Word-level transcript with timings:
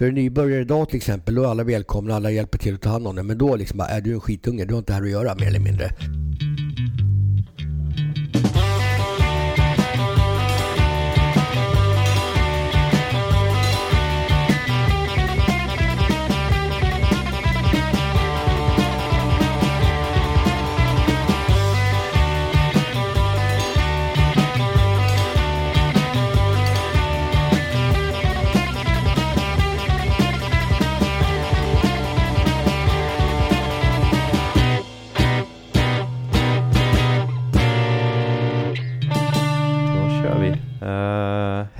För 0.00 0.08
en 0.08 0.14
nybörjare 0.14 0.60
idag 0.60 0.88
till 0.88 0.96
exempel, 0.96 1.34
då 1.34 1.42
är 1.42 1.46
alla 1.46 1.64
välkomna, 1.64 2.14
alla 2.14 2.30
hjälper 2.30 2.58
till 2.58 2.74
att 2.74 2.80
ta 2.80 2.88
hand 2.88 3.06
om 3.06 3.16
det. 3.16 3.22
Men 3.22 3.38
då 3.38 3.56
liksom 3.56 3.78
bara, 3.78 3.88
äh, 3.88 3.96
är 3.96 4.00
du 4.00 4.12
en 4.12 4.20
skitunge, 4.20 4.64
du 4.64 4.74
har 4.74 4.78
inte 4.78 4.92
här 4.92 5.02
att 5.02 5.10
göra 5.10 5.34
mer 5.34 5.46
eller 5.46 5.60
mindre. 5.60 5.90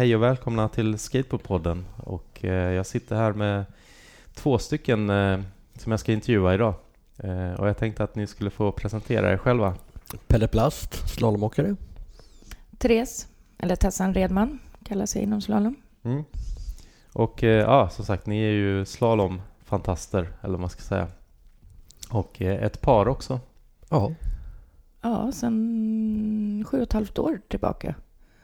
Hej 0.00 0.16
och 0.16 0.22
välkomna 0.22 0.68
till 0.68 0.98
Skateboardpodden. 0.98 1.86
Och 1.96 2.45
eh, 2.45 2.72
jag 2.72 2.86
sitter 2.86 3.16
här 3.16 3.32
med 3.32 3.64
två 4.34 4.59
stycken 4.59 5.10
eh, 5.10 5.40
som 5.74 5.92
jag 5.92 6.00
ska 6.00 6.12
intervjua 6.12 6.54
idag. 6.54 6.74
Eh, 7.18 7.52
och 7.52 7.68
jag 7.68 7.78
tänkte 7.78 8.04
att 8.04 8.14
ni 8.14 8.26
skulle 8.26 8.50
få 8.50 8.73
presentera 8.73 9.32
er 9.32 9.36
själva. 9.36 9.74
Pelle 10.26 10.48
Plast, 10.48 11.09
slalomåkare. 11.09 11.76
Therese, 12.78 13.28
eller 13.59 13.76
Tessan 13.76 14.14
Redman, 14.14 14.59
kallar 14.84 15.06
sig 15.06 15.23
inom 15.23 15.40
slalom. 15.40 15.76
Mm. 16.02 16.24
Och 17.12 17.42
ja, 17.42 17.88
som 17.88 18.04
sagt, 18.04 18.26
ni 18.26 18.42
är 18.42 18.52
ju 18.52 18.84
slalomfantaster, 18.84 20.28
eller 20.40 20.52
vad 20.52 20.60
man 20.60 20.70
ska 20.70 20.82
säga. 20.82 21.09
Och 22.10 22.40
ett 22.40 22.80
par 22.80 23.09
också. 23.09 23.40
Ja. 23.88 24.12
Ja, 25.01 25.32
sen 25.32 26.65
sju 26.68 26.76
och 26.76 26.82
ett 26.82 26.93
halvt 26.93 27.18
år 27.18 27.40
tillbaka. 27.48 27.95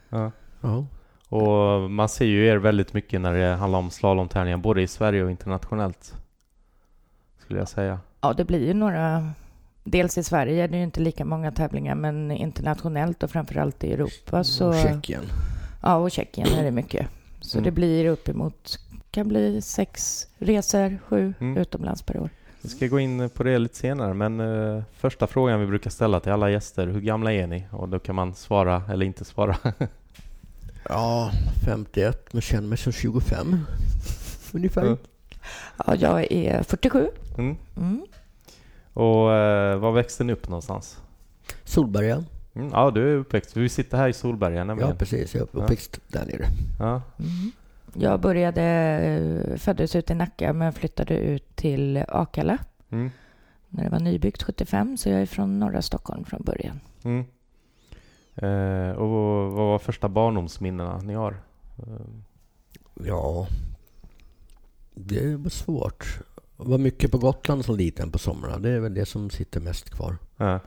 Ja. 0.09 0.31
ja. 0.61 0.85
Och 1.29 1.91
man 1.91 2.09
ser 2.09 2.25
ju 2.25 2.45
er 2.47 2.57
väldigt 2.57 2.93
mycket 2.93 3.21
när 3.21 3.33
det 3.33 3.55
handlar 3.55 3.79
om 3.79 3.89
slalomtävlingar, 3.91 4.57
både 4.57 4.81
i 4.81 4.87
Sverige 4.87 5.23
och 5.23 5.31
internationellt. 5.31 6.13
Skulle 7.41 7.59
jag 7.59 7.69
säga. 7.69 7.99
Ja, 8.21 8.33
det 8.33 8.45
blir 8.45 8.67
ju 8.67 8.73
några... 8.73 9.29
Dels 9.83 10.17
i 10.17 10.23
Sverige 10.23 10.63
är 10.63 10.67
det 10.67 10.77
ju 10.77 10.83
inte 10.83 10.99
lika 10.99 11.25
många 11.25 11.51
tävlingar, 11.51 11.95
men 11.95 12.31
internationellt 12.31 13.23
och 13.23 13.31
framförallt 13.31 13.83
i 13.83 13.93
Europa 13.93 14.43
så... 14.43 14.67
Och 14.67 14.75
Tjeckien. 14.75 15.21
Ja, 15.83 15.95
och 15.95 16.11
Tjeckien 16.11 16.47
är 16.47 16.63
det 16.63 16.71
mycket. 16.71 17.07
Så 17.41 17.57
Mm. 17.57 17.63
det 17.65 17.71
blir 17.71 18.05
uppemot, 18.05 18.79
kan 19.11 19.27
bli 19.27 19.61
sex 19.61 20.27
resor, 20.37 20.97
sju 21.07 21.33
Mm. 21.39 21.57
utomlands 21.57 22.01
per 22.01 22.19
år. 22.19 22.29
Vi 22.61 22.69
ska 22.69 22.87
gå 22.87 22.99
in 22.99 23.29
på 23.29 23.43
det 23.43 23.57
lite 23.59 23.75
senare, 23.75 24.13
men 24.13 24.39
eh, 24.39 24.83
första 24.93 25.27
frågan 25.27 25.59
vi 25.59 25.67
brukar 25.67 25.89
ställa 25.89 26.19
till 26.19 26.31
alla 26.31 26.49
gäster, 26.49 26.87
hur 26.87 27.01
gamla 27.01 27.33
är 27.33 27.47
ni? 27.47 27.63
Och 27.71 27.89
då 27.89 27.99
kan 27.99 28.15
man 28.15 28.35
svara 28.35 28.83
eller 28.91 29.05
inte 29.05 29.25
svara. 29.25 29.57
Ja, 30.89 31.31
51, 31.65 32.33
men 32.33 32.41
känner 32.41 32.67
mig 32.67 32.77
som 32.77 32.91
25. 32.93 33.59
Ungefär. 34.53 34.85
Ja. 34.85 34.97
Ja, 35.85 35.95
jag 35.95 36.31
är 36.31 36.63
47. 36.63 37.07
Mm. 37.37 37.55
Mm. 37.77 38.05
Och 38.93 39.33
eh, 39.33 39.77
var 39.77 39.91
växte 39.91 40.23
ni 40.23 40.33
upp 40.33 40.49
någonstans? 40.49 40.99
Solberga. 41.63 42.23
Mm, 42.55 42.69
ja, 42.73 42.91
du 42.91 43.11
är 43.11 43.15
uppväxt. 43.15 43.57
Vi 43.57 43.69
sitter 43.69 43.97
här 43.97 44.09
i 44.09 44.13
Solberga 44.13 44.57
Ja, 44.57 44.63
nämligen. 44.63 44.97
precis. 44.97 45.35
Jag 45.35 45.41
är 45.53 45.61
uppväxt 45.63 45.99
där 46.07 46.25
nere. 46.25 46.45
Ja. 46.79 47.01
Mm. 47.19 47.51
Jag 47.93 48.19
började, 48.19 48.61
eh, 48.63 49.57
föddes 49.57 49.95
ut 49.95 50.11
i 50.11 50.13
Nacka 50.15 50.53
men 50.53 50.73
flyttade 50.73 51.17
ut 51.17 51.55
till 51.55 52.03
Akalla 52.07 52.57
Mm. 52.91 53.11
när 53.69 53.83
det 53.83 53.89
var 53.89 53.99
nybyggt 53.99 54.43
75 54.43 54.97
så 54.97 55.09
jag 55.09 55.21
är 55.21 55.25
från 55.25 55.59
norra 55.59 55.81
Stockholm 55.81 56.25
från 56.25 56.41
början. 56.43 56.79
Eh, 58.37 58.91
och 58.91 59.09
vad 59.51 59.67
var 59.67 59.79
första 59.79 60.09
barndomsminnena 60.09 60.97
ni 60.97 61.13
har? 61.13 61.31
Eh, 61.77 62.05
Ja, 63.05 63.47
det 64.95 65.35
var 65.35 65.49
svårt. 65.49 66.19
Jag 66.57 66.65
var 66.65 66.77
mycket 66.77 67.11
på 67.11 67.17
Gotland 67.17 67.65
som 67.65 67.75
liten 67.75 68.11
på 68.11 68.17
somrarna. 68.17 68.57
Det 68.57 68.69
är 68.69 68.79
väl 68.79 68.93
det 68.93 69.05
som 69.05 69.29
sitter 69.29 69.59
mest 69.61 69.89
kvar. 69.89 70.17
ja, 70.37 70.59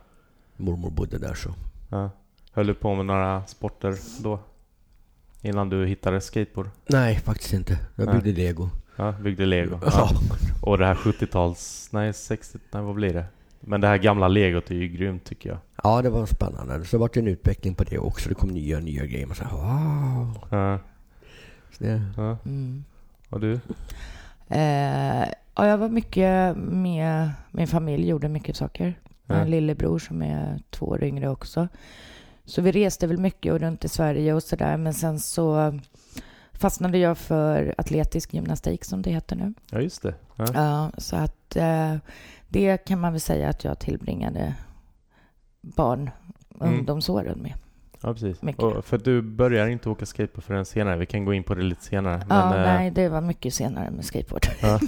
Mormor 0.57 0.89
bodde 0.89 1.17
där 1.17 1.33
så. 1.33 1.53
ja. 1.89 2.09
Höll 2.53 2.67
du 2.67 2.73
på 2.73 2.95
med 2.95 3.05
några 3.05 3.45
sporter 3.45 3.95
då? 4.23 4.39
Innan 5.41 5.69
du 5.69 5.85
hittade 5.85 6.21
skateboard? 6.21 6.69
Nej, 6.87 7.15
faktiskt 7.15 7.53
inte. 7.53 7.79
Jag 7.95 8.11
byggde 8.11 8.41
lego. 8.41 8.69
Ja, 8.95 9.11
byggde 9.11 9.45
lego. 9.45 9.79
Ja. 9.85 10.09
Och 10.61 10.77
det 10.77 10.85
här 10.85 10.95
70-tals... 10.95 11.89
Nej, 11.91 12.13
60... 12.13 12.59
Nej, 12.71 12.83
vad 12.83 12.95
blir 12.95 13.13
det? 13.13 13.25
Men 13.61 13.81
det 13.81 13.87
här 13.87 13.97
gamla 13.97 14.27
legot 14.27 14.71
är 14.71 14.75
ju 14.75 14.87
grymt 14.87 15.23
tycker 15.23 15.49
jag. 15.49 15.57
ja, 15.83 16.01
det 16.01 16.09
var 16.09 16.25
spännande. 16.25 16.85
Så 16.85 16.97
det 16.97 17.01
vart 17.01 17.17
en 17.17 17.27
utveckling 17.27 17.75
på 17.75 17.83
det 17.83 17.97
också. 17.97 18.29
Det 18.29 18.35
kom 18.35 18.49
nya, 18.49 18.79
nya 18.79 19.05
grejer. 19.05 19.25
Man 19.25 19.35
sa, 19.35 19.43
wow. 19.51 20.47
Ja, 20.49 20.79
Så 21.71 21.83
det, 21.83 22.01
ja. 22.17 22.37
Mm. 22.45 22.83
Och 23.29 23.39
du? 23.39 23.59
Eh, 24.47 25.27
ja, 25.55 25.67
jag 25.67 25.77
var 25.77 25.89
mycket 25.89 26.57
med 26.57 27.31
min 27.51 27.67
familj, 27.67 28.07
gjorde 28.07 28.29
mycket 28.29 28.55
saker. 28.55 28.99
Jag 29.27 29.35
har 29.35 29.41
en 29.41 29.51
lillebror 29.51 29.99
som 29.99 30.21
är 30.21 30.59
två 30.69 30.85
år 30.85 31.03
yngre 31.03 31.29
också. 31.29 31.67
Så 32.45 32.61
vi 32.61 32.71
reste 32.71 33.07
väl 33.07 33.17
mycket 33.17 33.53
och 33.53 33.59
runt 33.59 33.85
i 33.85 33.89
Sverige 33.89 34.33
och 34.33 34.43
sådär. 34.43 34.77
Men 34.77 34.93
sen 34.93 35.19
så 35.19 35.79
fastnade 36.53 36.97
jag 36.97 37.17
för 37.17 37.75
atletisk 37.77 38.33
gymnastik 38.33 38.85
som 38.85 39.01
det 39.01 39.09
heter 39.11 39.35
nu. 39.35 39.53
Ja, 39.71 39.81
just 39.81 40.01
det. 40.01 40.13
Ja. 40.35 40.45
Ja, 40.53 40.91
så 40.97 41.15
att 41.15 41.55
eh, 41.55 41.95
det 42.51 42.77
kan 42.77 42.99
man 42.99 43.11
väl 43.13 43.21
säga 43.21 43.49
att 43.49 43.63
jag 43.63 43.79
tillbringade 43.79 44.53
barn 45.61 46.09
Mm. 46.61 46.73
ungdomsåren 46.79 47.39
med. 47.39 47.53
Ja, 48.01 48.13
precis. 48.13 48.41
Mycket. 48.41 48.63
Och 48.63 48.85
för 48.85 48.97
du 48.97 49.21
börjar 49.21 49.67
inte 49.67 49.89
åka 49.89 50.05
skateboard 50.05 50.43
förrän 50.43 50.65
senare. 50.65 50.97
Vi 50.97 51.05
kan 51.05 51.25
gå 51.25 51.33
in 51.33 51.43
på 51.43 51.55
det 51.55 51.61
lite 51.63 51.83
senare. 51.83 52.25
ja, 52.29 52.49
Men, 52.49 52.59
eh, 52.59 52.65
nej, 52.65 52.91
det 52.91 53.09
var 53.09 53.21
mycket 53.21 53.53
senare 53.53 53.91
med 53.91 54.05
skateboard. 54.05 54.45
ja. 54.61 54.79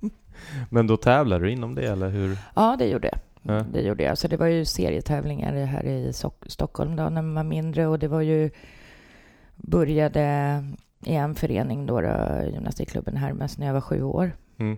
Men 0.70 0.86
då 0.86 0.96
tävlar 0.96 1.40
du 1.40 1.50
inom 1.50 1.74
det, 1.74 1.82
eller 1.86 2.08
hur? 2.08 2.38
Ja, 2.54 2.76
det 2.78 2.86
gjorde 2.88 3.08
jag. 3.12 3.18
Ja. 3.56 3.64
Det 3.72 3.80
gjorde 3.80 4.02
jag. 4.02 4.18
Så 4.18 4.28
det 4.28 4.36
var 4.36 4.46
ju 4.46 4.64
serietävlingar 4.64 5.52
här 5.64 5.84
i 5.84 6.12
Stockholm 6.46 6.96
då 6.96 7.02
när 7.02 7.22
man 7.22 7.34
var 7.34 7.44
mindre 7.44 7.86
och 7.86 7.98
det 7.98 8.08
var 8.08 8.20
ju 8.20 8.50
började 9.56 10.22
i 11.04 11.14
en 11.14 11.34
förening 11.34 11.86
då, 11.86 12.00
då 12.00 12.42
gymnastikklubben 12.52 13.16
Hermes 13.16 13.58
när 13.58 13.66
jag 13.66 13.74
var 13.74 13.80
sju 13.80 14.02
år 14.02 14.32
Mm. 14.58 14.76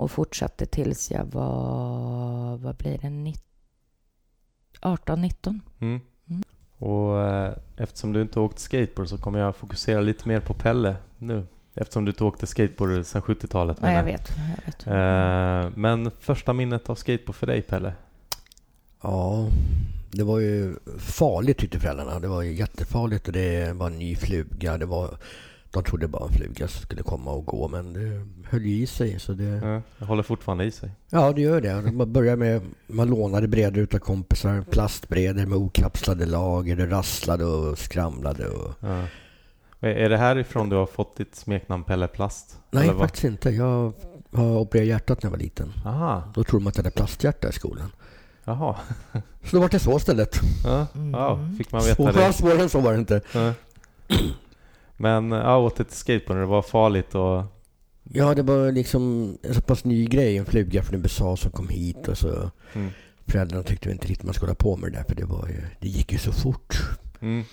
Och 0.00 0.10
fortsatte 0.10 0.66
tills 0.66 1.10
jag 1.10 1.24
var, 1.24 2.56
vad 2.56 2.76
blir 2.76 2.98
det, 2.98 3.10
19 3.10 3.42
18-19. 4.80 5.60
Mm. 5.80 6.00
Mm. 6.30 6.42
Och 6.78 7.20
eh, 7.20 7.52
eftersom 7.76 8.12
du 8.12 8.22
inte 8.22 8.40
åkt 8.40 8.58
skateboard 8.58 9.08
så 9.08 9.18
kommer 9.18 9.38
jag 9.38 9.56
fokusera 9.56 10.00
lite 10.00 10.28
mer 10.28 10.40
på 10.40 10.54
Pelle 10.54 10.96
nu. 11.18 11.46
Eftersom 11.74 12.04
du 12.04 12.10
inte 12.10 12.24
åkte 12.24 12.46
skateboard 12.46 13.06
sedan 13.06 13.22
70-talet. 13.22 13.80
Nej, 13.80 13.96
jag 13.96 14.04
vet. 14.04 14.30
Jag 14.56 14.66
vet. 14.66 14.86
Eh, 14.86 15.78
men 15.78 16.10
första 16.20 16.52
minnet 16.52 16.90
av 16.90 16.94
skateboard 16.94 17.34
för 17.34 17.46
dig 17.46 17.62
Pelle? 17.62 17.92
ja, 19.02 19.48
det 20.10 20.22
var 20.22 20.38
ju 20.38 20.76
farligt 20.98 21.58
tyckte 21.58 21.80
föräldrarna. 21.80 22.20
Det 22.20 22.28
var 22.28 22.42
ju 22.42 22.52
jättefarligt 22.52 23.26
och 23.26 23.32
det 23.32 23.72
var 23.72 23.86
en 23.86 23.98
ny 23.98 24.16
fluga. 24.16 24.78
Det 24.78 24.86
var, 24.86 25.18
de 25.72 25.82
trodde 25.84 26.08
bara 26.08 26.26
en 26.26 26.32
fluga 26.32 26.68
som 26.68 26.82
skulle 26.82 27.02
komma 27.02 27.30
och 27.30 27.46
gå 27.46 27.68
men 27.68 27.92
det 27.92 28.26
höll 28.50 28.62
ju 28.62 28.82
i 28.82 28.86
sig. 28.86 29.20
Så 29.20 29.32
det, 29.32 29.82
Ja, 29.98 30.06
håller 30.06 30.22
fortfarande 30.22 30.64
i 30.64 30.70
sig. 30.70 30.90
Ja, 31.10 31.32
det 31.32 31.40
gör 31.40 31.60
det. 31.60 31.92
Man 31.92 32.12
började 32.12 32.36
med, 32.36 32.62
man 32.86 33.08
lånade 33.10 33.48
brädor 33.48 33.82
utav 33.82 33.98
kompisar, 33.98 34.62
plastbrädor 34.70 35.46
med 35.46 35.58
okapslade 35.58 36.26
lager, 36.26 36.76
det 36.76 36.86
rasslade 36.86 37.44
och 37.44 37.78
skramlade. 37.78 38.48
Och... 38.48 38.72
Ja. 38.80 39.02
Är 39.88 40.08
det 40.08 40.16
härifrån 40.16 40.68
du 40.68 40.76
har 40.76 40.86
fått 40.86 41.16
ditt 41.16 41.34
smeknamn 41.34 41.84
Pelle 41.84 42.08
Plast? 42.08 42.58
Nej, 42.70 42.88
faktiskt 42.98 43.24
inte. 43.24 43.50
Jag 43.50 43.92
har 44.32 44.58
opererat 44.58 44.86
hjärtat 44.88 45.22
när 45.22 45.26
jag 45.26 45.30
var 45.30 45.38
liten. 45.38 45.72
Aha, 45.84 46.22
Då 46.34 46.44
trodde 46.44 46.64
man 46.64 46.70
att 46.70 46.76
jag 46.76 46.84
hade 46.84 46.94
plasthjärta 46.96 47.48
i 47.48 47.52
skolan. 47.52 47.92
jaha. 48.44 48.76
Så 49.44 49.56
då 49.56 49.60
var 49.60 49.68
det 49.68 49.78
så 49.78 49.96
istället. 49.96 50.40
Ja, 50.64 50.86
Mm. 50.94 51.10
ja, 51.10 51.38
fick 51.58 51.72
man 51.72 51.82
Så 51.82 51.88
veta 52.06 52.26
det. 52.26 52.32
svårare 52.32 52.62
än 52.62 52.68
så 52.68 52.80
var 52.80 52.92
det 52.92 52.98
inte. 52.98 53.20
Ja. 53.34 53.52
Men 55.00 55.30
ja, 55.32 55.56
åter 55.58 55.84
till 55.84 55.96
skateboard, 55.96 56.38
det 56.40 56.46
var 56.46 56.62
farligt 56.62 57.14
och... 57.14 57.42
Ja, 58.12 58.34
det 58.34 58.42
var 58.42 58.72
liksom 58.72 59.36
en 59.42 59.54
så 59.54 59.60
pass 59.60 59.84
ny 59.84 60.06
grej. 60.06 60.36
En 60.38 60.44
fluga 60.46 60.82
från 60.82 61.00
USA 61.00 61.36
som 61.36 61.50
kom 61.50 61.68
hit 61.68 62.08
och 62.08 62.18
så 62.18 62.50
Mm. 62.74 62.90
föräldrarna 63.26 63.62
tyckte 63.62 63.90
inte 63.90 64.08
riktigt 64.08 64.24
man 64.24 64.34
skulle 64.34 64.48
hålla 64.48 64.54
på 64.54 64.76
med 64.76 64.92
det 64.92 64.98
där 64.98 65.04
för 65.08 65.14
det 65.14 65.24
var 65.24 65.48
ju, 65.48 65.62
det 65.80 65.88
gick 65.88 66.12
ju 66.12 66.18
så 66.18 66.32
fort. 66.32 66.76
Mm. 67.20 67.44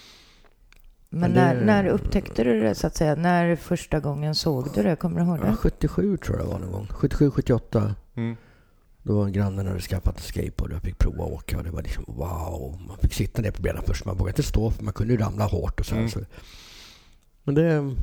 Men 1.10 1.34
det- 1.34 1.36
när, 1.40 1.66
när 1.66 1.88
upptäckte 1.88 2.44
du 2.44 2.62
det 2.62 2.76
så 2.76 2.88
att 2.88 2.96
säga? 2.96 3.16
När 3.16 3.56
första 3.56 4.00
gången 4.00 4.36
såg 4.36 4.68
du 4.76 4.84
det? 4.84 4.96
Kommer 4.96 5.20
du 5.22 5.26
ihåg 5.28 5.40
Ja, 5.40 5.46
det? 5.46 5.56
77 5.56 6.18
tror 6.18 6.38
jag 6.38 6.46
det 6.48 6.52
var 6.52 6.60
någon 6.60 6.72
gång. 6.72 6.88
77, 6.92 7.32
78. 7.32 7.96
Mm. 8.16 8.36
Då 9.04 9.18
var 9.18 9.30
grannen 9.30 9.68
hade 9.68 9.80
skaffat 9.80 10.16
en 10.16 10.22
skateboard 10.22 10.70
och 10.72 10.76
jag 10.76 10.82
fick 10.84 10.98
prova 11.00 11.24
att 11.26 11.32
åka 11.32 11.58
och 11.58 11.64
det 11.64 11.72
var 11.72 11.82
liksom 11.82 12.04
wow. 12.08 12.82
Man 12.88 12.98
fick 12.98 13.14
sitta 13.14 13.42
ner 13.42 13.52
på 13.52 13.62
benen 13.62 13.84
först. 13.88 14.06
Man 14.06 14.18
vågade 14.18 14.30
inte 14.32 14.44
stå 14.50 14.72
för 14.72 14.84
man 14.84 14.94
kunde 14.94 15.14
ju 15.14 15.20
ramla 15.20 15.46
hårt 15.46 15.80
och 15.80 15.86
så. 15.86 15.96
här, 15.96 16.00
Mm. 16.02 16.12
så. 16.12 16.20
Men 17.48 17.56
det, 17.56 17.96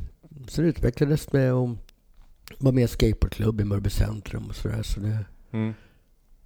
sen 0.49 0.64
utvecklades 0.64 1.26
det 1.26 1.52
och 1.52 1.69
var 2.58 2.73
med 2.73 2.85
i 2.85 2.88
skateboardklubb 2.88 3.61
i 3.61 3.64
Mörby 3.64 3.91
centrum 3.91 4.44
och 4.49 4.55
sådär. 4.55 4.82
Så 4.82 5.00
det, 5.00 5.19
Mm. 5.52 5.75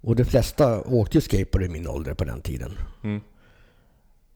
och 0.01 0.15
de 0.15 0.25
flesta 0.25 0.81
åkte 0.81 1.17
ju 1.17 1.21
skateboard 1.21 1.63
i 1.63 1.69
min 1.69 1.87
ålder 1.87 2.13
på 2.13 2.23
den 2.23 2.41
tiden. 2.41 2.71
Mm. 3.03 3.21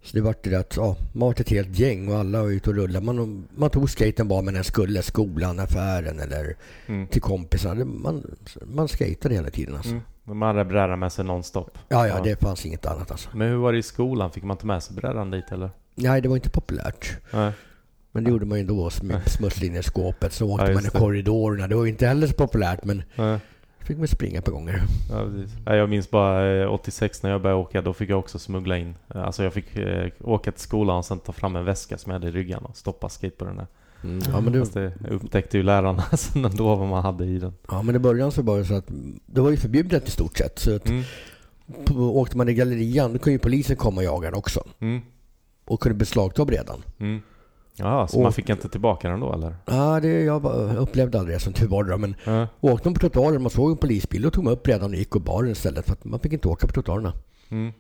Så 0.04 0.16
det 0.16 0.22
vart 0.22 0.44
det 0.44 0.56
att 0.56 0.76
ja, 0.78 0.96
man 1.14 1.26
var 1.28 1.32
ett 1.42 1.50
helt 1.50 1.80
gäng 1.80 2.08
och 2.08 2.16
alla 2.18 2.42
var 2.42 2.50
ute 2.50 2.70
och 2.70 2.76
rullade. 2.76 3.06
Man, 3.06 3.48
man 3.56 3.70
tog 3.70 3.90
skaten 3.90 4.28
bara 4.28 4.42
med 4.42 4.54
den 4.54 4.64
skulle, 4.64 5.02
skolan, 5.02 5.60
affären 5.60 6.20
eller 6.20 6.56
Mm. 6.88 7.08
till 7.08 7.22
kompisar. 7.22 7.76
Det- 7.76 7.86
Man, 7.86 8.36
man 8.66 8.88
skatade 8.88 9.36
hela 9.36 9.50
tiden 9.50 9.76
alltså. 9.76 9.92
Mm. 9.92 10.04
De 10.24 10.42
hade 10.42 10.66
brädan 10.66 11.00
med 11.00 11.12
sig 11.14 11.26
nonstop. 11.26 11.78
Ja, 11.90 12.08
Ja. 12.08 12.22
det 12.24 12.42
fanns 12.42 12.66
inget 12.66 12.86
annat 12.86 13.12
alltså. 13.12 13.30
Men 13.38 13.48
hur 13.50 13.56
var 13.58 13.72
det 13.72 13.78
i 13.78 13.84
skolan? 13.84 14.32
Fick 14.32 14.44
man 14.44 14.58
ta 14.58 14.68
med 14.68 14.84
sig 14.84 14.96
brädan 14.96 15.32
dit 15.32 15.52
eller? 15.52 15.70
Nej, 15.96 16.22
det 16.22 16.30
var 16.30 16.36
inte 16.36 16.50
populärt. 16.50 17.18
Nej. 17.34 17.52
Men 18.16 18.24
det 18.24 18.30
gjorde 18.30 18.46
man 18.46 18.58
ju 18.58 18.62
ändå, 18.62 18.90
sm- 18.90 19.30
smussla 19.30 19.68
in 19.68 19.76
i 19.76 19.84
skåpet. 19.84 20.34
Så 20.34 20.50
åkte 20.52 20.66
Ja, 20.68 20.74
man 20.74 20.86
i 20.86 20.90
korridorerna. 20.90 21.68
Det 21.68 21.76
var 21.76 21.84
ju 21.84 21.90
inte 21.90 22.08
heller 22.08 22.28
så 22.28 22.34
populärt, 22.34 22.84
men 22.86 23.04
Nej. 23.16 23.40
fick 23.80 23.98
man 23.98 24.08
springa 24.08 24.42
på 24.42 24.52
gånger. 24.52 24.82
Ja. 25.12 25.28
Ja, 25.66 25.76
Jag 25.76 25.90
minns 25.90 26.10
bara 26.10 26.62
eh, 26.62 26.74
86 26.74 27.24
när 27.24 27.30
jag 27.32 27.42
började 27.42 27.62
åka, 27.62 27.82
då 27.82 27.94
fick 27.94 28.10
jag 28.10 28.20
också 28.20 28.40
smuggla 28.40 28.78
in. 28.78 28.96
Eh, 29.16 29.24
Alltså 29.24 29.44
jag 29.44 29.54
fick 29.54 29.76
eh, 29.78 30.08
åka 30.22 30.52
till 30.52 30.62
skolan 30.62 30.98
och 30.98 31.06
sen 31.06 31.20
ta 31.20 31.32
fram 31.32 31.56
en 31.56 31.66
väska 31.66 31.98
som 31.98 32.10
jag 32.12 32.20
hade 32.20 32.28
i 32.28 32.32
ryggen 32.32 32.60
och 32.66 32.78
stoppa 32.78 33.10
skateboarden 33.10 33.58
där. 33.58 33.68
Mm. 34.04 34.20
Ja, 34.32 34.42
men 34.42 34.60
Fast 34.60 34.74
det 34.74 34.94
upptäckte 35.10 35.58
ju 35.58 35.64
lärarna 35.64 36.02
sen 36.18 36.46
ändå 36.46 36.76
vad 36.76 36.88
man 36.88 37.04
hade 37.04 37.26
i 37.26 37.40
den. 37.40 37.54
ja, 37.72 37.82
men 37.82 37.96
i 37.96 38.00
början 38.00 38.32
så 38.32 38.42
var 38.42 38.58
det 38.58 38.66
så 38.66 38.74
att 38.76 38.88
det 39.26 39.42
var 39.42 39.52
ju 39.52 39.58
förbjudet 39.58 40.08
i 40.08 40.12
stort 40.12 40.38
sett. 40.38 40.60
Så 40.60 40.76
att 40.76 40.90
Mm. 40.90 41.04
på, 41.86 41.94
åkte 42.20 42.38
man 42.38 42.50
i 42.50 42.54
gallerian, 42.54 43.14
då 43.14 43.20
kunde 43.20 43.32
ju 43.32 43.40
polisen 43.40 43.76
komma 43.76 43.98
och 44.02 44.04
jaga 44.06 44.28
en 44.28 44.34
också. 44.34 44.64
Mm. 44.80 45.02
Och 45.66 45.80
kunde 45.82 45.98
beslagta 45.98 46.46
brädan. 46.46 46.82
Mm. 47.00 47.22
Ja, 47.76 48.08
så 48.08 48.18
Och- 48.18 48.24
man 48.24 48.34
fick 48.34 48.50
inte 48.50 48.70
tillbaka 48.70 49.10
den 49.10 49.20
då 49.20 49.34
eller? 49.34 49.56
Ja, 49.66 50.00
det, 50.00 50.08
jag 50.24 50.46
upplevde 50.78 51.20
aldrig 51.20 51.36
det 51.36 51.40
som 51.40 51.54
tur 51.54 51.68
var. 51.68 51.84
då, 51.84 51.98
Men 51.98 52.16
Ja. 52.26 52.48
åkte 52.62 52.88
man 52.88 52.94
på 52.94 53.00
trottoaren, 53.00 53.42
man 53.42 53.50
såg 53.50 53.72
en 53.72 53.78
polisbil, 53.78 54.22
då 54.22 54.30
tog 54.32 54.44
man 54.44 54.54
upp 54.54 54.64
brädan 54.64 54.90
och 54.92 54.96
gick 54.98 55.16
och 55.16 55.22
bar 55.22 55.44
den 55.44 55.52
istället. 55.52 55.86
För 55.86 55.92
att 55.94 56.06
man 56.06 56.20
fick 56.20 56.34
inte 56.34 56.48
åka 56.48 56.68
på 56.68 56.74
trottoarerna. 56.74 57.14
Mm. 57.50 57.74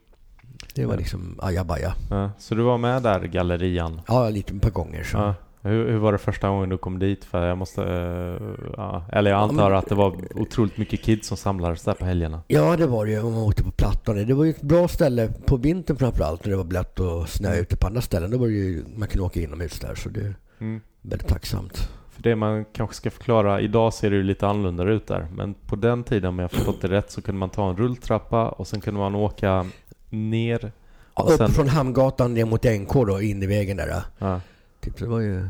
Det 0.76 0.86
var 0.86 0.94
Ja. 0.94 0.98
liksom 1.00 1.40
ajabaja. 1.42 1.94
Ja. 2.10 2.32
Så 2.40 2.56
du 2.56 2.62
var 2.64 2.78
med 2.78 3.04
där 3.04 3.20
gallerian? 3.24 4.02
Ja, 4.08 4.30
lite 4.30 4.56
ett 4.56 4.62
par 4.62 4.70
gånger. 4.70 5.04
Så. 5.04 5.34
Ja. 5.64 5.70
Hur, 5.70 5.90
hur 5.92 5.98
var 5.98 6.12
det 6.12 6.18
första 6.18 6.50
gången 6.50 6.70
du 6.70 6.78
kom 6.78 7.00
dit? 7.00 7.26
För 7.26 7.48
jag 7.48 7.58
måste... 7.58 7.82
eh, 7.84 8.66
ja. 8.78 9.06
Eller 9.12 9.32
jag 9.32 9.38
Ja, 9.38 9.44
antar 9.44 9.70
men- 9.70 9.78
att 9.80 9.90
det 9.90 9.96
var 9.96 10.16
otroligt 10.36 10.78
mycket 10.78 11.02
kids 11.02 11.28
som 11.28 11.38
samlades 11.38 11.84
där 11.84 11.94
på 11.94 12.06
helgerna. 12.06 12.42
Ja, 12.48 12.78
det 12.78 12.88
var 12.88 13.06
det 13.06 13.12
ju 13.12 13.24
man 13.24 13.34
åkte 13.38 13.64
på 13.64 13.72
Plattan. 13.72 14.28
Det 14.28 14.34
var 14.34 14.44
ju 14.44 14.50
ett 14.50 14.62
bra 14.62 14.88
ställe 14.88 15.30
på 15.46 15.58
vintern 15.58 15.98
framförallt 15.98 16.46
när 16.46 16.52
det 16.52 16.58
var 16.58 16.64
blött 16.64 17.00
och 17.00 17.30
snö 17.30 17.56
ute 17.60 17.78
på 17.78 17.88
andra 17.88 18.02
ställen. 18.02 18.32
Då 18.32 18.38
var 18.38 18.48
det 18.48 18.54
ju, 18.54 18.84
man 18.96 19.08
kunde 19.08 19.24
åka 19.26 19.40
inomhus 19.42 19.80
där 19.80 19.96
så 19.96 20.10
det 20.10 20.20
är 20.22 20.36
Mm. 20.60 20.82
väldigt 21.02 21.28
tacksamt. 21.28 21.90
För 22.12 22.24
det 22.24 22.36
man 22.36 22.66
kanske 22.74 22.96
ska 22.96 23.12
förklara, 23.12 23.62
idag 23.62 23.94
ser 23.94 24.10
det 24.10 24.16
ju 24.16 24.24
lite 24.24 24.48
annorlunda 24.48 24.84
ut 24.84 25.08
där. 25.08 25.28
Men 25.36 25.54
på 25.54 25.76
den 25.76 26.04
tiden 26.04 26.30
om 26.30 26.40
jag 26.40 26.52
förstått 26.52 26.82
det 26.82 26.88
rätt 26.88 27.12
så 27.12 27.22
kunde 27.22 27.40
man 27.40 27.50
ta 27.50 27.70
en 27.70 27.78
rulltrappa 27.78 28.50
och 28.50 28.68
sen 28.68 28.82
kunde 28.82 29.00
man 29.00 29.16
åka 29.16 29.66
ner. 30.10 30.72
Ja, 31.16 31.24
Och 31.24 31.32
upp 31.32 31.38
sen- 31.38 31.50
från 31.52 31.68
Hamngatan 31.68 32.34
ner 32.34 32.46
mot 32.46 32.64
NK 32.64 32.94
då, 32.94 33.22
in 33.22 33.44
i 33.44 33.48
vägen 33.48 33.78
där. 33.78 34.02
Ja, 34.20 34.42
Typ, 34.84 34.98
det 35.00 35.06
var 35.08 35.20
ju 35.20 35.50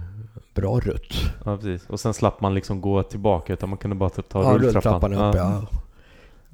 bra 0.54 0.80
rutt. 0.80 1.14
ja 1.46 1.58
precis. 1.58 1.90
Och 1.90 2.00
sen 2.00 2.14
slapp 2.14 2.42
man 2.42 2.54
liksom 2.54 2.82
gå 2.82 3.04
tillbaka 3.04 3.54
utan 3.54 3.70
man 3.70 3.78
kunde 3.78 3.96
bara 3.96 4.10
typ 4.10 4.30
ta 4.30 4.44
Ja, 4.44 4.50
rulltrappan. 4.58 5.12
rulltrappan 5.12 5.14
upp 5.14 5.36
ja. 5.36 5.68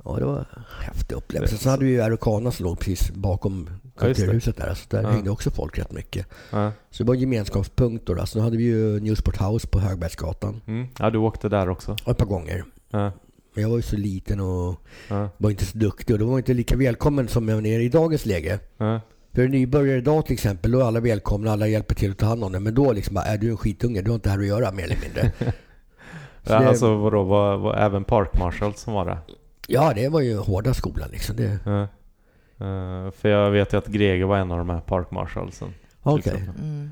Ja, 0.06 0.16
det 0.20 0.26
var 0.26 0.38
en 0.38 0.46
häftig 0.82 1.16
upplevelse. 1.16 1.58
Sen 1.58 1.72
hade 1.72 1.86
vi 1.86 1.92
ju 1.92 2.02
Araucana 2.02 2.52
som 2.52 2.66
låg 2.66 2.80
precis 2.80 3.12
bakom 3.12 3.70
Ja, 3.84 3.90
kulturhuset 4.02 4.58
där. 4.58 4.74
Så 4.74 4.86
där 4.90 5.04
Ja. 5.04 5.10
hängde 5.10 5.30
också 5.30 5.52
folk 5.52 5.78
rätt 5.80 5.92
mycket. 5.92 6.28
Ja. 6.52 6.72
Så 6.92 7.04
det 7.04 7.08
var 7.08 7.14
en 7.16 7.22
gemenskapspunkt 7.22 8.06
då. 8.06 8.14
Då 8.34 8.40
hade 8.42 8.58
vi 8.58 8.64
ju 8.64 9.00
Newsport 9.00 9.42
House 9.42 9.68
på 9.68 9.80
Högbergsgatan. 9.80 10.62
Mm. 10.68 10.88
ja, 11.00 11.10
du 11.10 11.18
åkte 11.18 11.50
där 11.50 11.70
också. 11.70 11.96
Ett 12.06 12.18
par 12.18 12.26
gånger. 12.26 12.64
Ja. 12.90 13.12
Men 13.54 13.62
jag 13.64 13.70
var 13.70 13.78
ju 13.78 13.82
så 13.84 13.96
liten 13.98 14.40
och 14.40 14.76
Ja. 15.08 15.30
var 15.38 15.50
inte 15.50 15.66
så 15.66 15.78
duktig 15.78 16.14
och 16.14 16.20
då 16.20 16.26
var 16.26 16.32
jag 16.34 16.40
inte 16.40 16.54
lika 16.54 16.78
välkommen 16.78 17.28
som 17.28 17.50
jag 17.50 17.68
är 17.68 17.80
i 17.80 17.90
dagens 17.90 18.26
läge. 18.26 18.60
Ja. 19.32 19.36
För 19.36 19.46
en 19.46 19.52
nybörjare 19.52 19.98
idag 19.98 20.26
till 20.26 20.34
exempel, 20.34 20.72
då 20.72 20.80
är 20.80 20.84
alla 20.84 21.00
välkomna, 21.00 21.52
alla 21.52 21.68
hjälper 21.68 21.96
till 21.96 22.12
att 22.12 22.18
ta 22.18 22.26
hand 22.26 22.44
om 22.44 22.52
det. 22.52 22.60
Men 22.60 22.74
då 22.76 22.92
liksom 22.94 23.14
bara, 23.16 23.26
är 23.26 23.38
du 23.38 23.50
en 23.50 23.58
skitunge, 23.58 24.02
du 24.02 24.10
har 24.12 24.16
inte 24.16 24.30
här 24.30 24.40
att 24.40 24.46
göra 24.48 24.72
mer 24.72 24.84
eller 24.84 24.98
mindre. 25.02 25.32
Ja, 26.44 26.60
det- 26.60 26.68
alltså 26.68 26.96
vadå, 26.98 27.24
var, 27.24 27.58
var 27.58 27.76
även 27.76 28.04
Park 28.04 28.40
Marshal 28.40 28.74
som 28.74 28.94
var 28.94 29.06
det? 29.06 29.18
Ja, 29.68 29.94
det 29.96 30.10
var 30.10 30.22
ju 30.22 30.38
hårda 30.38 30.74
skolan 30.74 31.10
liksom. 31.12 31.36
Det, 31.36 31.60
Ja. 31.66 31.82
Eh, 32.66 33.12
för 33.12 33.30
jag 33.30 33.52
vet 33.52 33.74
ju 33.74 33.78
att 33.78 33.88
Greger 33.88 34.26
var 34.26 34.38
en 34.38 34.52
av 34.52 34.58
de 34.58 34.70
här 34.70 34.80
Park 34.80 35.12
Marshalsen. 35.12 35.74
okej. 36.04 36.34
exempel. 36.34 36.64
Mm. 36.64 36.90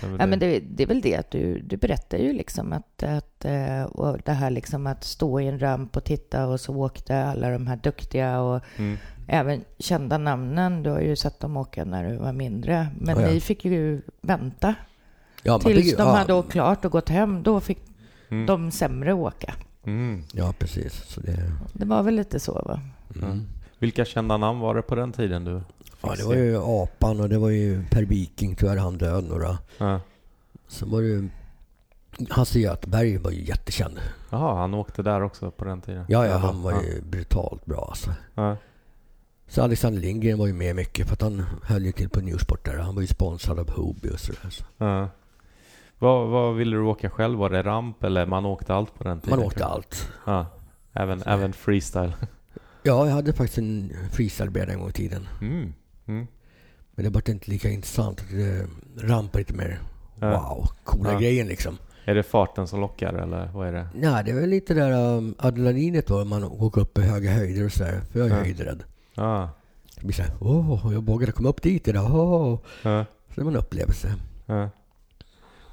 Det 0.00 0.06
var 0.06 0.18
Ja, 0.18 0.26
men 0.26 0.38
det. 0.38 0.46
det, 0.46 0.60
det 0.60 0.82
är 0.82 0.86
väl 0.86 1.00
det 1.00 1.16
att 1.16 1.30
du, 1.30 1.58
du 1.60 1.76
berättar 1.76 2.18
ju 2.18 2.32
liksom 2.32 2.72
att, 2.72 3.02
att 3.02 3.44
eh, 3.44 3.82
och 3.82 4.18
det 4.24 4.32
här 4.32 4.50
liksom 4.50 4.86
att 4.86 5.04
stå 5.04 5.40
i 5.40 5.46
en 5.46 5.58
ramp 5.58 5.96
och 5.96 6.04
titta 6.04 6.46
och 6.46 6.60
så 6.60 6.74
åkte 6.76 7.24
alla 7.24 7.50
de 7.50 7.66
här 7.66 7.76
duktiga 7.76 8.40
och 8.40 8.60
Mm. 8.76 8.96
Även 9.26 9.64
kända 9.78 10.18
namnen. 10.18 10.82
Du 10.82 10.90
har 10.90 11.00
ju 11.00 11.16
sett 11.16 11.40
dem 11.40 11.56
åka 11.56 11.84
när 11.84 12.10
du 12.10 12.16
var 12.16 12.32
mindre. 12.32 12.88
Men 13.00 13.16
Ja, 13.16 13.22
ja. 13.22 13.28
ni 13.30 13.40
fick 13.40 13.64
ju 13.64 14.02
vänta 14.20 14.74
Ja, 15.42 15.58
tills 15.58 15.84
fick 15.84 15.96
de 15.96 16.02
ja, 16.02 16.14
hade 16.14 16.32
åkt 16.34 16.52
klart 16.52 16.84
och 16.84 16.92
gått 16.92 17.08
hem. 17.08 17.42
Då 17.42 17.60
fick 17.60 17.78
Mm. 18.30 18.46
de 18.46 18.70
sämre 18.70 19.12
åka. 19.12 19.54
Mm. 19.84 20.22
Ja, 20.32 20.54
precis. 20.58 21.04
Så 21.08 21.20
det, 21.20 21.52
Det 21.72 21.84
var 21.84 22.02
väl 22.02 22.14
lite 22.14 22.40
så 22.40 22.52
va? 22.52 22.80
mm. 23.22 23.46
Vilka 23.78 24.04
kända 24.04 24.36
namn 24.36 24.60
var 24.60 24.74
det 24.74 24.82
på 24.82 24.94
den 24.94 25.12
tiden 25.12 25.44
du 25.44 25.60
Ja, 26.02 26.14
det 26.16 26.24
var 26.24 26.34
ju 26.34 26.56
Apan 26.62 27.20
och 27.20 27.28
det 27.28 27.38
var 27.38 27.48
ju 27.50 27.84
Per 27.90 28.02
Viking, 28.02 28.54
tyvärr 28.54 28.76
han 28.76 28.98
död 28.98 29.24
några. 29.28 29.58
Ja. 29.78 30.00
Så 30.68 30.86
var 30.86 31.00
det 31.02 31.06
ju 31.08 31.28
Hasse 32.30 32.58
Göteberg 32.60 33.16
var 33.16 33.30
ju 33.30 33.42
jättekänd. 33.44 33.98
Jaha, 34.30 34.54
han 34.60 34.74
åkte 34.74 35.02
där 35.02 35.22
också 35.22 35.50
på 35.50 35.64
den 35.64 35.80
tiden? 35.80 36.04
Ja, 36.08 36.26
ja, 36.26 36.36
han 36.36 36.62
var 36.62 36.72
ju 36.82 37.02
brutalt 37.02 37.66
bra 37.66 37.86
alltså. 37.88 38.10
Ja. 38.34 38.56
Så 39.48 39.62
Alexander 39.62 40.00
Lindgren 40.00 40.38
var 40.38 40.46
ju 40.46 40.52
med 40.52 40.76
mycket 40.76 41.06
för 41.06 41.12
att 41.14 41.22
han 41.22 41.44
höll 41.62 41.84
ju 41.84 41.92
till 41.92 42.08
på 42.08 42.20
Newsport 42.20 42.64
där. 42.64 42.78
Han 42.78 42.94
var 42.94 43.02
ju 43.02 43.06
sponsrad 43.08 43.58
av 43.58 43.70
Hobby 43.70 44.08
och 44.10 44.20
sådär. 44.20 44.50
Så. 44.50 44.64
Ja. 44.78 45.08
Vad, 45.98 46.28
vad 46.28 46.54
ville 46.56 46.76
du 46.76 46.82
åka 46.82 47.10
själv? 47.10 47.38
Var 47.38 47.50
det 47.50 47.62
ramp 47.62 48.04
eller 48.04 48.26
man 48.26 48.44
åkte 48.46 48.74
allt 48.74 48.94
på 48.94 49.04
den 49.04 49.20
tiden? 49.20 49.38
Man 49.38 49.46
åkte 49.46 49.64
allt. 49.64 50.08
Ja. 50.26 50.46
Även, 50.92 51.22
även 51.26 51.52
freestyle? 51.52 52.12
Ja, 52.82 53.06
jag 53.06 53.12
hade 53.14 53.32
faktiskt 53.32 53.58
en 53.58 53.92
freestylebräda 54.12 54.72
en 54.72 54.78
gång 54.80 54.88
i 54.88 54.92
tiden. 54.92 55.28
Mm. 55.40 55.72
Mm. 56.06 56.26
Men 56.94 57.04
det 57.04 57.10
var 57.10 57.30
inte 57.30 57.50
lika 57.50 57.70
intressant. 57.70 58.24
Det 58.30 58.66
rampar 59.00 59.38
lite 59.38 59.54
mer. 59.54 59.80
Ja. 60.20 60.30
Wow, 60.30 60.66
coola 60.84 61.12
Ja. 61.12 61.18
grejen 61.18 61.46
liksom. 61.46 61.78
Är 62.04 62.14
det 62.14 62.22
farten 62.22 62.66
som 62.68 62.80
lockar 62.80 63.12
eller 63.14 63.50
vad 63.54 63.68
är 63.68 63.72
det? 63.72 63.86
Nej, 63.94 64.24
det 64.24 64.30
är 64.30 64.34
väl 64.40 64.50
lite 64.50 64.74
där 64.74 65.16
um, 65.16 65.34
adrenalinet 65.38 66.06
då. 66.06 66.24
Man 66.24 66.44
åker 66.44 66.80
upp 66.80 66.98
i 66.98 67.02
höga 67.02 67.30
höjder 67.30 67.64
och 67.64 67.72
sådär. 67.72 68.00
För 68.12 68.18
jag 68.18 68.28
är 68.28 68.32
Ja. 68.36 68.36
höjdrädd. 68.42 68.82
Ja. 69.16 69.50
Det 70.00 70.06
blir 70.06 70.14
såhär, 70.16 70.32
åh, 70.40 70.88
jag 70.92 71.06
vågade 71.06 71.32
komma 71.32 71.48
upp 71.48 71.62
dit 71.62 71.88
idag. 71.88 72.10
Åh. 72.14 72.58
Så 72.82 73.04
det 73.34 73.42
var 73.42 73.50
en 73.50 73.56
upplevelse. 73.56 74.14
Ja. 74.46 74.70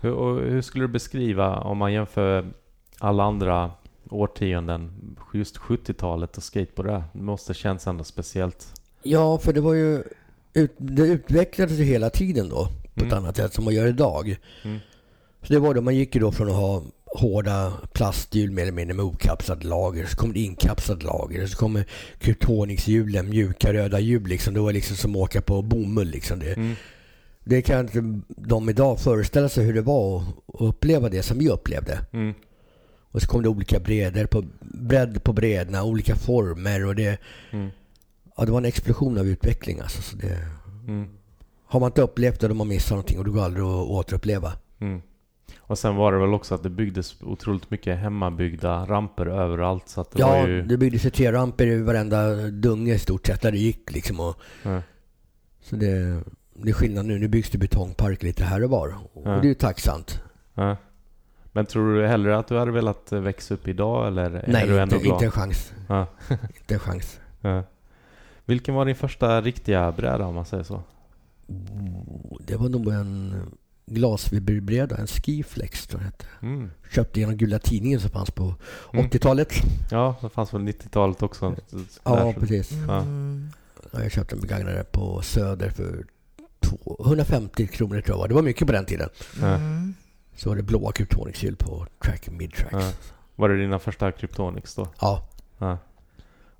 Hur, 0.01 0.11
och 0.13 0.41
hur 0.41 0.61
skulle 0.61 0.83
du 0.83 0.87
beskriva 0.87 1.57
om 1.59 1.77
man 1.77 1.93
jämför 1.93 2.53
alla 2.99 3.23
andra 3.23 3.71
årtionden, 4.09 4.91
just 5.33 5.57
70-talet 5.57 6.37
och 6.37 6.43
skateboard 6.43 6.87
där? 6.87 7.03
Det 7.13 7.21
måste 7.21 7.53
känns 7.53 7.87
ändå 7.87 8.03
speciellt. 8.03 8.81
Ja, 9.03 9.37
för 9.37 9.53
det 9.53 9.61
var 9.61 9.73
ju... 9.73 10.03
Ut, 10.53 10.73
det 10.77 11.01
utvecklades 11.07 11.79
ju 11.79 11.83
hela 11.83 12.09
tiden 12.09 12.49
då. 12.49 12.65
På 12.93 12.99
ett 12.99 13.11
Mm. 13.11 13.17
annat 13.17 13.35
sätt 13.37 13.53
som 13.53 13.65
man 13.65 13.73
gör 13.73 13.87
idag. 13.87 14.37
Mm. 14.63 14.79
Så 15.41 15.53
det 15.53 15.59
var 15.59 15.73
då, 15.73 15.81
man 15.81 15.95
gick 15.95 16.15
ju 16.15 16.21
då 16.21 16.31
från 16.31 16.47
att 16.49 16.55
ha 16.55 16.83
hårda 17.15 17.73
plasthjul 17.93 18.51
mer 18.51 18.61
eller 18.61 18.71
mindre 18.71 18.93
med 18.95 19.05
okapslade 19.05 19.67
lager. 19.67 20.05
Så 20.05 20.15
kom 20.17 20.33
det 20.33 20.39
inkapslade 20.39 21.05
lager. 21.05 21.47
Så 21.47 21.57
kommer 21.57 21.85
kryptonixhjulen, 22.19 23.29
mjuka 23.29 23.73
röda 23.73 23.99
hjul 23.99 24.23
liksom. 24.27 24.53
Det 24.53 24.59
var 24.59 24.73
liksom 24.73 24.97
som 24.97 25.11
att 25.11 25.17
åka 25.21 25.41
på 25.41 25.61
bomull 25.61 26.07
liksom. 26.07 26.39
Det, 26.39 26.53
Mm. 26.57 26.73
det 27.43 27.61
kan 27.61 27.79
inte 27.79 28.21
de 28.27 28.69
idag 28.69 28.99
föreställa 28.99 29.49
sig 29.49 29.65
hur 29.65 29.73
det 29.73 29.81
var 29.81 30.17
att 30.47 30.61
uppleva 30.61 31.09
det 31.09 31.23
som 31.23 31.37
vi 31.39 31.49
upplevde. 31.49 31.99
Mm. 32.13 32.33
Och 33.11 33.21
så 33.21 33.27
kom 33.27 33.41
det 33.43 33.49
olika 33.49 33.79
bredder 33.79 34.25
på, 34.25 34.43
bredd 34.61 35.23
på 35.23 35.33
bredderna, 35.33 35.83
olika 35.83 36.15
former 36.15 36.85
och 36.85 36.95
det, 36.95 37.17
Mm. 37.51 37.69
ja, 38.37 38.45
det 38.45 38.51
var 38.51 38.57
en 38.59 38.65
explosion 38.65 39.17
av 39.17 39.27
utveckling 39.27 39.79
alltså. 39.79 40.01
Så 40.01 40.15
det, 40.15 40.37
Mm. 40.87 41.07
har 41.65 41.79
man 41.79 41.87
inte 41.89 42.01
upplevt 42.01 42.39
det, 42.39 42.47
då 42.47 42.51
har 42.53 42.57
man 42.57 42.67
missat 42.67 42.89
någonting 42.91 43.17
och 43.19 43.25
det 43.25 43.31
går 43.31 43.43
aldrig 43.43 43.63
att 43.65 43.87
återuppleva. 43.89 44.53
Mm. 45.65 45.71
Och 45.71 45.77
sen 45.77 45.95
var 45.95 46.11
det 46.11 46.19
väl 46.19 46.33
också 46.33 46.55
att 46.55 46.63
det 46.63 46.69
byggdes 46.69 47.21
otroligt 47.21 47.71
mycket 47.71 47.99
hemmabyggda 47.99 48.85
ramper 48.85 49.25
överallt 49.25 49.89
så 49.89 50.03
det 50.03 50.19
ja, 50.19 50.47
ju... 50.47 50.61
det 50.61 50.77
byggdes 50.77 51.05
ju 51.05 51.09
T-ramper 51.09 51.67
i 51.67 51.81
varenda 51.81 52.35
dunge 52.35 52.93
i 52.93 52.99
stort 52.99 53.27
sett 53.27 53.41
där 53.41 53.51
det 53.51 53.57
gick 53.57 53.91
liksom. 53.91 54.19
Och, 54.19 54.35
Ja. 54.63 54.81
så 55.61 55.75
det, 55.75 56.21
det 56.53 56.69
är 56.69 56.73
skillnad 56.73 57.05
nu. 57.05 57.19
Nu 57.19 57.27
byggs 57.27 57.49
det 57.49 57.57
betongpark 57.57 58.23
lite 58.23 58.43
här 58.43 58.63
och 58.63 58.69
var. 58.69 58.95
Och 59.13 59.21
Ja. 59.25 59.29
det 59.31 59.39
är 59.47 59.49
ju 59.49 59.53
tacksamt. 59.53 60.21
Ja. 60.53 60.77
Men 61.51 61.65
tror 61.65 61.95
du 61.95 62.07
hellre 62.07 62.37
att 62.37 62.47
du 62.47 62.57
hade 62.57 62.71
velat 62.71 63.11
växa 63.11 63.53
upp 63.53 63.67
idag 63.67 64.07
eller 64.07 64.43
Nej, 64.47 64.63
är 64.63 64.67
du 64.67 64.79
ändå 64.79 64.95
inte, 64.95 65.05
glad? 65.07 65.15
inte 65.15 65.25
en 65.25 65.31
chans. 65.31 65.73
Inte 66.59 66.73
en 66.73 66.79
chans. 66.79 67.19
Vilken 68.45 68.75
var 68.75 68.85
din 68.85 68.95
första 68.95 69.41
riktiga 69.41 69.91
bräda 69.91 70.25
om 70.25 70.35
man 70.35 70.45
säger 70.45 70.63
så? 70.63 70.75
Oh, 71.47 72.37
Det 72.47 72.55
var 72.55 72.69
nog 72.69 72.87
en 72.87 73.35
glasfiberbräda, 73.85 74.97
en 74.97 75.07
Skiflex 75.07 75.87
tror 75.87 76.01
jag 76.01 76.05
hette. 76.05 76.25
Mm. 76.41 76.71
Köpte 76.91 77.19
genom 77.19 77.37
Gula 77.37 77.59
Tidningen 77.59 77.99
som 77.99 78.09
fanns 78.09 78.31
på 78.31 78.55
Mm. 78.93 79.05
80-talet. 79.09 79.53
Ja, 79.91 80.15
det 80.21 80.29
fanns 80.29 80.53
väl 80.53 80.61
90-talet 80.61 81.23
också. 81.23 81.55
Ja, 82.03 82.33
precis. 82.39 82.71
Mm. 82.71 83.51
Ja, 83.91 84.01
Jag 84.01 84.11
köpte 84.11 84.35
en 84.35 84.41
begagnade 84.41 84.83
på 84.83 85.21
Söder 85.21 85.69
för 85.69 86.05
250 86.61 87.67
kronor 87.67 88.01
tror 88.01 88.15
jag 88.15 88.17
var. 88.21 88.27
Det 88.27 88.33
var 88.33 88.41
mycket 88.41 88.67
på 88.67 88.73
den 88.73 88.85
tiden. 88.85 89.09
Mm. 89.41 89.93
Så 90.35 90.49
var 90.49 90.55
det 90.55 90.63
blåa 90.63 90.91
kryptoningshjul 90.91 91.55
på 91.55 91.87
track 92.03 92.27
mid-tracks. 92.29 92.85
Ja. 92.85 92.91
Var 93.35 93.49
det 93.49 93.57
dina 93.57 93.79
första 93.79 94.11
Kryptonix 94.11 94.75
då? 94.75 94.87
Ja. 95.01 95.27
Ja. 95.57 95.77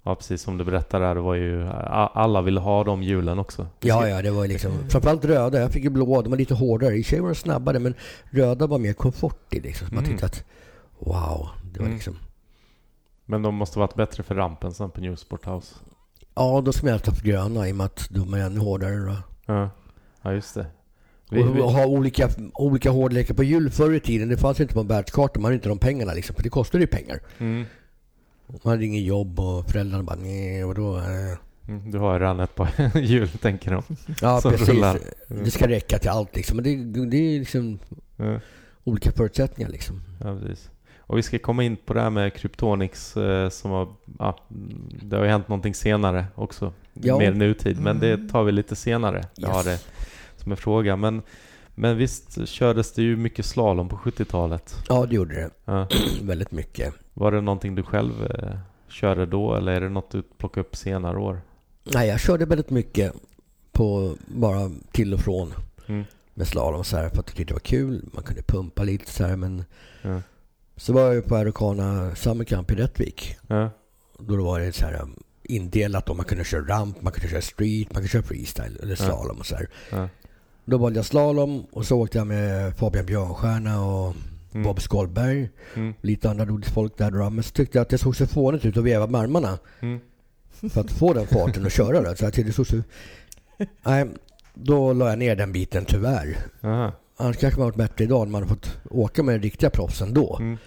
Ja, 0.03 0.15
precis 0.15 0.41
som 0.41 0.57
du 0.57 0.63
berättade 0.65 1.05
där. 1.05 1.15
Det 1.15 1.21
var 1.21 1.35
ju, 1.35 1.67
alla 2.13 2.41
ville 2.41 2.59
ha 2.59 2.83
de 2.83 3.03
hjulen 3.03 3.39
också. 3.39 3.67
Ja, 3.79 4.07
ja, 4.07 4.21
det 4.21 4.31
var 4.31 4.47
liksom 4.47 4.71
Mm. 4.71 4.89
framförallt 4.89 5.25
röda. 5.25 5.59
Jag 5.59 5.71
fick 5.71 5.83
ju 5.83 5.89
blåa, 5.89 6.21
de 6.21 6.29
var 6.29 6.37
lite 6.37 6.53
hårdare. 6.53 6.95
I 6.97 7.01
och 7.01 7.05
för 7.05 7.09
sig 7.09 7.19
var 7.19 7.29
de 7.29 7.35
snabbare, 7.35 7.79
men 7.79 7.93
röda 8.29 8.67
var 8.67 8.77
mer 8.79 8.93
komfort 8.93 9.53
i 9.53 9.59
liksom. 9.59 9.87
Så 9.87 9.93
man 9.95 10.03
Mm. 10.03 10.11
tyckte 10.11 10.25
att 10.25 10.43
wow, 10.99 11.49
det 11.73 11.79
var 11.79 11.85
Mm. 11.85 11.93
liksom... 11.95 12.15
Men 13.25 13.41
de 13.41 13.55
måste 13.55 13.79
varit 13.79 13.95
bättre 13.95 14.23
för 14.23 14.35
rampen 14.35 14.73
sen 14.73 14.89
på 14.89 15.01
New 15.01 15.15
Sport 15.15 15.45
House. 15.47 15.75
Ja, 16.35 16.61
då 16.65 16.73
ska 16.73 16.85
man 16.85 16.93
alltid 16.93 17.07
ha 17.07 17.13
haft 17.13 17.25
gröna 17.25 17.67
i 17.67 17.71
och 17.71 17.75
med 17.75 17.85
att 17.85 18.07
de 18.09 18.33
är 18.33 18.37
ännu 18.37 18.59
hårdare. 18.59 18.95
Då. 18.95 19.15
Ja, 19.45 19.69
ja 20.21 20.33
just 20.33 20.55
det. 20.55 20.65
Vi, 21.29 21.43
och 21.43 21.55
vi, 21.55 21.61
ha 21.61 21.85
olika, 21.85 22.29
olika 22.53 22.91
hårdlekar 22.91 23.33
på 23.35 23.43
hjul 23.43 23.69
förr 23.69 23.93
i 23.93 23.99
tiden. 23.99 24.29
Det 24.29 24.37
fanns 24.37 24.59
inte 24.59 24.73
på 24.73 24.79
en 24.79 24.87
världskarta. 24.87 25.39
Man 25.39 25.43
hade 25.45 25.55
inte 25.55 25.69
de 25.69 25.77
pengarna 25.77 26.13
liksom. 26.13 26.35
För 26.35 26.43
det 26.43 26.49
kostade 26.49 26.83
ju 26.83 26.87
pengar. 26.87 27.19
mm, 27.37 27.65
Man 28.47 28.59
hade 28.73 28.85
ingen 28.85 29.03
jobb 29.03 29.39
och 29.39 29.69
föräldrarna 29.69 30.03
bara 30.03 30.15
nej, 30.21 30.63
vadå? 30.63 30.97
eh." 30.97 31.37
mm, 31.67 31.91
du 31.91 31.97
har 31.97 32.19
redan 32.19 32.39
ett 32.39 32.55
par 32.55 32.97
hjul 32.99 33.27
tänker 33.29 33.71
de. 33.71 33.83
Ja, 34.21 34.41
Som 34.41 34.51
precis. 34.51 34.69
rullar. 34.69 34.99
Det 35.27 35.51
ska 35.51 35.67
räcka 35.67 35.97
till 35.99 36.09
allt 36.09 36.35
liksom. 36.35 36.57
Men 36.57 36.63
det, 36.63 37.05
det 37.05 37.17
är 37.17 37.39
liksom 37.39 37.79
Ja, 38.17 38.39
olika 38.83 39.11
förutsättningar 39.11 39.69
liksom. 39.71 40.01
ja, 40.23 40.37
precis. 40.39 40.69
Och 40.97 41.17
vi 41.17 41.23
ska 41.23 41.39
komma 41.39 41.63
in 41.63 41.75
på 41.75 41.93
det 41.93 42.01
här 42.01 42.09
med 42.09 42.33
Kryptonix 42.33 43.17
eh, 43.17 43.49
som 43.49 43.71
har, 43.71 43.87
ja, 44.19 44.37
det 45.01 45.15
har 45.17 45.23
ju 45.23 45.29
hänt 45.29 45.47
någonting 45.47 45.73
senare 45.75 46.25
också. 46.35 46.73
Ja. 46.93 47.17
Mer 47.17 47.31
nutid, 47.33 47.79
men 47.81 47.99
det 47.99 48.13
Mm. 48.13 48.29
tar 48.29 48.43
vi 48.43 48.51
lite 48.51 48.75
senare. 48.75 49.23
Jag 49.35 49.49
har 49.49 49.63
det 49.63 49.79
som 50.37 50.51
en 50.51 50.57
fråga. 50.57 50.95
Men, 50.95 51.21
men 51.75 51.97
visst 51.97 52.47
kördes 52.47 52.93
det 52.93 53.01
ju 53.01 53.15
mycket 53.15 53.45
slalom 53.45 53.89
på 53.89 53.95
70-talet? 53.95 54.75
Ja, 54.89 55.05
det 55.05 55.15
gjorde 55.15 55.35
det. 55.35 55.49
Ja. 55.65 55.87
Väldigt 56.21 56.51
mycket. 56.51 56.93
Var 57.13 57.31
det 57.31 57.41
någonting 57.41 57.75
du 57.75 57.83
själv 57.83 58.25
eh, 58.25 58.57
körde 58.87 59.25
då 59.25 59.55
eller 59.55 59.71
är 59.71 59.81
det 59.81 59.89
något 59.89 60.11
du 60.11 60.21
plockade 60.37 60.61
upp 60.67 60.75
senare 60.75 61.17
år? 61.19 61.41
Nej, 61.83 62.07
jag 62.09 62.19
körde 62.19 62.45
väldigt 62.45 62.69
mycket 62.69 63.13
på 63.71 64.15
bara 64.27 64.71
till 64.91 65.13
och 65.13 65.19
från 65.19 65.53
Mm. 65.87 66.03
med 66.33 66.47
slalom 66.47 66.83
så 66.83 66.97
här 66.97 67.03
för 67.03 67.09
att 67.09 67.15
jag 67.15 67.25
tyckte 67.25 67.43
det 67.43 67.53
var 67.53 67.59
kul. 67.59 68.09
Man 68.13 68.23
kunde 68.23 68.41
pumpa 68.41 68.83
lite 68.83 69.11
så 69.11 69.23
här 69.25 69.35
men 69.35 69.63
Ja. 70.01 70.21
så 70.77 70.93
var 70.93 71.01
jag 71.01 71.15
ju 71.15 71.21
på 71.21 71.35
Aerocana 71.35 72.15
Summer 72.15 72.45
Camp 72.45 72.71
i 72.71 72.75
Rättvik. 72.75 73.35
Ja. 73.47 73.69
Då 74.19 74.43
var 74.43 74.59
det 74.59 74.73
så 74.73 74.85
här 74.85 75.01
um, 75.01 75.23
indelat 75.43 76.09
om 76.09 76.17
man 76.17 76.25
kunde 76.25 76.43
köra 76.43 76.61
ramp, 76.67 77.01
man 77.01 77.13
kunde 77.13 77.29
köra 77.29 77.41
street, 77.41 77.87
man 77.87 77.95
kunde 77.95 78.07
köra 78.09 78.23
freestyle 78.23 78.79
eller 78.83 78.95
slalom 78.95 79.39
och 79.39 79.45
så 79.45 79.55
här. 79.55 80.09
Då 80.65 80.77
valde 80.77 80.99
jag 80.99 81.05
slalom 81.05 81.65
och 81.71 81.85
så 81.85 81.99
åkte 82.01 82.17
jag 82.17 82.27
med 82.27 82.77
Fabian 82.77 83.05
Björnstjärna 83.05 83.85
och 83.85 84.15
Mm. 84.53 84.63
Bob 84.63 84.81
Skolberg. 84.81 85.49
Mm. 85.75 85.93
Lite 86.01 86.29
andra 86.29 86.45
roligt 86.45 86.69
folk 86.69 86.97
där 86.97 87.11
då. 87.11 87.29
Men 87.29 87.43
så 87.43 87.51
tyckte 87.51 87.77
jag 87.77 87.81
att 87.81 87.89
det 87.89 87.97
såg 87.97 88.15
så 88.15 88.27
fånigt 88.27 88.65
ut 88.65 88.77
att 88.77 88.83
veva 88.83 89.07
med 89.07 89.21
armarna. 89.21 89.59
Mm. 89.79 89.99
För 90.69 90.81
att 90.81 90.91
få 90.91 91.13
den 91.13 91.27
farten 91.27 91.65
och 91.65 91.71
köra 91.71 92.01
det. 92.01 92.17
Så 92.17 92.23
jag 92.25 92.33
tyckte 92.33 92.49
det 92.49 92.53
såg 92.53 92.67
så... 92.67 92.81
Nej, 93.83 94.07
då 94.53 94.93
la 94.93 95.09
jag 95.09 95.19
ner 95.19 95.35
den 95.35 95.51
biten 95.51 95.85
tyvärr. 95.85 96.37
Aha. 96.63 96.91
Annars 97.17 97.37
kanske 97.37 97.59
man 97.59 97.67
varit 97.67 97.75
bättre 97.75 98.03
idag 98.03 98.21
om 98.21 98.31
man 98.31 98.47
fått 98.47 98.77
åka 98.89 99.23
med 99.23 99.43
riktiga 99.43 99.69
proffsen 99.69 100.13
då. 100.13 100.37
Mm. 100.39 100.57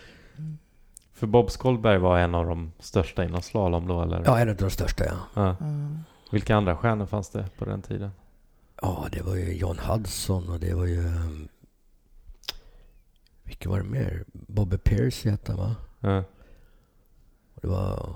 För 1.15 1.27
Bob 1.27 1.51
Skolberg 1.51 1.99
var 1.99 2.19
en 2.19 2.35
av 2.35 2.47
de 2.47 2.73
största 2.79 3.25
inom 3.25 3.43
slalom 3.43 3.87
då 3.89 4.03
eller? 4.03 4.23
Ja, 4.25 4.39
en 4.39 4.49
av 4.49 4.57
de 4.57 4.71
största 4.71 5.05
ja. 5.05 5.17
Ja. 5.35 5.57
Vilka 6.33 6.57
andra 6.57 6.77
stjärnor 6.77 7.07
fanns 7.07 7.31
det 7.31 7.49
på 7.59 7.65
den 7.65 7.83
tiden? 7.83 8.11
Ja, 8.83 9.09
det 9.13 9.23
var 9.23 9.35
ju 9.35 9.53
John 9.57 9.79
Hudson 9.79 10.49
och 10.49 10.61
det 10.61 10.75
var 10.75 10.87
ju... 10.87 10.99
um, 11.07 11.49
Vilka 13.45 13.69
var 13.69 13.79
det 13.79 13.85
mer? 13.85 14.25
Bobby 14.33 14.77
Pierce 14.79 15.31
hette 15.31 15.53
han 15.53 15.61
va? 15.61 15.77
Ja. 16.01 16.19
Och 17.55 17.61
Det 17.63 17.69
var... 17.69 18.15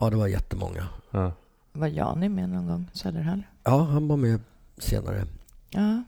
Ja, 0.00 0.10
det 0.10 0.16
var 0.16 0.26
jättemånga. 0.26 0.88
Ja. 1.10 1.32
Var 1.72 1.86
Jani 1.86 2.28
med 2.28 2.48
någon 2.48 2.66
gång? 2.66 2.86
Söderhall? 2.92 3.42
Ja, 3.64 3.82
han 3.82 4.08
var 4.08 4.16
med 4.16 4.40
senare. 4.78 5.26
Ja. 5.70 6.02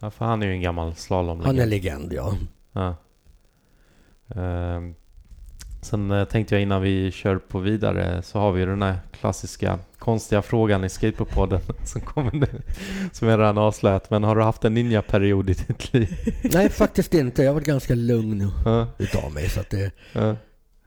ja, 0.00 0.10
för 0.10 0.24
han 0.24 0.42
är 0.42 0.46
ju 0.46 0.52
en 0.52 0.60
gammal 0.62 0.94
slalom 0.94 1.40
Han 1.40 1.58
är 1.58 1.66
legend, 1.66 2.12
ja. 2.12 2.34
Ja. 2.72 2.96
Ehm, 4.34 4.94
sen 5.82 6.10
eh, 6.10 6.24
tänkte 6.24 6.54
jag 6.54 6.62
innan 6.62 6.82
vi 6.82 7.10
kör 7.10 7.36
på 7.38 7.58
vidare 7.58 8.22
så 8.22 8.38
har 8.38 8.52
vi 8.52 8.64
den 8.64 8.82
här 8.82 8.98
klassiska 9.20 9.78
konstiga 9.98 10.42
frågan 10.42 10.84
i 10.84 10.88
Skateboardpodden 10.88 11.60
som 11.84 12.00
kommer 12.00 12.32
nu. 12.32 12.46
Som 13.12 13.28
jag 13.28 13.40
redan 13.40 13.58
avslöjat. 13.58 14.10
Men 14.10 14.24
har 14.24 14.36
du 14.36 14.42
haft 14.42 14.64
en 14.64 14.74
ninja-period 14.74 15.50
i 15.50 15.52
ditt 15.52 15.92
liv? 15.94 16.16
Nej, 16.54 16.68
faktiskt 16.68 17.14
inte. 17.14 17.42
Jag 17.42 17.50
har 17.50 17.54
varit 17.54 17.66
ganska 17.66 17.94
lugn 17.94 18.50
Ja, 18.64 18.86
utav 18.98 19.32
mig. 19.32 19.48
Så 19.48 19.60
att 19.60 19.70
det, 19.70 19.90
ja, 20.12 20.36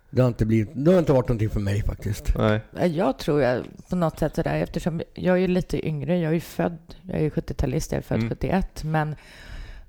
det, 0.09 0.21
har 0.21 0.27
inte 0.27 0.45
blivit, 0.45 0.69
det 0.73 0.91
har 0.91 0.99
inte 0.99 1.13
varit 1.13 1.27
någonting 1.27 1.49
för 1.49 1.59
mig 1.59 1.83
faktiskt. 1.83 2.33
nej. 2.37 2.61
Jag 2.97 3.19
tror 3.19 3.41
jag 3.41 3.63
på 3.89 3.95
något 3.95 4.19
sätt 4.19 4.35
sådär, 4.35 4.55
eftersom 4.55 5.01
jag 5.13 5.39
är 5.43 5.47
lite 5.47 5.87
yngre, 5.87 6.19
jag 6.19 6.29
är 6.29 6.33
ju 6.33 6.39
född, 6.39 6.95
jag 7.01 7.17
är 7.19 7.23
ju 7.23 7.29
70-talist, 7.29 7.91
jag 7.91 7.97
är 7.97 8.01
född 8.01 8.17
Mm. 8.17 8.29
71, 8.29 8.83
men 8.83 9.15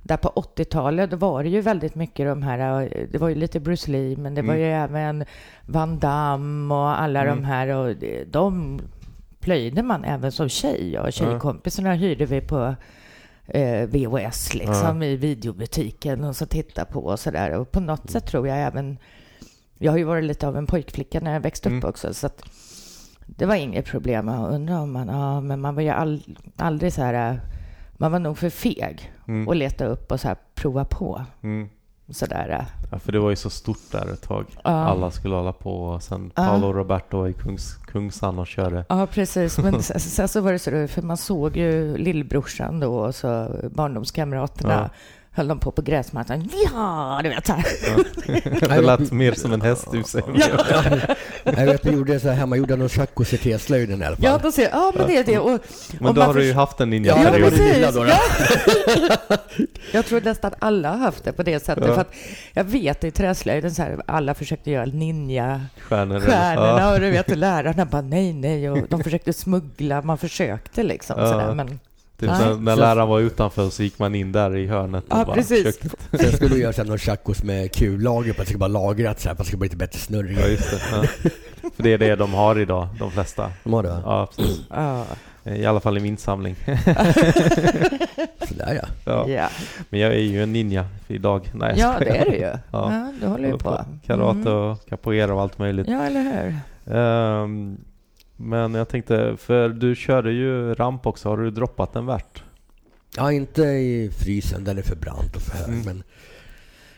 där 0.06 0.16
på 0.16 0.28
80-talet 0.28 1.10
då 1.10 1.16
var 1.16 1.42
det 1.42 1.48
ju 1.48 1.60
väldigt 1.60 1.94
mycket 1.94 2.26
de 2.26 2.42
här, 2.42 2.88
det 3.12 3.18
var 3.18 3.28
ju 3.28 3.34
lite 3.34 3.60
Bruce 3.60 3.90
Lee, 3.90 4.16
men 4.16 4.34
det 4.34 4.42
var 4.42 4.54
Mm. 4.54 4.66
ju 4.66 4.72
även 4.72 5.25
Van 5.66 5.98
Damme 5.98 6.75
och 6.75 7.00
alla 7.00 7.22
Mm. 7.22 7.36
de 7.36 7.44
här 7.44 7.68
och 7.68 7.94
de 8.26 8.80
plöjde 9.40 9.82
man 9.82 10.04
även 10.04 10.32
som 10.32 10.48
tjej 10.48 10.98
och 10.98 11.12
tjejkompisarna 11.12 11.94
hyrde 11.94 12.26
vi 12.26 12.40
på 12.40 12.75
eh, 13.46 13.86
VHS 13.88 14.54
liksom 14.54 15.02
i 15.02 15.16
videobutiken 15.16 16.25
och 16.25 16.36
så 16.36 16.46
titta 16.46 16.84
på 16.84 17.00
och 17.00 17.20
sådär 17.20 17.50
och 17.52 17.72
på 17.72 17.80
något 17.80 18.10
sätt 18.10 18.26
tror 18.26 18.48
jag 18.48 18.58
även 18.58 18.98
jag 19.78 19.92
har 19.92 19.98
ju 19.98 20.04
varit 20.04 20.25
lite 20.25 20.48
av 20.48 20.56
en 20.56 20.66
pojkflicka 20.66 21.20
när 21.20 21.32
jag 21.32 21.40
växte 21.40 21.68
upp 21.68 21.72
Mm. 21.72 21.88
också 21.88 22.14
så 22.14 22.26
att 22.26 22.42
det 23.26 23.46
var 23.46 23.54
inget 23.54 23.86
problem. 23.86 24.28
Jag 24.28 24.50
undrar 24.50 24.80
om 24.80 24.92
man, 24.92 25.08
ja, 25.08 25.40
men 25.40 25.60
man 25.60 25.75
var 25.75 25.82
ju 25.82 25.88
all, 25.88 26.22
aldrig 26.56 26.92
så 26.92 27.02
här, 27.02 27.30
eh, 27.30 27.36
man 27.98 28.12
var 28.12 28.18
nog 28.18 28.38
för 28.38 28.50
feg 28.50 29.12
Mm. 29.28 29.48
att 29.48 29.56
leta 29.56 29.84
upp 29.86 30.12
och 30.12 30.20
så 30.20 30.28
här 30.28 30.36
prova 30.54 30.84
på. 30.84 31.24
Mm. 31.42 31.68
Så 32.08 32.26
där. 32.26 32.48
eh. 32.48 32.64
Ja, 32.92 32.98
för 32.98 33.12
det 33.12 33.18
var 33.18 33.30
ju 33.30 33.36
så 33.36 33.50
stort 33.50 33.92
där 33.92 34.12
ett 34.12 34.22
tag. 34.22 34.46
Ja. 34.64 34.70
Alla 34.70 35.10
skulle 35.10 35.34
hålla 35.34 35.52
på 35.52 35.82
och 35.82 36.02
sen 36.02 36.32
Ja. 36.34 36.44
Paolo 36.46 36.72
Roberto 36.72 37.28
i 37.28 37.32
Kungs, 37.32 37.74
Kungsan 37.76 38.38
och 38.38 38.46
körde. 38.46 38.84
Ja, 38.88 39.06
precis. 39.06 39.58
Men 39.58 39.82
sen, 39.82 40.00
sen 40.00 40.28
så 40.28 40.40
var 40.40 40.52
det 40.52 40.58
så, 40.58 40.88
för 40.88 41.02
man 41.02 41.16
såg 41.16 41.56
ju 41.56 41.96
lillbrorsan 41.96 42.80
då 42.80 42.94
och 42.98 43.14
så 43.14 43.48
barndomskamraterna 43.74 44.72
Ja. 44.74 44.88
Höll 45.37 45.49
de 45.49 45.59
på 45.59 45.71
på 45.71 45.83
gräsmattan. 45.83 46.50
Ja, 46.75 47.21
du 47.23 47.28
vet 47.28 47.47
så 47.47 47.52
här. 47.52 47.64
det 48.76 48.81
lät 48.81 49.12
mer 49.12 49.33
som 49.33 49.52
en 49.52 49.61
hästhus. 49.62 50.16
Jag 51.45 51.66
vet, 51.66 51.85
vi 51.87 51.90
gjorde 51.90 52.21
så 52.21 52.28
här 52.28 52.35
hemma, 52.35 52.57
gjorde 52.57 52.76
någon 52.76 52.88
tjacos 52.88 53.33
i 53.33 53.52
alla 53.52 54.16
fall. 54.16 54.16
Ja, 54.19 54.38
då 54.43 54.52
ser, 54.52 54.69
ja, 54.73 54.93
men 54.97 55.07
det 55.07 55.16
är 55.16 55.25
det. 55.25 55.38
Och, 55.38 55.61
Men 56.00 56.14
då 56.14 56.23
har 56.23 56.35
du 56.35 56.45
ju 56.45 56.52
haft 56.52 56.81
en 56.81 57.05
Ja, 57.05 57.19
Ja, 57.25 57.31
då, 57.90 58.00
då. 58.00 58.07
Ja. 58.07 58.19
Jag 59.93 60.07
tror 60.07 60.21
nästan 60.21 60.52
alla 60.59 60.90
har 60.90 60.99
haft 60.99 61.25
det 61.25 61.33
på 61.33 61.43
det 61.43 61.64
sättet. 61.64 61.85
Ja. 61.87 61.95
För 61.95 62.00
att 62.00 62.14
jag 62.52 62.64
vet 62.64 63.05
i 63.05 63.11
träslöjden 63.11 63.75
så 63.75 63.83
här, 63.83 64.02
alla 64.07 64.35
försökte 64.35 64.71
göra 64.71 64.85
ninja 64.85 65.61
Stjärnor. 65.81 66.21
stjärnorna 66.21 66.81
Ja. 66.81 66.95
och 66.95 67.00
du 67.00 67.11
vet 67.11 67.31
och 67.31 67.37
lärarna 67.37 67.85
bara 67.85 68.02
nej, 68.02 68.33
nej 68.33 68.71
och 68.71 68.78
de 68.88 69.05
försökte 69.05 69.33
smuggla, 69.33 70.02
man 70.02 70.19
försökte 70.19 70.83
liksom 70.83 71.16
Ja. 71.21 71.33
sådär 71.33 71.55
men 71.55 71.81
Typ 72.18 72.28
när, 72.28 72.54
när 72.54 72.76
läraren 72.76 73.08
var 73.08 73.20
utanför 73.20 73.70
så 73.70 73.82
gick 73.82 73.99
man 73.99 74.14
in 74.14 74.32
där 74.32 74.56
i 74.56 74.66
hörnet 74.66 75.04
och 75.04 75.26
bara 75.26 75.35
precis. 75.35 75.78
försökte. 75.78 76.18
Sen 76.18 76.32
skulle 76.32 76.54
vi 76.54 76.61
göra 76.61 76.73
så 76.73 76.82
här 76.82 76.88
någon 76.88 76.99
chacos 76.99 77.42
med 77.42 77.73
kullager 77.75 78.32
på 78.32 78.42
att 78.42 78.46
det 78.46 78.52
ska 78.52 78.58
vara 78.58 78.68
lagrat 78.68 79.20
så 79.20 79.28
här, 79.28 79.35
för 79.37 79.42
att 79.42 79.46
det 79.46 79.49
ska 79.49 79.56
bli 79.56 79.66
lite 79.66 79.76
bättre 79.76 79.99
snurr. 79.99 80.37
Ja, 80.40 80.46
just 80.46 80.70
det. 80.70 80.80
Ja. 80.92 81.04
För 81.76 81.82
det 81.82 81.92
är 81.92 81.99
det 81.99 82.16
de 82.16 82.35
har 82.35 82.58
idag, 82.61 82.88
de 82.99 83.11
flesta. 83.11 83.50
De 83.64 83.73
har 83.73 83.82
det 83.82 83.88
va? 83.88 84.00
Ja, 84.04 84.26
precis. 84.37 84.61
ja, 84.70 85.04
I 85.44 85.66
alla 85.66 85.80
fall 85.80 85.99
i 85.99 86.00
min 86.00 86.16
samling. 86.16 86.56
Sådär 88.49 88.80
ja. 88.82 88.88
Ja. 89.04 89.28
ja. 89.28 89.49
Men 89.88 90.00
jag 90.00 90.12
är 90.14 90.18
ju 90.20 90.42
en 90.42 90.52
ninja 90.52 90.87
idag. 91.08 91.50
Nej, 91.54 91.75
ja 91.76 91.94
det 91.99 92.08
är 92.18 92.25
det 92.25 92.37
ju. 92.37 92.42
Ja. 92.42 92.58
Ja, 92.70 93.12
du 93.20 93.26
håller 93.26 93.44
ju 93.44 93.50
Håller 93.50 93.64
på. 93.64 93.85
Karate 94.06 94.38
Mm. 94.50 94.52
och 94.52 94.87
capoeira 94.88 95.35
och 95.35 95.40
allt 95.40 95.58
möjligt. 95.58 95.88
Ja, 95.88 96.02
eller 96.02 96.23
hur? 96.23 96.54
Ehm, 96.96 97.76
men 98.37 98.75
jag 98.75 98.88
tänkte, 98.88 99.37
för 99.37 99.69
du 99.69 99.95
körde 99.95 100.33
ju 100.33 100.75
ramp 100.75 101.07
också. 101.07 101.28
Har 101.28 101.37
du 101.37 101.50
droppat 101.50 101.93
den 101.93 102.07
värt? 102.07 102.43
Ja, 103.16 103.33
inte 103.33 103.62
i 103.62 104.11
frysen, 104.19 104.64
den 104.64 104.78
är 104.78 104.83
för 104.83 104.97
brant 104.97 105.37
och 105.37 105.43
för 105.43 105.59
hög. 105.59 105.69
Mm. 105.69 105.83
Men 105.85 106.02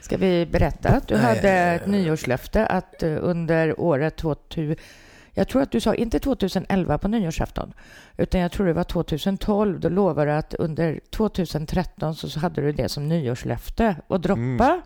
Ska 0.01 0.17
vi 0.17 0.47
berätta 0.47 0.89
att 0.89 1.09
du 1.09 1.15
Nej, 1.15 1.25
hade 1.25 1.51
ett 1.51 1.87
nyårslöfte 1.87 2.67
att 2.67 3.03
eh, 3.03 3.17
under 3.21 3.81
året 3.81 4.17
2000, 4.17 4.77
Jag 5.35 5.49
tror 5.49 5.63
att 5.63 5.71
du 5.71 5.81
sa 5.81 5.95
inte 5.95 6.19
2011 6.19 6.99
på 6.99 7.09
nyårsafton, 7.09 7.73
utan 8.17 8.41
jag 8.41 8.53
tror 8.53 8.67
det 8.67 8.73
var 8.73 8.85
2012. 8.85 9.81
Då 9.81 9.89
lovade 9.89 10.31
du 10.31 10.37
att 10.37 10.55
under 10.55 11.01
2013 11.11 12.15
så 12.15 12.41
hade 12.41 12.61
du 12.63 12.73
det 12.73 12.89
som 12.89 13.09
nyårslöfte 13.09 13.97
att 14.09 14.23
droppa 14.23 14.41
Mm. 14.69 14.81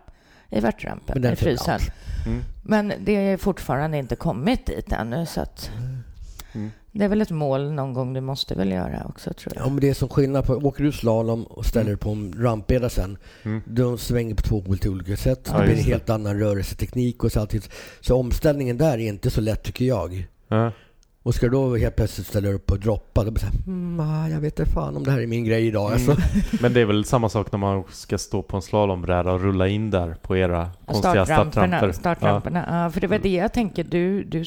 i 0.51 0.61
värtrampen, 0.61 1.33
i 1.33 1.37
frysen. 1.37 1.81
Mm. 2.27 2.43
Men 2.63 2.93
det 3.01 3.13
är 3.13 3.37
fortfarande 3.37 3.99
inte 3.99 4.17
kommit 4.17 4.67
dit 4.67 4.93
ännu, 4.93 5.27
så 5.27 5.41
att 5.41 5.71
Mm. 6.55 6.71
det 6.93 7.05
är 7.05 7.09
väl 7.09 7.21
ett 7.23 7.31
mål 7.31 7.73
någon 7.73 7.93
gång 7.93 8.13
du 8.13 8.21
måste 8.21 8.55
väl 8.55 8.71
göra 8.73 9.07
också, 9.09 9.33
tror 9.35 9.53
jag. 9.57 9.65
Ja, 9.67 9.69
men 9.71 9.81
det 9.81 9.89
är 9.89 9.95
som 9.95 10.09
skillnad 10.09 10.47
på, 10.47 10.55
åker 10.55 10.85
du 10.85 10.93
slalom 10.93 11.45
och 11.45 11.67
ställer 11.67 11.87
dig 11.91 11.97
på 11.97 12.11
en 12.11 12.35
rampbräda 12.39 12.89
sen, 12.89 13.19
Mm. 13.43 13.63
de 13.67 13.99
svänger 13.99 14.35
på 14.35 14.43
två 14.43 14.63
olika 14.91 15.17
sätt. 15.17 15.49
Ja, 15.53 15.57
det 15.59 15.63
blir 15.63 15.71
en 15.71 15.77
just 15.77 15.87
det. 15.89 15.93
helt 15.93 16.11
annan 16.11 16.39
rörelseteknik 16.39 17.25
och 17.25 17.33
så 17.33 17.41
alltid. 17.41 17.69
Så 18.01 18.17
omställningen 18.17 18.79
där 18.79 18.93
är 18.99 19.09
inte 19.09 19.31
så 19.31 19.41
lätt 19.41 19.63
tycker 19.63 19.85
jag. 19.85 20.27
Ja. 20.49 20.73
Och 21.25 21.35
ska 21.35 21.47
du 21.47 21.53
då 21.53 21.77
helt 21.77 21.97
plötsligt 21.97 22.27
ställa 22.27 22.49
upp 22.49 22.71
och 22.73 22.81
droppa, 22.81 23.25
då 23.25 23.31
blir 23.31 23.41
det 23.43 23.47
så 23.47 23.47
här, 23.47 23.67
mm, 23.67 24.01
ah, 24.01 24.29
jag 24.29 24.41
vet 24.41 24.59
inte 24.59 24.73
fan 24.73 24.97
om 24.97 25.05
det 25.05 25.11
här 25.11 25.21
är 25.21 25.27
min 25.27 25.45
grej 25.45 25.67
idag. 25.67 25.93
Mm. 25.93 26.11
Alltså. 26.11 26.17
Men 26.63 26.73
det 26.73 26.81
är 26.81 26.85
väl 26.85 27.05
samma 27.05 27.29
sak 27.29 27.53
när 27.53 27.59
man 27.59 27.85
ska 27.91 28.19
stå 28.19 28.43
på 28.43 28.57
en 28.57 28.63
slalombräda 28.63 29.33
och 29.33 29.41
rulla 29.41 29.69
in 29.69 29.91
där 29.91 30.17
på 30.23 30.37
era 30.37 30.71
konstiga 30.87 31.25
Startramperna. 31.25 31.53
startramper. 31.69 31.93
startramperna. 31.93 32.85
Ja. 32.85 32.91
för 32.91 33.01
det 33.01 33.07
var 33.07 33.19
det 33.19 33.29
jag 33.35 33.53
tänker. 33.53 33.85
Du, 33.85 34.25
du, 34.25 34.45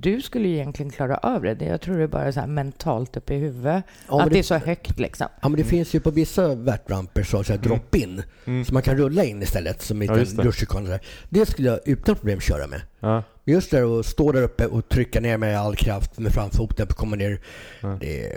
du 0.00 0.20
skulle 0.22 0.48
ju 0.48 0.54
egentligen 0.54 0.90
klara 0.90 1.16
av 1.16 1.42
det. 1.42 1.54
Det- 1.54 1.64
Jag 1.64 1.80
tror 1.80 1.96
det 1.96 2.02
är 2.02 2.06
bara 2.08 2.32
så 2.32 2.40
här 2.40 2.46
mentalt 2.46 3.16
uppe 3.16 3.34
i 3.34 3.38
huvudet. 3.38 3.84
Ja, 4.08 4.22
att 4.22 4.30
det 4.30 4.34
är 4.34 4.36
det, 4.36 4.42
så 4.42 4.54
högt 4.54 4.98
liksom. 5.00 5.26
ja, 5.42 5.48
men 5.48 5.58
det 5.58 5.64
finns 5.64 5.94
ju 5.94 6.00
på 6.00 6.10
vissa 6.10 6.54
värtramper 6.54 7.22
så, 7.22 7.44
så 7.44 7.52
här 7.52 7.60
drop-in, 7.60 8.22
Mm. 8.46 8.64
så 8.64 8.72
man 8.74 8.82
kan 8.82 8.96
rulla 8.96 9.24
in 9.24 9.42
istället 9.42 9.82
som 9.82 10.02
Ja, 10.02 10.18
en 10.18 10.36
det. 10.36 10.42
rutschkana. 10.42 10.88
där. 10.88 11.00
Det 11.28 11.46
skulle 11.46 11.68
jag 11.68 11.80
utan 11.84 12.14
problem 12.14 12.40
köra 12.40 12.66
med. 12.66 12.80
Ja. 13.00 13.22
Just 13.44 13.70
det 13.70 13.82
att 13.82 14.06
stå 14.06 14.32
där 14.32 14.42
uppe 14.42 14.66
och 14.66 14.88
trycka 14.88 15.20
ner 15.20 15.36
med 15.38 15.58
all 15.60 15.76
kraft 15.76 16.18
med 16.18 16.32
framfoten 16.32 16.86
och 16.90 16.96
komma 16.96 17.16
ner. 17.16 17.40
Ja. 17.80 17.96
Det 18.00 18.26
är, 18.26 18.36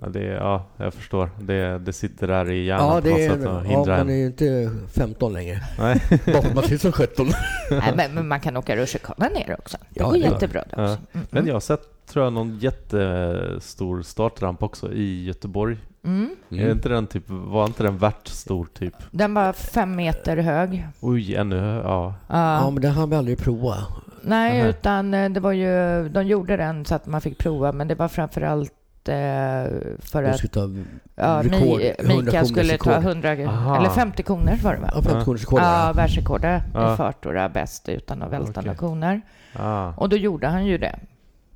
Ja, 0.00 0.08
det, 0.08 0.22
ja, 0.24 0.66
jag 0.76 0.94
förstår. 0.94 1.30
Det, 1.40 1.78
det 1.78 1.92
sitter 1.92 2.26
där 2.28 2.50
i 2.50 2.64
hjärnan 2.64 2.86
ja, 2.86 2.94
på 2.94 3.00
det 3.00 3.10
något 3.10 3.18
är, 3.20 3.28
sätt 3.28 3.46
och 3.46 3.54
ja, 3.54 3.60
hindrar 3.60 3.98
man 3.98 4.10
är 4.10 4.14
ju 4.14 4.26
inte 4.26 4.70
15 4.94 5.32
längre. 5.32 5.60
Nej. 5.78 6.00
Bara 6.26 6.54
man 6.54 6.78
som 6.78 6.92
17. 6.92 7.26
Nej, 7.70 7.92
men, 7.96 8.14
men 8.14 8.28
man 8.28 8.40
kan 8.40 8.56
åka 8.56 8.76
rutschkana 8.76 9.28
ner 9.28 9.56
också. 9.58 9.76
Det 9.90 10.00
Ja, 10.00 10.06
går 10.06 10.12
det 10.12 10.18
jättebra 10.18 10.60
det 10.70 10.74
Ja. 10.76 10.82
också. 10.92 10.98
Mm, 11.12 11.26
Men 11.30 11.46
jag 11.46 11.54
har 11.54 11.60
sett, 11.60 12.06
tror 12.06 12.24
jag, 12.24 12.32
någon 12.32 12.58
jättestor 12.58 14.02
startramp 14.02 14.62
också 14.62 14.92
i 14.92 15.24
Göteborg. 15.24 15.76
mm. 16.04 16.30
Är 16.50 16.70
inte 16.72 16.88
den 16.88 17.06
typ, 17.06 17.24
var 17.26 17.66
inte 17.66 17.82
den 17.82 17.98
värt 17.98 18.28
stor 18.28 18.66
typ? 18.74 18.94
Den 19.10 19.34
var 19.34 19.52
fem 19.52 19.96
meter 19.96 20.36
hög. 20.36 20.86
Oj, 21.00 21.34
ännu 21.36 21.58
hö- 21.60 21.82
ja. 21.84 22.14
Ja. 22.28 22.54
Ja, 22.64 22.70
men 22.70 22.82
det 22.82 22.88
har 22.88 23.06
vi 23.06 23.16
aldrig 23.16 23.38
provat. 23.38 23.78
Nej, 24.24 24.58
Nähä. 24.58 24.68
utan 24.68 25.14
eh, 25.14 25.30
det 25.30 25.40
var 25.40 25.52
ju, 25.52 26.08
de 26.08 26.26
gjorde 26.26 26.56
den 26.56 26.84
så 26.84 26.94
att 26.94 27.06
man 27.06 27.20
fick 27.20 27.38
prova, 27.38 27.72
men 27.72 27.88
det 27.88 27.94
var 27.94 28.08
framför 28.08 28.40
allt 28.40 28.72
eh, 28.72 28.74
för 29.04 30.22
De 30.22 30.30
att 30.30 30.36
skulle 30.38 30.50
ta 30.52 30.68
ja, 31.16 31.40
rekord, 31.44 31.78
Mi, 31.80 31.94
100 31.98 32.14
Mikael 32.24 32.46
skulle 32.46 32.78
ta 32.78 32.84
kronors 32.84 33.04
100, 33.04 33.32
Aha. 33.48 33.76
eller 33.76 33.88
50 33.88 34.22
koner 34.22 34.56
var 34.62 34.74
det 34.74 34.80
va? 34.80 34.90
Ja, 34.94 35.02
50 35.02 35.24
kronors 35.24 35.40
rekord. 35.40 35.60
Ja, 35.62 35.92
världsrekordet 35.96 36.62
Ja. 36.74 37.12
i 37.24 37.28
det 37.32 37.50
bäst 37.54 37.88
utan 37.88 38.22
att 38.22 38.32
välta 38.32 38.50
Okej. 38.50 38.62
några 38.64 38.74
koner. 38.78 39.20
Ah. 39.56 39.92
Och 39.96 40.08
då 40.08 40.16
gjorde 40.16 40.46
han 40.48 40.66
ju 40.66 40.78
det, 40.78 40.98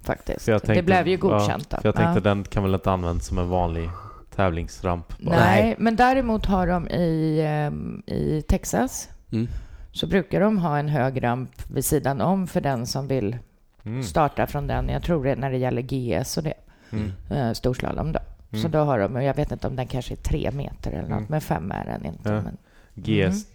faktiskt. 0.03 0.45
För 0.45 0.53
jag 0.53 0.61
det 0.61 0.67
tänkte- 0.67 0.83
blev 0.83 1.09
ju 1.09 1.17
godkänt. 1.17 1.67
Ja, 1.71 1.81
för 1.81 1.89
jag 1.89 1.95
tänkte 1.95 2.29
Ja. 2.29 2.35
den 2.35 2.45
kan 2.45 2.63
väl 2.63 2.75
inte 2.75 2.91
användas 2.91 3.27
som 3.27 3.39
en 3.39 3.49
vanlig 3.49 3.91
tävlingsramp? 4.37 5.19
bara? 5.19 5.37
Nej, 5.37 5.75
men 5.79 5.97
däremot 5.97 6.47
har 6.47 6.67
de 6.67 6.89
i, 6.89 7.41
ehm, 7.47 8.03
i 8.07 8.43
Texas 8.43 9.09
Mm. 9.33 9.49
så 9.93 10.07
brukar 10.07 10.41
de 10.41 10.59
ha 10.59 10.79
en 10.79 10.89
hög 10.89 11.23
ramp 11.23 11.51
vid 11.75 11.85
sidan 11.85 12.21
om 12.21 12.47
för 12.47 12.61
den 12.61 12.87
som 12.87 13.09
vill 13.09 13.37
Mm. 13.85 14.03
starta 14.03 14.47
från 14.47 14.67
den. 14.67 14.89
Jag 14.89 15.03
tror 15.03 15.25
det 15.25 15.31
är 15.31 15.37
när 15.37 15.51
det 15.51 15.57
gäller 15.57 15.83
GS 15.83 16.37
och 16.37 16.43
det, 16.43 16.55
Mm. 16.93 17.13
eh, 17.31 17.53
storslalom 17.53 18.13
då. 18.13 18.19
Så 18.51 18.57
Mm. 18.59 18.71
då 18.71 18.79
har 18.79 18.99
de, 18.99 19.23
jag 19.23 19.35
vet 19.35 19.53
inte 19.53 19.67
om 19.67 19.77
den 19.77 19.87
kanske 19.87 20.15
är 20.15 20.17
tre 20.17 20.51
meter 20.53 20.91
eller 20.91 21.03
något, 21.09 21.11
Mm. 21.19 21.27
men 21.29 21.41
fem 21.41 21.71
är 21.71 21.85
den 21.85 22.05
inte. 22.07 22.29
Ja. 22.33 22.43
Men, 22.43 22.57
GS 22.95 23.47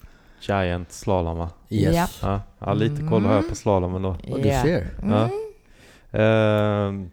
Giant 0.42 0.92
Slalom 0.92 1.38
va? 1.38 1.50
Yes. 1.70 1.96
Ja. 1.96 2.08
Ja, 2.30 2.42
ja 2.60 2.74
lite 2.74 3.08
koll 3.10 3.26
har 3.26 3.34
jag 3.36 3.50
på 3.50 3.56
slalomen 3.56 4.02
då. 4.02 4.16
Ja, 4.24 4.36
du 4.38 4.44
ser. 4.44 4.88
Ja. 5.02 5.30
Mm. 5.30 5.30
Ehm, 6.12 7.12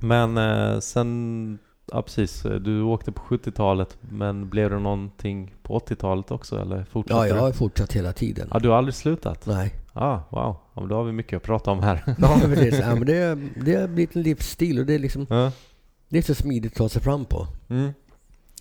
men 0.00 0.36
eh, 0.38 0.78
sen, 0.80 1.58
ja 1.92 2.02
precis, 2.02 2.42
du 2.42 2.82
åkte 2.82 3.12
på 3.12 3.22
70-talet 3.22 3.96
men 4.00 4.48
blev 4.48 4.70
det 4.70 4.78
någonting 4.78 5.54
på 5.62 5.78
80-talet 5.78 6.30
också 6.30 6.60
eller 6.60 6.84
fortsatte 6.84 7.14
Ja, 7.20 7.26
jag 7.26 7.36
du? 7.36 7.40
har 7.40 7.52
fortsatt 7.52 7.92
hela 7.92 8.12
tiden. 8.12 8.48
Ja, 8.52 8.58
du 8.58 8.68
har 8.68 8.76
aldrig 8.76 8.94
slutat? 8.94 9.46
Nej. 9.46 9.74
Ah, 9.98 10.18
wow, 10.30 10.56
ja, 10.74 10.86
då 10.86 10.94
har 10.94 11.04
vi 11.04 11.12
mycket 11.12 11.36
att 11.36 11.42
prata 11.42 11.70
om 11.70 11.80
här. 11.82 12.02
Ja, 12.18 12.40
så- 12.70 12.76
ja, 12.82 12.94
men 12.94 13.06
det, 13.06 13.38
det 13.64 13.74
har 13.74 13.88
blivit 13.88 14.16
en 14.16 14.22
livsstil 14.22 14.78
och 14.78 14.86
det 14.86 14.94
är, 14.94 14.98
liksom, 14.98 15.26
ja. 15.30 15.52
det 16.08 16.18
är 16.18 16.22
så 16.22 16.34
smidigt 16.34 16.72
att 16.72 16.78
ta 16.78 16.88
sig 16.88 17.02
fram 17.02 17.24
på. 17.24 17.46
mm. 17.68 17.92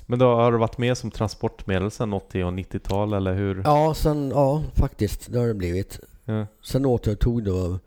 Men 0.07 0.19
då 0.19 0.35
har 0.35 0.51
du 0.51 0.57
varit 0.57 0.77
med 0.77 0.97
som 0.97 1.11
transportmedel 1.11 1.91
sedan 1.91 2.13
80 2.13 2.43
och 2.43 2.51
90-tal 2.51 3.13
eller 3.13 3.33
hur? 3.33 3.61
Ja, 3.65 3.93
sen, 3.93 4.29
ja 4.29 4.63
faktiskt. 4.75 5.31
Det 5.31 5.39
har 5.39 5.47
det 5.47 5.53
blivit. 5.53 5.99
Ja. 6.25 6.45
Sen 6.63 6.85
återtog 6.85 7.43
då 7.43 7.79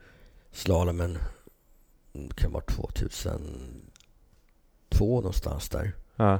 slalomen, 0.53 1.19
det 2.13 2.35
kan 2.35 2.53
vara 2.53 2.65
2002 2.65 3.39
någonstans 5.01 5.69
där. 5.69 5.93
Ja. 6.17 6.39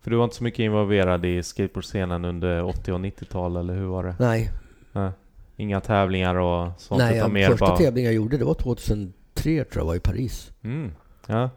För 0.00 0.10
du 0.10 0.16
var 0.16 0.24
inte 0.24 0.36
så 0.36 0.44
mycket 0.44 0.58
involverad 0.60 1.24
i 1.24 1.42
skateboardscenen 1.42 2.24
under 2.24 2.62
80 2.64 2.92
och 2.92 2.98
90-tal 3.00 3.56
eller 3.56 3.74
hur 3.74 3.86
var 3.86 4.04
det? 4.04 4.16
Nej, 4.18 4.50
Ja. 4.92 5.12
Inga 5.60 5.80
tävlingar 5.80 6.34
och 6.34 6.80
sånt 6.80 6.98
Nej 6.98 7.16
utan 7.16 7.32
mer 7.32 7.50
första 7.50 7.66
bara... 7.66 7.76
tävlingen 7.76 8.04
jag 8.12 8.14
gjorde 8.16 8.36
det 8.36 8.44
var 8.44 8.54
2003 8.54 9.12
tror 9.44 9.66
jag 9.74 9.84
var 9.84 9.94
i 9.94 10.00
Paris. 10.00 10.52
Mm. 10.62 10.92
Ja. 11.26 11.50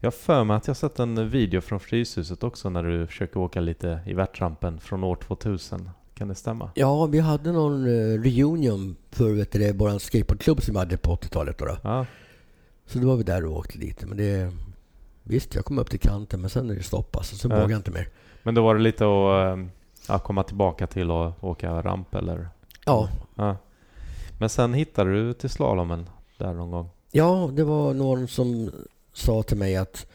Jag 0.00 0.06
har 0.06 0.10
för 0.12 0.44
mig 0.44 0.56
att 0.56 0.66
jag 0.66 0.76
sett 0.76 0.98
en 0.98 1.30
video 1.30 1.60
från 1.60 1.80
Fryshuset 1.80 2.42
också 2.42 2.70
när 2.70 2.82
du 2.82 3.06
försöker 3.06 3.40
åka 3.40 3.60
lite 3.60 4.00
i 4.06 4.14
värtrampen 4.14 4.80
från 4.80 5.04
år 5.04 5.16
2000. 5.16 5.90
Kan 6.14 6.28
det 6.28 6.34
stämma? 6.34 6.70
Ja, 6.74 7.06
vi 7.06 7.18
hade 7.20 7.52
någon 7.52 7.86
eh, 7.86 8.20
reunion 8.22 8.96
för 9.10 9.32
vet 9.32 9.52
du, 9.52 9.72
vår 9.72 9.98
skateboardklubb 9.98 10.62
som 10.62 10.74
vi 10.74 10.78
hade 10.78 10.96
på 10.96 11.16
80-talet. 11.16 11.58
Då, 11.58 11.64
då. 11.64 11.76
Ja. 11.82 12.06
Så 12.86 12.98
då 12.98 13.06
var 13.06 13.16
vi 13.16 13.22
där 13.22 13.44
och 13.44 13.56
åkte 13.56 13.78
lite. 13.78 14.06
Men 14.06 14.16
det, 14.16 14.52
visst, 15.22 15.54
jag 15.54 15.64
kom 15.64 15.78
upp 15.78 15.90
till 15.90 16.00
kanten 16.00 16.40
men 16.40 16.50
sen 16.50 16.70
är 16.70 16.74
det 16.74 16.82
stopp 16.82 17.16
alltså. 17.16 17.36
Så 17.36 17.48
Ja. 17.48 17.54
vågade 17.54 17.72
jag 17.72 17.78
inte 17.78 17.90
mer. 17.90 18.08
Men 18.42 18.54
då 18.54 18.62
var 18.64 18.74
det 18.74 18.80
lite 18.80 19.04
att 19.04 19.58
eh, 19.58 19.66
ja, 20.08 20.18
komma 20.18 20.42
tillbaka 20.42 20.86
till 20.86 21.10
och 21.10 21.44
åka 21.44 21.82
ramp 21.82 22.14
eller? 22.14 22.48
Ja, 22.86 23.08
Ja. 23.36 23.56
Men 24.38 24.48
sen 24.48 24.74
hittade 24.74 25.12
du 25.12 25.32
till 25.34 25.50
slalomen 25.50 26.08
där 26.38 26.54
någon 26.54 26.70
gång? 26.70 26.90
ja, 27.16 27.50
det 27.52 27.64
var 27.64 27.94
någon 27.94 28.28
som 28.28 28.70
sa 29.12 29.42
till 29.42 29.56
mig 29.56 29.76
att 29.76 30.06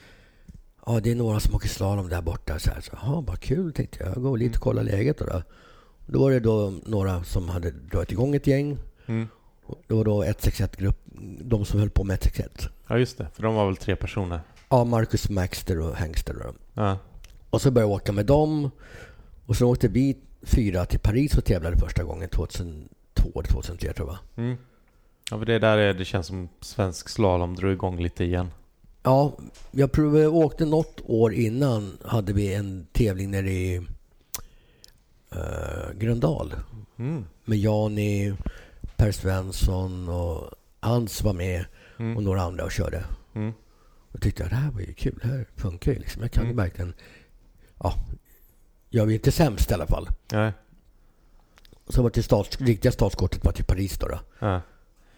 ja, 0.86 1.00
det 1.00 1.12
är 1.12 1.16
några 1.16 1.40
som 1.40 1.56
åker 1.56 1.68
slalom 1.68 2.10
där 2.10 2.22
borta. 2.22 2.60
Så 2.60 2.72
här, 2.72 2.82
så, 2.82 2.92
Jaha, 3.02 3.22
vad 3.22 3.40
kul 3.40 3.74
tänkte 3.74 4.04
jag. 4.04 4.16
Jag 4.16 4.24
går 4.24 4.38
lite 4.38 4.58
och 4.58 4.64
kollar 4.64 4.84
läget. 4.84 5.18
Då, 5.18 5.26
då. 5.26 5.42
då 6.06 6.20
var 6.20 6.32
det 6.32 6.40
då 6.40 6.74
några 6.86 7.24
som 7.24 7.50
hade 7.50 7.72
dragit 7.72 8.12
igång 8.12 8.36
ett 8.36 8.48
gäng. 8.48 8.78
Mm. 9.06 9.28
Det 9.88 9.94
var 9.94 10.04
då 10.04 10.24
161-grupp, 10.24 10.98
de 11.42 11.66
som 11.66 11.80
höll 11.80 11.90
på 11.90 12.04
med 12.04 12.14
161. 12.14 12.70
Ja 12.88 12.98
just 12.98 13.18
det, 13.18 13.28
för 13.34 13.44
de 13.44 13.56
var 13.56 13.66
väl 13.66 13.76
tre 13.76 13.96
personer? 13.96 14.42
Ja, 14.70 14.84
Marcus 14.84 15.30
Maxter 15.30 15.80
och 15.80 15.96
Hengster. 15.96 16.34
Då. 16.34 16.54
Ja. 16.74 16.98
Och 17.50 17.62
så 17.62 17.72
började 17.72 17.92
jag 17.92 17.96
åka 17.96 18.12
med 18.12 18.26
dem. 18.26 18.72
Och 19.46 19.56
så 19.56 19.68
åkte 19.68 19.88
vi 19.88 20.18
fyra 20.42 20.86
till 20.86 21.00
Paris 21.00 21.38
och 21.38 21.46
tävlade 21.46 21.78
första 21.78 22.04
gången 22.04 22.30
2002 23.22 23.40
eller 23.40 23.50
2003 23.52 23.94
tror 23.94 24.08
jag. 24.10 24.44
Mm. 24.46 24.58
Ja 25.32 25.38
för 25.40 25.46
det 25.46 25.60
där 25.60 25.78
är, 25.78 25.94
det 25.94 26.06
känns 26.06 26.28
som 26.28 26.50
svensk 26.62 27.10
slalom 27.10 27.56
drog 27.56 27.72
igång 27.74 28.00
lite 28.00 28.24
igen. 28.24 28.52
Ja, 29.04 29.38
jag 29.72 29.92
provade, 29.92 30.28
åkte 30.28 30.66
något 30.66 31.02
år 31.06 31.34
innan 31.34 31.98
hade 32.06 32.34
vi 32.34 32.54
en 32.54 32.88
tävling 32.92 33.32
nere 33.32 33.52
i 33.52 33.78
uh, 35.36 35.94
Gröndal. 35.98 36.54
Mm. 36.98 37.26
Med 37.46 37.58
Jani, 37.58 38.34
Per 38.96 39.12
Svensson 39.12 40.10
och 40.10 40.52
Hans 40.80 41.24
var 41.24 41.34
med 41.34 41.66
och 41.96 42.00
Mm. 42.02 42.24
några 42.24 42.42
andra 42.42 42.64
och 42.66 42.72
körde. 42.72 43.04
Mm. 43.34 43.54
Och 44.12 44.22
tyckte 44.22 44.44
att 44.44 44.50
det 44.50 44.56
här 44.56 44.72
var 44.72 44.82
ju 44.82 44.94
kul, 44.94 45.20
det 45.22 45.28
här 45.28 45.46
funkar 45.56 45.92
ju 45.92 46.00
liksom. 46.00 46.22
Jag 46.22 46.32
kan 46.32 46.44
ju 46.44 46.52
Mm. 46.52 46.58
verkligen... 46.58 46.94
Ja, 47.80 47.94
jag 48.90 49.10
är 49.12 49.14
inte 49.16 49.32
sämst 49.32 49.72
i 49.72 49.74
alla 49.74 49.88
fall. 49.88 50.08
Nej. 50.32 50.52
Så 51.92 52.02
var 52.04 52.10
till 52.10 52.24
stats, 52.24 52.62
riktiga 52.62 52.92
startskottet 52.92 53.46
var 53.46 53.52
till 53.52 53.66
Paris 53.66 53.98
då. 53.98 54.08
då. 54.08 54.20
Ja. 54.40 54.62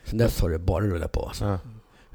Sen 0.03 0.17
dess 0.17 0.41
har 0.41 0.49
det 0.49 0.59
bara 0.59 0.85
rullat 0.85 1.11
på 1.11 1.25
alltså. 1.27 1.45
Ja. 1.45 1.59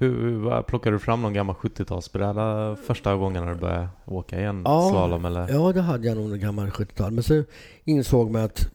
Hur, 0.00 0.22
hur, 0.22 0.62
plockade 0.62 0.94
du 0.96 1.00
fram 1.00 1.22
någon 1.22 1.34
gammal 1.34 1.56
70-talsbräda 1.56 2.76
första 2.76 3.14
gången 3.16 3.44
när 3.44 3.54
du 3.54 3.60
började 3.60 3.88
åka 4.04 4.38
igen? 4.40 4.62
Ja. 4.64 4.88
Slalom 4.90 5.24
eller? 5.24 5.48
Ja, 5.48 5.72
det 5.72 5.80
hade 5.80 6.06
jag 6.08 6.16
nog 6.16 6.32
en 6.32 6.40
gammal 6.40 6.68
70-tal. 6.68 7.12
Men 7.12 7.22
så 7.24 7.44
insåg 7.84 8.30
man 8.30 8.42
att 8.42 8.70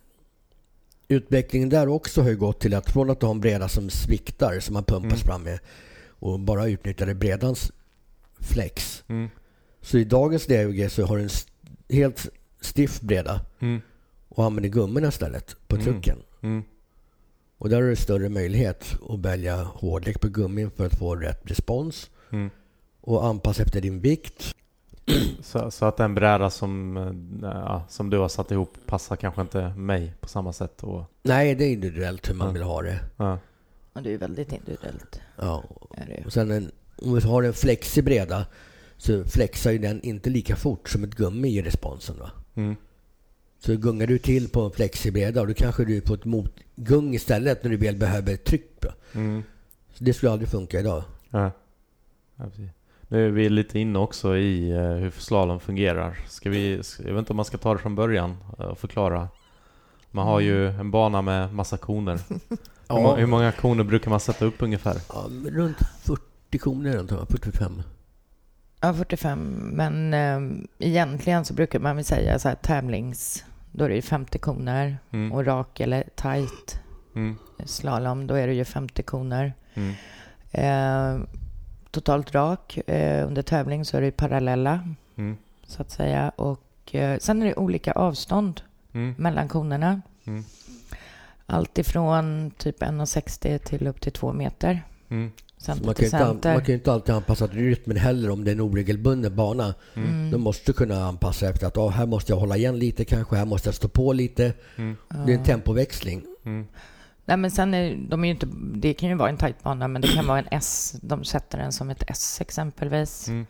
utvecklingen 1.08 1.69
där 1.69 1.88
också 1.88 2.22
har 2.22 2.30
ju 2.30 2.38
gått 2.38 2.60
till 2.60 2.74
att 2.74 2.89
från 2.91 3.10
att 3.10 3.22
ha 3.22 3.32
en 3.32 3.39
bräda 3.41 3.67
som 3.69 3.89
sviktar, 3.89 4.60
som 4.60 4.74
man 4.74 4.84
pumpas 4.84 5.24
Mm. 5.24 5.28
fram 5.28 5.43
med 5.43 5.60
och 6.10 6.39
bara 6.39 6.67
utnyttjade 6.67 7.15
brädans 7.15 7.72
flex. 8.39 9.04
Mm. 9.08 9.30
Så 9.82 9.98
i 9.98 10.04
dagens 10.04 10.50
läge 10.50 10.89
så 10.89 11.06
har 11.06 11.15
du 11.17 11.22
en 11.24 11.28
st- 11.30 11.52
helt 11.89 12.28
stiff 12.62 13.02
bräda 13.02 13.41
Mm. 13.60 13.82
Och 14.36 14.43
använder 14.46 14.69
gummorna 14.69 15.08
istället 15.08 15.56
på 15.67 15.76
Mm. 15.76 15.86
trucken. 15.86 16.17
Mm. 16.41 16.63
Och 17.58 17.69
där 17.69 17.82
har 17.82 17.89
du 17.89 17.96
större 17.96 18.30
möjlighet 18.30 18.86
att 19.10 19.19
välja 19.19 19.63
hårdlek 19.63 20.22
på 20.22 20.28
gummin 20.28 20.72
för 20.72 20.86
att 20.86 21.00
få 21.00 21.15
rätt 21.15 21.41
respons 21.43 22.10
Mm. 22.32 22.50
och 23.02 23.26
anpassa 23.26 23.63
efter 23.63 23.82
din 23.82 24.00
vikt. 24.00 24.56
Så, 25.41 25.72
så 25.72 25.86
att 25.86 25.98
den 25.98 26.15
bräda 26.15 26.50
som, 26.50 26.98
eh, 26.98 27.50
ja, 27.50 27.84
som 27.89 28.10
du 28.10 28.17
har 28.17 28.28
satt 28.30 28.52
ihop 28.52 28.74
passar 28.86 29.15
kanske 29.15 29.41
inte 29.41 29.69
mig 29.69 30.13
på 30.19 30.28
samma 30.28 30.54
sätt. 30.54 30.84
Och, 30.84 31.04
Nej, 31.24 31.56
det 31.56 31.65
är 31.65 31.72
individuellt 31.74 32.30
hur 32.30 32.34
man 32.36 32.48
Ja. 32.48 32.54
vill 32.54 32.62
ha 32.63 32.82
det. 32.82 33.00
ja. 33.17 33.39
Och 33.93 34.02
det 34.04 34.13
är 34.13 34.17
väldigt 34.17 34.54
individuellt. 34.54 35.19
Ja. 35.38 35.63
Och 36.26 36.34
sen 36.34 36.52
en, 36.52 36.72
om 37.02 37.13
vi 37.15 37.22
har 37.22 37.43
en 37.43 37.54
flexig 37.54 38.04
bräda 38.04 38.46
så 38.98 39.24
flexar 39.24 39.72
ju 39.72 39.78
den 39.78 40.02
inte 40.02 40.30
lika 40.30 40.56
fort 40.56 40.89
som 40.89 41.04
ett 41.04 41.15
gummi 41.15 41.48
i 41.58 41.62
responsen. 41.62 42.15
Va? 42.19 42.32
Mm. 42.56 42.76
Så 43.65 43.76
gungar 43.76 44.08
du 44.08 44.17
till 44.17 44.49
på 44.49 44.62
en 44.62 44.71
flexig 44.71 45.13
bräda 45.13 45.41
och 45.41 45.47
då 45.47 45.54
kanske 45.54 45.86
du 45.86 46.02
får 46.02 46.13
ett 46.13 46.26
motgung 46.26 47.15
istället 47.15 47.63
när 47.63 47.71
du 47.71 47.78
väl 47.78 47.95
behöver 47.95 48.36
tryck. 48.36 48.86
Mm. 49.13 49.43
Så 49.93 50.04
det 50.04 50.13
skulle 50.13 50.32
aldrig 50.32 50.49
funka 50.49 50.80
idag. 50.80 51.04
Ja. 51.30 51.52
Ja. 52.36 52.45
Nu 53.08 53.26
är 53.28 53.32
vi 53.32 53.49
lite 53.49 53.80
inne 53.80 53.99
också 53.99 54.38
i 54.38 54.71
eh, 54.71 54.82
hur 54.82 55.12
slalom 55.12 55.60
fungerar. 55.60 56.17
Ska 56.28 56.49
vi, 56.49 56.82
jag 56.97 57.13
vet 57.13 57.19
inte 57.19 57.34
om 57.34 57.36
man 57.36 57.45
ska 57.45 57.58
ta 57.58 57.73
det 57.73 57.80
från 57.80 57.95
början 57.95 58.38
eh, 58.60 58.65
och 58.65 58.80
förklara. 58.80 59.28
Man 60.12 60.28
har 60.28 60.39
ju 60.39 60.67
en 60.67 60.91
bana 60.91 61.21
med 61.21 61.54
massa 61.54 61.78
koner. 61.78 62.19
Hur, 62.89 63.02
må, 63.02 63.15
hur 63.15 63.26
många 63.26 63.52
koner 63.52 63.84
brukar 63.84 64.10
man 64.10 64.19
sätta 64.19 64.45
upp 64.45 64.62
ungefär? 64.62 64.95
Ja, 65.10 65.26
runt 65.45 65.78
40 66.04 66.58
koner, 66.58 66.97
antar 66.97 67.17
jag. 67.17 67.28
45. 67.28 67.82
Ja, 68.82 68.93
45. 68.93 69.39
Men 69.73 70.13
eh, 70.13 70.65
egentligen 70.80 71.45
så 71.45 71.54
brukar 71.54 71.80
man 71.80 71.95
väl 71.95 72.06
säga 72.06 72.39
så 72.39 72.47
här 72.47 72.56
tävlings... 72.56 73.45
Då 73.75 73.86
är 73.86 73.89
det 73.89 73.95
ju 73.95 74.01
50 74.01 74.39
koner. 74.39 74.97
Mm. 75.12 75.31
Och 75.31 75.45
rak 75.45 75.79
eller 75.79 76.03
tight 76.15 76.79
Mm. 77.15 77.38
slalom, 77.65 78.27
då 78.27 78.36
är 78.36 78.47
det 78.47 78.53
ju 78.53 78.65
50 78.65 79.03
koner. 79.03 79.53
Mm. 79.73 79.93
Eh, 80.51 81.27
totalt 81.91 82.31
rak. 82.36 82.77
Eh, 82.88 83.27
under 83.27 83.41
tävling 83.41 83.86
så 83.86 83.97
är 83.97 84.01
det 84.01 84.12
parallella, 84.12 84.88
Mm. 85.17 85.38
så 85.63 85.81
att 85.81 85.91
säga. 85.91 86.29
Och 86.36 86.95
eh, 86.95 87.17
sen 87.19 87.41
är 87.41 87.45
det 87.45 87.55
olika 87.55 87.91
avstånd 87.91 88.62
Mm. 88.93 89.15
mellan 89.17 89.47
konerna. 89.47 90.01
Mm. 90.25 90.43
Allt 91.45 91.77
ifrån 91.77 92.51
typ 92.57 92.83
1,60 92.83 93.57
till 93.57 93.88
upp 93.88 94.01
till 94.01 94.12
2 94.12 94.33
meter. 94.33 94.81
Mm. 95.71 95.86
Man, 95.86 95.95
kan 95.95 96.32
inte, 96.32 96.47
man 96.54 96.62
kan 96.62 96.67
ju 96.67 96.73
inte 96.73 96.91
alltid 96.91 97.15
anpassa 97.15 97.47
till 97.47 97.60
rytmen 97.60 97.97
heller 97.97 98.30
om 98.30 98.43
det 98.43 98.52
är 98.52 98.56
en 98.56 98.62
oregelbunden 98.62 99.36
bana. 99.36 99.73
Mm. 99.93 100.32
Du 100.32 100.38
måste 100.38 100.73
kunna 100.73 101.06
anpassa 101.06 101.49
efter 101.49 101.67
att 101.67 101.78
ah, 101.78 101.89
här 101.89 102.06
måste 102.06 102.32
jag 102.32 102.39
hålla 102.39 102.58
igen 102.58 102.80
lite 102.80 103.06
kanske, 103.06 103.36
här 103.36 103.45
måste 103.45 103.67
jag 103.67 103.76
stå 103.76 103.88
på 103.88 104.13
lite. 104.13 104.54
Mm. 104.76 104.97
Det 105.26 105.34
är 105.34 105.38
en 105.38 105.43
tempoväxling. 105.43 106.26
Mm. 106.45 106.67
Nej, 107.26 107.38
men 107.38 107.52
sen 107.52 107.73
är 107.73 107.97
de 108.10 108.23
är 108.23 108.28
ju 108.28 108.34
inte, 108.34 108.47
det 108.76 108.93
kan 108.93 109.10
ju 109.10 109.15
vara 109.15 109.30
en 109.30 109.38
tajtbana, 109.38 109.88
men 109.88 110.02
det 110.02 110.08
kan 110.08 110.28
vara 110.28 110.39
en 110.39 110.47
S. 110.52 110.95
De 111.02 111.23
sätter 111.23 111.58
den 111.58 111.71
som 111.71 111.89
ett 111.89 112.04
S 112.08 112.38
exempelvis. 112.41 113.28
Mm. 113.28 113.45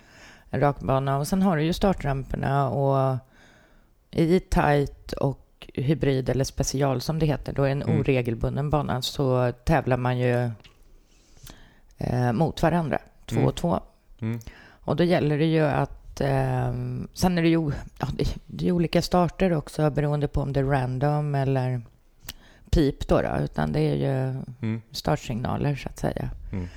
En 0.49 0.60
rakbana. 0.60 1.17
Och 1.17 1.28
sen 1.28 1.41
har 1.41 1.58
du 1.58 1.63
ju 1.63 1.73
startramperna 1.73 2.69
och 2.69 3.17
i 4.12 4.39
tajt 4.39 5.12
och 5.12 5.39
hybrid 5.73 6.30
eller 6.30 6.43
special 6.43 7.02
som 7.02 7.19
det 7.19 7.26
heter, 7.26 7.54
då 7.54 7.63
är 7.63 7.69
en 7.69 7.82
Mm. 7.82 7.99
oregelbunden 7.99 8.69
bana 8.69 9.02
så 9.02 9.52
tävlar 9.65 9.97
man 9.97 10.17
ju 10.19 10.52
eh, 11.97 12.32
mot 12.32 12.62
varandra, 12.62 12.99
två 13.25 13.36
Mm. 13.36 13.47
och 13.47 13.56
två. 13.56 13.79
Mm. 14.21 14.39
Och 14.86 14.95
då 14.95 15.03
gäller 15.03 15.38
det 15.38 15.45
ju 15.45 15.62
att... 15.65 16.21
Eh, 16.21 16.73
sen 17.13 17.38
är 17.38 17.41
det 17.41 17.47
ju 17.49 17.71
ja, 17.99 18.08
det, 18.17 18.36
det 18.45 18.67
är 18.67 18.71
olika 18.71 19.01
starter 19.01 19.53
också 19.53 19.89
beroende 19.89 20.27
på 20.27 20.41
om 20.41 20.53
det 20.53 20.60
är 20.60 20.63
random 20.63 21.36
eller 21.36 21.82
pip 22.69 23.08
då, 23.08 23.21
då 23.21 23.38
utan 23.43 23.71
det 23.71 23.79
är 23.79 23.95
ju 23.95 24.41
Mm. 24.62 24.82
startsignaler 24.91 25.75
så 25.75 25.89
att 25.89 25.99
säga. 25.99 26.29
Mm. 26.51 26.67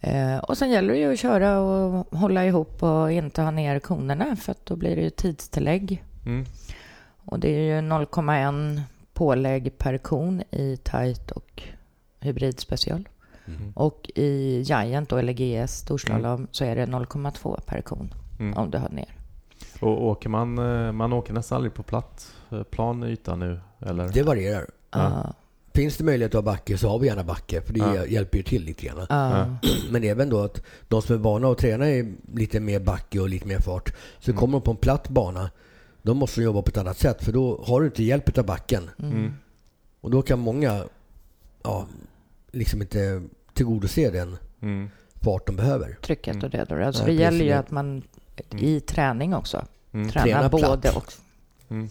Eh, 0.00 0.38
och 0.38 0.58
sen 0.58 0.70
gäller 0.70 0.92
det 0.94 0.98
ju 1.00 1.12
att 1.12 1.18
köra 1.18 1.58
och 1.60 2.18
hålla 2.18 2.44
ihop 2.46 2.82
och 2.82 3.12
inte 3.12 3.42
ha 3.42 3.50
ner 3.50 3.78
konerna 3.78 4.36
för 4.36 4.52
att 4.52 4.66
då 4.66 4.76
blir 4.76 4.96
det 4.96 5.02
ju 5.02 5.10
tidstillägg. 5.10 6.04
Mm. 6.26 6.44
Och 7.24 7.40
det 7.40 7.48
är 7.48 7.60
ju 7.76 7.88
0,1 7.88 8.80
pålägg 9.12 9.78
per 9.78 9.98
kon 9.98 10.42
i 10.50 10.76
tight 10.76 11.30
och 11.30 11.62
hybrid 12.20 12.60
special. 12.60 13.08
Mm. 13.46 13.72
Och 13.76 14.10
i 14.14 14.60
Giant 14.60 15.08
då, 15.08 15.16
eller 15.16 15.32
GS 15.32 15.72
storslalom 15.76 16.46
så 16.50 16.64
är 16.64 16.76
det 16.76 16.86
0,2 16.86 17.60
per 17.66 17.80
kon 17.80 18.14
Mm. 18.38 18.56
om 18.56 18.70
du 18.70 18.78
har 18.78 18.88
ner. 18.88 19.08
Och 19.80 20.04
åker 20.06 20.28
man, 20.28 20.58
eh, 20.58 20.92
man 20.92 21.12
åker 21.12 21.32
nästan 21.32 21.56
aldrig 21.56 21.74
på 21.74 21.82
platt 21.82 22.32
eh, 22.50 22.62
plan 22.62 23.02
yta 23.04 23.36
nu, 23.36 23.60
eller? 23.80 24.08
Det 24.08 24.22
varierar. 24.22 24.66
Ja. 24.90 24.98
Ja. 25.24 25.34
Finns 25.74 25.96
det 25.96 26.04
möjlighet 26.04 26.34
att 26.34 26.44
ha 26.44 26.52
backe 26.52 26.78
så 26.78 26.88
har 26.88 26.98
vi 26.98 27.06
gärna 27.06 27.24
backe 27.24 27.60
för 27.60 27.72
det 27.72 27.78
Ja. 27.80 28.06
hjälper 28.06 28.36
ju 28.38 28.42
till 28.44 28.64
lite 28.64 28.86
grann. 28.86 29.06
Ja. 29.08 29.46
Men 29.90 30.04
även 30.04 30.30
då 30.30 30.40
att 30.40 30.62
de 30.88 31.02
som 31.02 31.14
är 31.14 31.18
vana 31.20 31.48
att 31.50 31.58
träna 31.58 31.90
i 31.90 32.14
lite 32.34 32.60
mer 32.60 32.80
backe 32.80 33.20
och 33.20 33.28
lite 33.28 33.46
mer 33.48 33.58
fart 33.58 33.94
så 34.18 34.30
Mm. 34.30 34.40
kommer 34.40 34.52
de 34.58 34.62
på 34.64 34.70
en 34.70 34.76
platt 34.76 35.08
bana 35.08 35.50
då 36.02 36.14
måste 36.14 36.40
de 36.40 36.44
jobba 36.44 36.62
på 36.62 36.68
ett 36.68 36.76
annat 36.76 36.98
sätt 36.98 37.24
för 37.24 37.32
då 37.32 37.64
har 37.66 37.80
du 37.80 37.86
inte 37.86 38.02
hjälp 38.02 38.38
av 38.38 38.46
backen. 38.46 38.90
Mm. 39.02 39.32
Och 40.00 40.10
då 40.10 40.22
kan 40.22 40.38
många 40.38 40.84
ja, 41.62 41.86
liksom 42.54 42.82
inte 42.82 43.22
tillgodose 43.52 44.10
den 44.10 44.36
Mm. 44.62 44.90
fart 45.20 45.46
de 45.46 45.56
behöver. 45.56 45.96
Trycket 46.02 46.34
Mm. 46.34 46.44
och 46.44 46.50
det. 46.50 46.64
Då. 46.64 46.84
Alltså 46.84 47.04
det 47.04 47.12
gäller 47.12 47.44
ju 47.44 47.52
att 47.52 47.70
man 47.70 48.02
i 48.50 48.80
träning 48.80 49.34
också 49.34 49.64
Mm. 49.92 50.08
tränar 50.10 50.26
Träna 50.26 50.48
platt. 50.48 50.62
både 50.62 50.90
och. 50.90 51.12
Mm. 51.70 51.88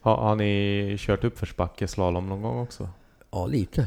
Har, 0.00 0.16
har 0.16 0.34
ni 0.36 0.96
kört 0.98 1.24
uppförsbacke 1.24 1.88
slalom 1.88 2.26
någon 2.28 2.42
gång 2.42 2.58
också? 2.60 2.88
Ja, 3.30 3.46
lite. 3.46 3.86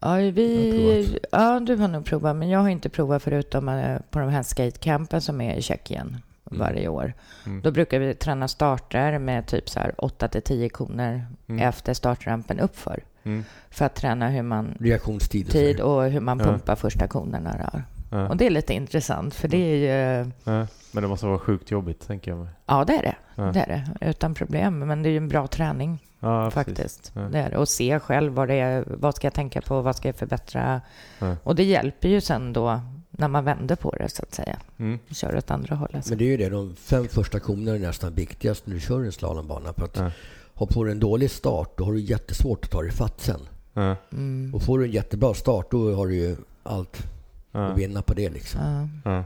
Ja, 0.00 0.14
vi, 0.16 1.18
ja, 1.32 1.60
du 1.60 1.76
har 1.76 1.88
nog 1.88 2.04
provat, 2.04 2.36
men 2.36 2.48
jag 2.48 2.60
har 2.60 2.68
inte 2.68 2.88
provat 2.88 3.22
förutom 3.22 3.68
eh, 3.68 3.98
på 4.10 4.18
de 4.18 4.28
här 4.28 4.42
skatecampen 4.42 5.20
som 5.20 5.40
är 5.40 5.54
i 5.56 5.62
Tjeckien 5.62 6.06
Mm. 6.50 6.60
varje 6.60 6.88
år. 6.88 7.12
Mm. 7.46 7.62
Då 7.62 7.70
brukar 7.70 7.98
vi 7.98 8.14
träna 8.14 8.48
starter 8.48 9.18
med 9.18 9.46
typ 9.46 9.68
så 9.68 9.80
här 9.80 9.94
8 9.98 10.28
till 10.28 10.42
10 10.42 10.68
koner 10.68 11.26
Mm. 11.48 11.68
efter 11.68 11.94
startrampen 11.94 12.60
uppför. 12.60 13.04
Mm. 13.24 13.44
För 13.70 13.84
att 13.84 13.94
träna 13.94 14.28
hur 14.28 14.42
man 14.42 14.74
Reaktionstid 14.80 15.46
och 15.46 15.52
tid 15.52 15.80
och 15.80 16.04
hur 16.04 16.20
man 16.20 16.38
Ja. 16.38 16.44
pumpar 16.44 16.76
första 16.76 17.06
konerna. 17.06 17.70
Ja. 18.10 18.28
Och 18.28 18.36
det 18.36 18.46
är 18.46 18.50
lite 18.50 18.74
intressant, 18.74 19.34
för 19.34 19.48
det 19.48 19.56
är 19.56 19.76
ju... 19.76 20.30
Ja. 20.44 20.66
Men 20.92 21.02
det 21.02 21.08
måste 21.08 21.26
vara 21.26 21.38
sjukt 21.38 21.70
jobbigt, 21.70 22.06
tänker 22.06 22.30
jag 22.30 22.38
mig. 22.38 22.48
Ja, 22.66 22.84
det 22.84 22.92
är 22.96 23.02
det. 23.02 23.14
Ja. 23.34 23.42
Det 23.42 23.60
är 23.60 23.66
det. 24.00 24.06
Utan 24.10 24.34
problem. 24.34 24.78
Men 24.78 25.02
det 25.02 25.08
är 25.08 25.10
ju 25.10 25.16
en 25.16 25.28
bra 25.28 25.46
träning 25.46 25.98
Ja, 26.20 26.50
faktiskt. 26.50 27.12
Ja. 27.14 27.20
Det 27.20 27.38
är 27.38 27.50
det. 27.50 27.56
Och 27.56 27.68
se 27.68 28.00
själv 28.00 28.32
vad 28.32 28.48
det 28.48 28.54
är. 28.54 28.84
Vad 28.86 29.14
ska 29.14 29.26
jag 29.26 29.34
tänka 29.34 29.60
på? 29.60 29.80
Vad 29.80 29.96
ska 29.96 30.08
jag 30.08 30.16
förbättra? 30.16 30.80
Ja. 31.18 31.36
Och 31.42 31.54
det 31.54 31.64
hjälper 31.64 32.08
ju 32.08 32.20
sen 32.20 32.52
då 32.52 32.80
när 33.10 33.28
man 33.28 33.44
vänder 33.44 33.76
på 33.76 33.90
det 33.90 34.08
så 34.08 34.22
att 34.22 34.34
säga. 34.34 34.56
Mm. 34.78 34.98
Kör 35.10 35.36
åt 35.36 35.50
andra 35.50 35.76
hållet. 35.76 36.08
Men 36.08 36.18
det 36.18 36.24
är 36.24 36.28
ju 36.28 36.36
det, 36.36 36.48
de 36.48 36.76
fem 36.76 37.08
första 37.08 37.40
konerna 37.40 37.76
är 37.76 37.78
nästan 37.80 38.14
viktigast 38.14 38.66
när 38.66 38.74
du 38.74 38.80
kör 38.80 39.04
en 39.04 39.12
slalombana. 39.12 39.72
För 39.72 39.84
att 39.84 39.96
Ja. 39.96 40.10
Ha 40.54 40.66
på 40.66 40.84
dig 40.84 40.92
en 40.92 41.00
dålig 41.00 41.30
start, 41.30 41.72
då 41.78 41.84
har 41.84 41.92
du 41.92 42.00
jättesvårt 42.00 42.64
att 42.64 42.70
ta 42.70 42.82
dig 42.82 42.90
fatt 42.92 43.20
sen. 43.20 43.40
Ja. 43.72 43.96
Mm. 44.12 44.54
Och 44.54 44.62
får 44.62 44.78
du 44.78 44.84
en 44.84 44.90
jättebra 44.90 45.34
start, 45.34 45.70
då 45.70 45.94
har 45.94 46.06
du 46.06 46.14
ju 46.14 46.36
allt 46.62 47.06
Ja. 47.52 47.66
att 47.66 47.78
vinna 47.78 48.02
på 48.02 48.14
det 48.14 48.30
liksom. 48.30 48.60
Ja. 49.04 49.10
Ja. 49.10 49.24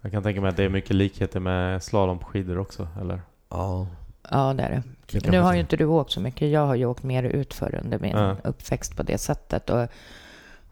Jag 0.00 0.12
kan 0.12 0.22
tänka 0.22 0.40
mig 0.40 0.50
att 0.50 0.56
det 0.56 0.64
är 0.64 0.68
mycket 0.68 0.96
likheter 0.96 1.40
med 1.40 1.82
slalom 1.82 2.18
på 2.18 2.26
skidor 2.26 2.58
också, 2.58 2.88
eller? 3.00 3.20
Ja, 3.48 3.86
ja, 4.30 4.54
det 4.54 4.62
är 4.62 4.70
det. 4.70 4.82
det 5.12 5.20
kan 5.20 5.30
Nu 5.32 5.38
har 5.40 5.54
ju 5.54 5.60
inte 5.60 5.76
du 5.76 5.84
åkt 5.84 6.10
så 6.10 6.20
mycket. 6.20 6.50
Jag 6.50 6.66
har 6.66 6.74
ju 6.74 6.86
åkt 6.86 7.02
mer 7.02 7.22
utför 7.22 7.80
under 7.84 7.98
min 7.98 8.10
Ja. 8.16 8.36
uppväxt 8.44 8.96
på 8.96 9.02
det 9.02 9.18
sättet. 9.18 9.70
Och, 9.70 9.88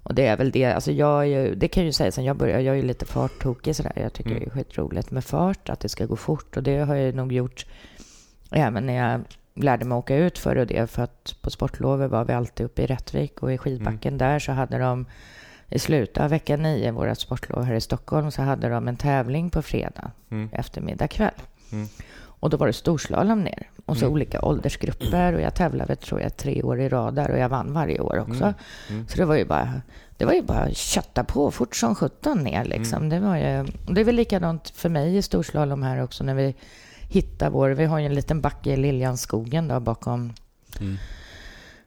och 0.03 0.15
det 0.15 0.27
är 0.27 0.37
väl 0.37 0.51
det. 0.51 0.65
Alltså 0.65 0.93
jag 0.93 1.21
är 1.21 1.25
ju, 1.25 1.55
det 1.55 1.69
kan 1.69 1.83
jag 1.83 1.87
ju 1.87 1.93
säga 1.93 2.13
sen 2.13 2.25
jag 2.25 2.37
började. 2.37 2.63
Jag 2.63 2.73
är 2.73 2.77
ju 2.81 2.87
lite 2.87 3.07
farttokig 3.07 3.77
sådär. 3.77 3.93
Jag 3.97 4.13
tycker 4.13 4.31
Mm. 4.31 4.43
det 4.43 4.47
är 4.47 4.51
skitroligt 4.51 5.11
med 5.11 5.25
fart, 5.25 5.69
att 5.69 5.81
det 5.81 5.89
ska 5.89 6.07
gå 6.07 6.17
fort. 6.17 6.57
Och 6.57 6.63
det 6.63 6.79
har 6.79 6.95
jag 6.95 7.15
nog 7.15 7.33
gjort 7.33 7.67
även 8.51 8.87
när 8.87 8.95
jag 9.11 9.21
lärde 9.55 9.85
mig 9.85 9.97
åka 9.97 10.17
ut 10.17 10.39
för 10.39 10.57
och 10.59 10.67
det. 10.67 10.91
För 10.91 11.03
att 11.03 11.35
på 11.41 11.51
sportlovet 11.51 12.11
var 12.11 12.25
vi 12.25 12.33
alltid 12.33 12.67
uppe 12.67 12.83
i 12.83 12.87
Rättvik 12.87 13.43
och 13.43 13.53
i 13.53 13.59
skidbacken 13.59 14.19
där 14.19 14.39
så 14.39 14.53
hade 14.53 14.79
de 14.79 15.07
i 15.69 15.79
slutet 15.79 16.19
av 16.25 16.31
vecka 16.31 16.57
nio, 16.57 16.91
vårt 16.93 17.19
sportlov 17.19 17.63
här 17.65 17.75
i 17.75 17.81
Stockholm, 17.81 18.31
så 18.31 18.43
hade 18.43 18.69
de 18.69 18.89
en 18.89 18.97
tävling 18.97 19.51
på 19.51 19.63
fredag 19.63 20.11
Mm. 20.31 20.49
eftermiddag 20.53 21.09
kväll. 21.09 21.35
Mm. 21.73 21.89
Och 22.43 22.51
då 22.51 22.57
var 22.57 22.67
det 22.67 22.73
storslalom 22.73 23.41
ner. 23.45 23.71
Och 23.87 23.97
så 23.97 24.05
Mm. 24.05 24.13
olika 24.13 24.43
åldersgrupper. 24.43 25.33
Och 25.33 25.41
jag 25.41 25.55
tävlade, 25.55 25.97
tror 25.97 26.21
jag, 26.21 26.37
tre 26.37 26.63
år 26.63 26.81
i 26.81 26.89
rad 26.89 27.15
där. 27.15 27.31
Och 27.31 27.39
jag 27.39 27.49
vann 27.49 27.73
varje 27.73 28.01
år 28.01 28.19
också. 28.19 28.45
Mm. 28.45 28.55
Mm. 28.91 29.09
Så 29.09 29.17
det 29.17 29.25
var 29.25 29.35
ju 29.37 29.45
bara 29.45 29.83
det 30.17 30.25
var 30.25 30.33
ju 30.33 30.43
bara 30.43 30.71
kötta 30.71 31.25
på 31.25 31.51
fort 31.51 31.77
som 31.77 31.95
sjutton 31.95 32.39
ner 32.45 32.65
liksom. 32.65 32.97
Mm. 33.03 33.09
Det, 33.09 33.21
var 33.21 33.37
ju, 33.37 33.67
det 33.95 34.01
är 34.01 34.05
väl 34.05 34.15
likadant 34.15 34.71
för 34.71 34.89
mig 34.89 35.17
i 35.17 35.23
storslalom 35.23 35.83
här 35.83 36.03
också 36.03 36.25
när 36.25 36.35
vi 36.35 36.55
hittar 37.13 37.51
vår... 37.51 37.71
Vi 37.71 37.85
har 37.85 37.99
ju 37.99 38.07
en 38.07 38.15
liten 38.15 38.41
backe 38.41 38.71
i 38.71 38.77
Liljanskogen 38.77 39.69
då 39.69 39.81
bakom 39.81 40.33
Mm. 40.81 40.97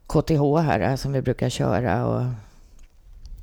KTH 0.06 0.56
här 0.62 0.80
eh, 0.80 0.94
som 0.96 1.12
vi 1.12 1.22
brukar 1.22 1.48
köra. 1.48 2.06
Och 2.06 2.22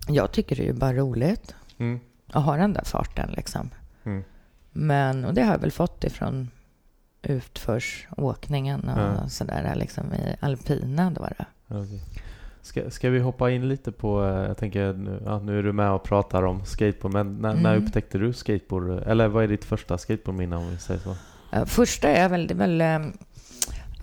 jag 0.08 0.32
tycker 0.32 0.56
det 0.56 0.62
är 0.63 0.65
ju 0.67 0.74
bara 0.74 0.93
roligt 0.93 1.56
Mm. 1.78 2.00
att 2.32 2.43
ha 2.43 2.58
den 2.58 2.74
där 2.74 2.84
farten 2.86 3.30
liksom. 3.38 3.69
Mm. 4.04 4.24
Men, 4.72 5.26
och 5.26 5.34
det 5.34 5.41
har 5.43 5.52
jag 5.54 5.60
väl 5.60 5.72
fått 5.72 6.04
ifrån 6.04 6.50
utförsåkningen 7.22 8.89
och 8.89 9.00
Ja. 9.02 9.30
sådär 9.30 9.76
liksom 9.76 10.13
i 10.13 10.36
alpina 10.39 11.12
då. 11.12 11.22
då. 11.22 11.46
Ja, 11.67 11.84
okej. 11.84 12.02
Ska, 12.62 12.89
ska 12.91 13.10
vi 13.10 13.19
hoppa 13.19 13.52
in 13.52 13.67
lite 13.67 13.91
på, 13.91 14.24
eh, 14.24 14.30
jag 14.48 14.58
tänker 14.58 14.93
nu, 14.93 15.22
ja, 15.26 15.39
nu 15.39 15.60
är 15.60 15.63
du 15.63 15.74
med 15.74 15.91
och 15.91 16.04
pratar 16.04 16.43
om 16.43 16.65
skateboard, 16.65 17.13
men 17.13 17.38
när, 17.38 17.54
när 17.54 17.74
Mm. 17.76 17.86
upptäckte 17.86 18.17
du 18.17 18.34
skateboard? 18.34 18.89
Eller 19.08 19.28
vad 19.28 19.43
är 19.43 19.48
ditt 19.48 19.65
första 19.65 19.98
skateboardminne 19.98 20.56
om 20.56 20.69
vi 20.69 20.78
säger 20.78 21.00
så? 21.00 21.15
Eh, 21.53 21.65
Första 21.65 22.09
är 22.09 22.29
väl, 22.29 22.47
det 22.47 22.53
är 22.53 22.55
väl 22.55 22.81
eh, 22.81 22.95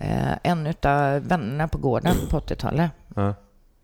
eh, 0.01 0.37
en 0.43 0.67
av 0.83 1.21
vännerna 1.29 1.69
på 1.69 1.79
gården 1.79 2.17
på 2.31 2.41
80-talet 2.41 2.91
Ja. 3.15 3.29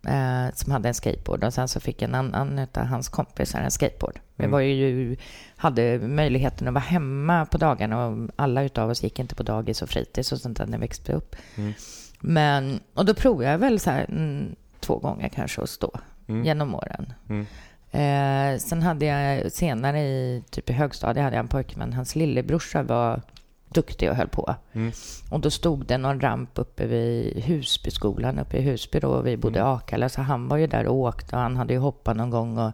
eh, 0.08 0.54
som 0.54 0.72
hade 0.72 0.88
en 0.88 0.94
skateboard 0.94 1.44
och 1.44 1.54
sen 1.54 1.68
så 1.68 1.80
fick 1.80 2.02
en 2.02 2.14
annan 2.14 2.58
av 2.74 2.82
hans 2.84 3.08
kompisar 3.08 3.60
en 3.60 3.70
skateboard. 3.70 4.18
Vi 4.36 4.44
Mm. 4.44 4.52
var 4.52 4.60
ju, 4.60 5.16
hade 5.56 5.98
möjligheten 5.98 6.68
att 6.68 6.74
vara 6.74 6.84
hemma 6.84 7.46
på 7.46 7.58
dagarna 7.58 8.06
och 8.06 8.28
alla 8.36 8.62
utav 8.62 8.90
oss 8.90 9.02
gick 9.02 9.18
inte 9.18 9.34
på 9.34 9.42
dagis 9.42 9.82
och 9.82 9.88
fritids 9.88 10.32
och 10.32 10.38
sånt 10.38 10.58
där 10.58 10.66
när 10.66 10.78
vi 10.78 10.82
växte 10.82 11.12
upp. 11.12 11.36
Mm. 11.56 11.72
Men, 12.20 12.80
och 12.94 13.04
då 13.04 13.14
provade 13.14 13.50
jag 13.50 13.58
väl 13.58 13.80
så 13.80 13.90
här 13.90 14.06
mm, 14.08 14.56
två 14.80 14.98
gånger 14.98 15.28
kanske 15.28 15.62
att 15.62 15.70
stå 15.70 15.90
Mm. 16.28 16.44
genom 16.44 16.74
åren. 16.74 17.12
Mm. 17.28 17.46
Eh, 17.90 18.58
sen 18.58 18.82
hade 18.82 19.06
jag 19.06 19.52
senare 19.52 20.00
i 20.00 20.44
typ 20.50 20.70
i 20.70 20.72
högstadiet 20.72 21.24
hade 21.24 21.36
jag 21.36 21.42
en 21.42 21.48
pojkvän. 21.48 21.92
Hans 21.92 22.16
lillebrorsa 22.16 22.82
var 22.82 23.22
duktig 23.68 24.10
och 24.10 24.16
höll 24.16 24.28
på. 24.28 24.54
Mm. 24.72 24.92
Och 25.30 25.40
då 25.40 25.50
stod 25.50 25.86
det 25.86 25.98
någon 25.98 26.20
ramp 26.20 26.50
uppe 26.54 26.86
vid 26.86 27.44
Husbyskolan 27.44 28.38
uppe 28.38 28.56
i 28.56 28.62
Husby 28.62 29.00
då. 29.00 29.08
och 29.08 29.26
Vi 29.26 29.36
bodde 29.36 29.58
i 29.58 29.62
Mm. 29.62 29.72
Akalla 29.72 30.08
så 30.08 30.22
han 30.22 30.48
var 30.48 30.56
ju 30.56 30.66
där 30.66 30.86
och 30.86 30.94
åkte 30.94 31.36
och 31.36 31.42
han 31.42 31.56
hade 31.56 31.72
ju 31.72 31.78
hoppat 31.78 32.16
någon 32.16 32.30
gång 32.30 32.58
och, 32.58 32.72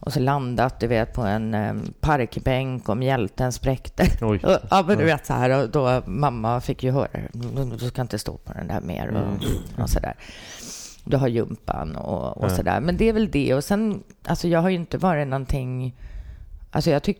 och 0.00 0.12
så 0.12 0.20
landat 0.20 0.80
du 0.80 0.86
vet 0.86 1.12
på 1.12 1.22
en 1.22 1.54
parkbänk 2.00 2.88
om 2.88 3.02
hjälten 3.02 3.52
spräckte. 3.52 4.08
Oj. 4.20 4.40
Och, 4.44 4.58
ja 4.70 4.84
men 4.86 4.98
du 4.98 5.04
vet 5.04 5.26
så 5.26 5.32
här 5.32 5.62
och 5.62 5.70
då 5.70 6.02
mamma 6.06 6.60
fick 6.60 6.82
ju 6.82 6.90
höra 6.90 7.08
du 7.78 7.88
ska 7.88 8.02
inte 8.02 8.18
stå 8.18 8.36
på 8.36 8.52
den 8.52 8.66
där 8.68 8.80
mer 8.80 9.08
och, 9.08 9.16
Mm. 9.16 9.82
och 9.82 9.90
så 9.90 10.00
där. 10.00 10.14
Du 11.06 11.16
har 11.16 11.28
jumpan 11.28 11.96
och, 11.96 12.36
och 12.36 12.44
Ja. 12.44 12.56
så 12.56 12.62
där. 12.62 12.80
Men 12.80 12.96
det 12.96 13.08
är 13.08 13.12
väl 13.12 13.30
det. 13.30 13.54
Och 13.54 13.64
sen, 13.64 14.02
alltså 14.26 14.48
jag 14.48 14.60
har 14.62 14.68
ju 14.70 14.76
inte 14.76 14.98
varit 14.98 15.28
någonting... 15.28 15.94
Alltså 16.70 16.90
jag 16.90 17.02
tyck, 17.02 17.18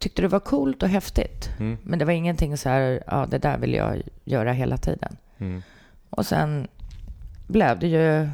tyckte 0.00 0.22
det 0.22 0.28
var 0.28 0.40
coolt 0.40 0.82
och 0.82 0.88
häftigt. 0.88 1.50
Mm. 1.58 1.78
Men 1.82 1.98
det 1.98 2.04
var 2.04 2.12
ingenting 2.12 2.56
så 2.56 2.68
här, 2.68 3.02
ja 3.06 3.26
det 3.30 3.38
där 3.38 3.58
vill 3.58 3.74
jag 3.74 4.02
göra 4.24 4.52
hela 4.52 4.76
tiden. 4.76 5.16
Mm. 5.38 5.62
Och 6.10 6.26
sen 6.26 6.68
blev 7.46 7.78
det 7.78 7.86
ju... 7.86 8.28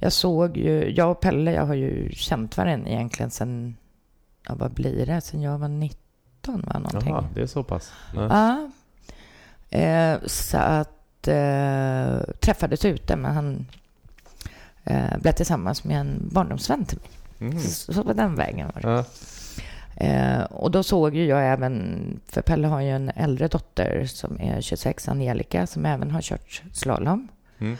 Jag 0.00 0.12
såg 0.12 0.56
ju, 0.56 0.90
jag 0.90 1.10
och 1.10 1.20
Pelle, 1.20 1.52
jag 1.52 1.66
har 1.66 1.74
ju 1.74 2.10
känt 2.12 2.56
varandra 2.56 2.90
egentligen 2.90 3.30
sen, 3.30 3.76
ja 4.48 4.54
vad 4.54 4.70
blir 4.72 5.06
det, 5.06 5.20
sen 5.20 5.42
jag 5.42 5.58
var 5.58 5.68
19 5.68 6.62
va, 6.66 6.78
någonting. 6.78 7.12
Jaha, 7.12 7.28
det 7.34 7.42
är 7.42 7.46
så 7.46 7.62
pass? 7.62 7.92
Ja. 8.14 8.28
Ja. 8.28 8.70
Eh, 9.78 10.18
så 10.26 10.58
att 10.58 11.28
eh, 11.28 12.18
träffades 12.40 12.84
ute, 12.84 13.16
men 13.16 13.34
han 13.34 13.66
eh, 14.84 15.18
blev 15.18 15.32
tillsammans 15.32 15.84
med 15.84 16.00
en 16.00 16.28
barndomsvän 16.32 16.84
till 16.84 16.98
mig. 16.98 17.50
Mm. 17.50 17.60
Så, 17.60 17.92
så 17.92 18.04
på 18.04 18.12
den 18.12 18.34
vägen 18.34 18.70
var 18.74 18.82
det. 18.82 18.88
Ja. 18.88 19.04
Eh, 19.96 20.42
och 20.42 20.70
då 20.70 20.82
såg 20.82 21.14
ju 21.14 21.26
jag 21.26 21.52
även, 21.52 22.20
för 22.28 22.42
Pelle 22.42 22.66
har 22.66 22.80
ju 22.80 22.90
en 22.90 23.10
äldre 23.14 23.48
dotter 23.48 24.06
som 24.06 24.40
är 24.40 24.60
26, 24.60 25.08
Angelica, 25.08 25.66
som 25.66 25.86
även 25.86 26.10
har 26.10 26.22
kört 26.22 26.62
slalom. 26.72 27.28
Mm. 27.58 27.76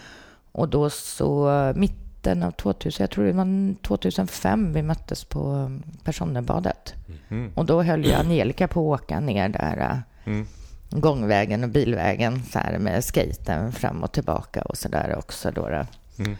Och 0.52 0.68
då 0.68 0.90
så 0.90 1.72
mitten 1.76 2.42
av 2.42 2.50
2000, 2.50 3.02
jag 3.02 3.10
tror 3.10 3.24
det 3.24 3.32
var 3.32 3.74
2005 3.82 4.72
vi 4.72 4.82
möttes 4.82 5.24
på 5.24 5.70
Personerbadet. 6.04 6.94
Mm. 7.28 7.52
Och 7.54 7.64
då 7.64 7.82
höll 7.82 8.04
ju 8.04 8.12
Angelica 8.12 8.68
på 8.68 8.94
att 8.94 9.02
åka 9.02 9.20
ner 9.20 9.48
där 9.48 9.80
eh, 9.80 9.98
Mm. 10.26 10.46
gångvägen 10.90 11.64
och 11.64 11.70
bilvägen 11.70 12.42
så 12.42 12.58
här 12.58 12.78
med 12.78 13.04
skaten 13.04 13.72
fram 13.72 14.02
och 14.02 14.12
tillbaka 14.12 14.62
och 14.62 14.76
så 14.76 14.88
där 14.88 15.16
också. 15.18 15.50
Då, 15.50 15.68
då. 15.68 15.86
Mm. 16.18 16.36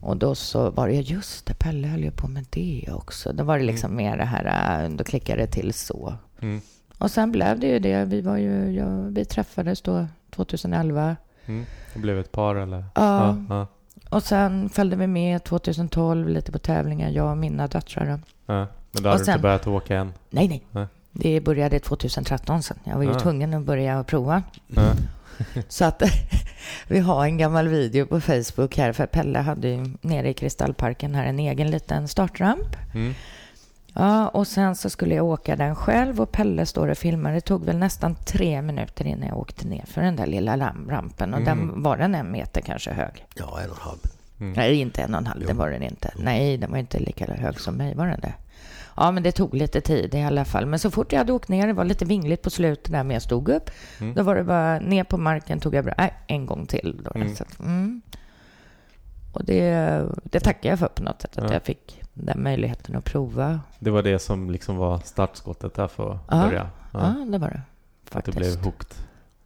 Och 0.00 0.16
då 0.16 0.34
så 0.34 0.70
var 0.70 0.88
det, 0.88 0.94
just 0.94 1.46
det, 1.46 1.54
Pelle 1.54 1.88
höll 1.88 2.04
ju 2.04 2.10
på 2.10 2.28
med 2.28 2.46
det 2.50 2.84
också. 2.92 3.32
Då 3.32 3.44
var 3.44 3.58
det 3.58 3.64
liksom 3.64 3.96
mer 3.96 4.16
det 4.16 4.24
här, 4.24 4.84
äh, 4.84 4.90
då 4.90 5.04
klickade 5.04 5.42
det 5.42 5.46
till 5.46 5.72
så. 5.74 6.14
Mm. 6.40 6.60
Och 6.98 7.10
sen 7.10 7.32
blev 7.32 7.60
det 7.60 7.66
ju 7.66 7.78
det. 7.78 8.04
Vi, 8.04 8.20
var 8.20 8.36
ju, 8.36 8.70
ja, 8.72 9.00
vi 9.02 9.24
träffades 9.24 9.82
då 9.82 10.06
2011. 10.30 11.16
Mm. 11.46 11.64
Det 11.94 11.98
blev 12.00 12.18
ett 12.18 12.32
par 12.32 12.54
eller? 12.56 12.84
Ja. 12.94 13.26
Ja. 13.26 13.36
ja. 13.48 13.66
Och 14.10 14.22
sen 14.22 14.68
följde 14.68 14.96
vi 14.96 15.06
med 15.06 15.44
2012 15.44 16.28
lite 16.28 16.52
på 16.52 16.58
tävlingar, 16.58 17.08
jag 17.10 17.30
och 17.30 17.36
mina 17.38 17.66
döttrar. 17.68 18.20
Ja. 18.46 18.66
Men 18.92 19.02
då 19.02 19.08
har 19.08 19.14
Och 19.14 19.18
du 19.18 19.24
sen- 19.24 19.32
inte 19.34 19.42
börjat 19.42 19.66
åka 19.66 19.96
än? 19.96 20.12
Nej, 20.30 20.48
nej. 20.48 20.64
Nej. 20.70 20.86
Det 21.12 21.40
började 21.40 21.78
2013 21.78 22.62
sen. 22.62 22.76
Jag 22.84 22.96
var 22.96 23.02
ju 23.02 23.10
Ah. 23.10 23.18
tvungen 23.18 23.54
att 23.54 23.62
börja 23.62 24.04
prova. 24.04 24.42
Ja. 24.66 24.82
Så 25.68 25.84
att 25.84 26.02
vi 26.88 26.98
har 26.98 27.24
en 27.24 27.38
gammal 27.38 27.68
video 27.68 28.06
på 28.06 28.20
Facebook 28.20 28.76
här, 28.76 28.92
för 28.92 29.06
Pelle 29.06 29.38
hade 29.38 29.68
ju 29.68 29.86
nere 30.00 30.28
i 30.30 30.34
Kristallparken 30.34 31.14
här 31.14 31.24
en 31.24 31.38
egen 31.38 31.70
liten 31.70 32.08
startramp. 32.08 32.76
Mm. 32.94 33.14
Ja, 33.94 34.28
och 34.28 34.46
sen 34.46 34.76
så 34.76 34.90
skulle 34.90 35.14
jag 35.14 35.24
åka 35.26 35.56
den 35.56 35.74
själv 35.74 36.20
och 36.20 36.32
Pelle 36.32 36.66
står 36.66 36.88
och 36.88 36.98
filmar. 36.98 37.32
Det 37.32 37.40
tog 37.40 37.64
väl 37.64 37.78
nästan 37.78 38.14
tre 38.26 38.62
minuter 38.62 39.06
innan 39.06 39.28
jag 39.28 39.38
åkte 39.38 39.68
ner 39.68 39.84
för 39.86 40.02
den 40.02 40.16
där 40.16 40.26
lilla 40.26 40.56
rampen. 40.88 41.34
Och 41.34 41.40
Mm. 41.40 41.58
den 41.68 41.82
var 41.82 41.96
den 41.96 42.14
en 42.14 42.32
meter 42.32 42.60
kanske 42.60 42.90
hög. 42.92 43.26
Ja, 43.34 43.60
en 43.64 43.70
och 43.70 43.76
en 43.76 43.82
halv. 43.82 43.98
Mm. 44.40 44.52
Nej, 44.52 44.80
inte 44.80 45.02
en 45.02 45.14
och 45.14 45.20
en 45.20 45.26
halv, 45.26 45.40
det 45.40 45.46
Jo. 45.50 45.56
var 45.56 45.70
den 45.70 45.82
inte. 45.82 46.10
Nej, 46.16 46.56
den 46.56 46.70
var 46.70 46.78
inte 46.78 46.98
lika 46.98 47.34
hög 47.34 47.60
som 47.60 47.74
mig, 47.74 47.94
var 47.94 48.06
den 48.06 48.20
det? 48.20 48.32
Ja, 49.00 49.10
men 49.10 49.22
det 49.22 49.32
tog 49.32 49.54
lite 49.54 49.80
tid 49.80 50.14
i 50.14 50.22
alla 50.22 50.44
fall. 50.44 50.66
Men 50.66 50.78
så 50.78 50.90
fort 50.90 51.12
jag 51.12 51.18
hade 51.18 51.32
åkt 51.32 51.48
ner, 51.48 51.66
det 51.66 51.72
var 51.72 51.84
lite 51.84 52.04
vingligt 52.04 52.42
på 52.42 52.50
slutet 52.50 52.92
där, 52.92 53.04
men 53.04 53.10
jag 53.14 53.22
stod 53.22 53.48
upp. 53.48 53.70
Mm. 54.00 54.14
Då 54.14 54.22
var 54.22 54.34
det 54.34 54.44
bara 54.44 54.78
ner 54.78 55.04
på 55.04 55.16
marken, 55.16 55.60
tog 55.60 55.74
jag 55.74 55.84
bra. 55.84 55.94
Nej, 55.98 56.14
en 56.26 56.46
gång 56.46 56.66
till. 56.66 57.00
Då. 57.04 57.10
Mm. 57.14 57.32
Att, 57.32 57.60
mm. 57.60 58.00
Och 59.32 59.44
det, 59.44 60.06
det 60.24 60.40
tackar 60.40 60.70
jag 60.70 60.78
för 60.78 60.86
på 60.88 61.02
något 61.02 61.22
sätt, 61.22 61.38
att 61.38 61.44
Ja. 61.44 61.52
jag 61.52 61.62
fick 61.62 62.02
den 62.14 62.42
möjligheten 62.42 62.96
att 62.96 63.04
prova. 63.04 63.60
Det 63.78 63.90
var 63.90 64.02
det 64.02 64.18
som 64.18 64.50
liksom 64.50 64.76
var 64.76 64.98
startskottet 64.98 65.74
där 65.74 65.88
för 65.88 66.12
att 66.14 66.20
Ja. 66.30 66.46
börja? 66.46 66.70
Ja, 66.92 67.14
det 67.28 67.38
var 67.38 67.48
det. 67.48 67.54
Att 68.12 68.24
det 68.24 68.32
Faktiskt. 68.32 68.36
blev 68.36 68.64
hooked? 68.64 68.94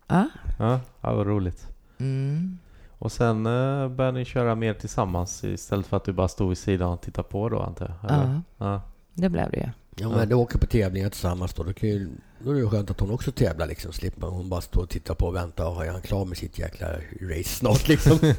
Ja. 0.08 0.28
Ja, 0.58 0.80
ja 1.00 1.14
vad 1.14 1.26
roligt. 1.26 1.68
Mm. 1.98 2.58
Och 2.98 3.12
sen 3.12 3.46
uh, 3.46 3.88
började 3.88 4.18
ni 4.18 4.24
köra 4.24 4.54
mer 4.54 4.74
tillsammans 4.74 5.44
istället 5.44 5.86
för 5.86 5.96
att 5.96 6.04
du 6.04 6.12
bara 6.12 6.28
stod 6.28 6.48
vid 6.48 6.58
sidan 6.58 6.88
och 6.92 7.00
tittade 7.00 7.28
på 7.28 7.48
då 7.48 7.60
antar 7.62 7.94
jag? 8.02 8.10
Ja, 8.18 8.40
Ja. 8.58 8.80
Det 9.14 9.28
blev 9.28 9.50
det 9.50 9.56
ju. 9.56 9.68
Ja, 9.96 10.08
men 10.08 10.28
du 10.28 10.34
åker 10.34 10.58
på 10.58 10.66
tävlingar 10.66 11.08
tillsammans 11.10 11.54
då. 11.54 11.62
Då, 11.62 11.72
kan 11.72 11.88
ju, 11.88 12.08
då 12.38 12.50
är 12.50 12.54
det 12.54 12.60
ju 12.60 12.68
skönt 12.70 12.90
att 12.90 13.00
hon 13.00 13.10
också 13.10 13.32
tävlar 13.32 13.66
liksom. 13.66 13.92
Slipper 13.92 14.26
hon 14.26 14.48
bara 14.48 14.60
stå 14.60 14.80
och 14.80 14.88
titta 14.88 15.14
på 15.14 15.26
och 15.26 15.34
vänta. 15.34 15.68
Och 15.68 15.86
är 15.86 15.90
han 15.90 16.00
klar 16.00 16.24
med 16.24 16.36
sitt 16.38 16.58
jäkla 16.58 16.86
race 17.20 17.48
snart 17.48 17.88
liksom? 17.88 18.18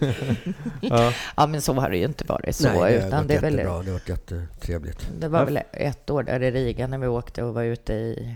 Ja. 0.81 1.13
Ja, 1.37 1.47
men 1.47 1.61
så 1.61 1.73
har 1.73 1.89
det 1.89 1.97
ju 1.97 2.05
inte 2.05 2.25
varit 2.27 2.55
så. 2.55 2.69
Nej, 2.81 2.93
det 2.93 3.07
utan 3.07 3.27
det, 3.27 3.35
är 3.35 3.41
väl. 3.41 3.55
Det 3.55 3.63
har 3.69 3.83
varit 3.83 4.09
jättetrevligt. 4.09 5.09
det 5.19 5.27
var 5.27 5.39
Ja. 5.39 5.45
väl 5.45 5.59
ett 5.71 6.09
år 6.09 6.23
där 6.23 6.43
i 6.43 6.51
Riga 6.51 6.87
när 6.87 6.97
vi 6.97 7.07
åkte 7.07 7.43
och 7.43 7.53
var 7.53 7.63
ute 7.63 7.93
i 7.93 8.35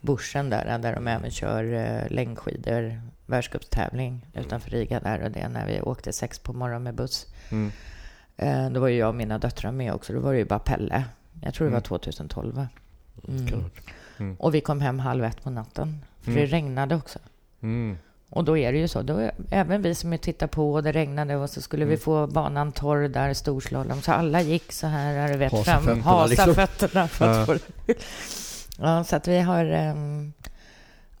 bushen 0.00 0.50
där, 0.50 0.78
där 0.78 0.94
de 0.94 1.08
även 1.08 1.30
kör 1.30 1.64
uh, 1.64 2.10
längdskidor, 2.10 3.00
världscupstävling 3.26 4.26
utanför 4.34 4.70
Riga 4.70 5.00
där 5.00 5.22
och 5.22 5.30
det 5.30 5.48
när 5.48 5.66
vi 5.66 5.80
åkte 5.80 6.12
sex 6.12 6.38
på 6.38 6.52
morgonen 6.52 6.82
med 6.82 6.94
buss. 6.94 7.26
Mm. 7.50 7.72
Eh, 8.36 8.70
då 8.70 8.80
var 8.80 8.88
ju 8.88 8.98
jag 8.98 9.08
och 9.08 9.14
mina 9.14 9.38
döttrar 9.38 9.72
med 9.72 9.92
också. 9.94 10.12
Då 10.12 10.20
var 10.20 10.32
det 10.32 10.38
ju 10.38 10.44
bara 10.44 10.58
Pelle. 10.58 11.04
Jag 11.42 11.54
tror 11.54 11.64
det 11.66 11.70
var 11.70 11.76
Mm. 11.78 11.82
2012. 11.82 12.54
va? 12.54 12.68
Mm. 13.28 13.64
Mm. 14.18 14.36
Och 14.38 14.54
vi 14.54 14.60
kom 14.60 14.80
hem 14.80 14.98
halv 14.98 15.24
ett 15.24 15.42
på 15.44 15.50
natten. 15.50 16.04
För 16.20 16.30
Mm. 16.30 16.40
det 16.42 16.46
regnade 16.56 16.94
också. 16.96 17.18
Mm. 17.62 17.96
Och 18.30 18.44
då 18.44 18.56
är 18.58 18.72
det 18.72 18.78
ju 18.78 18.88
så. 18.88 19.02
Då, 19.02 19.30
även 19.50 19.82
vi 19.82 19.94
som 19.94 20.18
tittar 20.18 20.46
på 20.46 20.72
och 20.72 20.82
det 20.82 20.92
regnade 20.92 21.36
och 21.36 21.50
så 21.50 21.60
skulle 21.60 21.84
vi 21.84 21.92
Mm. 21.94 22.00
få 22.00 22.26
banan 22.26 22.72
torr 22.72 23.08
där, 23.08 23.34
storslalom. 23.34 24.02
Så 24.02 24.12
alla 24.12 24.40
gick 24.42 24.72
så 24.72 24.86
här, 24.86 25.28
du 25.32 25.36
vet, 25.38 25.52
Hasa 25.52 25.64
fram, 25.64 25.82
fötterna, 25.84 26.02
hasa 26.02 26.26
liksom. 26.26 26.54
fötterna. 26.54 27.08
För 27.08 27.30
att 27.30 27.48
Ja. 27.48 27.54
få... 27.54 27.60
ja, 28.78 29.04
så 29.04 29.16
att 29.16 29.28
vi 29.28 29.40
har... 29.40 29.64
ehm, 29.64 30.32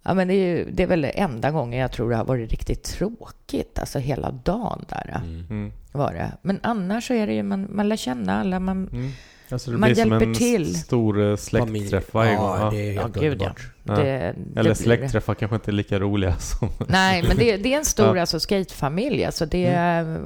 ja, 0.02 0.14
men 0.14 0.28
det 0.28 0.34
är, 0.34 0.46
ju, 0.56 0.70
det 0.70 0.82
är 0.82 0.86
väl 0.86 1.04
enda 1.14 1.50
gången 1.50 1.80
jag 1.80 1.92
tror 1.92 2.10
det 2.10 2.16
har 2.16 2.24
varit 2.24 2.50
riktigt 2.50 2.82
tråkigt. 2.84 3.78
Alltså 3.78 3.98
hela 3.98 4.30
dagen 4.30 4.84
där 4.88 5.20
Mm. 5.24 5.46
Mm. 5.50 5.72
var 5.92 6.12
det. 6.12 6.32
Men 6.42 6.60
annars 6.62 7.06
så 7.06 7.14
är 7.14 7.26
det 7.26 7.34
ju, 7.34 7.42
man, 7.42 7.66
man 7.70 7.88
lär 7.88 7.96
känna 7.96 8.40
alla. 8.40 8.60
Man, 8.60 8.88
Mm. 8.92 9.10
Alltså 9.52 9.70
det 9.70 9.76
Man 9.76 9.86
blir 9.88 9.94
som 10.02 10.10
hjälper 10.10 10.26
en 10.26 10.34
till. 10.34 10.74
stor 10.76 11.30
eh, 11.30 11.36
släktträff 11.36 12.14
varje 12.14 12.36
gång. 12.36 12.46
Ja, 12.46 12.58
Ja. 12.60 12.70
det 12.70 12.88
är 12.88 12.92
ja, 12.92 13.02
helt 13.02 13.14
gud 13.20 13.42
ja. 13.42 13.52
Ja. 13.84 13.94
Det, 13.96 14.34
Eller 14.56 14.68
det. 14.70 14.74
släktträffar 14.74 15.34
kanske 15.34 15.54
inte 15.54 15.70
är 15.70 15.72
lika 15.72 15.98
roliga 15.98 16.36
som... 16.38 16.68
Nej, 16.88 17.24
men 17.28 17.36
det, 17.36 17.56
det 17.56 17.72
är 17.74 17.78
en 17.78 17.84
stor 17.84 18.16
Ja. 18.16 18.20
alltså, 18.20 18.40
skatefamilj. 18.40 19.24
Alltså 19.24 19.46
det 19.46 19.66
är, 19.66 20.20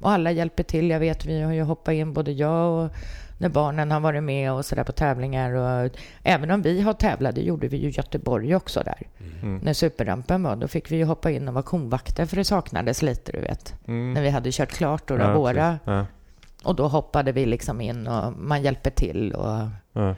Och 0.00 0.10
alla 0.10 0.30
hjälper 0.30 0.62
till. 0.62 0.90
Jag 0.90 1.00
vet, 1.00 1.26
vi 1.26 1.40
har 1.42 1.52
ju 1.52 1.62
hoppat 1.62 1.92
in, 1.94 2.12
både 2.12 2.32
jag 2.32 2.84
och 2.84 2.90
när 3.38 3.48
barnen 3.48 3.90
har 3.90 4.00
varit 4.00 4.22
med 4.22 4.52
och 4.52 4.64
så 4.66 4.74
där 4.74 4.84
på 4.84 4.92
tävlingar. 4.92 5.52
Och, 5.52 5.90
även 6.22 6.50
om 6.50 6.62
vi 6.62 6.80
har 6.80 6.92
tävlat, 6.92 7.34
det 7.34 7.40
gjorde 7.40 7.68
vi 7.68 7.76
ju 7.76 7.88
i 7.88 7.90
Göteborg 7.90 8.54
också 8.56 8.82
där. 8.84 9.06
Mm. 9.42 9.60
När 9.62 9.72
superrampen 9.72 10.42
var, 10.42 10.56
då 10.56 10.68
fick 10.68 10.90
vi 10.90 10.96
ju 10.96 11.04
hoppa 11.04 11.30
in 11.30 11.48
och 11.48 11.54
vara 11.54 11.62
konvakter 11.64 12.26
för 12.26 12.36
det 12.36 12.44
saknades 12.44 13.02
lite, 13.02 13.32
du 13.32 13.40
vet. 13.40 13.74
Mm. 13.88 14.12
När 14.12 14.22
vi 14.22 14.30
hade 14.30 14.52
kört 14.52 14.68
klart 14.72 15.08
då, 15.08 15.16
då 15.16 15.22
Ja, 15.24 15.38
våra. 15.38 15.78
Och 16.64 16.76
då 16.76 16.88
hoppade 16.88 17.32
vi 17.32 17.46
liksom 17.46 17.80
in 17.80 18.06
och 18.06 18.32
man 18.32 18.62
hjälper 18.62 18.90
till. 18.90 19.32
Och, 19.32 19.68
Ja. 19.92 20.14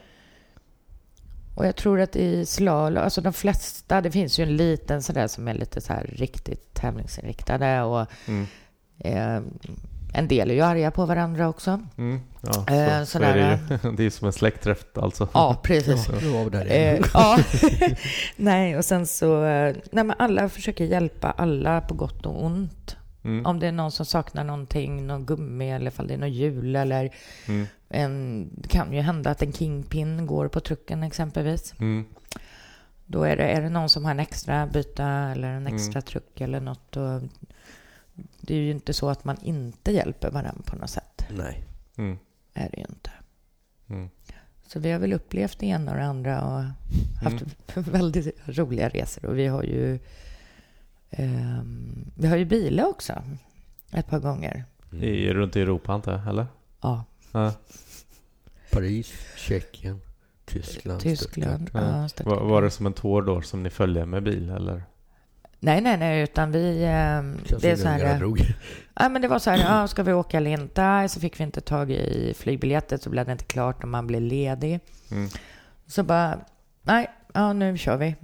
och 1.55 1.65
jag 1.65 1.75
tror 1.75 1.99
att 1.99 2.15
i 2.15 2.45
slalom, 2.45 3.03
alltså 3.03 3.21
de 3.21 3.33
flesta, 3.33 4.01
det 4.01 4.11
finns 4.11 4.39
ju 4.39 4.43
en 4.43 4.55
liten 4.57 5.01
sådär 5.03 5.27
som 5.27 5.47
är 5.47 5.53
lite 5.53 5.81
så 5.81 5.93
här 5.93 6.09
riktigt 6.13 6.73
tävlingsinriktade 6.73 7.81
och 7.81 8.05
Mm. 8.27 8.47
eh, 8.99 9.41
En 10.15 10.27
del 10.27 10.49
är 10.51 10.55
ju 10.55 10.61
arga 10.61 10.91
på 10.91 11.05
varandra 11.05 11.47
också. 11.49 11.79
Mm. 11.97 12.19
Ja, 12.41 12.53
så, 12.53 12.73
Eh, 12.73 13.03
så 13.03 13.19
är 13.19 13.35
det, 13.37 13.59
ju. 13.83 13.91
det 13.97 14.03
är 14.05 14.09
som 14.09 14.27
en 14.27 14.33
släktträff 14.33 14.85
alltså. 14.95 15.27
Ja, 15.33 15.59
precis. 15.63 16.09
Ja, 16.21 16.49
där 16.51 16.65
Eh, 16.71 16.99
ja. 17.13 17.37
nej, 18.35 18.77
och 18.77 18.85
sen 18.85 19.07
så... 19.07 19.43
eh, 19.45 19.75
Nej, 19.91 20.03
men 20.03 20.15
alla 20.19 20.49
försöker 20.49 20.85
hjälpa 20.85 21.31
alla 21.31 21.81
på 21.81 21.93
gott 21.93 22.25
och 22.25 22.45
ont. 22.45 22.95
Mm. 23.23 23.45
Om 23.45 23.59
det 23.59 23.67
är 23.67 23.71
någon 23.71 23.91
som 23.91 24.05
saknar 24.05 24.43
någonting, 24.43 25.07
någon 25.07 25.25
gummi 25.25 25.71
eller 25.71 25.87
ifall 25.91 26.07
det 26.07 26.13
är 26.13 26.17
något 26.17 26.29
hjul 26.29 26.75
eller 26.75 27.09
Mm. 27.47 27.65
en... 27.89 28.49
Det 28.57 28.67
kan 28.67 28.93
ju 28.93 29.01
hända 29.01 29.29
att 29.31 29.41
en 29.41 29.53
kingpin 29.53 30.25
går 30.27 30.47
på 30.47 30.59
trucken 30.59 31.03
exempelvis. 31.03 31.73
Mm. 31.79 32.05
Då 33.05 33.23
är 33.23 33.37
det, 33.37 33.43
är 33.43 33.61
det 33.61 33.69
någon 33.69 33.89
som 33.89 34.05
har 34.05 34.11
en 34.11 34.19
extra 34.19 34.67
byta 34.67 35.07
eller 35.07 35.47
en 35.47 35.67
Mm. 35.67 35.75
extra 35.75 36.01
truck 36.01 36.41
eller 36.41 36.59
något. 36.59 36.91
Då, 36.91 37.21
det 38.41 38.53
är 38.53 38.59
ju 38.59 38.71
inte 38.71 38.93
så 38.93 39.09
att 39.09 39.23
man 39.25 39.37
inte 39.41 39.91
hjälper 39.91 40.31
varandra 40.31 40.63
på 40.65 40.75
något 40.75 40.89
sätt. 40.89 41.25
Nej. 41.29 41.63
Mm. 41.97 42.17
Är 42.53 42.69
det 42.71 42.77
ju 42.77 42.85
inte. 42.89 43.11
Mm. 43.89 44.09
Så 44.67 44.79
vi 44.79 44.91
har 44.91 44.99
väl 44.99 45.13
upplevt 45.13 45.59
det 45.59 45.65
ena 45.65 45.91
och 45.91 45.97
det 45.97 46.05
andra 46.05 46.41
och 46.41 46.63
haft 47.23 47.43
väldigt 47.75 48.35
roliga 48.45 48.89
resor. 48.89 49.25
Och 49.25 49.37
vi 49.37 49.47
har 49.47 49.63
ju 49.63 49.99
ehm, 51.17 52.11
vi 52.15 52.27
har 52.27 52.37
ju 52.37 52.45
bilar 52.45 52.85
också 52.85 53.23
ett 53.91 54.07
par 54.07 54.19
gånger. 54.19 54.65
I, 54.91 55.33
runt 55.33 55.55
i 55.55 55.61
Europa 55.61 55.93
antar 55.93 56.11
jag, 56.11 56.27
eller? 56.27 56.47
Ja, 56.81 57.03
Ja. 57.33 57.53
Paris, 58.71 59.13
Tjeckien, 59.37 60.01
Tyskland. 60.45 61.01
Tyskland. 61.01 61.69
Ja. 61.73 62.09
Var, 62.23 62.43
var 62.43 62.61
det 62.61 62.71
som 62.71 62.85
en 62.85 62.93
tår 62.93 63.21
då 63.21 63.41
som 63.41 63.63
ni 63.63 63.69
följde 63.69 64.05
med 64.05 64.23
bil 64.23 64.49
eller? 64.49 64.83
Nej, 65.59 65.81
nej, 65.81 65.97
nej, 65.97 66.23
utan 66.23 66.51
vi... 66.51 66.79
Känns 67.45 67.61
det 67.61 67.71
är 67.71 67.75
så 67.75 67.87
här... 67.87 68.19
drog. 68.19 68.39
Ja, 68.95 69.09
men 69.09 69.21
det 69.21 69.27
var 69.27 69.39
så 69.39 69.49
här, 69.49 69.57
ja, 69.57 69.87
ska 69.87 70.03
vi 70.03 70.13
åka 70.13 70.37
eller 70.37 70.51
inte? 70.51 71.07
Så 71.09 71.19
fick 71.19 71.39
vi 71.39 71.43
inte 71.43 71.61
tag 71.61 71.91
i 71.91 72.33
flygbiljetter, 72.37 72.97
så 72.97 73.09
blev 73.09 73.25
det 73.25 73.31
inte 73.31 73.45
klart 73.45 73.83
om 73.83 73.91
man 73.91 74.07
blev 74.07 74.21
ledig. 74.21 74.79
Mm. 75.11 75.29
Så 75.87 76.03
bara, 76.03 76.39
nej, 76.81 77.09
ja, 77.33 77.53
nu 77.53 77.77
kör 77.77 77.97
vi. 77.97 78.15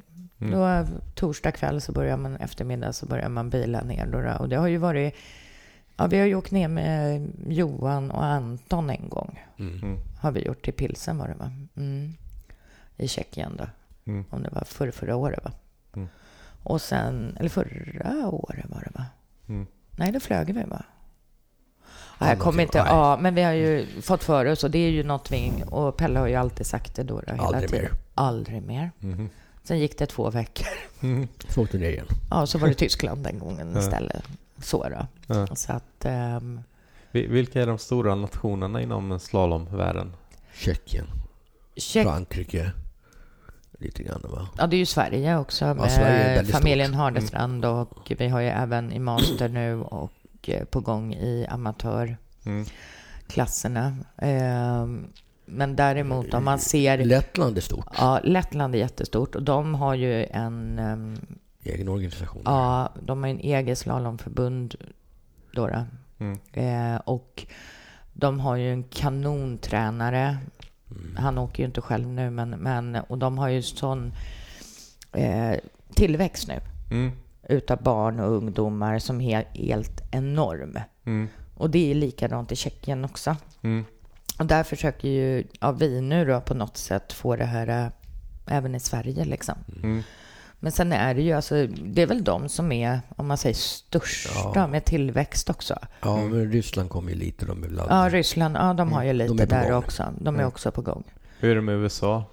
Mm. 0.41 0.52
Då 0.52 0.88
torsdag 1.15 1.52
kväll 1.52 1.82
så 1.82 1.91
börjar 1.91 2.17
man, 2.17 2.36
eftermiddag 2.36 2.93
så 2.93 3.06
börjar 3.06 3.30
man 3.30 3.49
bila 3.49 3.82
ner 3.82 4.06
då. 4.06 4.21
då. 4.21 4.34
Och 4.39 4.49
det 4.49 4.56
har 4.56 4.67
ju 4.67 4.78
varit, 4.78 5.15
ja, 5.95 6.08
vi 6.08 6.19
har 6.19 6.25
ju 6.25 6.36
åkt 6.36 6.52
ner 6.52 6.67
med 6.67 7.28
Johan 7.47 8.12
och 8.12 8.25
Anton 8.25 8.89
en 8.89 9.10
gång. 9.10 9.39
Mm. 9.58 9.84
Mm. 9.84 9.97
Har 10.19 10.32
vi 10.32 10.45
gjort 10.45 10.63
till 10.65 10.73
Pilsen 10.73 11.17
var 11.17 11.28
det 11.28 11.34
va? 11.34 11.52
Mm. 11.75 12.13
I 12.97 13.08
Tjeckien 13.08 13.56
då. 13.58 13.65
Mm. 14.12 14.25
Om 14.30 14.43
det 14.43 14.49
var 14.52 14.63
förra, 14.63 14.91
förra 14.91 15.15
året 15.15 15.43
va? 15.43 15.52
Mm. 15.95 16.08
Och 16.63 16.82
sen, 16.82 17.38
eller 17.39 17.49
förra 17.49 18.28
året 18.28 18.65
var 18.69 18.82
det 18.82 18.91
va? 18.99 19.06
Mm. 19.47 19.67
Nej, 19.91 20.12
det 20.12 20.19
flög 20.19 20.54
vi 20.54 20.63
va? 20.63 20.84
Ja, 22.19 22.28
jag 22.28 22.39
kommer 22.39 22.63
inte, 22.63 22.84
nej. 22.84 22.88
ja, 22.91 23.17
men 23.21 23.36
vi 23.36 23.43
har 23.43 23.52
ju 23.54 23.86
fått 24.02 24.23
för 24.23 24.45
oss 24.45 24.63
och 24.63 24.71
det 24.71 24.80
är 24.80 24.89
ju 24.89 25.04
något 25.04 25.32
vi, 25.32 25.63
och 25.67 25.97
Pelle 25.97 26.19
har 26.19 26.28
ju 26.28 26.36
alltid 26.36 26.65
sagt 26.65 26.95
det 26.95 27.04
då, 27.04 27.21
då 27.28 27.32
hela 27.34 27.43
Aldrig 27.43 27.69
tiden. 27.69 27.84
mer. 27.84 27.91
Aldrig 28.13 28.62
mer. 28.63 28.91
Mhm. 28.99 29.30
Sen 29.69 29.79
gick 29.79 29.97
det 29.97 30.05
två 30.05 30.29
veckor. 30.29 30.67
Mm. 31.01 31.27
Så 31.49 31.62
åkte 31.62 31.77
ner 31.77 31.89
igen. 31.89 32.05
Ja, 32.29 32.45
så 32.45 32.58
var 32.58 32.67
det 32.67 32.73
Tyskland 32.73 33.23
den 33.23 33.39
gången 33.39 33.71
Ja. 33.73 33.79
istället. 33.79 34.23
Så 34.62 34.89
då. 34.89 35.08
Ja. 35.27 35.47
Så 35.55 35.71
att, 35.73 36.05
Vi- 37.12 37.27
Vilka 37.27 37.62
är 37.62 37.67
de 37.67 37.77
stora 37.77 38.15
nationerna 38.15 38.82
inom 38.82 39.19
slalomvärlden? 39.19 40.13
Tjeckien, 40.53 41.05
Tjeck, 41.75 42.08
Frankrike. 42.08 42.71
Lite 43.71 44.03
grann 44.03 44.21
va? 44.29 44.47
ja, 44.58 44.67
det 44.67 44.75
är 44.75 44.79
ju 44.79 44.86
Sverige 44.86 45.38
också 45.38 45.65
med 45.73 45.91
Sverige 45.91 46.23
är 46.23 46.36
väldigt 46.36 46.55
familjen 46.55 46.88
stort. 46.88 46.97
Hardestrand 46.99 47.65
Mm. 47.65 47.77
och 47.77 48.12
vi 48.17 48.27
har 48.27 48.39
ju 48.39 48.47
även 48.47 48.91
i 48.93 48.99
master 48.99 49.49
nu 49.49 49.82
och 49.82 50.12
eh, 50.43 50.63
på 50.65 50.79
gång 50.79 51.13
i 51.13 51.45
amatörklasserna. 51.49 53.95
Mm. 54.17 55.08
Men 55.49 55.75
däremot 55.75 56.33
om 56.33 56.43
man 56.45 56.59
ser 56.59 56.97
Lettland 56.97 57.57
är 57.57 57.62
stort. 57.62 57.85
Ja, 57.97 58.19
Lettland 58.23 58.75
är 58.75 58.79
jättestort 58.79 59.35
och 59.35 59.43
de 59.43 59.75
har 59.75 59.95
ju 59.95 60.25
en, 60.25 60.79
ehm, 60.79 61.15
Egen 61.63 61.89
organisation. 61.89 62.41
ja, 62.45 62.89
de 63.01 63.23
har 63.23 63.29
en 63.29 63.39
egen 63.39 63.75
slalomförbund 63.75 64.75
då. 65.53 65.67
då. 65.67 65.85
Mm. 66.19 66.39
Eh, 66.53 67.01
och 67.05 67.45
de 68.13 68.39
har 68.39 68.55
ju 68.55 68.71
en 68.73 68.83
kanontränare. 68.83 70.38
Mm. 70.91 71.15
Han 71.17 71.38
åker 71.38 71.59
ju 71.63 71.65
inte 71.67 71.81
själv 71.81 72.07
nu, 72.07 72.29
men, 72.29 72.49
men 72.49 72.95
och 72.95 73.17
de 73.17 73.38
har 73.38 73.49
ju 73.49 73.62
sån 73.62 74.12
eh, 75.13 75.55
tillväxt 75.95 76.47
nu 76.47 76.59
Mm. 76.91 77.12
utav 77.49 77.83
barn 77.83 78.19
och 78.19 78.31
ungdomar 78.31 78.99
som 78.99 79.21
är 79.21 79.45
helt 79.53 80.01
enorm. 80.12 80.77
Mm. 81.05 81.27
Och 81.55 81.69
det 81.69 81.91
är 81.91 81.95
likadant 81.95 82.51
i 82.51 82.55
Tjeckien 82.55 83.05
också. 83.05 83.35
Mm. 84.39 84.45
Och 84.45 84.45
där 84.47 84.63
försöker 84.63 85.08
ju 85.08 85.43
ja, 85.60 85.71
vi 85.71 86.02
nu 86.02 86.25
då 86.25 86.41
på 86.41 86.54
något 86.54 86.78
sätt 86.78 87.13
få 87.13 87.36
det 87.36 87.45
här 87.45 87.67
eh, 87.67 87.88
även 88.58 88.75
i 88.75 88.80
Sverige 88.80 89.25
liksom. 89.25 89.56
Mm. 89.84 90.04
Men 90.62 90.71
sen 90.71 90.93
är 90.93 91.13
det 91.13 91.21
ju 91.21 91.34
alltså, 91.34 91.67
det 91.67 92.02
är 92.02 92.08
väl 92.08 92.23
de 92.23 92.49
som 92.49 92.71
är, 92.71 92.99
om 93.15 93.28
man 93.28 93.38
säger 93.38 93.56
största 93.56 94.52
Ja. 94.56 94.67
med 94.67 94.86
tillväxt 94.86 95.49
också. 95.49 95.75
Ja, 96.02 96.17
men 96.17 96.52
Ryssland 96.52 96.89
kommer 96.89 97.10
ju 97.12 97.15
lite. 97.17 97.45
De 97.45 97.62
väl 97.62 97.82
Ja, 97.89 98.10
Ryssland, 98.12 98.56
ja 98.56 98.73
de 98.73 98.91
har 98.91 99.04
ju 99.04 99.13
lite 99.13 99.34
är 99.34 99.38
på 99.47 99.54
där 99.56 99.63
gång. 99.69 99.73
också. 99.84 100.04
De 100.19 100.36
är 100.36 100.39
Mm. 100.39 100.47
också 100.47 100.71
på 100.71 100.82
gång. 100.82 101.04
Hur 101.39 101.52
är 101.52 101.56
det 101.56 101.62
med 101.62 101.75
USA? 101.75 102.23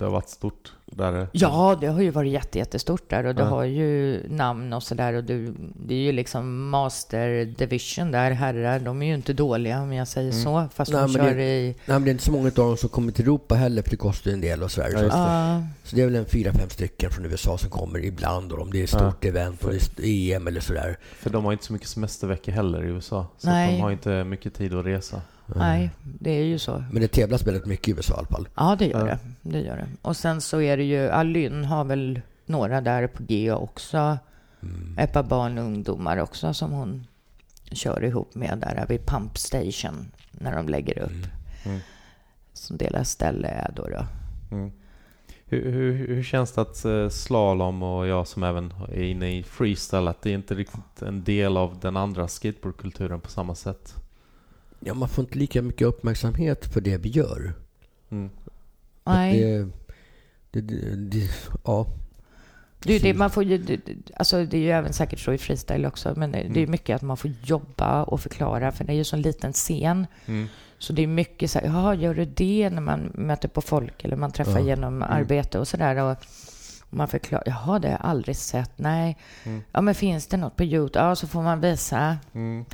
Det 0.00 0.06
har 0.06 0.12
varit 0.12 0.28
stort 0.28 0.72
där. 0.86 1.28
Ja, 1.32 1.78
det 1.80 1.86
har 1.86 2.00
ju 2.00 2.10
varit 2.10 2.32
jätte, 2.32 2.58
jättestort 2.58 3.10
där 3.10 3.26
och 3.26 3.34
det 3.34 3.42
Ja. 3.42 3.48
har 3.48 3.64
ju 3.64 4.22
namn 4.28 4.72
och 4.72 4.82
sådär 4.82 5.12
och 5.12 5.24
det, 5.24 5.52
det 5.86 5.94
är 5.94 5.98
ju 5.98 6.12
liksom 6.12 6.68
Master 6.70 7.44
Division 7.44 8.10
där, 8.10 8.30
herrar, 8.30 8.78
de 8.80 9.02
är 9.02 9.06
ju 9.06 9.14
inte 9.14 9.32
dåliga 9.32 9.80
om 9.82 9.92
jag 9.92 10.08
säger 10.08 10.30
Mm. 10.32 10.44
så, 10.44 10.68
fast 10.74 10.92
Nej, 10.92 11.00
de 11.02 11.12
kör 11.14 11.34
det- 11.34 11.44
i... 11.60 11.66
Nej, 11.66 11.76
men 11.86 12.04
det 12.04 12.10
är 12.10 12.12
inte 12.12 12.24
så 12.24 12.32
många 12.32 12.46
av 12.48 12.52
dem 12.54 12.76
som 12.76 12.88
kommer 12.88 13.12
till 13.12 13.24
Europa 13.24 13.54
heller, 13.54 13.82
för 13.82 13.90
det 13.90 13.96
kostar 13.96 14.30
ju 14.30 14.34
en 14.34 14.40
del 14.40 14.62
och 14.62 14.70
så, 14.70 14.82
här. 14.82 14.90
Ja, 14.92 14.98
det. 15.00 15.06
Ja, 15.06 15.62
så 15.84 15.96
det 15.96 16.02
är 16.02 16.06
väl 16.06 16.14
en 16.16 16.24
fyra, 16.26 16.52
fem 16.52 16.68
stycken 16.68 17.10
från 17.10 17.24
USA 17.24 17.58
som 17.58 17.70
kommer 17.70 18.04
ibland. 18.04 18.52
Och 18.52 18.58
om 18.62 18.70
det 18.72 18.78
är 18.80 18.84
ett 18.84 18.90
stort 18.90 19.24
event 19.24 19.64
och 19.64 19.70
det 19.70 19.76
är 19.76 19.80
st- 19.80 20.32
EM 20.32 20.46
eller 20.46 20.60
sådär. 20.60 20.96
För 21.18 21.30
de 21.30 21.44
har 21.44 21.52
inte 21.52 21.64
så 21.64 21.72
mycket 21.72 21.88
semesterveckor 21.88 22.52
heller 22.52 22.84
i 22.84 22.86
USA. 22.86 23.26
Så 23.38 23.48
Nej. 23.48 23.72
de 23.76 23.80
har 23.82 23.90
inte 23.90 24.24
mycket 24.24 24.54
tid 24.54 24.74
att 24.74 24.86
resa. 24.86 25.20
Nej, 25.56 25.90
det 26.02 26.30
är 26.30 26.44
ju 26.44 26.58
så. 26.58 26.84
Men 26.92 27.02
det 27.02 27.08
tävlas 27.08 27.46
väldigt 27.46 27.66
mycket 27.66 27.88
i 27.88 27.90
USA 27.90 28.14
i 28.14 28.18
alla 28.18 28.26
fall. 28.26 28.48
Ja, 28.56 28.76
det 28.78 28.86
gör 28.86 29.08
Ja. 29.08 29.18
det. 29.42 29.50
det 29.50 29.60
gör 29.60 29.76
det. 29.76 29.86
Och 30.02 30.16
sen 30.16 30.40
så 30.40 30.60
är 30.60 30.76
det 30.76 30.84
ju, 30.84 30.96
ja, 30.96 31.22
Lynn 31.22 31.64
har 31.64 31.84
väl 31.84 32.20
några 32.46 32.80
där 32.80 33.06
på 33.06 33.22
G 33.22 33.52
också. 33.52 34.18
Mm. 34.62 34.98
Ett 34.98 35.12
par 35.12 35.22
barn 35.22 35.58
och 35.58 35.64
ungdomar 35.64 36.16
också 36.16 36.54
som 36.54 36.70
hon 36.72 37.06
kör 37.72 38.04
ihop 38.04 38.34
med 38.34 38.58
där 38.58 38.86
vid 38.88 39.06
Pump 39.06 39.38
Station 39.38 40.10
när 40.32 40.56
de 40.56 40.68
lägger 40.68 40.98
upp. 40.98 41.10
Mm. 41.10 41.26
Mm. 41.64 41.80
Som 42.52 42.76
deras 42.76 43.10
ställe 43.10 43.48
är 43.48 43.72
då. 43.76 43.88
då. 43.88 44.06
Mm. 44.56 44.72
Hur, 45.44 45.72
hur, 45.72 46.06
hur 46.06 46.22
känns 46.22 46.52
det 46.52 46.60
att 46.60 46.84
eh, 46.84 47.08
slalom 47.08 47.82
och 47.82 48.06
jag 48.06 48.26
som 48.26 48.42
även 48.42 48.72
är 48.92 49.02
inne 49.02 49.38
i 49.38 49.42
freestyle, 49.42 50.08
att 50.08 50.22
det 50.22 50.30
är 50.30 50.34
inte 50.34 50.54
riktigt 50.54 51.02
en 51.02 51.24
del 51.24 51.56
av 51.56 51.78
den 51.80 51.96
andra 51.96 52.28
skateboardkulturen 52.28 53.20
på 53.20 53.30
samma 53.30 53.54
sätt? 53.54 53.94
Ja, 54.80 54.94
man 54.94 55.08
får 55.08 55.24
inte 55.24 55.38
lika 55.38 55.62
mycket 55.62 55.86
uppmärksamhet 55.86 56.72
för 56.72 56.80
det 56.80 56.96
vi 56.96 57.08
gör. 57.08 57.52
Mm. 58.10 58.30
Nej, 59.04 59.40
Det, 60.50 60.60
det, 60.60 60.60
det, 60.60 60.96
det, 60.96 61.30
ja, 61.64 61.86
det 62.82 62.92
är 62.94 62.98
ju 62.98 63.12
det 63.12 63.18
man 63.18 63.30
får 63.30 63.44
ju, 63.44 63.80
alltså 64.16 64.44
det 64.44 64.56
är 64.56 64.60
ju 64.60 64.70
även 64.70 64.92
säkert 64.92 65.18
så 65.20 65.32
i 65.32 65.38
freestyle 65.38 65.86
också, 65.86 66.14
men 66.16 66.32
det 66.32 66.38
är 66.38 66.44
Mm. 66.44 66.70
mycket 66.70 66.96
att 66.96 67.02
man 67.02 67.16
får 67.16 67.30
jobba 67.44 68.02
och 68.02 68.20
förklara, 68.20 68.72
för 68.72 68.84
det 68.84 68.92
är 68.92 68.96
ju 68.96 69.04
så 69.04 69.16
en 69.16 69.22
liten 69.22 69.52
scen. 69.52 70.06
Mm. 70.26 70.48
Så 70.78 70.92
det 70.92 71.02
är 71.02 71.06
mycket 71.06 71.50
så 71.50 71.58
här, 71.58 71.66
jaha, 71.66 71.94
gör 71.94 72.14
du 72.14 72.24
det 72.24 72.70
när 72.70 72.80
man 72.82 73.12
möter 73.14 73.48
på 73.48 73.60
folk 73.60 74.04
eller 74.04 74.16
man 74.16 74.32
träffar 74.32 74.58
Ja. 74.58 74.66
genom 74.66 75.02
arbete 75.02 75.58
och 75.58 75.68
sådär. 75.68 75.96
Och 75.96 76.16
man 76.90 77.08
förklarar, 77.08 77.44
jaha, 77.46 77.78
det 77.78 77.88
har 77.88 77.92
jag 77.92 78.00
aldrig 78.02 78.36
sett, 78.36 78.70
nej. 78.76 79.16
Mm. 79.44 79.62
Ja, 79.72 79.80
men 79.80 79.94
finns 79.94 80.26
det 80.26 80.36
något 80.36 80.56
på 80.56 80.64
YouTube? 80.64 80.98
Ja, 80.98 81.16
så 81.16 81.26
får 81.26 81.42
man 81.42 81.60
visa. 81.60 82.18
Mm. 82.32 82.64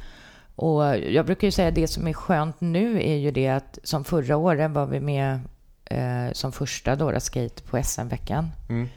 Och 0.57 0.99
jag 0.99 1.27
brukar 1.27 1.47
ju 1.49 1.53
säga 1.53 1.71
det 1.71 1.87
som 1.89 2.07
är 2.09 2.13
skönt 2.13 2.61
nu 2.61 3.03
är 3.03 3.17
ju 3.17 3.31
det 3.31 3.49
att 3.49 3.79
som 3.83 4.05
förra 4.05 4.37
året 4.37 4.71
var 4.71 4.87
vi 4.87 5.01
med 5.01 5.41
eh, 5.85 6.33
som 6.33 6.53
första 6.53 6.97
då, 6.97 7.21
skate 7.21 7.63
på 7.71 7.83
SM-veckan 7.83 8.51
Mm. 8.69 8.89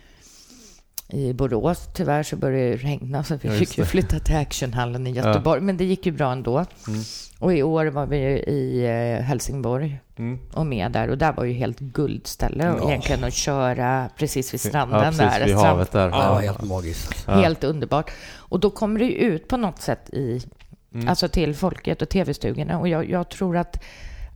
i 1.10 1.34
Borås. 1.34 1.90
Tyvärr 1.94 2.24
så 2.24 2.36
började 2.36 2.70
det 2.70 2.76
regna 2.78 3.24
så 3.24 3.36
vi 3.36 3.48
Ja, 3.50 3.54
fick 3.56 3.78
ju 3.78 3.86
flytta 3.86 4.20
till 4.20 4.36
Actionhallen 4.36 5.08
i 5.08 5.12
Göteborg. 5.12 5.62
Men 5.62 5.78
det 5.78 5.86
gick 5.86 6.06
ju 6.06 6.12
bra 6.12 6.32
ändå. 6.32 6.58
Mm. 6.88 7.02
Och 7.40 7.54
i 7.54 7.64
år 7.64 7.86
var 7.86 8.06
vi 8.06 8.18
i 8.48 8.86
eh, 8.86 9.24
Helsingborg 9.26 10.00
Mm. 10.18 10.40
och 10.54 10.66
med 10.66 10.92
där. 10.92 11.10
Och 11.10 11.18
där 11.18 11.34
var 11.34 11.44
ju 11.44 11.54
helt 11.54 11.80
guldställe 11.80 12.64
Ja. 12.80 12.90
egentligen 12.90 13.24
att 13.24 13.34
köra 13.34 14.10
precis 14.18 14.54
vid 14.54 14.62
stranden 14.62 15.00
Ja, 15.00 15.06
precis 15.06 15.20
där. 15.20 15.46
vid 15.46 15.56
havet 15.56 15.92
där. 15.92 16.10
ja, 16.10 16.34
helt 16.40 16.62
magiskt. 16.64 17.24
Ja. 17.28 17.34
Helt 17.34 17.64
underbart. 17.64 18.12
Och 18.38 18.60
då 18.60 18.70
kommer 18.70 19.00
det 19.00 19.06
ju 19.06 19.12
ut 19.12 19.48
på 19.48 19.58
något 19.58 19.82
sätt 19.82 20.10
i, 20.10 20.42
Mm. 20.94 21.08
alltså 21.08 21.28
till 21.28 21.56
folket 21.56 22.02
och 22.02 22.10
tv-stugorna. 22.10 22.80
Och 22.80 22.88
jag, 22.88 23.10
jag 23.10 23.30
tror 23.30 23.58
att, 23.58 23.84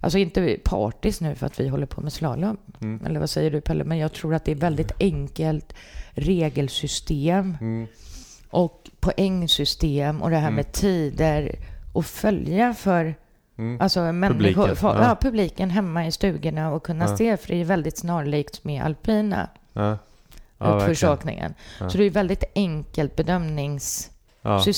alltså 0.02 0.18
inte 0.18 0.58
partis 0.64 1.22
nu 1.22 1.36
för 1.36 1.46
att 1.48 1.60
vi 1.60 1.68
håller 1.68 1.86
på 1.86 2.02
med 2.02 2.14
slalom, 2.14 2.58
Mm. 2.82 3.06
eller 3.06 3.20
vad 3.20 3.30
säger 3.30 3.52
du 3.52 3.62
Pelle? 3.62 3.84
Men 3.84 3.98
jag 3.98 4.14
tror 4.14 4.34
att 4.36 4.46
det 4.46 4.52
är 4.52 4.56
väldigt 4.56 4.92
enkelt 5.00 5.74
regelsystem 6.12 7.58
Mm. 7.62 7.88
och 8.50 8.90
poängsystem 9.00 10.22
och 10.22 10.30
det 10.30 10.36
här 10.36 10.44
Mm. 10.48 10.56
med 10.56 10.72
tider 10.72 11.56
att 11.96 12.06
följa 12.06 12.74
för 12.74 13.16
Mm. 13.58 13.82
alltså 13.82 14.00
människor, 14.12 14.34
Publiken, 14.40 14.76
för, 14.76 14.96
ja. 14.96 15.08
ja. 15.08 15.18
publiken 15.22 15.70
hemma 15.70 16.08
i 16.08 16.12
stugorna 16.12 16.72
och 16.74 16.84
kunna 16.86 17.06
Ja. 17.10 17.18
se, 17.18 17.38
för 17.38 17.48
det 17.48 17.62
är 17.62 17.66
väldigt 17.66 17.98
snarlikt 17.98 18.64
med 18.64 18.84
alpina 18.84 19.50
Ja. 19.74 19.98
Ja. 20.58 20.80
Ja. 21.80 21.90
Så 21.90 21.98
det 21.98 22.04
är 22.04 22.10
väldigt 22.10 22.44
enkelt 22.56 23.16
bedömningssystem. 23.16 24.13
Ja. 24.46 24.60
För 24.64 24.72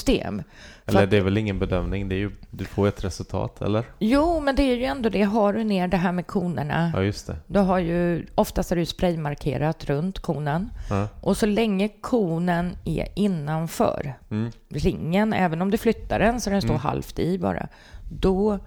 Eller 0.91 1.03
att- 1.03 1.09
det 1.09 1.17
är 1.17 1.21
väl 1.21 1.37
ingen 1.37 1.59
bedömning, 1.59 2.09
det 2.09 2.15
är 2.15 2.19
ju, 2.19 2.31
du 2.51 2.65
får 2.65 2.87
ett 2.87 3.03
resultat, 3.03 3.61
eller? 3.61 3.83
Jo, 3.99 4.39
men 4.39 4.55
det 4.55 4.63
är 4.63 4.75
ju 4.75 4.83
ändå 4.85 5.09
det. 5.09 5.21
Har 5.23 5.53
du 5.53 5.63
ner 5.63 5.87
det 5.87 5.97
här 5.97 6.11
med 6.11 6.27
konerna, 6.27 6.91
Ja, 6.93 7.03
just 7.03 7.27
det. 7.27 7.35
då 7.47 7.59
har 7.59 7.79
ju, 7.79 8.25
oftast 8.35 8.71
är 8.71 8.75
det 8.75 8.79
ju 8.81 8.85
spraymarkerat 8.85 9.85
runt 9.85 10.19
konen. 10.19 10.69
Ja. 10.89 11.07
Och 11.21 11.37
så 11.37 11.45
länge 11.45 11.89
konen 12.01 12.77
är 12.85 13.07
innanför 13.15 14.13
Mm. 14.31 14.51
ringen, 14.69 15.33
även 15.33 15.61
om 15.61 15.71
du 15.71 15.77
flyttar 15.77 16.19
den 16.19 16.41
så 16.41 16.49
den 16.49 16.61
står 16.61 16.69
Mm. 16.73 16.81
halvt 16.81 17.19
i 17.19 17.39
bara, 17.39 17.67
då 18.11 18.59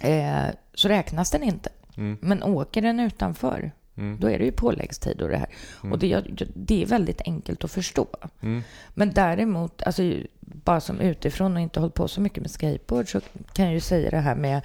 eh, 0.00 0.44
så 0.74 0.88
räknas 0.88 1.30
den 1.30 1.42
inte. 1.42 1.70
Mm. 1.96 2.18
Men 2.20 2.42
åker 2.42 2.82
den 2.82 3.00
utanför, 3.00 3.70
Mm. 3.96 4.20
då 4.20 4.30
är 4.30 4.38
det 4.38 4.44
ju 4.44 4.52
påläggstid 4.52 5.22
och 5.22 5.28
det 5.28 5.36
här. 5.36 5.48
Och 5.90 5.98
det, 5.98 6.24
det 6.54 6.82
är 6.82 6.86
väldigt 6.86 7.20
enkelt 7.20 7.64
att 7.64 7.70
förstå. 7.70 8.06
Mm. 8.40 8.62
Men 8.94 9.10
däremot, 9.12 9.82
alltså, 9.82 10.02
bara 10.40 10.80
som 10.80 11.00
utifrån 11.00 11.54
och 11.56 11.60
inte 11.60 11.80
hållit 11.80 11.94
på 11.94 12.08
så 12.08 12.20
mycket 12.20 12.42
med 12.42 12.50
skateboard 12.50 13.12
så 13.12 13.20
kan 13.52 13.64
jag 13.64 13.74
ju 13.74 13.80
säga 13.80 14.10
det 14.10 14.20
här 14.20 14.34
med 14.34 14.60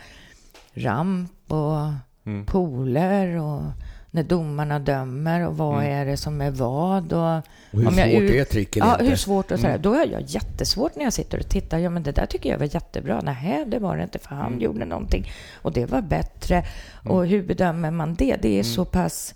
ramp 0.73 1.51
och 1.51 1.77
Mm. 2.25 2.45
pooler 2.45 3.37
och 3.37 3.61
när 4.13 4.23
domarna 4.23 4.79
dömer 4.79 5.47
och 5.47 5.57
vad 5.57 5.77
Mm. 5.83 5.91
är 6.01 6.05
det 6.05 6.17
som 6.17 6.41
är 6.41 6.51
vad. 6.51 7.13
Och, 7.13 7.37
Och 7.37 7.79
hur 7.79 7.87
Om 7.87 7.97
jag 7.97 8.11
svårt 8.11 8.21
ut- 8.21 8.31
är 8.31 8.43
tricket 8.45 8.77
ja, 8.85 8.93
inte? 8.93 9.05
hur 9.05 9.15
svårt 9.15 9.51
och 9.51 9.57
sådär. 9.59 9.69
Mm. 9.69 9.81
Då 9.81 9.93
har 9.93 10.05
jag 10.05 10.21
jättesvårt 10.21 10.95
när 10.95 11.03
jag 11.03 11.13
sitter 11.13 11.39
och 11.39 11.49
tittar. 11.49 11.77
Ja, 11.77 11.89
men 11.89 12.03
det 12.03 12.11
där 12.11 12.25
tycker 12.25 12.49
jag 12.49 12.57
var 12.59 12.75
jättebra. 12.75 13.21
Nej, 13.23 13.65
det 13.67 13.79
var 13.79 13.97
det 13.97 14.03
inte, 14.03 14.19
för 14.19 14.35
han 14.35 14.47
Mm. 14.47 14.59
gjorde 14.61 14.85
någonting 14.85 15.31
och 15.61 15.71
det 15.71 15.85
var 15.85 16.01
bättre. 16.01 16.65
Och 17.09 17.27
hur 17.27 17.43
bedömer 17.43 17.91
man 17.91 18.15
det? 18.15 18.35
Det 18.41 18.59
är 18.59 18.63
så 18.63 18.85
pass... 18.85 19.35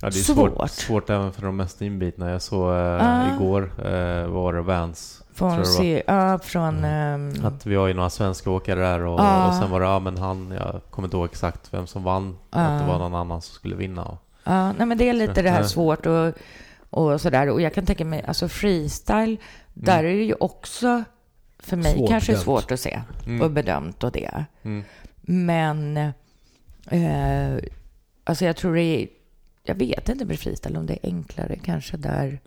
Ja, 0.00 0.10
det 0.10 0.18
är 0.18 0.22
Svårt. 0.22 0.52
svårt. 0.56 0.70
svårt 0.70 1.10
även 1.10 1.32
för 1.32 1.42
de 1.42 1.56
mest 1.56 1.82
inbitna. 1.82 2.30
Jag 2.30 2.42
såg 2.42 2.70
eh, 2.72 2.76
Ah. 2.76 3.34
igår, 3.34 3.62
eh, 3.86 4.26
var 4.26 4.52
det 4.52 4.62
Vans, 4.62 5.22
Från, 5.38 5.64
se, 5.66 6.02
ja, 6.06 6.38
från 6.38 6.84
ehm, 6.84 7.44
Att 7.44 7.66
vi 7.66 7.74
har 7.74 7.86
ju 7.86 7.94
några 7.94 8.10
svenska 8.10 8.50
åkare 8.50 8.80
där 8.80 9.00
och, 9.04 9.20
Ja. 9.20 9.48
och 9.48 9.54
sen 9.54 9.70
var 9.70 9.80
det, 9.80 9.86
ja 9.86 9.98
men 9.98 10.18
han, 10.18 10.50
jag 10.50 10.80
kommer 10.90 11.06
inte 11.08 11.16
ihåg 11.16 11.26
exakt 11.26 11.74
vem 11.74 11.86
som 11.86 12.02
vann. 12.02 12.38
Att 12.50 12.80
det 12.80 12.86
var 12.86 12.98
någon 12.98 13.14
annan 13.14 13.42
som 13.42 13.54
skulle 13.54 13.76
vinna. 13.76 14.18
Ja, 14.44 14.72
nej, 14.72 14.86
men 14.86 14.98
det 14.98 15.08
är 15.08 15.12
lite 15.12 15.42
det 15.42 15.50
här 15.50 15.62
svårt 15.62 16.06
och, 16.06 16.32
och 16.90 17.20
sådär. 17.20 17.48
Och 17.50 17.60
jag 17.60 17.74
kan 17.74 17.86
tänka 17.86 18.04
mig, 18.04 18.24
alltså 18.28 18.48
freestyle, 18.48 19.36
där 19.74 19.98
är 20.04 20.16
det 20.16 20.24
ju 20.24 20.34
också 20.40 21.04
för 21.58 21.76
mig 21.76 21.94
Svårt 21.98 22.08
kanske 22.08 22.32
bedömt. 22.32 22.44
svårt 22.44 22.70
att 22.72 22.80
se 22.80 23.00
Mm. 23.26 23.42
och 23.42 23.50
bedömt 23.50 24.04
och 24.04 24.12
det. 24.12 24.44
mm, 24.62 24.84
Men 25.20 25.96
eh, 26.90 27.56
alltså 28.24 28.44
jag 28.44 28.56
tror 28.56 28.74
det 28.74 28.82
är, 28.82 29.08
jag 29.64 29.74
vet 29.74 30.08
inte 30.08 30.24
med 30.24 30.38
freestyle 30.40 30.76
om 30.76 30.86
det 30.86 30.92
är 30.94 31.08
enklare 31.10 31.56
kanske 31.64 31.96
där 31.96 32.40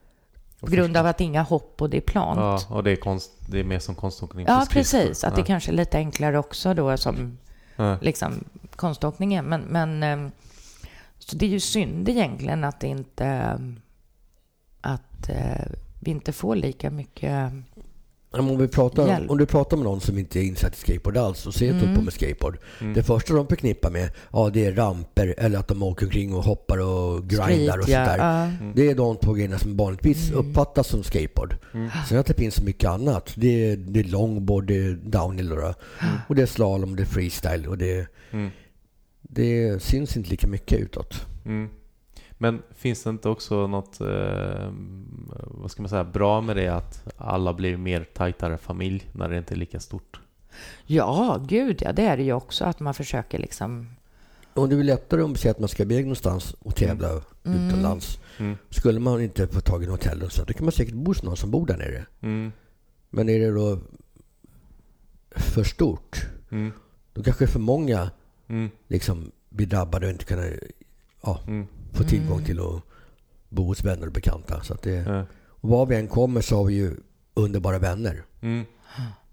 på 0.62 0.68
grund 0.68 0.97
av 0.97 1.05
att 1.05 1.22
inga 1.22 1.41
hopp 1.41 1.82
och 1.82 1.89
det 1.89 1.97
är 1.97 2.01
plant. 2.01 2.39
ja, 2.39 2.59
Ja, 2.70 2.76
och 2.76 2.84
det 2.84 2.91
är, 2.91 2.95
konst, 2.95 3.32
det 3.47 3.59
är 3.59 3.64
mer 3.64 3.80
som 3.80 3.95
konståkning 3.95 4.45
skridskor. 4.45 4.74
precis. 4.74 5.24
Att 5.24 5.36
det 5.36 5.41
ja. 5.41 5.45
kanske 5.45 5.72
är 5.72 5.76
lite 5.76 5.97
enklare 5.97 6.38
också 6.38 6.74
då 6.74 6.97
som 6.97 7.38
Ja. 7.76 7.97
liksom 8.01 8.43
konståkningen. 8.76 9.45
Men, 9.45 9.62
men 9.62 10.03
eh, 10.03 10.32
så 11.20 11.36
det 11.36 11.45
är 11.45 11.49
ju 11.49 11.59
synd 11.59 12.09
egentligen 12.09 12.64
att 12.64 12.80
det 12.80 12.88
inte 12.88 13.26
eh, 13.26 13.57
att 14.82 15.30
eh, 15.30 15.66
vi 15.99 16.12
inte 16.12 16.32
får 16.34 16.55
lika 16.55 16.89
mycket. 16.89 17.51
Om, 18.34 18.57
vi 18.57 18.67
pratar, 18.67 19.07
Hjälp. 19.07 19.29
om 19.32 19.38
du 19.38 19.45
pratar 19.45 19.77
med 19.77 19.84
någon 19.84 20.01
som 20.01 20.17
inte 20.17 20.39
är 20.39 20.43
insatt 20.43 20.73
i 20.75 20.77
skateboard 20.77 21.17
alls 21.17 21.47
och 21.47 21.53
ser 21.53 21.69
mm. 21.69 21.84
Mm. 21.84 21.95
på 21.95 22.01
med 22.01 22.13
skateboard. 22.13 22.57
Mm. 22.82 22.93
Det 22.93 23.03
första 23.03 23.34
de 23.34 23.47
förknippar 23.47 23.89
med, 23.91 24.09
ja 24.32 24.49
det 24.53 24.65
är 24.65 24.71
ramper 24.71 25.36
eller 25.38 25.59
att 25.59 25.67
de 25.67 25.84
åker 25.84 26.05
omkring 26.05 26.34
och 26.34 26.43
hoppar 26.43 26.77
och 26.77 27.27
grindar 27.29 27.77
och 27.77 27.84
Skrit, 27.84 27.95
sånt 27.95 28.07
där. 28.07 28.17
ja. 28.17 28.43
Mm. 28.43 28.71
Det 28.75 28.89
är 28.89 28.95
de 28.95 29.17
två 29.17 29.34
grejerna 29.34 29.59
som 29.59 29.77
vanligtvis 29.77 30.32
Mm. 30.32 30.49
uppfattas 30.49 30.88
som 30.88 31.03
skateboard. 31.03 31.55
Mm. 31.73 31.89
Sen 32.09 32.19
att 32.19 32.25
det 32.25 32.34
finns 32.34 32.55
så 32.55 32.63
mycket 32.63 32.89
annat. 32.89 33.32
Det 33.36 33.71
är, 33.71 33.77
det 33.77 33.99
är 33.99 34.03
longboard, 34.03 34.65
det 34.65 34.77
är 34.77 34.91
downhill 35.03 35.49
då. 35.49 35.73
och 36.27 36.36
det 36.36 36.41
är 36.41 36.45
slalom, 36.45 36.95
det 36.95 37.03
är 37.03 37.07
freestyle 37.07 37.67
och 37.67 37.77
det, 37.77 38.07
Mm. 38.32 38.49
det 39.21 39.84
syns 39.84 40.17
inte 40.17 40.29
lika 40.29 40.47
mycket 40.47 40.79
utåt. 40.79 41.25
Mm. 42.42 42.56
Men 42.56 42.64
finns 42.76 43.04
det 43.04 43.10
inte 43.10 43.30
också 43.30 43.68
något, 43.68 44.02
eh, 44.02 44.72
vad 45.36 45.72
ska 45.72 45.82
man 45.82 45.89
säga, 45.89 46.04
bra 46.04 46.42
med 46.42 46.56
det 46.56 46.68
att 46.68 47.14
alla 47.18 47.54
blir 47.54 47.78
mer 47.78 48.04
tajtare 48.14 48.58
familj 48.58 49.08
när 49.14 49.30
det 49.30 49.38
inte 49.38 49.54
är 49.54 49.58
lika 49.58 49.80
stort? 49.80 50.20
ja, 50.86 51.39
gud 51.48 51.82
ja, 51.82 51.94
det 51.94 52.06
är 52.06 52.18
det 52.18 52.24
ju 52.24 52.34
också 52.34 52.66
att 52.66 52.80
man 52.80 52.94
försöker 52.94 53.39
liksom. 53.39 53.89
Om 54.54 54.70
det 54.70 54.76
blir 54.76 54.86
lättare 54.86 55.22
om 55.22 55.36
att 55.46 55.60
man 55.60 55.70
ska 55.70 55.84
iväg 55.84 56.04
någonstans 56.06 56.56
och 56.60 56.76
tävla 56.76 57.10
Mm. 57.46 57.68
utomlands. 57.68 58.20
Mm. 58.39 58.58
Skulle 58.70 59.00
man 59.00 59.22
inte 59.22 59.48
få 59.48 59.60
tag 59.62 59.82
i 59.82 59.86
en 59.86 59.92
hotell 59.92 60.24
och 60.24 60.32
så, 60.32 60.44
då 60.44 60.54
kan 60.54 60.66
man 60.66 60.72
säkert 60.72 60.94
bo 60.96 61.06
hos 61.12 61.24
någon 61.24 61.38
som 61.38 61.52
bor 61.52 61.66
där 61.66 61.78
nere. 61.78 62.06
Mm. 62.22 62.52
Men 63.10 63.30
är 63.30 63.39
det 63.39 63.52
då 63.52 63.80
för 65.36 65.64
stort, 65.64 66.26
Mm. 66.52 66.72
då 67.14 67.24
kanske 67.24 67.48
för 67.48 67.60
många 67.60 68.12
Mm. 68.48 68.70
liksom 68.88 69.32
blir 69.50 69.68
drabbade 69.68 70.06
och 70.06 70.12
inte 70.12 70.26
kan 70.26 70.39
ja, 71.24 71.39
Mm. 71.48 71.68
Få 71.92 72.04
tillgång 72.04 72.34
Mm. 72.38 72.46
till 72.46 72.60
att 72.60 72.82
bo 73.50 73.64
hos 73.66 73.84
vänner 73.84 74.08
och 74.08 74.14
bekanta. 74.14 74.62
Så 74.62 74.74
att 74.74 74.82
det, 74.82 74.92
Ja. 75.08 75.26
och 75.48 75.70
var 75.70 75.86
vi 75.86 75.96
än 75.96 76.08
kommer 76.08 76.42
så 76.42 76.56
har 76.58 76.64
vi 76.66 76.74
ju 76.74 76.92
underbara 77.34 77.80
vänner. 77.80 78.24
Mm. 78.42 78.66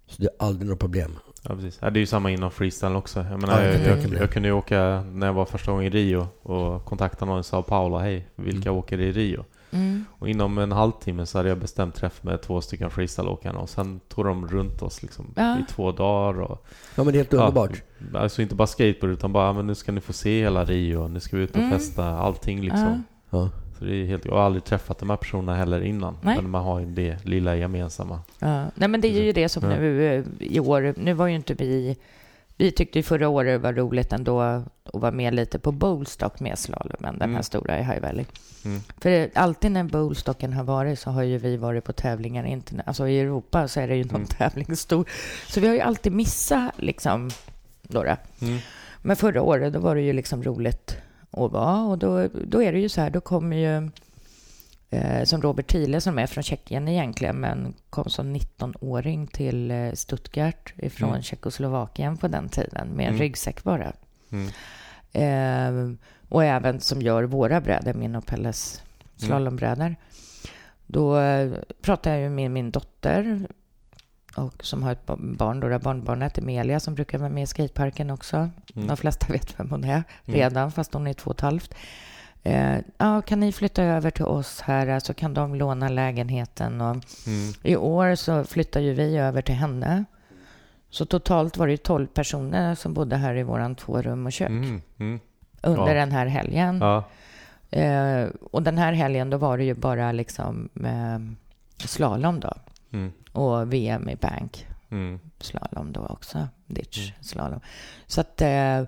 Så 0.06 0.22
det 0.22 0.26
är 0.26 0.46
aldrig 0.46 0.70
något 0.70 0.78
problem. 0.78 1.12
Ja, 1.42 1.54
precis. 1.54 1.78
Ja, 1.82 1.90
det 1.90 1.98
är 1.98 2.00
ju 2.00 2.06
samma 2.06 2.30
inom 2.30 2.50
freestyle 2.50 2.96
också. 2.96 3.20
Jag, 3.30 3.40
menar, 3.40 3.62
Ja, 3.62 3.68
jag, 3.72 3.80
jag 4.04 4.12
jag, 4.20 4.30
kunde 4.32 4.48
ju 4.48 4.52
åka 4.54 5.04
när 5.12 5.26
jag 5.26 5.34
var 5.34 5.44
första 5.44 5.70
gången 5.72 5.86
i 5.86 5.90
Rio 5.90 6.26
och 6.42 6.84
kontakta 6.84 7.24
någon 7.24 7.40
i 7.40 7.44
Sao 7.44 7.62
Paulo. 7.62 7.98
Hej, 7.98 8.28
vilka 8.36 8.68
Mm. 8.68 8.78
åker 8.78 9.00
i 9.00 9.12
Rio? 9.12 9.44
Mm. 9.70 10.04
Och 10.18 10.28
inom 10.28 10.58
en 10.58 10.72
halvtimme 10.72 11.26
så 11.26 11.38
hade 11.38 11.48
jag 11.48 11.58
bestämt 11.58 11.94
träff 11.94 12.22
med 12.22 12.42
två 12.42 12.60
stycken 12.60 12.90
freestyleåkarna 12.90 13.58
och 13.58 13.68
sen 13.68 14.00
tog 14.08 14.24
de 14.24 14.48
runt 14.48 14.82
oss 14.82 15.02
liksom 15.02 15.34
Ja. 15.36 15.58
i 15.58 15.62
två 15.72 15.92
dagar. 15.92 16.40
Och, 16.40 16.66
Ja 16.96 17.04
men 17.04 17.06
det 17.06 17.16
är 17.18 17.20
helt 17.20 17.34
underbart. 17.34 17.82
Ja, 18.12 18.18
alltså 18.20 18.42
inte 18.42 18.54
bara 18.54 18.66
skateboard 18.66 19.12
utan 19.12 19.32
bara, 19.32 19.52
men 19.52 19.66
nu 19.66 19.74
ska 19.74 19.92
ni 19.92 20.00
få 20.00 20.12
se 20.12 20.40
hela 20.42 20.64
Rio, 20.64 21.08
nu 21.08 21.20
ska 21.20 21.36
vi 21.36 21.42
ut 21.42 21.50
och 21.50 21.56
Mm. 21.56 21.70
festa, 21.70 22.04
allting 22.08 22.60
liksom. 22.60 23.04
Ja. 23.30 23.50
Så 23.78 23.84
det 23.84 23.94
är 23.94 24.04
helt, 24.06 24.24
jag 24.24 24.32
har 24.32 24.40
aldrig 24.42 24.64
träffat 24.64 24.98
de 24.98 25.10
här 25.10 25.16
personerna 25.16 25.54
heller 25.54 25.80
innan. 25.80 26.16
Nej. 26.22 26.36
Men 26.36 26.50
man 26.50 26.64
har 26.64 26.80
ju 26.80 26.86
det 26.86 27.24
lilla 27.24 27.56
gemensamma. 27.56 28.20
Ja. 28.38 28.64
Nej, 28.74 28.88
men 28.88 29.00
det 29.00 29.08
är 29.08 29.22
ju 29.22 29.32
det 29.32 29.48
som 29.48 29.70
Ja. 29.70 29.76
nu 29.76 30.06
eh, 30.14 30.24
i 30.38 30.60
år. 30.60 30.94
Nu 30.96 31.12
var 31.12 31.26
ju 31.26 31.34
inte 31.34 31.54
vi... 31.54 31.96
Vi 32.60 32.70
tyckte 32.72 32.98
ju 32.98 33.02
förra 33.02 33.28
året 33.28 33.60
var 33.60 33.72
roligt 33.72 34.12
ändå 34.12 34.40
att 34.40 34.64
vara 34.92 35.12
med 35.12 35.34
lite 35.34 35.58
på 35.58 35.72
bowlstock 35.72 36.40
med 36.40 36.58
slalomen, 36.58 37.18
den 37.18 37.20
här 37.20 37.28
Mm. 37.28 37.42
stora 37.42 37.78
i 37.78 37.82
High 37.82 38.00
Valley. 38.00 38.24
Mm. 38.64 38.80
För 39.00 39.10
det, 39.10 39.36
alltid 39.36 39.72
när 39.72 39.84
bowlstocken 39.84 40.52
har 40.52 40.64
varit 40.64 40.98
så 40.98 41.10
har 41.10 41.22
ju 41.22 41.38
vi 41.38 41.56
varit 41.56 41.84
på 41.84 41.92
tävlingar, 41.92 42.44
inte, 42.44 42.82
alltså 42.86 43.08
i 43.08 43.20
Europa 43.20 43.68
så 43.68 43.80
är 43.80 43.88
det 43.88 43.96
ju 43.96 44.04
någon 44.04 44.14
Mm. 44.14 44.26
tävling 44.26 44.76
stor. 44.76 45.08
Så 45.48 45.60
vi 45.60 45.66
har 45.66 45.74
ju 45.74 45.80
alltid 45.80 46.12
missat 46.12 46.72
liksom 46.76 47.30
några. 47.82 48.16
Mm. 48.42 48.58
Men 49.02 49.16
förra 49.16 49.42
året 49.42 49.72
då 49.72 49.78
var 49.80 49.94
det 49.94 50.00
ju 50.00 50.12
liksom 50.12 50.42
roligt 50.42 50.96
att 51.30 51.52
vara 51.52 51.82
och 51.82 51.98
då, 51.98 52.28
då 52.44 52.62
är 52.62 52.72
det 52.72 52.78
ju 52.78 52.88
så 52.88 53.00
här, 53.00 53.10
då 53.10 53.20
kommer 53.20 53.56
ju 53.56 53.90
som 55.24 55.42
Robert 55.42 55.66
Thiele 55.66 56.00
som 56.00 56.18
är 56.18 56.26
från 56.26 56.44
Tjeckien 56.44 56.88
egentligen 56.88 57.40
men 57.40 57.74
kom 57.90 58.10
som 58.10 58.36
19-åring 58.36 59.26
till 59.26 59.70
eh, 59.70 59.92
Stuttgart 59.92 60.72
ifrån 60.76 61.08
Mm. 61.08 61.22
Tjeckoslovakien 61.22 62.16
på 62.16 62.28
den 62.28 62.48
tiden 62.48 62.88
med 62.88 63.04
en 63.04 63.08
Mm. 63.14 63.20
ryggsäck 63.20 63.62
bara. 63.64 63.92
Mm. 64.30 64.48
Eh, 65.12 65.96
och 66.28 66.44
även 66.44 66.80
som 66.80 67.02
gör 67.02 67.22
våra 67.22 67.60
brädor, 67.60 67.92
min 67.94 68.16
och 68.16 68.26
Pelles 68.26 68.82
slalombrädor. 69.16 69.96
Då 70.86 71.18
eh, 71.18 71.52
pratade 71.82 72.14
jag 72.16 72.22
ju 72.22 72.30
med 72.30 72.50
min 72.50 72.70
dotter 72.70 73.46
och 74.36 74.64
som 74.64 74.82
har 74.82 74.92
ett 74.92 75.06
ba- 75.06 75.16
barn, 75.20 75.60
då, 75.60 75.78
barnbarnet 75.78 76.38
Emilia 76.38 76.80
som 76.80 76.94
brukar 76.94 77.18
vara 77.18 77.28
med 77.30 77.42
i 77.42 77.46
skateparken 77.46 78.10
också. 78.10 78.36
Mm. 78.74 78.88
De 78.88 78.96
flesta 78.96 79.32
vet 79.32 79.60
vem 79.60 79.70
hon 79.70 79.84
är 79.84 80.02
redan, 80.24 80.72
fast 80.72 80.94
hon 80.94 81.06
är 81.06 81.12
två 81.14 81.30
och 81.30 81.36
ett 81.36 81.40
halvt. 81.40 81.74
Eh, 82.48 82.78
ja, 82.98 83.22
kan 83.22 83.40
ni 83.40 83.52
flytta 83.52 83.82
över 83.82 84.10
till 84.10 84.24
oss 84.24 84.60
här 84.60 85.00
så 85.00 85.14
kan 85.14 85.34
de 85.34 85.54
låna 85.54 85.88
lägenheten. 85.88 86.80
Och 86.80 86.96
Mm. 87.26 87.52
I 87.62 87.76
år 87.76 88.14
så 88.14 88.44
flyttar 88.44 88.80
ju 88.80 88.92
vi 88.94 89.16
över 89.18 89.42
till 89.42 89.54
henne. 89.54 90.04
Så 90.90 91.04
totalt 91.06 91.56
var 91.56 91.66
det 91.66 91.70
ju 91.72 91.76
12 91.76 92.06
personer 92.06 92.74
som 92.74 92.94
bodde 92.94 93.16
här 93.16 93.34
i 93.34 93.42
våran 93.42 93.74
två 93.74 94.02
rum 94.02 94.26
och 94.26 94.32
kök 94.32 94.48
Mm. 94.48 94.82
Mm. 94.98 95.20
under 95.62 95.88
Ja. 95.88 95.94
den 95.94 96.12
här 96.12 96.26
helgen. 96.26 96.78
Ja. 96.80 97.04
Eh, 97.70 98.28
och 98.50 98.62
den 98.62 98.78
här 98.78 98.92
helgen 98.92 99.30
då 99.30 99.36
var 99.36 99.58
det 99.58 99.64
ju 99.64 99.74
bara 99.74 100.12
liksom 100.12 100.68
eh, 100.84 101.18
slalom 101.86 102.40
då. 102.40 102.52
Mm. 102.92 103.12
Och 103.32 103.72
VM 103.72 104.08
i 104.08 104.16
bank 104.16 104.66
Mm. 104.90 105.20
slalom 105.40 105.92
då 105.92 106.00
också. 106.00 106.48
Ditch 106.66 106.98
Mm. 106.98 107.22
slalom. 107.22 107.60
Så 108.06 108.20
att 108.20 108.42
eh, 108.42 108.82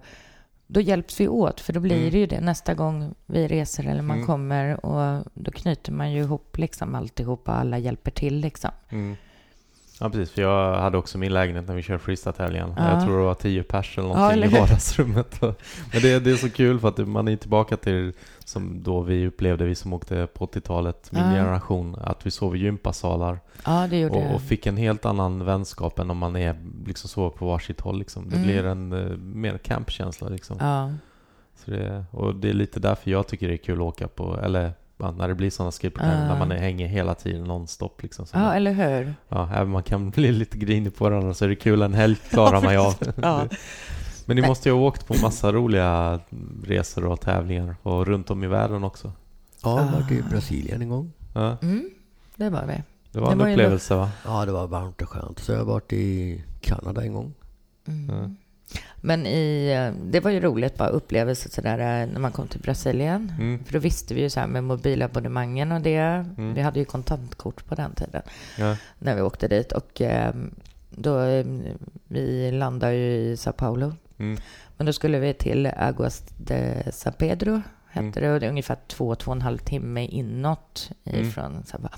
då 0.72 0.80
hjälps 0.80 1.20
vi 1.20 1.28
åt, 1.28 1.60
för 1.60 1.72
då 1.72 1.80
blir 1.80 1.96
Mm. 1.96 2.10
det 2.10 2.18
ju 2.18 2.26
det 2.26 2.40
nästa 2.40 2.74
gång 2.74 3.14
vi 3.26 3.48
reser 3.48 3.86
eller 3.86 4.02
man 4.02 4.16
Mm. 4.16 4.26
kommer 4.26 4.86
och 4.86 5.24
då 5.34 5.50
knyter 5.50 5.92
man 5.92 6.12
ju 6.12 6.20
ihop 6.20 6.58
liksom 6.58 6.94
alltihopa, 6.94 7.52
alla 7.52 7.78
hjälper 7.78 8.10
till 8.10 8.36
liksom. 8.40 8.70
Mm. 8.88 9.16
Ja, 10.00 10.10
precis. 10.10 10.30
För 10.30 10.42
jag 10.42 10.74
hade 10.80 10.98
också 10.98 11.18
min 11.18 11.32
lägenhet 11.32 11.68
när 11.68 11.74
vi 11.74 11.82
körde 11.82 11.98
freestyle-tävlingen. 11.98 12.74
Ja. 12.76 12.92
Jag 12.92 13.04
tror 13.04 13.18
det 13.18 13.24
var 13.24 13.34
tio 13.34 13.62
pers 13.62 13.98
eller 13.98 14.08
Ja, 14.08 14.14
någonting 14.14 14.42
eller 14.42 14.56
i 14.56 14.60
vardagsrummet. 14.60 15.40
Men 15.92 16.02
det, 16.02 16.18
det 16.20 16.30
är 16.30 16.36
så 16.36 16.50
kul 16.50 16.80
för 16.80 16.88
att 16.88 16.98
man 17.08 17.28
är 17.28 17.36
tillbaka 17.36 17.76
till 17.76 18.12
som 18.44 18.82
då 18.82 19.00
vi 19.00 19.26
upplevde, 19.26 19.64
vi 19.64 19.74
som 19.74 19.92
åkte 19.92 20.26
på 20.34 20.46
80-talet, 20.46 21.12
min 21.12 21.22
Ja. 21.24 21.30
generation, 21.30 21.96
att 22.00 22.26
vi 22.26 22.30
sov 22.30 22.56
i 22.56 22.58
gympasalar 22.58 23.38
Ja, 23.66 23.86
det 23.90 23.98
gjorde 23.98 24.14
och, 24.14 24.34
och 24.34 24.40
fick 24.42 24.66
en 24.66 24.76
helt 24.76 25.04
annan 25.04 25.44
vänskap 25.44 25.98
än 25.98 26.10
om 26.10 26.18
man 26.18 26.36
är 26.36 26.56
liksom 26.86 27.08
sover 27.08 27.30
på 27.30 27.46
varsitt 27.46 27.80
håll. 27.80 27.98
Liksom. 27.98 28.28
Det 28.28 28.36
Mm. 28.36 28.46
blir 28.48 28.64
en 28.64 28.92
uh, 28.92 29.16
mer 29.16 29.58
campkänsla. 29.58 30.28
Liksom. 30.28 30.56
Ja. 30.60 30.90
Så 31.64 31.70
det, 31.70 32.04
och 32.10 32.34
det 32.34 32.48
är 32.48 32.52
lite 32.54 32.80
därför 32.80 33.10
jag 33.10 33.26
tycker 33.26 33.48
det 33.48 33.54
är 33.54 33.58
kul 33.58 33.74
att 33.78 33.80
åka 33.86 34.08
på, 34.08 34.38
eller 34.42 34.72
ja, 35.00 35.10
när 35.10 35.28
det 35.28 35.34
blir 35.34 35.50
sådana 35.50 35.72
skateboardtävlingar, 35.72 36.26
Ja. 36.26 36.32
när 36.32 36.38
man 36.38 36.52
är, 36.52 36.56
hänger 36.58 36.86
hela 36.86 37.14
tiden 37.14 37.44
nonstop. 37.44 38.02
Liksom, 38.02 38.26
så 38.26 38.36
ja, 38.36 38.54
eller 38.54 38.72
hur? 38.72 39.14
Ja, 39.28 39.48
även 39.54 39.70
man 39.70 39.82
kan 39.82 40.10
bli 40.10 40.32
lite 40.32 40.58
grinig 40.58 40.96
på 40.96 41.04
varandra 41.04 41.34
så 41.34 41.44
är 41.44 41.48
det 41.48 41.56
kul. 41.56 41.82
En 41.82 41.94
helg 41.94 42.16
klarar 42.30 42.62
man 42.62 42.72
ju 42.72 42.78
av. 42.78 42.94
Ja. 43.22 43.46
Men 44.26 44.36
ni 44.36 44.46
måste 44.46 44.68
ju 44.68 44.74
ha 44.74 44.80
åkt 44.82 45.06
på 45.06 45.14
massa 45.22 45.52
roliga 45.52 46.20
resor 46.64 47.04
och 47.04 47.20
tävlingar 47.20 47.76
och 47.82 48.06
runt 48.06 48.30
om 48.30 48.44
i 48.44 48.46
världen 48.46 48.84
också. 48.84 49.12
Ja, 49.62 49.76
jag 49.80 49.86
har 49.86 50.00
varit 50.00 50.10
i 50.10 50.20
Ah. 50.26 50.30
Brasilien 50.30 50.82
en 50.82 50.88
gång. 50.88 51.12
Ja, 51.34 51.56
Mm, 51.62 51.90
det 52.36 52.50
var 52.50 52.64
vi. 52.66 52.82
det 53.12 53.20
var 53.20 53.26
Det 53.26 53.32
en 53.32 53.38
var 53.38 53.50
upplevelse 53.50 53.94
va? 53.94 54.10
Ja, 54.24 54.44
det 54.46 54.52
var 54.52 54.66
varmt 54.66 55.02
och 55.02 55.08
skönt. 55.08 55.38
Så 55.38 55.52
jag 55.52 55.58
har 55.58 55.64
varit 55.64 55.92
i 55.92 56.42
Kanada 56.60 57.02
en 57.02 57.12
gång. 57.14 57.34
Mm. 57.88 58.36
Men 59.02 59.26
i, 59.26 59.72
eh, 59.72 60.02
det 60.10 60.20
var 60.20 60.30
ju 60.30 60.40
roligt, 60.40 60.76
bara 60.76 60.88
upplevelse 60.88 61.50
sådär 61.50 61.78
eh, 61.78 62.08
när 62.12 62.18
man 62.20 62.32
kom 62.32 62.48
till 62.48 62.60
Brasilien. 62.60 63.32
Mm. 63.38 63.64
För 63.64 63.72
då 63.72 63.78
visste 63.78 64.14
vi 64.14 64.20
ju 64.20 64.30
så 64.30 64.40
här 64.40 64.46
med 64.46 64.64
mobilabonnemangen 64.64 65.72
och 65.72 65.80
det. 65.80 65.96
Mm. 66.38 66.54
Vi 66.54 66.60
hade 66.60 66.78
ju 66.78 66.84
kontantkort 66.84 67.64
på 67.66 67.74
den 67.74 67.94
tiden 67.94 68.22
Ja. 68.58 68.76
när 68.98 69.14
vi 69.14 69.20
åkte 69.22 69.48
dit. 69.48 69.72
Och 69.72 70.00
eh, 70.00 70.34
då, 70.90 71.20
eh, 71.20 71.46
vi 72.08 72.50
landade 72.52 72.94
ju 72.94 73.14
i 73.16 73.36
Sao 73.36 73.52
Paulo. 73.52 73.92
Mm. 74.18 74.40
Men 74.76 74.86
då 74.86 74.92
skulle 74.92 75.18
vi 75.18 75.34
till 75.34 75.66
Aguas 75.76 76.22
de 76.36 76.82
San 76.92 77.12
Pedro, 77.12 77.62
hette 77.90 78.00
Mm. 78.00 78.12
det. 78.12 78.32
Och 78.32 78.40
det 78.40 78.46
är 78.46 78.50
ungefär 78.50 78.76
två, 78.88 79.14
två 79.14 79.30
och 79.30 79.36
en 79.36 79.42
halv 79.42 79.58
timme 79.58 80.06
inåt 80.06 80.90
Mm. 81.04 81.20
ifrån 81.20 81.62
Paulo. 81.70 81.88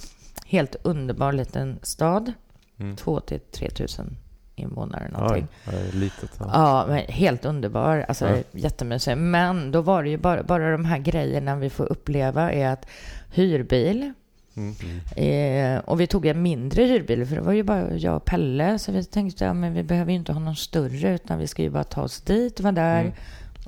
Helt 0.46 0.76
underbar 0.82 1.32
liten 1.32 1.78
stad. 1.82 2.32
Mm. 2.78 2.96
Två 2.96 3.20
till 3.20 3.40
tre 3.40 3.70
tusen 3.70 4.16
invånare 4.54 5.08
någonting. 5.08 5.46
Oj, 5.66 5.90
litet. 5.92 6.30
Ja. 6.38 6.46
Ja, 6.52 6.84
men 6.88 6.98
helt 7.08 7.44
underbar. 7.44 8.04
Alltså 8.08 8.28
Ja. 8.28 8.36
jättemysig. 8.52 9.16
Men 9.16 9.70
då 9.72 9.80
var 9.80 10.02
det 10.02 10.08
ju 10.10 10.16
bara, 10.16 10.42
bara 10.42 10.72
de 10.72 10.84
här 10.84 10.98
grejerna 10.98 11.56
vi 11.56 11.70
får 11.70 11.92
uppleva 11.92 12.52
är 12.52 12.68
att 12.68 12.86
hyrbil. 13.30 14.12
Mm. 14.56 14.74
Eh, 15.16 15.78
och 15.84 16.00
vi 16.00 16.06
tog 16.06 16.26
en 16.26 16.42
mindre 16.42 16.82
hyrbil 16.84 17.26
för 17.26 17.36
det 17.36 17.42
var 17.42 17.52
ju 17.52 17.62
bara 17.62 17.96
jag 17.96 18.16
och 18.16 18.24
Pelle. 18.24 18.78
Så 18.78 18.92
vi 18.92 19.04
tänkte 19.04 19.44
ja, 19.44 19.54
men 19.54 19.74
vi 19.74 19.82
behöver 19.82 20.10
ju 20.12 20.18
inte 20.18 20.32
ha 20.32 20.40
någon 20.40 20.56
större 20.56 21.14
utan 21.14 21.38
vi 21.38 21.46
ska 21.46 21.62
ju 21.62 21.70
bara 21.70 21.84
ta 21.84 22.02
oss 22.02 22.20
dit, 22.20 22.60
vara 22.60 22.72
där 22.72 23.00
Mm. 23.00 23.12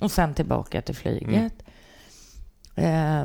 och 0.00 0.10
sen 0.10 0.34
tillbaka 0.34 0.82
till 0.82 0.94
flyget. 0.94 1.52
Eh, 2.74 3.24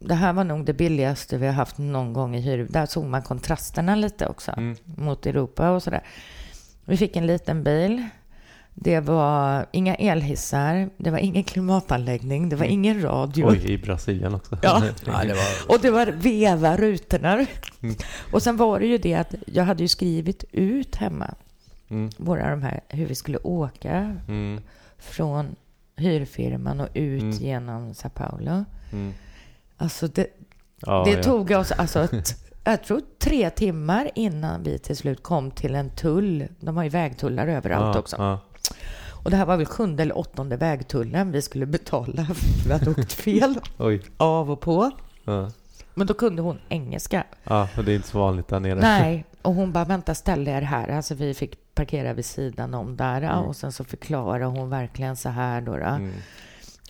det 0.00 0.14
här 0.14 0.32
var 0.32 0.44
nog 0.44 0.64
det 0.64 0.72
billigaste 0.72 1.38
vi 1.38 1.46
har 1.46 1.52
haft 1.54 1.78
någon 1.78 2.12
gång 2.12 2.36
i 2.36 2.40
hyrbil. 2.40 2.72
Där 2.72 2.86
såg 2.86 3.04
man 3.04 3.22
kontrasterna 3.22 3.94
lite 3.94 4.26
också 4.26 4.52
Mm. 4.56 4.76
mot 4.84 5.26
Europa 5.26 5.70
och 5.70 5.82
sådär. 5.82 6.02
Vi 6.86 6.96
fick 6.96 7.16
en 7.16 7.26
liten 7.26 7.64
bil. 7.64 8.02
Det 8.78 9.00
var 9.00 9.66
inga 9.72 9.94
elhissar, 9.94 10.90
det 10.96 11.10
var 11.10 11.18
ingen 11.18 11.44
klimatanläggning, 11.44 12.48
det 12.48 12.56
var 12.56 12.64
Mm. 12.64 12.72
ingen 12.74 13.02
radio. 13.02 13.48
Oj, 13.50 13.70
i 13.72 13.78
Brasilien 13.78 14.34
också. 14.34 14.58
Ja. 14.62 14.82
Ja, 15.06 15.22
det 15.24 15.34
var... 15.34 15.74
Och 15.76 15.80
det 15.82 15.90
var 15.90 16.06
veva 16.06 16.76
rutorna. 16.76 17.32
Mm. 17.82 17.94
Och 18.32 18.42
sen 18.42 18.56
var 18.56 18.80
det 18.80 18.86
ju 18.86 18.98
det 18.98 19.14
att 19.14 19.34
jag 19.46 19.64
hade 19.64 19.82
ju 19.82 19.88
skrivit 19.88 20.44
ut 20.52 20.96
hemma 20.96 21.34
Mm. 21.88 22.10
våra 22.16 22.50
de 22.50 22.62
här, 22.62 22.80
hur 22.88 23.06
vi 23.06 23.14
skulle 23.14 23.38
åka 23.38 24.16
Mm. 24.28 24.60
från 24.98 25.56
hyrfirman 25.96 26.80
och 26.80 26.88
ut 26.94 27.22
Mm. 27.22 27.30
genom 27.36 27.94
Sao 27.94 28.10
Paulo. 28.10 28.64
Mm. 28.92 29.14
Alltså 29.76 30.08
det, 30.08 30.26
Ja, 30.80 31.02
det 31.04 31.10
ja. 31.10 31.22
tog 31.22 31.50
oss, 31.50 31.72
alltså, 31.72 32.06
t- 32.06 32.18
jag 32.70 32.84
tror 32.84 33.00
tre 33.18 33.50
timmar 33.50 34.10
innan 34.14 34.62
vi 34.62 34.78
till 34.78 34.96
slut 34.96 35.22
kom 35.22 35.50
till 35.50 35.74
en 35.74 35.90
tull. 35.90 36.48
De 36.60 36.76
har 36.76 36.84
ju 36.84 36.90
vägtullar 36.90 37.46
överallt 37.46 37.94
ja, 37.94 38.00
också. 38.00 38.16
Ja. 38.18 38.40
Och 39.24 39.30
det 39.30 39.36
här 39.36 39.46
var 39.46 39.56
väl 39.56 39.66
sjunde 39.66 40.02
eller 40.02 40.18
åttonde 40.18 40.56
vägtullen 40.56 41.32
vi 41.32 41.42
skulle 41.42 41.66
betala 41.66 42.26
för 42.64 42.74
att 42.74 42.84
ha 42.84 42.90
åkt 42.92 43.12
fel 43.12 43.60
Oj. 43.78 44.02
av 44.16 44.50
och 44.50 44.60
på. 44.60 44.90
Ja. 45.24 45.50
Men 45.94 46.06
då 46.06 46.14
kunde 46.14 46.42
hon 46.42 46.58
engelska. 46.68 47.24
ja, 47.44 47.68
och 47.76 47.84
det 47.84 47.92
är 47.92 47.96
inte 47.96 48.08
så 48.08 48.18
vanligt 48.18 48.48
där 48.48 48.60
nere. 48.60 48.74
Nej, 48.80 49.24
och 49.42 49.54
hon 49.54 49.72
bara 49.72 49.84
vänta 49.84 50.14
ställ 50.14 50.48
er 50.48 50.62
här. 50.62 50.88
Alltså 50.88 51.14
vi 51.14 51.34
fick 51.34 51.74
parkera 51.74 52.12
vid 52.12 52.24
sidan 52.24 52.74
om 52.74 52.96
där 52.96 53.22
Mm. 53.22 53.38
och 53.38 53.56
sen 53.56 53.72
så 53.72 53.84
förklarade 53.84 54.44
hon 54.44 54.70
verkligen 54.70 55.16
så 55.16 55.28
här 55.28 55.60
då. 55.60 55.76
då. 55.76 55.84
Mm. 55.84 56.12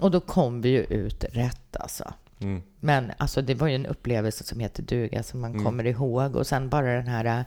Och 0.00 0.10
då 0.10 0.20
kom 0.20 0.60
vi 0.60 0.68
ju 0.68 0.82
ut 0.84 1.24
rätt 1.32 1.76
alltså. 1.76 2.12
Mm. 2.40 2.62
Men 2.86 3.12
alltså 3.18 3.42
det 3.42 3.54
var 3.54 3.68
ju 3.68 3.74
en 3.74 3.86
upplevelse 3.86 4.44
som 4.44 4.60
heter 4.60 4.82
duga 4.82 5.22
som 5.22 5.40
man 5.40 5.50
Mm. 5.52 5.64
kommer 5.64 5.86
ihåg 5.86 6.36
och 6.36 6.46
sen 6.46 6.68
bara 6.68 6.86
den 6.86 7.08
här 7.08 7.24
äh, 7.24 7.40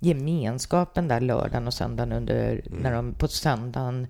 gemenskapen 0.00 1.08
där 1.08 1.20
lördagen 1.20 1.66
och 1.66 1.74
söndagen 1.74 2.12
under 2.12 2.60
Mm. 2.66 2.78
när 2.82 2.92
de 2.92 3.14
på 3.14 3.28
söndagen 3.28 4.06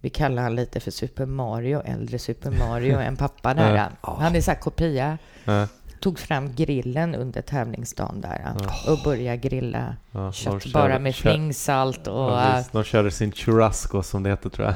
vi 0.00 0.10
kallar 0.10 0.42
han 0.42 0.54
lite 0.54 0.80
för 0.80 0.90
Super 0.90 1.26
Mario, 1.26 1.82
äldre 1.84 2.18
Super 2.18 2.50
Mario, 2.50 2.98
en 2.98 3.16
pappa 3.16 3.54
där. 3.54 3.74
Ja. 4.02 4.16
Han 4.20 4.36
är 4.36 4.40
så 4.40 4.50
här 4.50 4.58
kopia. 4.58 5.18
Ja. 5.44 5.66
Tog 6.00 6.18
fram 6.18 6.54
grillen 6.54 7.14
under 7.14 7.42
tävlingsdagen 7.42 8.20
där 8.20 8.54
och 8.88 8.98
började 9.04 9.36
grilla 9.36 9.96
kött 10.12 10.34
kör- 10.62 10.72
bara 10.72 10.98
med 10.98 11.14
kör- 11.14 11.30
flingsalt 11.30 12.06
och... 12.06 12.14
Ja, 12.30 12.54
visst. 12.56 12.72
de 12.72 12.84
körde 12.84 13.10
sin 13.10 13.32
churrasco 13.32 14.02
som 14.02 14.22
det 14.22 14.30
heter 14.30 14.50
tror 14.50 14.66
jag. 14.66 14.74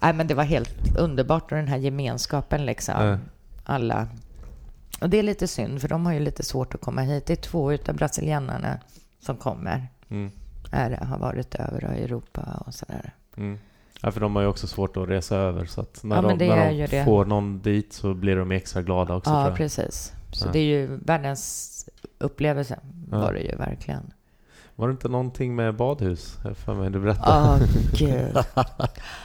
Ja, 0.00 0.12
men 0.12 0.26
det 0.26 0.34
var 0.34 0.44
helt 0.44 0.96
underbart 0.98 1.52
och 1.52 1.58
den 1.58 1.68
här 1.68 1.76
gemenskapen 1.76 2.66
liksom. 2.66 3.18
Alla. 3.64 4.06
Och 5.00 5.10
det 5.10 5.18
är 5.18 5.22
lite 5.22 5.46
synd 5.48 5.80
för 5.80 5.88
de 5.88 6.06
har 6.06 6.12
ju 6.12 6.20
lite 6.20 6.42
svårt 6.42 6.74
att 6.74 6.80
komma 6.80 7.00
hit. 7.00 7.26
Det 7.26 7.32
är 7.32 7.36
två 7.36 7.72
utav 7.72 7.94
brasilianarna 7.96 8.78
som 9.20 9.36
kommer. 9.36 9.88
Mm. 10.08 10.30
Är, 10.70 10.90
har 10.90 11.18
varit 11.18 11.54
över 11.54 11.94
i 11.98 12.02
Europa 12.04 12.62
och 12.66 12.74
sådär. 12.74 13.12
Mm. 13.36 13.58
Ja, 14.02 14.10
för 14.10 14.20
de 14.20 14.36
har 14.36 14.42
ju 14.42 14.48
också 14.48 14.66
svårt 14.66 14.96
att 14.96 15.08
resa 15.08 15.36
över 15.36 15.64
så 15.66 15.80
att 15.80 16.04
när 16.04 16.16
Ja, 16.16 16.22
de, 16.22 16.46
när 16.48 16.56
är 16.56 16.88
de 16.88 17.04
får 17.04 17.24
någon 17.24 17.58
dit 17.60 17.92
så 17.92 18.14
blir 18.14 18.36
de 18.36 18.50
extra 18.52 18.82
glada 18.82 19.14
också 19.14 19.30
Ja, 19.30 19.52
precis. 19.56 20.12
Så 20.32 20.46
Ja. 20.46 20.52
det 20.52 20.58
är 20.58 20.64
ju 20.64 20.86
världens 21.04 21.88
upplevelse 22.18 22.78
var 23.08 23.32
det 23.32 23.40
ju 23.40 23.56
verkligen. 23.56 24.12
Var 24.76 24.88
det 24.88 24.92
inte 24.92 25.08
någonting 25.08 25.56
med 25.56 25.74
badhus? 25.76 26.38
Jag 26.44 26.56
för 26.56 26.74
mig 26.74 26.90
du 26.90 27.00
berättade. 27.00 27.30
Ja, 27.30 27.58
gud. 27.98 28.38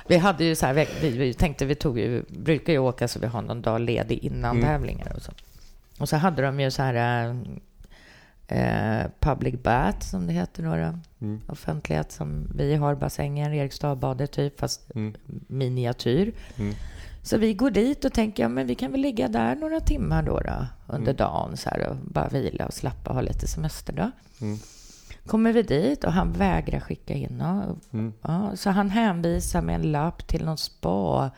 Vi 0.08 0.18
hade 0.18 0.44
ju 0.46 0.56
så 0.56 0.66
här, 0.66 0.74
vi, 0.74 0.88
vi, 1.02 1.18
vi 1.18 1.34
tänkte 1.34 1.66
vi 1.66 1.76
tog 1.76 2.00
ju, 2.00 2.24
brukar 2.30 2.74
ju 2.74 2.80
åka 2.80 3.08
så 3.08 3.20
vi 3.20 3.28
har 3.28 3.42
någon 3.42 3.62
dag 3.62 3.82
ledig 3.82 4.18
innan 4.18 4.58
Mm. 4.58 4.64
tävlingar 4.70 5.14
och 5.16 5.22
så. 5.22 5.32
Och 6.00 6.10
så 6.10 6.18
hade 6.18 6.42
de 6.42 6.60
ju 6.60 6.72
så 6.72 6.82
här 6.82 7.36
eh, 8.48 9.06
public 9.20 9.64
bath 9.64 10.00
som 10.00 10.28
det 10.28 10.34
heter 10.34 10.64
då, 10.64 10.70
då. 10.76 11.00
Mm. 11.26 11.42
offentlighet 11.48 12.12
som 12.12 12.52
vi 12.56 12.76
har 12.76 12.96
bassängen, 12.96 13.54
Eriksdalbadet 13.54 14.32
typ, 14.32 14.60
fast 14.60 14.96
Mm. 14.96 15.14
miniatyr. 15.48 16.34
Mm. 16.58 16.74
Så 17.24 17.38
vi 17.38 17.54
går 17.54 17.72
dit 17.72 18.06
och 18.06 18.14
tänker, 18.14 18.44
ja 18.44 18.50
men 18.50 18.68
vi 18.68 18.76
kan 18.76 18.92
väl 18.92 19.02
ligga 19.02 19.28
där 19.28 19.56
några 19.56 19.80
timmar 19.80 20.24
då, 20.24 20.40
då 20.40 20.68
under 20.88 21.12
Mm. 21.12 21.16
dagen 21.16 21.58
så 21.58 21.70
här 21.70 21.88
och 21.90 21.96
bara 21.96 22.28
vila 22.28 22.66
och 22.66 22.74
slappa 22.74 23.10
och 23.10 23.16
ha 23.16 23.22
lite 23.22 23.48
semester 23.48 23.94
då. 23.94 24.12
Mm. 24.46 24.58
Kommer 25.26 25.54
vi 25.54 25.62
dit 25.64 26.04
och 26.04 26.12
han 26.14 26.32
vägrar 26.34 26.80
skicka 26.80 27.14
in 27.14 27.42
oss. 27.42 27.94
Mm. 27.94 28.14
Ja, 28.22 28.52
så 28.56 28.70
han 28.70 28.90
hänvisar 28.90 29.62
med 29.62 29.76
en 29.76 29.92
lapp 29.92 30.28
till 30.28 30.46
någon 30.46 30.58
spa 30.58 31.32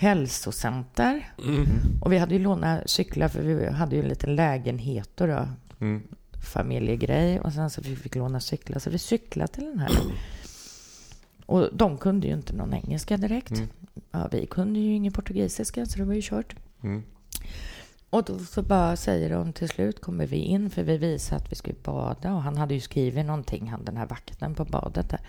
hälsocenter. 0.00 1.32
Mm. 1.44 1.66
Och 2.00 2.12
vi 2.12 2.18
hade 2.18 2.34
ju 2.34 2.40
lånat 2.40 2.90
cyklar 2.90 3.28
för 3.28 3.42
vi 3.42 3.70
hade 3.70 3.96
ju 3.96 4.02
en 4.02 4.08
liten 4.08 4.36
lägenhet 4.36 5.10
då, 5.14 5.26
då 5.26 5.48
Mm. 5.80 6.02
familjegrej. 6.52 7.40
Och 7.40 7.52
sen 7.52 7.70
så 7.70 7.80
vi 7.80 7.96
fick 7.96 8.14
låna 8.14 8.40
cyklar. 8.40 8.78
Så 8.78 8.90
vi 8.90 8.98
cyklade 8.98 9.52
till 9.52 9.64
den 9.64 9.78
här. 9.78 9.90
Och 11.46 11.68
de 11.72 11.98
kunde 11.98 12.26
ju 12.26 12.32
inte 12.32 12.52
någon 12.52 12.74
engelska 12.74 13.16
direkt. 13.16 13.50
Mm. 13.50 13.68
Ja, 14.10 14.28
vi 14.32 14.46
kunde 14.46 14.80
ju 14.80 14.94
ingen 14.94 15.12
portugisiska 15.12 15.86
så 15.86 15.98
det 15.98 16.04
var 16.04 16.14
ju 16.14 16.22
kört. 16.22 16.56
Mm. 16.82 17.02
Och 18.10 18.24
då 18.24 18.38
så 18.38 18.62
bara 18.62 18.96
säger 18.96 19.30
de 19.30 19.52
till 19.52 19.68
slut 19.68 20.00
kommer 20.00 20.26
vi 20.26 20.36
in 20.36 20.70
för 20.70 20.82
vi 20.82 20.96
visade 20.96 21.42
att 21.42 21.52
vi 21.52 21.56
skulle 21.56 21.76
bada 21.84 22.34
och 22.34 22.42
han 22.42 22.56
hade 22.56 22.74
ju 22.74 22.80
skrivit 22.80 23.26
någonting, 23.26 23.68
han 23.68 23.84
den 23.84 23.96
här 23.96 24.06
vakten 24.06 24.54
på 24.54 24.64
badet 24.64 25.08
där. 25.10 25.20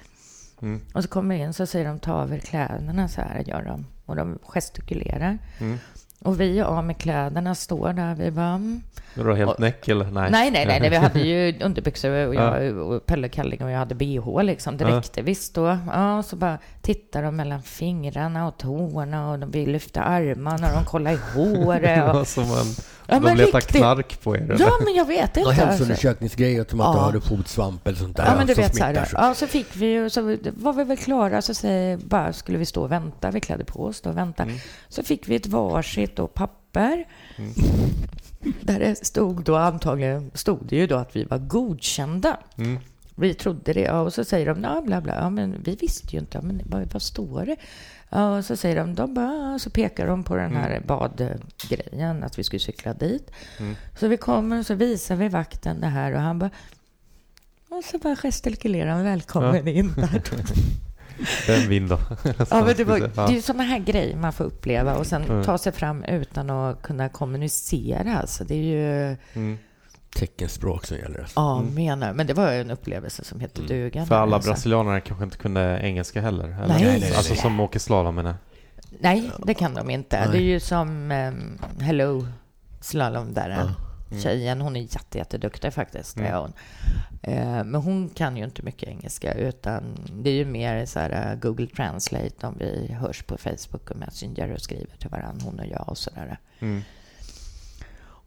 Mm. 0.61 0.81
Och 0.93 1.03
så 1.03 1.09
kommer 1.09 1.35
vi 1.35 1.41
in 1.41 1.53
så 1.53 1.65
säger 1.65 1.85
de 1.85 1.99
ta 1.99 2.13
av 2.13 2.33
er 2.33 2.39
kläderna 2.39 3.07
så 3.07 3.21
här 3.21 3.43
gör 3.47 3.61
de. 3.61 3.85
Och 4.05 4.15
de 4.15 4.39
gestikulerar. 4.41 5.37
Mm. 5.59 5.77
Och 6.23 6.41
vi 6.41 6.61
av 6.61 6.83
med 6.83 6.97
kläderna 6.97 7.55
står 7.55 7.93
där. 7.93 8.15
Vi 8.15 8.31
bara... 8.31 8.47
Mm. 8.47 8.81
Är 9.15 9.23
du 9.23 9.35
helt 9.35 9.57
näck 9.57 9.87
eller? 9.87 10.05
Nej. 10.05 10.31
Nej, 10.31 10.51
nej, 10.51 10.65
nej, 10.65 10.79
nej. 10.79 10.89
Vi 10.89 10.95
hade 10.95 11.19
ju 11.19 11.59
underbyxor 11.63 12.27
och, 12.27 12.35
jag, 12.35 12.77
och 12.77 13.05
Pelle 13.05 13.29
Kalling 13.29 13.63
och 13.63 13.71
jag 13.71 13.77
hade 13.77 13.95
bh 13.95 14.43
liksom. 14.43 14.77
Det 14.77 14.85
räckte 14.85 15.21
visst 15.21 15.55
då. 15.55 15.77
Ja, 15.87 16.23
så 16.23 16.35
bara 16.35 16.57
tittar 16.81 17.23
de 17.23 17.35
mellan 17.35 17.61
fingrarna 17.61 18.47
och 18.47 18.57
tårna 18.57 19.31
och 19.31 19.39
de 19.39 19.51
vill 19.51 19.71
lyfta 19.71 20.01
armarna 20.01 20.67
och 20.67 20.73
de 20.73 20.85
kollar 20.85 21.11
i 21.11 21.17
håret. 21.33 22.15
Och... 22.15 22.27
Som 22.27 22.43
en, 22.43 22.75
ja, 23.11 23.19
de 23.19 23.35
letar 23.35 23.59
riktigt. 23.59 23.77
knark 23.77 24.21
på 24.21 24.35
er? 24.35 24.55
Ja, 24.59 24.71
men 24.85 24.93
jag 24.93 25.05
vet 25.05 25.37
inte. 25.37 25.39
Någon 25.39 25.53
hälsoundersökningsgrejer, 25.53 26.65
som 26.69 26.81
att 26.81 26.85
ja. 26.85 26.93
du 26.93 26.99
hade 26.99 27.21
fotsvamp 27.21 27.87
eller 27.87 27.97
sånt 27.97 28.17
där. 28.17 28.25
Ja, 28.25 28.35
men 28.35 28.47
du 28.47 28.53
vet 28.53 28.75
så 28.75 28.83
här. 28.83 29.09
Ja, 29.13 29.33
så 29.33 29.47
fick 29.47 29.75
vi 29.75 29.85
ju, 29.85 30.09
så 30.09 30.37
var 30.43 30.73
vi 30.73 30.83
väl 30.83 30.97
klara, 30.97 31.41
så 31.41 31.53
säger, 31.53 31.97
bara 31.97 32.33
skulle 32.33 32.57
vi 32.57 32.65
stå 32.65 32.83
och 32.83 32.91
vänta. 32.91 33.31
Vi 33.31 33.39
klädde 33.39 33.65
på 33.65 33.83
oss 33.85 34.01
och 34.01 34.17
vänta. 34.17 34.43
Mm. 34.43 34.55
Så 34.89 35.03
fick 35.03 35.27
vi 35.27 35.35
ett 35.35 35.47
varsitt 35.47 36.19
och 36.19 36.33
papper. 36.33 37.05
Mm. 37.37 37.53
Där 38.61 38.79
det 38.79 39.05
stod 39.05 39.43
då 39.43 39.55
antagligen, 39.55 40.31
stod 40.33 40.65
det 40.65 40.75
ju 40.75 40.87
då 40.87 40.95
att 40.95 41.15
vi 41.15 41.23
var 41.23 41.37
godkända. 41.37 42.37
Mm. 42.57 42.79
Vi 43.15 43.33
trodde 43.33 43.73
det. 43.73 43.91
och 43.91 44.13
så 44.13 44.23
säger 44.23 44.45
de, 44.45 44.63
ja, 44.63 44.81
bla, 44.81 45.01
bla. 45.01 45.15
Ja, 45.15 45.29
men 45.29 45.61
vi 45.63 45.75
visste 45.75 46.07
ju 46.15 46.19
inte. 46.19 46.37
Ja, 46.37 46.41
men 46.41 46.61
vad, 46.65 46.93
vad 46.93 47.01
står 47.01 47.45
det? 47.45 47.55
Och 48.11 48.45
så 48.45 48.55
säger 48.55 48.75
de, 48.75 48.95
de 48.95 49.13
bara, 49.13 49.59
så 49.59 49.69
pekar 49.69 50.07
de 50.07 50.23
på 50.23 50.35
den 50.35 50.55
här 50.55 50.69
mm. 50.69 50.83
badgrejen, 50.87 52.23
att 52.23 52.39
vi 52.39 52.43
skulle 52.43 52.59
cykla 52.59 52.93
dit. 52.93 53.31
Mm. 53.59 53.75
Så 53.99 54.07
vi 54.07 54.17
kommer 54.17 54.59
och 54.59 54.65
så 54.65 54.73
visar 54.73 55.15
vi 55.15 55.29
vakten 55.29 55.81
det 55.81 55.87
här 55.87 56.13
och 56.13 56.21
han 56.21 56.39
bara, 56.39 56.49
och 57.69 57.83
så 57.83 57.97
bara 57.97 58.15
gestikulerar 58.15 58.91
han 58.91 59.03
välkommen 59.03 59.67
ja. 59.67 59.71
in 59.71 59.93
där. 59.95 60.21
Den 61.47 61.69
vind 61.69 61.89
då? 61.89 61.99
ja, 62.49 62.65
men 62.65 62.75
det, 62.77 62.83
var, 62.83 62.99
det 62.99 63.21
är 63.21 63.31
ju 63.31 63.41
sådana 63.41 63.63
här 63.63 63.79
grejer 63.79 64.17
man 64.17 64.33
får 64.33 64.43
uppleva 64.43 64.95
och 64.95 65.07
sen 65.07 65.23
mm. 65.23 65.43
ta 65.43 65.57
sig 65.57 65.71
fram 65.71 66.03
utan 66.03 66.49
att 66.49 66.81
kunna 66.81 67.09
kommunicera. 67.09 68.19
Alltså, 68.19 68.43
det 68.43 68.55
är 68.55 68.63
ju... 68.63 69.17
Mm. 69.33 69.57
Teckenspråk 70.15 70.85
som 70.85 70.97
gäller. 70.97 71.27
Ja, 71.35 71.59
mm. 71.59 71.73
menar 71.73 72.13
Men 72.13 72.27
det 72.27 72.33
var 72.33 72.51
en 72.51 72.71
upplevelse 72.71 73.23
som 73.23 73.39
hette 73.39 73.61
mm. 73.61 73.67
duga. 73.67 74.05
För 74.05 74.15
alla 74.15 74.35
alltså. 74.35 74.49
brasilianare 74.49 75.01
kanske 75.01 75.23
inte 75.23 75.37
kunde 75.37 75.79
engelska 75.83 76.21
heller? 76.21 76.43
Eller? 76.43 76.67
Nej, 76.67 76.83
nej, 76.83 76.99
nej, 76.99 77.15
Alltså 77.15 77.35
som 77.35 77.59
åker 77.59 77.79
slalom 77.79 78.15
menar 78.15 78.35
Nej, 78.99 79.31
det 79.45 79.53
kan 79.53 79.73
de 79.73 79.89
inte. 79.89 80.19
Nej. 80.19 80.29
Det 80.31 80.37
är 80.37 80.41
ju 80.41 80.59
som 80.59 81.11
um, 81.11 81.59
Hello 81.79 82.27
Slalom 82.81 83.33
där. 83.33 83.49
Ja. 83.49 83.73
Mm. 84.11 84.23
Tjejen, 84.23 84.61
hon 84.61 84.75
är 84.75 84.81
jätte, 84.81 85.17
jätteduktig 85.17 85.73
faktiskt. 85.73 86.17
Mm. 86.17 86.33
hon. 86.33 86.53
Eh, 87.21 87.63
men 87.63 87.75
hon 87.75 88.09
kan 88.09 88.37
ju 88.37 88.43
inte 88.43 88.63
mycket 88.63 88.89
engelska, 88.89 89.33
utan 89.33 89.83
det 90.23 90.29
är 90.29 90.33
ju 90.33 90.45
mer 90.45 90.85
så 90.85 90.99
här, 90.99 91.33
uh, 91.33 91.39
Google 91.39 91.67
Translate 91.67 92.47
om 92.47 92.55
vi 92.59 92.93
hörs 92.93 93.23
på 93.23 93.37
Facebook 93.37 93.91
och 93.91 93.97
Messenger 93.97 94.53
och 94.53 94.61
skriver 94.61 94.97
till 94.97 95.09
varandra, 95.09 95.45
hon 95.45 95.59
och 95.59 95.65
jag 95.65 95.89
och 95.89 95.97
sådär. 95.97 96.37
Mm. 96.59 96.81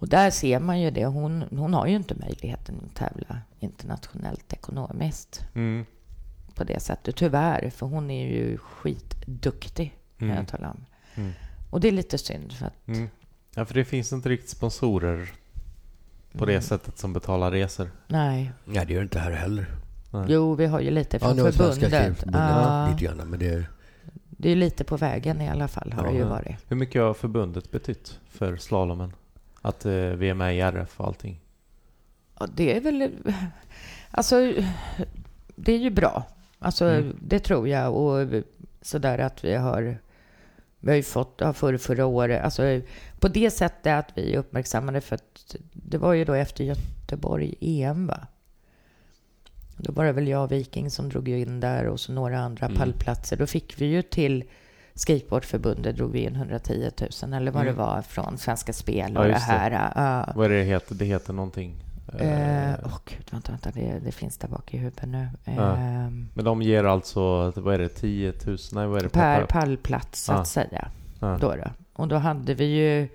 Och 0.04 0.10
där 0.10 0.30
ser 0.30 0.60
man 0.60 0.80
ju 0.80 0.90
det. 0.90 1.06
Hon, 1.06 1.44
hon 1.50 1.74
har 1.74 1.86
ju 1.86 1.96
inte 1.96 2.14
möjligheten 2.14 2.80
att 2.86 2.96
tävla 2.96 3.38
internationellt 3.60 4.52
ekonomiskt 4.52 5.46
mm. 5.54 5.84
på 6.54 6.64
det 6.64 6.80
sättet, 6.80 7.16
tyvärr. 7.16 7.70
För 7.70 7.86
hon 7.86 8.10
är 8.10 8.26
ju 8.28 8.58
skitduktig, 8.58 9.98
kan 10.18 10.28
mm. 10.28 10.38
jag 10.38 10.48
tala 10.48 10.70
om. 10.70 10.84
Mm. 11.14 11.32
Och 11.70 11.80
det 11.80 11.88
är 11.88 11.92
lite 11.92 12.18
synd. 12.18 12.52
För 12.52 12.66
att... 12.66 12.88
Mm. 12.88 13.08
Ja, 13.54 13.64
för 13.64 13.74
det 13.74 13.84
finns 13.84 14.12
inte 14.12 14.28
riktigt 14.28 14.50
sponsorer 14.50 15.32
på 16.32 16.46
det 16.46 16.52
mm. 16.52 16.62
sättet 16.62 16.98
som 16.98 17.12
betalar 17.12 17.50
resor. 17.50 17.90
Nej. 18.06 18.52
Nej, 18.64 18.86
det 18.86 18.92
gör 18.92 19.00
det 19.00 19.04
inte 19.04 19.18
här 19.18 19.30
heller. 19.30 19.66
Nej. 20.10 20.26
Jo, 20.28 20.54
vi 20.54 20.66
har 20.66 20.80
ju 20.80 20.90
lite 20.90 21.18
från 21.18 21.38
ja, 21.38 21.52
förbundet. 21.52 22.24
Ja. 22.32 22.88
Lite 22.90 23.04
grann, 23.04 23.16
men 23.16 23.38
det 23.38 23.48
är... 23.48 23.70
Det 24.28 24.50
är 24.50 24.56
lite 24.56 24.84
på 24.84 24.96
vägen 24.96 25.40
i 25.40 25.48
alla 25.48 25.68
fall, 25.68 25.92
har 25.92 26.04
ja. 26.04 26.10
det 26.10 26.16
ju 26.16 26.24
varit. 26.24 26.56
Hur 26.68 26.76
mycket 26.76 27.02
har 27.02 27.14
förbundet 27.14 27.70
betytt 27.70 28.20
för 28.28 28.56
slalomen? 28.56 29.12
Att 29.64 29.84
eh, 29.84 29.92
vi 29.92 30.28
är 30.28 30.34
med 30.34 30.56
i 30.56 30.60
RF 30.60 31.00
och 31.00 31.06
allting? 31.06 31.40
Ja, 32.38 32.46
det 32.54 32.76
är 32.76 32.80
väl... 32.80 33.10
Alltså, 34.10 34.52
det 35.56 35.72
är 35.72 35.78
ju 35.78 35.90
bra. 35.90 36.24
Alltså, 36.58 36.84
mm. 36.84 37.16
det 37.20 37.38
tror 37.38 37.68
jag. 37.68 37.94
Och 37.94 38.42
sådär 38.82 39.18
att 39.18 39.44
vi 39.44 39.54
har 39.54 39.98
vi 40.80 40.90
har 40.90 40.96
ju 40.96 41.02
fått, 41.02 41.34
ja, 41.38 41.52
för 41.52 41.76
förra 41.76 42.06
året, 42.06 42.44
alltså 42.44 42.80
på 43.20 43.28
det 43.28 43.50
sättet 43.50 43.98
att 43.98 44.18
vi 44.18 44.34
är 44.34 44.38
uppmärksammade 44.38 45.00
för 45.00 45.14
att 45.14 45.56
det 45.72 45.98
var 45.98 46.12
ju 46.12 46.24
då 46.24 46.32
efter 46.32 46.64
Göteborg 46.64 47.54
EM 47.60 48.06
va? 48.06 48.26
Då 49.76 49.92
var 49.92 50.04
det 50.04 50.12
väl 50.12 50.28
jag 50.28 50.44
och 50.44 50.52
Viking 50.52 50.90
som 50.90 51.08
drog 51.08 51.28
in 51.28 51.60
där 51.60 51.86
och 51.86 52.00
så 52.00 52.12
några 52.12 52.38
andra 52.38 52.66
mm. 52.66 52.78
pallplatser. 52.78 53.36
Då 53.36 53.46
fick 53.46 53.80
vi 53.80 53.86
ju 53.86 54.02
till 54.02 54.44
Skateboardförbundet 54.94 55.96
drog 55.96 56.12
vi 56.12 56.18
in 56.18 56.36
110 56.36 56.90
000 57.22 57.32
eller 57.34 57.50
vad 57.50 57.62
mm. 57.62 57.74
det 57.74 57.80
var 57.82 58.02
från 58.02 58.38
Svenska 58.38 58.72
Spel 58.72 59.16
och 59.16 59.24
ja, 59.24 59.28
det 59.28 59.34
här. 59.34 59.70
Det. 59.70 60.30
Uh, 60.30 60.36
vad 60.36 60.46
är 60.46 60.50
det 60.50 60.62
heter? 60.62 60.94
Det 60.94 61.04
heter 61.04 61.32
någonting? 61.32 61.76
Åh 62.08 62.22
uh, 62.22 62.74
oh, 62.86 62.98
gud, 63.04 63.28
vänta, 63.30 63.52
vänta. 63.52 63.70
Det, 63.70 63.98
det, 64.04 64.12
finns 64.12 64.38
där 64.38 64.48
bak 64.48 64.74
i 64.74 64.76
huvudet 64.76 65.06
nu. 65.06 65.28
Uh, 65.48 65.64
Men 66.34 66.44
de 66.44 66.62
ger 66.62 66.84
alltså, 66.84 67.52
vad 67.56 67.74
är 67.74 67.78
det, 67.78 67.88
10 67.88 68.32
000? 68.46 68.58
Nej, 68.72 68.86
vad 68.86 68.98
är 68.98 69.02
det? 69.02 69.08
Per, 69.08 69.40
per 69.40 69.46
pallplats, 69.46 70.24
så 70.24 70.32
att 70.32 70.48
säga. 70.48 70.88
Då, 71.20 71.36
då. 71.38 71.56
Och 71.92 72.08
då 72.08 72.16
hade 72.16 72.54
vi 72.54 72.64
ju 72.64 73.08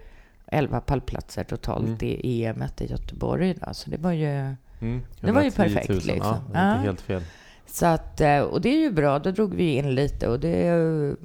11 0.47 0.81
pallplatser 0.81 1.43
totalt 1.43 1.85
mm. 1.85 1.97
i 2.01 2.45
EM 2.45 2.63
i 2.77 2.85
Göteborg. 2.85 3.53
Då. 3.53 3.73
Så 3.73 3.89
det 3.89 3.97
var 3.97 4.11
ju, 4.11 4.55
mm, 4.79 5.01
det 5.19 5.31
var 5.31 5.41
ju 5.41 5.51
perfekt. 5.51 5.89
000, 5.89 5.97
liksom. 5.97 6.37
ja, 6.53 6.59
ja. 6.59 6.59
helt 6.59 7.01
fel. 7.01 7.21
Så 7.65 7.85
att, 7.85 8.21
eh, 8.21 8.39
och 8.39 8.61
det 8.61 8.69
är 8.69 8.79
ju 8.79 8.91
bra. 8.91 9.19
Då 9.19 9.31
drog 9.31 9.53
vi 9.53 9.75
in 9.75 9.95
lite 9.95 10.27
och 10.27 10.39
det, 10.39 11.15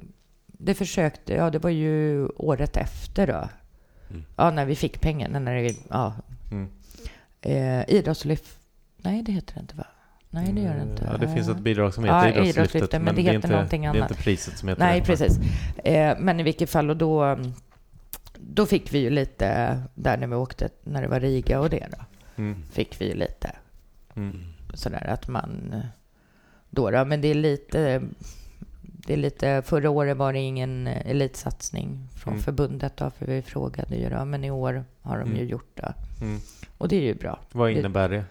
det 0.57 0.73
försökte, 0.73 1.33
ja 1.33 1.49
det 1.49 1.59
var 1.59 1.69
ju 1.69 2.27
året 2.27 2.77
efter 2.77 3.27
då. 3.27 3.49
Mm. 4.09 4.25
Ja, 4.35 4.51
när 4.51 4.65
vi 4.65 4.75
fick 4.75 5.01
pengarna. 5.01 5.39
När 5.39 5.55
det, 5.55 5.75
ja. 5.89 6.13
Mm. 6.51 6.69
Eh, 7.41 7.89
idrottslyft, 7.89 8.59
nej 8.97 9.23
det 9.23 9.31
heter 9.31 9.53
det 9.53 9.59
inte 9.59 9.75
va? 9.75 9.87
Nej, 10.29 10.53
det 10.53 10.61
gör 10.61 10.75
det 10.75 10.81
inte. 10.81 11.09
Ja, 11.11 11.17
det 11.17 11.33
finns 11.33 11.49
ett 11.49 11.59
bidrag 11.59 11.93
som 11.93 12.03
heter 12.03 12.17
ja, 12.17 12.27
Idrottslyftet, 12.27 12.57
idrottslyftet 12.57 12.91
men, 12.91 13.03
men, 13.03 13.15
det, 13.15 13.21
heter 13.21 13.35
inte, 13.35 13.47
någonting 13.47 13.85
annat. 13.85 13.93
Det 13.93 13.99
är 13.99 14.09
inte 14.09 14.23
priset 14.23 14.57
som 14.57 14.69
heter 14.69 14.83
Nej, 14.83 14.99
det. 14.99 15.05
precis. 15.05 15.39
Eh, 15.83 16.17
men 16.19 16.39
i 16.39 16.43
vilket 16.43 16.69
fall, 16.69 16.89
och 16.89 16.97
då, 16.97 17.39
då 18.37 18.65
fick 18.65 18.93
vi 18.93 18.99
ju 18.99 19.09
lite, 19.09 19.81
där 19.95 20.17
när 20.17 20.27
vi 20.27 20.35
åkte, 20.35 20.69
när 20.83 21.01
det 21.01 21.07
var 21.07 21.19
Riga 21.19 21.59
och 21.59 21.69
det 21.69 21.87
då, 21.91 22.05
mm. 22.35 22.63
fick 22.71 23.01
vi 23.01 23.05
ju 23.05 23.13
lite 23.13 23.51
mm. 24.15 24.39
sådär 24.73 25.07
att 25.07 25.27
man, 25.27 25.75
då, 26.69 26.91
då 26.91 27.05
men 27.05 27.21
det 27.21 27.27
är 27.27 27.35
lite, 27.35 28.01
det 29.05 29.13
är 29.13 29.17
lite, 29.17 29.61
förra 29.65 29.89
året 29.89 30.17
var 30.17 30.33
det 30.33 30.39
ingen 30.39 30.87
elitsatsning 30.87 32.07
från 32.15 32.33
mm. 32.33 32.43
förbundet 32.43 32.97
då, 32.97 33.09
för 33.09 33.25
vi 33.25 33.41
frågade 33.41 33.95
ju 33.95 34.09
då, 34.09 34.25
men 34.25 34.43
i 34.43 34.51
år 34.51 34.85
har 35.01 35.19
de 35.19 35.29
ju 35.29 35.35
mm. 35.35 35.47
gjort 35.47 35.71
det. 35.73 35.93
Mm. 36.21 36.39
Och 36.77 36.87
det 36.87 36.95
är 36.95 37.01
ju 37.01 37.13
bra. 37.13 37.39
Vad 37.51 37.71
innebär 37.71 38.09
det? 38.09 38.23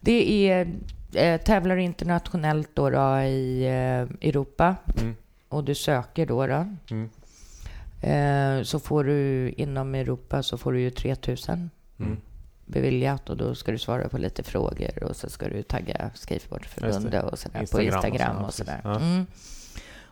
Det 0.00 0.50
är, 0.50 0.68
eh, 1.14 1.40
tävlar 1.40 1.76
internationellt 1.76 2.70
då, 2.74 2.90
då 2.90 3.18
i 3.20 3.64
eh, 3.64 4.28
Europa 4.28 4.76
mm. 5.00 5.16
och 5.48 5.64
du 5.64 5.74
söker 5.74 6.26
då. 6.26 6.46
då. 6.46 6.66
Mm. 6.90 7.10
Eh, 8.00 8.62
så 8.62 8.80
får 8.80 9.04
du 9.04 9.50
inom 9.50 9.94
Europa 9.94 10.42
så 10.42 10.58
får 10.58 10.72
du 10.72 10.80
ju 10.80 10.90
3000 10.90 11.70
mm. 11.98 12.16
beviljat 12.66 13.30
och 13.30 13.36
då 13.36 13.54
ska 13.54 13.72
du 13.72 13.78
svara 13.78 14.08
på 14.08 14.18
lite 14.18 14.42
frågor 14.42 15.02
och 15.04 15.16
så 15.16 15.28
ska 15.28 15.48
du 15.48 15.62
tagga 15.62 16.10
Skateboardförbundet 16.14 17.24
och 17.24 17.38
sådär 17.38 17.60
Instagram 17.60 17.90
på 17.90 17.96
Instagram 17.96 18.36
och, 18.36 18.40
så, 18.40 18.46
och 18.46 18.54
sådär. 18.54 18.80
Ja. 18.84 19.24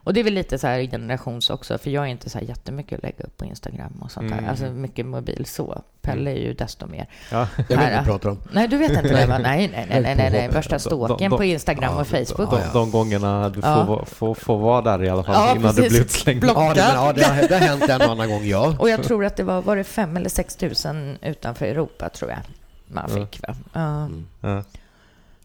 Mm. 0.09 0.11
Och 0.11 0.15
det 0.15 0.21
är 0.21 0.25
väl 0.25 0.35
lite 0.35 0.59
så 0.59 0.67
här 0.67 0.83
generations 0.83 1.51
också, 1.51 1.79
för 1.79 1.91
jag 1.91 2.05
är 2.05 2.09
inte 2.09 2.31
så 2.31 2.39
här 2.39 2.47
jättemycket 2.47 2.99
att 2.99 3.03
lägga 3.03 3.25
upp 3.25 3.37
på 3.37 3.45
Instagram 3.45 3.93
och 4.01 4.11
sånt 4.11 4.31
mm. 4.31 4.45
där. 4.45 4.51
Alltså 4.51 4.65
mycket 4.65 5.07
mobil 5.07 5.47
så. 5.47 5.83
Pelle 6.03 6.31
är 6.31 6.35
ju 6.35 6.55
desto 6.55 6.87
mer. 6.87 7.09
Ja, 7.33 7.47
jag 7.57 7.65
vet 7.65 7.71
inte 7.71 7.95
vad 7.95 8.05
du 8.05 8.05
pratar 8.05 8.31
om. 8.31 8.39
Nej, 8.53 8.69
du 8.69 8.77
vet 8.77 8.91
inte 8.91 9.03
det? 9.03 9.27
Nej, 9.27 9.39
nej, 9.39 9.69
nej, 9.73 9.87
nej, 10.03 10.15
nej, 10.17 10.31
nej. 10.31 10.49
Värsta 10.49 10.79
ståken 10.79 11.31
på 11.31 11.45
Instagram 11.45 11.97
och 11.97 12.07
Facebook. 12.07 12.51
De, 12.51 12.61
de 12.73 12.91
gångerna 12.91 13.49
du 13.49 13.63
får, 13.63 14.05
får, 14.05 14.35
får 14.35 14.59
vara 14.59 14.83
där 14.83 15.05
i 15.05 15.09
alla 15.09 15.25
fall 15.25 15.35
ja, 15.35 15.57
innan 15.57 15.75
precis. 15.75 15.85
du 15.85 15.89
blir 15.91 16.01
utslängd. 16.01 16.45
Ja, 16.45 16.75
det, 16.75 16.81
ja, 16.81 17.13
det, 17.13 17.25
har, 17.25 17.49
det 17.49 17.55
har 17.55 17.67
hänt 17.67 17.89
en 17.89 18.03
annan 18.03 18.29
gång, 18.29 18.45
ja. 18.45 18.77
Och 18.79 18.91
jag 18.91 19.03
tror 19.03 19.25
att 19.25 19.37
det 19.37 19.43
var, 19.43 19.63
var 19.63 19.77
det 19.77 19.85
fem 19.85 20.17
eller 20.17 20.29
sex 20.29 20.57
tusen 20.57 21.19
utanför 21.23 21.67
Europa, 21.67 22.09
tror 22.09 22.31
jag 22.31 22.41
man 22.89 23.09
fick. 23.09 23.41
Va? 23.49 23.55
Ja. 23.73 23.81
Mm. 23.81 24.27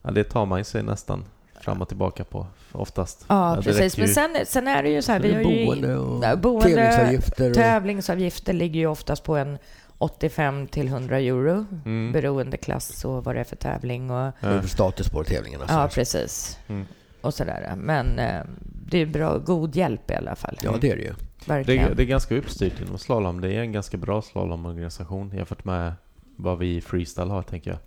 Ja. 0.01 0.11
det 0.11 0.23
tar 0.23 0.45
man 0.45 0.65
sig 0.65 0.83
nästan 0.83 1.23
fram 1.63 1.81
och 1.81 1.87
tillbaka 1.87 2.23
på 2.23 2.47
oftast. 2.71 3.25
Ja, 3.27 3.59
precis. 3.63 3.97
Men 3.97 4.07
sen, 4.07 4.35
sen 4.45 4.67
är 4.67 4.83
det 4.83 4.89
ju 4.89 5.01
så 5.01 5.11
här, 5.11 5.19
vi 5.19 5.33
har 5.33 5.41
ju... 5.41 5.65
Boende 5.65 5.97
och 5.97 6.39
boende, 6.39 6.75
tävlingsavgifter. 6.75 7.49
Och... 7.49 7.55
Tävlingsavgifter 7.55 8.53
ligger 8.53 8.79
ju 8.79 8.87
oftast 8.87 9.23
på 9.23 9.37
en 9.37 9.57
85 9.97 10.67
till 10.67 10.87
100 10.87 11.19
euro 11.19 11.65
mm. 11.85 12.11
beroende 12.11 12.57
klass 12.57 13.05
och 13.05 13.23
vad 13.23 13.35
det 13.35 13.39
är 13.39 13.43
för 13.43 13.55
tävling. 13.55 14.11
Och, 14.11 14.33
ja. 14.39 14.61
Status 14.61 15.09
på 15.09 15.23
tävlingarna. 15.23 15.65
Ja, 15.67 15.89
precis. 15.93 16.59
Mm. 16.67 16.85
Och 17.21 17.33
sådär. 17.33 17.73
Men 17.77 18.19
eh, 18.19 18.41
det 18.87 18.97
är 18.97 19.05
bra, 19.05 19.37
god 19.37 19.75
hjälp 19.75 20.11
i 20.11 20.13
alla 20.13 20.35
fall. 20.35 20.57
Ja, 20.63 20.75
det 20.81 20.91
är 20.91 20.95
det 20.95 21.01
ju. 21.01 21.13
Verkligen. 21.45 21.89
Det, 21.89 21.95
det 21.95 22.03
är 22.03 22.07
ganska 22.07 22.35
uppstyrt 22.35 22.81
inom 22.81 22.97
slalom. 22.97 23.41
Det 23.41 23.53
är 23.53 23.59
en 23.59 23.71
ganska 23.71 23.97
bra 23.97 24.21
slalomorganisation 24.21 25.31
jämfört 25.35 25.65
med 25.65 25.93
vad 26.35 26.59
vi 26.59 26.75
i 26.75 26.81
freestyle 26.81 27.29
har, 27.29 27.43
tänker 27.43 27.71
jag. 27.71 27.79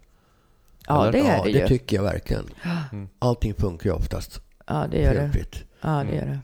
Ja, 0.87 1.11
det 1.11 1.19
är 1.21 1.37
ja, 1.37 1.43
det 1.45 1.51
ju. 1.51 1.59
det 1.61 1.69
tycker 1.69 1.97
jag 1.97 2.03
verkligen. 2.03 2.47
Mm. 2.93 3.09
Allting 3.19 3.55
funkar 3.55 3.91
ju 3.91 3.97
oftast. 3.97 4.41
Ja, 4.67 4.87
det 4.91 4.99
gör 5.03 5.15
det. 5.15 5.31
Ja, 5.81 6.05
det 6.11 6.17
gör 6.17 6.27
det. 6.27 6.39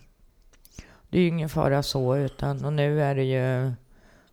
Det 1.10 1.18
är 1.18 1.22
ju 1.22 1.28
ingen 1.28 1.48
fara 1.48 1.82
så, 1.82 2.16
utan 2.16 2.64
och 2.64 2.72
nu 2.72 3.02
är 3.02 3.14
det 3.14 3.24
ju 3.24 3.72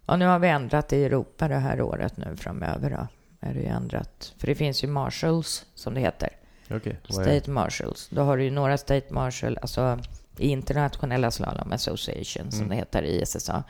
Ja, 0.05 0.15
nu 0.15 0.25
har 0.25 0.39
vi 0.39 0.47
ändrat 0.47 0.93
i 0.93 1.03
Europa 1.03 1.47
det 1.47 1.55
här 1.55 1.81
året 1.81 2.17
nu 2.17 2.35
framöver 2.37 2.89
då. 2.89 3.07
Är 3.47 3.53
det 3.53 3.59
ju 3.59 3.65
ändrat. 3.65 4.33
För 4.37 4.47
det 4.47 4.55
finns 4.55 4.83
ju 4.83 4.87
marshals 4.87 5.65
som 5.75 5.93
det 5.93 5.99
heter. 5.99 6.29
Är- 6.67 7.11
State 7.13 7.51
marshals. 7.51 8.07
Då 8.11 8.21
har 8.21 8.37
du 8.37 8.43
ju 8.43 8.51
några 8.51 8.77
state 8.77 9.13
marshal, 9.13 9.57
alltså 9.61 9.99
i 10.37 10.47
internationella 10.47 11.31
slalom 11.31 11.71
association 11.71 12.51
som 12.51 12.59
Mm. 12.59 12.69
det 12.69 12.75
heter 12.75 13.03
i 13.03 13.25
SSA. 13.25 13.63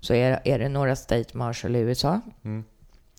Så 0.00 0.14
är, 0.14 0.40
är 0.44 0.58
det 0.58 0.68
några 0.68 0.96
state 0.96 1.36
marshal 1.36 1.76
i 1.76 1.78
USA. 1.78 2.20
Mm. 2.44 2.64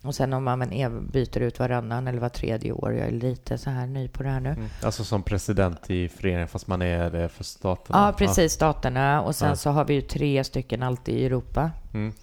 Och 0.03 0.15
sen 0.15 0.33
om 0.33 0.43
man 0.43 0.69
byter 1.11 1.39
ut 1.39 1.59
varannan 1.59 2.07
eller 2.07 2.19
var 2.19 2.29
tredje 2.29 2.71
år. 2.71 2.93
Jag 2.93 3.07
är 3.07 3.11
lite 3.11 3.57
så 3.57 3.69
här 3.69 3.87
ny 3.87 4.07
på 4.07 4.23
det 4.23 4.29
här 4.29 4.39
nu. 4.39 4.49
Mm. 4.49 4.69
Alltså 4.83 5.03
som 5.03 5.23
president 5.23 5.89
i 5.89 6.09
föreningen 6.09 6.47
fast 6.47 6.67
man 6.67 6.81
är 6.81 7.09
det 7.09 7.29
för 7.29 7.43
staterna? 7.43 8.05
Ja, 8.05 8.13
precis. 8.17 8.53
Staterna. 8.53 9.21
Och 9.21 9.35
sen 9.35 9.49
Ja. 9.49 9.55
så 9.55 9.69
har 9.69 9.85
vi 9.85 9.93
ju 9.93 10.01
tre 10.01 10.43
stycken 10.43 10.83
alltid 10.83 11.15
i 11.15 11.25
Europa. 11.25 11.71
Mm. 11.93 12.13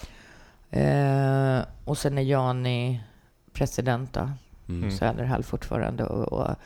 Eh, 0.70 1.64
och 1.84 1.98
sen 1.98 2.18
är 2.18 2.22
Jani 2.22 3.00
president 3.52 4.12
då. 4.12 4.30
Mm. 4.68 4.90
Söderhall 4.90 5.42
fortfarande. 5.42 6.04
Och, 6.04 6.32
och, 6.32 6.56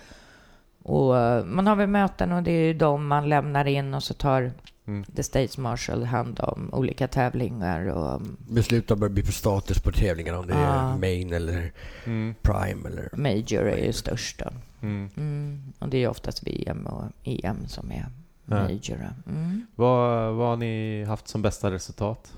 och 0.82 1.18
eh, 1.18 1.44
man 1.44 1.66
har 1.66 1.76
väl 1.76 1.88
möten 1.88 2.32
och 2.32 2.42
det 2.42 2.50
är 2.50 2.64
ju 2.66 2.74
de 2.74 3.06
man 3.06 3.28
lämnar 3.28 3.64
in 3.64 3.94
och 3.94 4.02
så 4.02 4.14
tar 4.14 4.52
Mm. 4.90 5.04
The 5.04 5.22
States 5.22 5.58
Marshal 5.58 6.04
hand 6.04 6.40
om 6.40 6.70
olika 6.74 7.08
tävlingar 7.08 7.86
och 7.86 8.22
Beslutar 8.48 8.96
vad 8.96 9.10
det 9.10 9.14
blir 9.14 9.24
för 9.24 9.32
status 9.32 9.78
på 9.80 9.92
tävlingarna. 9.92 10.38
Om 10.38 10.46
det 10.46 10.54
är 10.54 10.96
main 10.98 11.32
eller 11.32 11.72
Mm. 12.04 12.34
prime 12.42 12.88
eller... 12.88 13.08
Major 13.16 13.68
är 13.68 13.84
ju 13.86 13.92
störst 13.92 14.38
då. 14.38 14.50
Mm. 14.86 15.10
Mm. 15.16 15.72
Och 15.78 15.88
det 15.88 15.98
är 16.04 16.08
oftast 16.08 16.46
VM 16.46 16.86
och 16.86 17.04
EM 17.24 17.66
som 17.68 17.90
är 17.92 18.06
Ja. 18.46 18.62
Major. 18.62 19.08
Mm. 19.28 19.66
Vad, 19.74 20.34
vad 20.34 20.48
har 20.48 20.56
ni 20.56 21.04
haft 21.04 21.28
som 21.28 21.42
bästa 21.42 21.70
resultat 21.70 22.32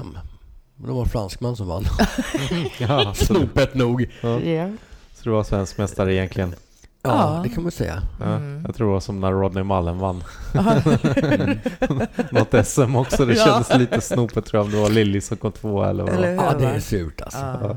Men 0.76 0.86
det 0.86 0.92
var 0.92 1.02
en 1.02 1.08
fransman 1.08 1.56
som 1.56 1.66
vann. 1.66 1.84
Ja, 2.78 3.14
Snopet 3.14 3.74
nog. 3.74 4.10
ja. 4.22 4.40
Ja. 4.40 4.68
så 5.14 5.24
du 5.24 5.30
var 5.30 5.44
svensk 5.44 5.78
mästare 5.78 6.14
egentligen? 6.14 6.54
Ja, 7.02 7.10
Ja. 7.36 7.40
det 7.42 7.48
kan 7.48 7.62
man 7.62 7.72
säga. 7.72 8.02
Mm. 8.24 8.62
Jag 8.66 8.74
tror 8.74 8.86
det 8.86 8.92
var 8.92 9.00
som 9.00 9.20
när 9.20 9.32
Rodney 9.32 9.64
Mullen 9.64 9.98
vann 9.98 10.22
något 12.30 12.66
SM 12.66 12.96
också. 12.96 13.24
Det 13.26 13.34
Ja. 13.34 13.44
kändes 13.44 13.76
lite 13.78 14.00
snopet 14.00 14.46
tror 14.46 14.58
jag 14.58 14.64
om 14.66 14.70
det 14.72 14.80
var 14.80 14.90
Lilly 14.90 15.20
som 15.20 15.36
kom 15.36 15.52
tvåa 15.52 15.90
eller 15.90 16.04
vad 16.04 16.12
Eller 16.14 16.28
hur? 16.30 16.36
Ja, 16.36 16.54
det 16.58 16.66
är 16.66 16.80
surt 16.80 17.20
alltså. 17.20 17.38
Ja. 17.38 17.76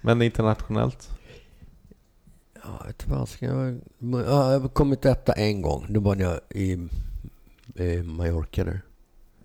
Men 0.00 0.22
internationellt? 0.22 1.10
Ja, 2.54 2.70
jag 2.80 2.86
vet 2.86 3.02
inte 3.02 3.14
vad 3.14 3.28
ska 3.28 3.46
jag... 3.46 3.80
Ja, 3.98 4.52
jag 4.52 4.60
har 4.60 4.68
kommit 4.68 5.04
etta 5.04 5.32
en 5.32 5.62
gång. 5.62 5.86
Då 5.88 6.00
var 6.00 6.16
jag 6.16 6.40
i, 6.50 6.88
i 7.74 8.02
Mallorca 8.02 8.64
där. 8.64 8.80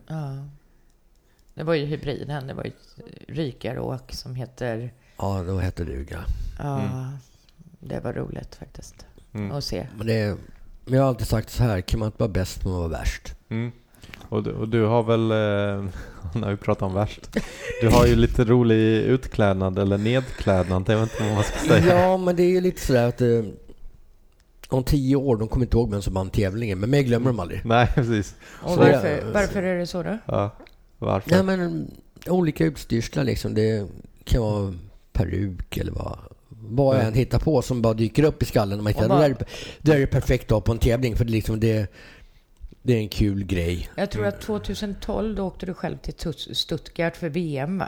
Ja. 0.08 0.38
Det 1.54 1.64
var 1.64 1.74
ju 1.74 1.86
hybriden. 1.86 2.48
Det 2.48 2.54
var 2.54 2.64
ju 2.64 2.70
ett 2.70 3.04
rykaråk 3.28 4.12
som 4.14 4.36
heter... 4.36 4.93
Ja, 5.18 5.43
då 5.48 5.58
hette 5.58 5.84
duga. 5.84 6.24
Ja, 6.60 6.80
Mm. 6.82 7.18
Det 7.80 7.99
var 7.99 8.13
roligt 8.13 8.55
faktiskt 8.55 9.05
Mm. 9.34 9.51
att 9.51 9.63
se. 9.63 9.88
Men 9.97 10.07
det 10.07 10.38
jag 10.86 11.01
har 11.01 11.07
alltid 11.07 11.28
sagt 11.28 11.49
så 11.49 11.63
här, 11.63 11.82
kan 11.82 11.99
man 11.99 12.05
inte 12.07 12.19
vara 12.19 12.30
bäst 12.30 12.65
man 12.65 12.73
vara 12.73 12.88
värst. 12.88 13.36
Mm. 13.49 13.71
Och, 14.30 14.43
du, 14.43 14.51
och 14.51 14.69
du 14.69 14.84
har 14.86 15.03
väl, 15.03 15.32
eh, 15.32 15.89
när 16.41 16.49
vi 16.51 16.57
pratar 16.57 16.86
om 16.86 16.93
värst, 16.93 17.30
du 17.82 17.88
har 17.89 18.05
ju 18.05 18.15
lite 18.15 18.43
rolig 18.45 18.97
utklädnad 19.03 19.80
eller 19.80 19.97
nedklädnad, 19.97 20.89
jag 20.89 20.99
vet 20.99 21.11
inte 21.11 21.23
vad 21.23 21.34
man 21.34 21.43
ska 21.43 21.59
säga. 21.59 22.01
Ja, 22.01 22.17
men 22.17 22.36
det 22.36 22.43
är 22.43 22.49
ju 22.49 22.61
lite 22.61 22.82
sådär 22.82 23.07
att 23.07 23.21
eh, 23.21 23.43
om 24.69 24.84
tio 24.84 25.15
år, 25.15 25.38
de 25.38 25.47
kommer 25.47 25.65
inte 25.65 25.78
ihåg 25.78 25.91
vem 25.91 26.01
som 26.01 26.13
vann 26.13 26.30
tävlingen, 26.30 26.80
men 26.80 26.89
mig 26.89 27.03
glömmer 27.03 27.28
de 27.28 27.39
aldrig. 27.39 27.65
Nej, 27.65 27.88
precis. 27.95 28.36
Och 28.61 28.78
varför, 28.78 29.32
varför 29.34 29.63
är 29.63 29.80
det 29.80 29.88
så 29.88 30.03
då? 30.03 30.17
Ja, 30.25 30.51
varför? 30.97 31.32
Nej, 31.32 31.43
men 31.57 31.91
olika 32.28 32.65
utstyrslar 32.65 33.23
liksom. 33.23 33.53
Det 33.53 33.88
kan 34.23 34.41
vara 34.41 34.73
peruk 35.13 35.78
eller 35.78 35.91
vad, 35.91 36.19
vad 36.70 36.95
jag 36.95 37.03
Ja. 37.03 37.07
än 37.07 37.13
hittar 37.13 37.39
på 37.39 37.61
som 37.61 37.82
bara 37.82 37.93
dyker 37.93 38.24
upp 38.24 38.43
i 38.43 38.45
skallen. 38.45 38.84
Man 38.84 38.88
hittar, 38.93 39.09
det, 39.09 39.15
där, 39.15 39.30
är- 39.30 39.38
det 39.82 39.91
där 39.91 39.99
är 39.99 40.05
perfekt 40.05 40.47
då 40.47 40.61
på 40.61 40.72
en 40.72 40.78
tävling, 40.78 41.15
för 41.15 41.26
det, 41.26 41.32
är 41.32 41.34
liksom, 41.34 41.59
det, 41.59 41.91
det 42.82 42.93
är 42.93 42.97
en 42.97 43.09
kul 43.09 43.43
grej. 43.43 43.89
Jag 43.95 44.11
tror 44.11 44.26
att 44.26 44.41
2012 44.41 45.36
då 45.36 45.43
åkte 45.43 45.65
du 45.65 45.74
själv 45.74 45.97
till 45.97 46.13
Tut- 46.13 46.55
Stuttgart 46.57 47.15
för 47.18 47.30
VM. 47.30 47.78
va? 47.78 47.88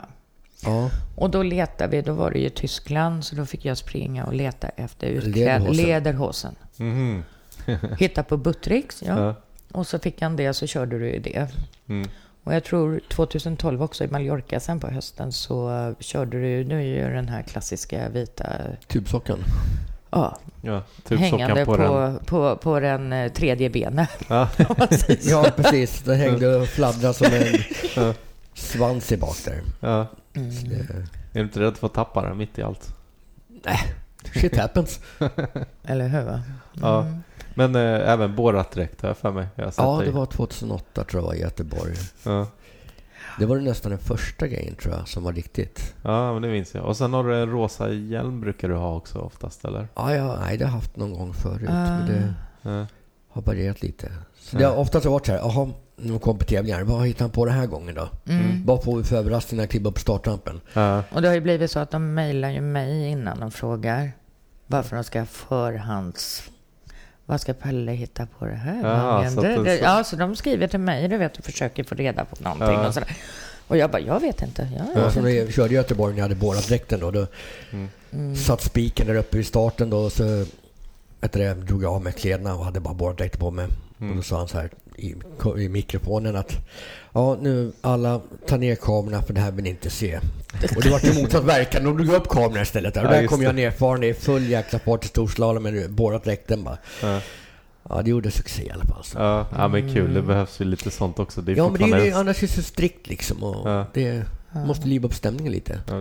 Ja, 0.64 0.90
Och 1.16 1.30
då 1.30 1.42
letade 1.42 1.96
vi, 1.96 2.02
då 2.02 2.12
var 2.12 2.30
det 2.30 2.38
ju 2.38 2.48
Tyskland, 2.48 3.24
så 3.24 3.36
då 3.36 3.46
fick 3.46 3.64
jag 3.64 3.78
springa 3.78 4.24
och 4.26 4.34
leta 4.34 4.68
efter 4.68 5.06
utkläd- 5.06 5.72
Lederhosen. 5.74 6.54
Mhm. 6.76 7.22
Hitta 7.98 8.22
på 8.22 8.36
Buttricks, 8.36 9.02
ja. 9.06 9.18
Ja. 9.26 9.34
Och 9.72 9.86
så 9.86 9.98
fick 9.98 10.22
han 10.22 10.36
det, 10.36 10.54
så 10.54 10.66
körde 10.66 10.98
du 10.98 11.10
ju 11.12 11.18
det. 11.20 11.48
Mm. 11.88 12.08
Och 12.44 12.54
jag 12.54 12.64
tror 12.64 13.00
2012 13.08 13.82
också 13.82 14.04
i 14.04 14.08
Mallorca 14.08 14.60
sen 14.60 14.80
på 14.80 14.86
hösten 14.86 15.32
så 15.32 15.94
körde 16.00 16.40
du, 16.40 16.64
nu 16.64 16.78
är 16.78 17.08
ju 17.08 17.14
den 17.14 17.28
här 17.28 17.42
klassiska 17.42 18.08
vita, 18.08 18.46
tubsockan. 18.88 19.38
ja, 20.10 20.38
Ja, 20.62 20.82
typ 21.04 21.20
hängande 21.20 21.64
på, 21.64 21.74
på, 21.76 22.18
på, 22.26 22.48
den. 22.48 22.58
på, 22.58 22.80
den 22.80 23.12
eh, 23.12 23.32
tredje 23.32 23.70
benet. 23.70 24.10
Ja. 24.28 24.48
Ja, 25.22 25.46
precis. 25.56 26.02
Det 26.02 26.14
hängde 26.14 26.56
och 26.56 26.66
fladdrade 26.68 27.14
som 27.14 27.26
en 27.26 27.42
Ja. 27.96 28.14
svans 28.54 29.12
i 29.12 29.16
bak 29.16 29.36
där. 29.44 29.60
Ja. 29.80 30.06
Mm. 30.34 30.50
Det, 30.68 30.76
Är 30.76 31.04
du 31.32 31.40
inte 31.40 31.60
rädd 31.60 31.76
för 31.76 31.86
att 31.86 31.94
tappa 31.94 32.22
den 32.22 32.38
mitt 32.38 32.58
i 32.58 32.62
allt? 32.62 32.94
shit 34.34 34.56
happens. 34.56 35.00
Eller 35.84 36.08
hur? 36.08 36.22
Va? 36.22 36.42
Ja. 36.72 37.06
Mm. 37.56 37.72
Men 37.72 37.94
eh, 38.00 38.10
även 38.12 38.36
borrat-dräkt 38.36 39.02
har 39.02 39.08
jag 39.08 39.16
för 39.16 39.30
mig. 39.32 39.46
Jag 39.54 39.64
har 39.64 39.70
sett 39.70 39.78
Ja, 39.84 39.96
dig. 39.96 40.06
det 40.06 40.12
var 40.12 40.26
2008 40.26 41.04
tror 41.04 41.22
jag 41.22 41.26
var 41.26 41.34
i 41.34 41.40
Göteborg. 41.40 41.94
Ja. 42.24 42.46
Det 43.38 43.46
var 43.46 43.56
nästan 43.56 43.90
den 43.90 43.98
första 44.00 44.46
grejen 44.46 44.74
tror 44.74 44.94
jag 44.94 45.08
som 45.08 45.22
var 45.22 45.32
riktigt. 45.32 45.94
ja, 46.02 46.32
men 46.32 46.42
det 46.42 46.48
minns 46.48 46.74
jag. 46.74 46.84
Och 46.84 46.96
sen 46.96 47.12
har 47.12 47.24
du 47.24 47.36
en 47.42 47.50
rosa 47.50 47.90
hjälm 47.92 48.40
brukar 48.40 48.68
du 48.68 48.74
ha 48.74 48.94
också 48.96 49.18
oftast, 49.18 49.64
eller? 49.64 49.88
Ja, 49.94 50.14
ja 50.14 50.36
nej, 50.40 50.56
det 50.56 50.64
har 50.64 50.70
jag 50.70 50.74
haft 50.74 50.96
någon 50.96 51.12
gång 51.14 51.34
förut. 51.34 51.68
Ah. 51.70 51.72
Men 51.98 52.06
det 52.06 52.34
Ja. 52.62 52.86
har 53.28 53.42
varierat 53.42 53.82
lite. 53.82 54.12
Så 54.38 54.56
Ja. 54.56 54.58
det 54.60 54.66
har 54.66 54.76
oftast 54.76 55.06
varit 55.06 55.26
så 55.26 55.32
här, 55.32 55.38
jaha, 55.38 55.70
när 55.96 56.10
man 56.10 56.18
kom 56.20 56.38
på 56.38 56.44
tävlingar, 56.44 56.82
vad 56.82 57.06
hittar 57.06 57.20
han 57.24 57.30
på 57.30 57.44
den 57.46 57.54
här 57.54 57.66
gången 57.66 57.94
då? 57.94 58.08
Mm. 58.32 58.66
Vad 58.66 58.84
får 58.84 58.96
vi 58.98 59.04
för 59.04 59.16
överraskning 59.16 59.56
när 59.56 59.62
jag 59.62 59.70
kliver 59.70 59.88
upp 59.88 59.94
på 59.94 60.00
startrampen? 60.00 60.60
Och 61.10 61.22
det 61.22 61.28
har 61.28 61.34
ju 61.34 61.40
blivit 61.40 61.70
så 61.70 61.78
att 61.78 61.90
de 61.90 62.14
mejlar 62.14 62.50
ju 62.50 62.60
mig 62.60 63.08
innan 63.08 63.40
de 63.40 63.50
frågar 63.50 64.12
varför 64.66 64.96
de 64.96 65.04
ska 65.04 65.24
förhands... 65.26 66.50
Vad 67.30 67.40
ska 67.40 67.54
Pelle 67.54 67.92
hitta 67.92 68.26
på 68.38 68.44
det 68.44 68.54
här 68.54 68.82
gången? 69.16 69.32
så 69.32 69.40
det, 69.62 69.78
Ja, 69.78 70.04
så 70.04 70.16
de 70.16 70.36
skriver 70.36 70.66
till 70.66 70.80
mig, 70.80 71.08
du 71.08 71.16
vet, 71.16 71.38
och 71.38 71.44
försöker 71.44 71.84
få 71.84 71.94
reda 71.94 72.24
på 72.24 72.36
någonting 72.42 72.68
Ja. 72.68 72.86
och 72.88 72.94
sådär. 72.94 73.16
Och 73.66 73.76
jag 73.76 73.90
bara, 73.90 74.00
jag 74.00 74.20
vet 74.20 74.42
inte. 74.42 74.68
Jag 74.76 74.86
Ja, 74.96 75.04
vet 75.04 75.12
så 75.14 75.20
när 75.20 75.28
inte. 75.28 75.40
jag 75.44 75.52
körde 75.54 75.72
i 75.74 75.76
Göteborg 75.76 76.12
när 76.12 76.18
jag 76.18 76.24
hade 76.24 76.34
borrat 76.34 76.68
dräkten 76.68 77.00
då, 77.00 77.10
då 77.10 77.26
Mm. 77.72 77.88
Mm. 78.12 78.36
satt 78.36 78.60
spiken 78.62 79.06
där 79.06 79.14
uppe 79.14 79.38
i 79.38 79.44
starten 79.44 79.90
då 79.90 79.98
och 79.98 80.12
så 80.12 80.44
vet 81.20 81.32
det, 81.32 81.54
drog 81.54 81.82
jag 81.82 81.92
av 81.94 82.02
mig 82.02 82.12
kläderna 82.12 82.54
och 82.54 82.64
hade 82.64 82.80
bara 82.80 82.94
borrat 82.94 83.18
dräkten 83.18 83.40
på 83.40 83.50
mig. 83.50 83.66
Mm. 84.00 84.10
Och 84.10 84.16
då 84.16 84.22
sa 84.22 84.38
han 84.38 84.48
så 84.48 84.58
här 84.58 84.70
i, 84.96 85.14
i 85.58 85.68
mikrofonen 85.68 86.36
att 86.36 86.56
ja, 87.14 87.38
nu 87.40 87.72
alla 87.80 88.20
tar 88.46 88.58
ner 88.58 88.74
kamerorna 88.74 89.22
för 89.22 89.32
det 89.34 89.40
här 89.40 89.50
vill 89.50 89.64
ni 89.64 89.70
inte 89.70 89.90
se. 89.90 90.16
Och 90.76 90.82
det 90.82 90.90
var 90.90 90.98
till 90.98 91.22
motsatt 91.22 91.44
verkan. 91.44 91.84
De 91.84 91.96
drog 91.96 92.14
upp 92.14 92.28
kameran 92.28 92.62
istället. 92.62 92.94
Där. 92.94 93.04
Och 93.06 93.14
Ja, 93.14 93.20
där 93.20 93.26
kom 93.26 93.42
jag 93.42 93.54
det. 93.56 93.62
nerfaren 93.62 94.02
i 94.04 94.14
full 94.14 94.48
jäkla 94.48 94.78
fart 94.78 95.04
i 95.04 95.08
storslalom 95.08 95.62
med 95.62 95.90
borrat 95.90 96.24
dräkten 96.24 96.64
bara. 96.64 96.78
Ja. 97.02 97.20
Ja, 97.88 98.02
det 98.02 98.10
gjorde 98.10 98.30
succé 98.30 98.62
i 98.66 98.70
alla 98.70 98.84
fall. 98.84 99.04
Så. 99.04 99.18
Ja, 99.18 99.46
ja, 99.56 99.68
men 99.68 99.94
kul. 99.94 100.14
Det 100.14 100.22
behövs 100.22 100.60
ju 100.60 100.64
lite 100.64 100.90
sånt 100.90 101.18
också. 101.18 101.40
Det 101.42 101.52
är 101.52 101.56
Ja, 101.56 101.68
men 101.68 101.90
det 101.90 101.96
är 101.96 102.04
ju 102.04 102.10
det, 102.10 102.16
annars 102.16 102.42
är 102.42 102.46
det 102.46 102.52
så 102.52 102.62
strikt 102.62 103.08
liksom. 103.08 103.42
Och 103.42 103.70
Ja. 103.70 103.86
Det 103.94 104.22
måste 104.52 104.88
liva 104.88 105.06
upp 105.08 105.14
stämningen 105.14 105.52
lite. 105.52 105.80
Ja. 105.88 105.94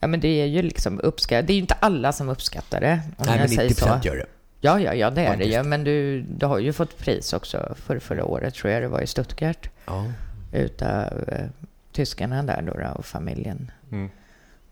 Ja, 0.00 0.06
men 0.06 0.20
det 0.20 0.28
är 0.28 0.46
ju 0.46 0.62
liksom 0.62 1.00
uppskattat. 1.00 1.46
Det 1.46 1.52
är 1.52 1.54
ju 1.54 1.60
inte 1.60 1.74
alla 1.80 2.12
som 2.12 2.28
uppskattar 2.28 2.80
det, 2.80 3.00
om 3.18 3.26
Nej, 3.26 3.28
men 3.28 3.38
jag 3.40 3.48
säger 3.50 3.62
90 3.62 3.74
så. 3.74 3.84
procent 3.86 4.04
gör 4.04 4.16
det. 4.16 4.26
Ja, 4.60 4.80
ja, 4.80 4.94
ja, 4.94 5.10
det 5.10 5.20
är 5.20 5.24
det 5.24 5.30
Faktiskt. 5.36 5.58
ju. 5.58 5.62
Men 5.62 5.84
du, 5.84 6.20
du 6.22 6.46
har 6.46 6.58
ju 6.58 6.72
fått 6.72 6.98
pris 6.98 7.32
också 7.32 7.74
för 7.86 7.98
förra 7.98 8.24
året, 8.24 8.54
tror 8.54 8.72
jag 8.72 8.82
det 8.82 8.88
var 8.88 9.00
i 9.00 9.06
Stuttgart, 9.06 9.68
Ja. 9.86 10.04
Utav 10.56 11.24
eh, 11.28 11.46
tyskarna 11.92 12.42
där 12.42 12.62
då, 12.62 12.72
då 12.72 12.88
och 12.98 13.04
familjen. 13.04 13.70
Mm. 13.92 14.10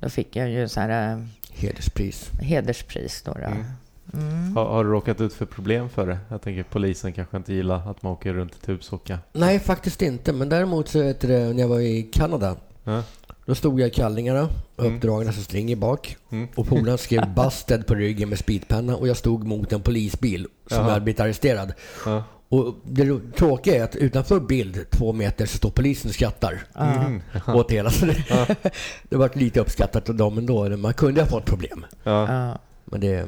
Då 0.01 0.09
fick 0.09 0.37
jag 0.37 0.51
ju 0.51 0.68
så 0.68 0.80
här 0.80 1.12
eh, 1.12 1.24
Hederspris. 1.53 2.30
hederspris 2.41 3.22
då. 3.22 3.32
då. 3.32 3.47
Mm. 3.47 3.64
Mm. 4.12 4.57
Har, 4.57 4.64
har 4.64 4.85
du 4.85 4.91
råkat 4.91 5.20
ut 5.20 5.32
för 5.35 5.47
problem 5.47 5.89
för 5.89 6.07
det? 6.07 6.18
Jag 6.28 6.43
tänker 6.43 6.62
polisen 6.62 7.12
kanske 7.12 7.37
inte 7.37 7.55
gillar 7.55 7.91
att 7.91 8.03
man 8.03 8.12
åker 8.12 8.32
runt 8.32 8.55
i 8.55 8.66
tubsocka. 8.66 9.18
Nej, 9.32 9.59
faktiskt 9.59 10.03
inte. 10.03 10.32
Men 10.32 10.49
däremot 10.49 10.89
så 10.89 11.03
heter 11.03 11.28
det, 11.28 11.53
när 11.53 11.61
jag 11.61 11.68
var 11.68 11.80
i 11.80 12.03
Kanada 12.03 12.57
Ja. 12.85 13.03
Då 13.47 13.55
stod 13.55 13.80
jag 13.80 13.89
i 13.89 13.91
kallingarna, 13.91 14.49
uppdragna 14.76 15.32
som 15.32 15.43
string 15.43 15.80
bak. 15.80 16.16
Och 16.55 16.66
polaren 16.66 16.99
skrev 16.99 17.22
'Busted' 17.35 17.85
på 17.85 17.95
ryggen 17.95 18.28
med 18.28 18.39
speedpenna 18.39 18.97
och 18.97 19.09
jag 19.09 19.16
stod 19.16 19.45
mot 19.45 19.72
en 19.72 19.80
polisbil 19.80 20.47
som 20.66 20.76
Jaha. 20.76 20.91
hade 20.91 21.01
blivit 21.01 21.20
arresterad. 21.20 21.72
Ja. 22.07 22.24
Och 22.49 22.74
det 22.84 23.20
tråkiga 23.36 23.76
är 23.76 23.82
att 23.84 23.97
utanför 23.97 24.40
bild, 24.40 24.90
två 24.90 25.12
meter, 25.12 25.47
så 25.47 25.57
står 25.57 25.70
polisen 25.70 26.09
och 26.09 26.14
skrattar 26.14 26.62
Mm. 26.74 27.22
åt 27.47 27.70
hela. 27.72 27.90
Så 28.01 28.07
det, 28.07 28.24
det 29.09 29.16
var 29.16 29.30
lite 29.34 29.61
uppskattat 29.61 30.09
av 30.09 30.14
dem 30.14 30.38
ändå. 30.38 30.76
Man 30.76 30.95
kunde 30.95 31.20
ha 31.20 31.28
fått 31.28 31.45
problem. 31.45 31.86
Ja. 32.03 32.32
Ja. 32.32 32.59
Men 32.84 33.01
det... 33.01 33.26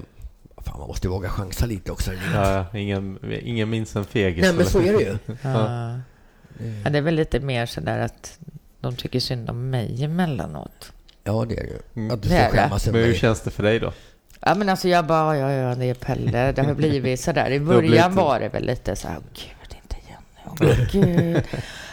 Fan, 0.59 0.79
man 0.79 0.89
måste 0.89 1.07
ju 1.07 1.11
våga 1.11 1.29
chansa 1.29 1.67
lite 1.67 1.93
också. 1.93 2.11
Ja, 2.35 2.67
ingen, 2.75 3.19
ingen 3.43 3.71
minns 3.71 3.97
en 3.97 4.05
fegis. 4.05 4.43
Nej, 4.43 4.53
men 4.55 4.67
så 4.67 4.81
är 4.81 4.93
det 4.93 5.03
ju. 5.03 5.17
Ja. 5.43 5.99
Ja, 6.85 6.91
det 6.91 6.99
är 6.99 7.03
väl 7.03 7.14
lite 7.14 7.41
mer 7.41 7.67
sådär 7.67 7.99
att 7.99 8.39
de 8.81 8.97
tycker 8.97 9.21
synd 9.21 9.51
om 9.51 9.71
mig 9.71 10.05
emellanåt. 10.05 10.93
Ja, 11.25 11.45
det 11.49 11.55
är 11.55 11.62
det 11.64 11.69
ju. 11.71 11.79
Mm. 12.03 12.14
Att 12.14 12.23
du 12.23 12.29
Det 12.29 12.49
ska 12.49 12.57
skämmas 12.57 12.89
över 12.89 12.99
Men 12.99 13.09
hur 13.09 13.14
känns 13.14 13.41
det 13.41 13.51
för 13.51 13.62
dig 13.62 13.79
då? 13.81 13.93
Ja 14.41 14.55
men 14.55 14.68
alltså 14.68 14.89
jag 14.89 15.07
bara, 15.07 15.37
ja 15.39 15.51
ja 15.53 15.74
det 15.74 15.84
är 15.91 15.95
Pelle. 15.95 16.53
Det 16.53 16.62
har 16.62 16.74
blivit 16.74 17.20
sådär. 17.20 17.51
I 17.51 17.61
början 17.61 18.14
var 18.14 18.41
det 18.41 18.49
väl 18.49 18.66
lite 18.66 18.97
så 18.97 19.09
här, 19.09 19.16
"Åh, 19.18 19.24
gud 19.34 19.78
inte 19.82 19.97
igen. 20.07 20.20
Åh, 20.47 20.87
gud. 20.93 21.43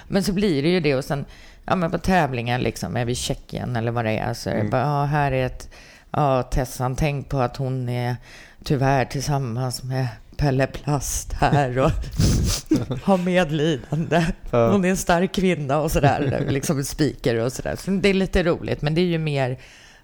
Men 0.07 0.23
så 0.23 0.33
blir 0.33 0.63
det 0.63 0.69
ju 0.69 0.79
det 0.79 0.95
och 0.95 1.05
sen, 1.05 1.25
ja 1.65 1.75
men 1.75 1.91
på 1.91 1.97
tävlingar 1.97 2.59
liksom, 2.59 2.97
är 2.97 3.05
vi 3.05 3.11
i 3.11 3.15
Tjeckien 3.15 3.75
eller 3.75 3.91
vad 3.91 4.05
det 4.05 4.17
är, 4.17 4.33
så 4.33 4.49
är 4.49 4.55
det 4.63 4.69
bara, 4.69 4.81
ja 4.81 5.03
här 5.05 5.31
är 5.31 5.45
ett, 5.45 5.69
ja 6.11 6.43
Tessan, 6.43 6.95
tänk 6.95 7.29
på 7.29 7.39
att 7.39 7.57
hon 7.57 7.89
är 7.89 8.15
tyvärr 8.63 9.05
tillsammans 9.05 9.83
med 9.83 10.07
Pelle 10.37 10.67
Plast 10.67 11.33
här 11.33 11.79
och 11.79 11.91
har 13.03 13.17
medlidande. 13.17 14.25
Hon 14.51 14.85
är 14.85 14.89
en 14.89 14.97
stark 14.97 15.31
kvinna 15.33 15.77
och 15.79 15.91
sådär, 15.91 16.45
liksom 16.49 16.83
speaker 16.83 17.35
och 17.39 17.53
sådär. 17.53 17.75
Så 17.75 17.91
det 17.91 18.09
är 18.09 18.13
lite 18.13 18.43
roligt, 18.43 18.81
men 18.81 18.95
det 18.95 19.01
är 19.01 19.05
ju 19.05 19.17
mer, 19.17 19.57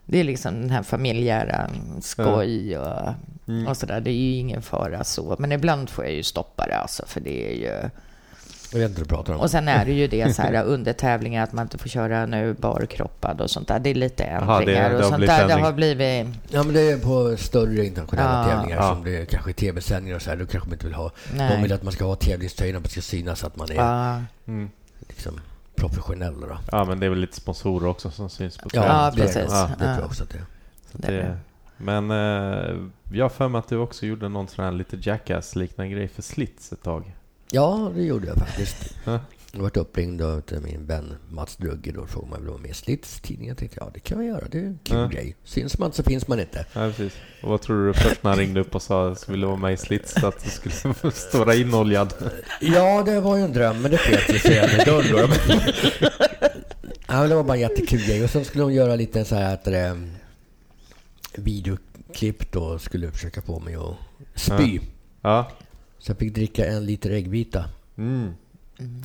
det 0.10 0.20
är 0.20 0.24
liksom 0.24 0.62
den 0.62 0.70
här 0.70 0.84
familjära 0.84 1.70
skoj 2.02 2.78
och, 2.78 3.14
och 3.70 3.78
sådär. 3.78 4.02
Det 4.02 4.10
är 4.10 4.14
ju 4.14 4.36
ingen 4.36 4.62
fara 4.62 5.04
så, 5.04 5.36
men 5.40 5.52
ibland 5.52 5.90
får 5.90 6.06
jag 6.06 6.14
ju 6.14 6.24
stoppa 6.24 6.68
det 6.68 6.76
alltså, 6.76 7.04
för 7.08 7.20
det 7.22 7.52
är 7.52 7.56
ju... 7.56 7.90
Jag 8.72 8.80
vet 8.80 8.90
inte 8.90 9.02
vad 9.02 9.08
du 9.10 9.16
pratar 9.16 9.34
om. 9.34 9.40
Och 9.40 9.52
sen 9.52 9.68
är 9.68 9.86
det 9.86 9.92
ju 9.92 10.08
det 10.08 10.36
så 10.36 10.42
här 10.42 10.64
under 10.66 10.94
tävlingar 10.94 11.44
att 11.44 11.54
man 11.54 11.66
inte 11.66 11.78
får 11.78 11.90
köra 11.90 12.26
nu 12.26 12.54
barkroppad 12.54 13.42
och 13.42 13.50
sånt 13.50 13.68
där. 13.68 13.80
Det 13.80 13.90
är 13.90 13.96
lite 13.96 14.24
det- 14.24 14.30
ändringar 14.30 14.90
det 14.90 14.96
har 14.96 15.02
och 15.02 15.06
sånt 15.06 15.26
där. 15.26 15.48
Det 15.48 15.54
har 15.54 15.74
blivit... 15.74 16.28
Ja, 16.50 16.64
men 16.64 16.74
det 16.74 16.82
är 16.92 16.98
på 16.98 17.38
större 17.38 17.86
internationella 17.86 18.46
Ja. 18.50 18.56
tävlingar 18.56 18.78
Ja. 18.78 18.94
som 18.96 19.04
det 19.04 19.18
är 19.22 19.26
kanske 19.26 19.54
tv-sändningar 19.54 20.16
och 20.16 20.22
så 20.22 20.30
här. 20.30 20.38
Då 20.38 20.46
kanske 20.46 20.70
man 20.70 20.74
inte 20.74 20.86
vill 20.86 20.96
ha... 20.96 21.12
Nej. 21.36 21.56
De 21.56 21.62
vill 21.64 21.74
att 21.74 21.84
man 21.84 21.94
ska 21.94 22.06
ha 22.06 22.16
tävlingströjorna, 22.16 22.78
att 22.78 22.84
man 22.84 22.90
ska 22.90 23.02
synas 23.02 23.44
att 23.44 23.56
man 23.56 23.72
är 23.72 23.76
Ja, 23.76 24.22
Mm. 24.48 24.70
liksom 25.08 25.40
professionell. 25.80 26.42
Då. 26.42 26.58
Ja, 26.72 26.86
men 26.86 27.00
det 27.00 27.06
är 27.06 27.10
väl 27.10 27.20
lite 27.20 27.36
sponsorer 27.36 27.88
också 27.88 28.12
som 28.12 28.30
syns 28.30 28.58
på 28.58 28.70
Ja, 28.74 28.86
Ja, 28.86 29.12
precis. 29.16 29.34
det. 29.34 29.42
Ja. 29.42 29.70
det 29.70 29.76
tror 29.78 29.90
Ja. 29.90 29.96
jag 29.96 30.06
också 30.06 30.24
att 30.24 30.30
det 30.30 30.38
är. 30.38 30.46
Så 30.92 30.98
det, 30.98 31.08
det. 31.12 31.38
men 31.78 32.12
eh, 32.12 32.76
jag 33.12 33.26
har 33.26 33.30
för 33.30 33.48
mig 33.48 33.60
att 33.60 33.68
du 33.68 33.78
också 33.78 34.06
gjorde 34.06 34.30
någon 34.30 34.48
sån 34.48 34.66
här 34.66 34.72
lite 34.72 34.98
Jackass-liknande 35.02 35.92
grej 35.94 36.08
för 36.08 36.22
Slits 36.22 36.74
ett 36.74 36.84
tag. 36.84 37.16
Ja, 37.52 37.92
det 37.96 38.02
gjorde 38.04 38.28
jag 38.28 38.38
faktiskt. 38.38 38.96
Ja. 39.52 39.58
Jag 39.58 39.62
varit 39.64 39.78
uppringd 39.78 40.22
av 40.22 40.44
min 40.64 40.86
vän 40.86 41.16
Mats 41.30 41.56
Drugge. 41.58 41.92
Då 41.92 42.06
frågade 42.06 42.30
man 42.32 42.40
om 42.40 42.46
jag 42.46 42.52
var 42.54 42.60
med 42.60 42.72
i 42.72 42.74
Slits 42.74 43.20
tidning. 43.22 43.48
Jag 43.48 43.58
tänkte, 43.58 43.78
ja 43.82 43.92
det 43.94 44.00
kan 44.00 44.18
jag 44.18 44.28
göra. 44.28 44.48
Det 44.52 44.58
är 44.60 44.64
en 44.64 44.80
kul 44.84 44.98
Ja. 44.98 45.08
grej. 45.08 45.36
Syns 45.44 45.78
man 45.78 45.94
så 45.94 46.04
finns 46.04 46.28
man 46.28 46.40
inte. 46.40 46.66
Ja, 46.74 46.80
precis. 46.90 47.14
Och 47.44 47.50
vad 47.50 47.62
tror 47.62 47.88
du 47.88 47.94
först 47.94 48.24
när 48.24 48.32
han 48.32 48.40
ringde 48.40 48.60
upp 48.60 48.76
och 48.76 48.82
sa 48.82 49.12
att 49.12 49.26
du 49.26 49.32
ville 49.32 49.46
vara 49.46 49.56
med 49.58 49.74
i 49.74 49.78
Slits 49.78 50.24
att 50.24 50.44
du 50.44 50.50
skulle 50.50 50.94
stå 51.14 51.46
där 51.46 51.62
inoljad? 51.62 52.14
Ja, 52.62 53.04
det 53.04 53.20
var 53.20 53.38
ju 53.38 53.44
en 53.44 53.54
dröm, 53.54 53.82
men 53.82 53.92
det 53.92 53.98
sket 53.98 54.36
ju 54.36 54.40
sig 54.40 54.82
i 54.82 54.86
dörren 54.86 55.30
ja, 57.08 57.28
det 57.28 57.36
var 57.36 57.44
bara 57.44 57.54
en 57.54 57.60
jättekul 57.62 58.00
grej. 58.08 58.24
Och 58.24 58.30
sen 58.30 58.46
skulle 58.46 58.64
de 58.64 58.74
göra 58.74 58.96
lite 58.96 59.26
så 59.26 59.36
här 59.36 59.54
att 59.54 59.64
det, 59.64 59.98
videoklipp 61.36 62.52
då. 62.52 62.80
Skulle 62.80 63.12
försöka 63.12 63.42
få 63.42 63.60
mig 63.60 63.76
att 63.76 63.96
spy. 64.36 64.80
Ja. 65.22 65.52
Så 66.00 66.12
jag 66.12 66.18
fick 66.18 66.34
dricka 66.36 66.66
en 66.66 66.86
liter 66.86 67.10
äggvita. 67.10 67.66
Mm. 67.98 68.34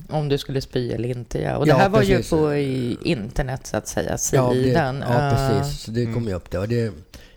Om 0.09 0.29
du 0.29 0.37
skulle 0.37 0.61
spy 0.61 0.91
eller 0.91 1.09
inte, 1.09 1.41
ja. 1.41 1.57
Och 1.57 1.67
Ja, 1.67 1.73
det 1.75 1.81
här 1.81 1.89
var 1.89 1.99
precis. 1.99 2.31
ju 2.33 2.37
på 2.37 2.55
i 2.55 2.97
internet, 3.03 3.67
så 3.67 3.77
att 3.77 3.87
säga, 3.87 4.09
Ja, 4.11 4.17
sidan. 4.17 4.99
det, 4.99 5.05
ja 5.09 5.27
Ah. 5.31 5.31
precis. 5.59 5.79
Så 5.79 5.91
det 5.91 6.05
kom 6.13 6.27
ju 6.27 6.33
upp 6.33 6.51
det. 6.51 6.59
Och 6.59 6.67
det, 6.67 6.93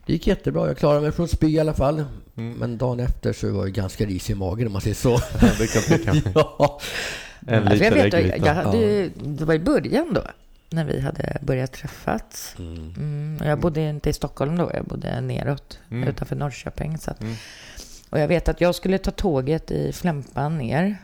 det 0.07 0.13
gick 0.13 0.27
jättebra. 0.27 0.67
Jag 0.67 0.77
klarade 0.79 1.01
mig 1.01 1.13
från 1.13 1.29
spy 1.29 1.47
i 1.49 1.61
alla 1.61 1.75
fall. 1.75 2.05
Men 2.35 2.79
dagen 2.79 3.01
efter 3.01 3.33
så 3.33 3.53
var 3.53 3.65
jag 3.65 3.73
ganska 3.73 4.05
risig 4.07 4.35
i 4.35 4.37
magen 4.37 4.67
om 4.67 4.73
man 4.73 4.83
säger 4.83 4.95
så. 4.97 5.11
Ja, 5.41 5.49
det 5.59 5.99
kan 6.05 6.23
ja. 6.35 6.81
En 7.47 7.69
Alltså, 7.69 7.85
jag 7.85 7.91
vet, 7.93 8.47
jag, 8.47 8.55
hade, 8.55 8.77
ju- 8.79 9.11
det 9.17 9.45
var 9.45 9.55
i 9.55 9.59
början 9.59 10.13
då, 10.15 10.23
när 10.71 10.85
vi 10.85 11.01
hade 11.01 11.39
börjat 11.43 11.73
träffas. 11.73 12.55
Mm. 12.59 12.95
Mm, 12.97 13.49
jag 13.49 13.59
bodde 13.61 13.81
inte 13.81 14.11
i 14.11 14.13
Stockholm 14.13 14.57
då, 14.57 14.71
jag 14.75 14.85
bodde 14.85 15.21
neråt, 15.21 15.79
Mm. 15.91 16.09
utanför 16.09 16.37
Norrköping. 16.37 16.99
Så 16.99 17.11
att, 17.11 17.21
Mm. 17.21 17.35
Och 18.11 18.21
jag 18.21 18.29
vet 18.29 18.49
att 18.49 18.61
jag 18.61 18.75
skulle 18.75 18.99
ta 18.99 19.11
tåget 19.11 19.71
i 19.71 19.93
Flämpan 19.93 20.59
ner. 20.59 20.97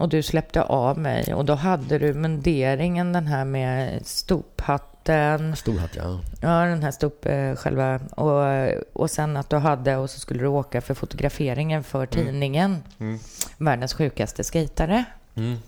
Och 0.00 0.08
du 0.08 0.22
släppte 0.22 0.62
av 0.62 0.98
mig. 0.98 1.34
Och 1.34 1.44
då 1.44 1.54
hade 1.54 1.98
du 1.98 2.14
munderingen, 2.14 3.12
den 3.12 3.26
här 3.26 3.44
med 3.44 4.06
stophatten. 4.06 5.56
Stor 5.56 5.78
hatt, 5.78 5.96
ja. 5.96 6.20
Ja, 6.40 6.64
den 6.64 6.82
här 6.82 6.90
stop, 6.90 7.26
eh, 7.26 7.56
själva. 7.56 8.00
Och, 8.10 8.68
och 8.92 9.10
sen 9.10 9.36
att 9.36 9.50
du 9.50 9.56
hade, 9.56 9.96
och 9.96 10.10
så 10.10 10.20
skulle 10.20 10.40
du 10.40 10.46
åka 10.46 10.80
för 10.80 10.94
fotograferingen 10.94 11.84
för 11.84 12.06
tidningen. 12.06 12.82
Mm. 12.98 13.18
Världens 13.56 13.94
sjukaste 13.94 14.44
skejtare. 14.44 15.04
Mm. 15.34 15.58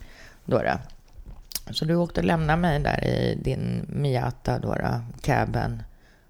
Då 0.44 0.58
då. 0.58 0.78
Så 1.72 1.84
du 1.84 1.94
åkte 1.94 2.20
och 2.20 2.26
lämnade 2.26 2.60
mig 2.60 2.80
där 2.80 3.04
i 3.04 3.38
din 3.42 3.86
Miata, 3.88 4.58
då 4.58 4.74
då, 4.74 5.00
caben 5.22 5.82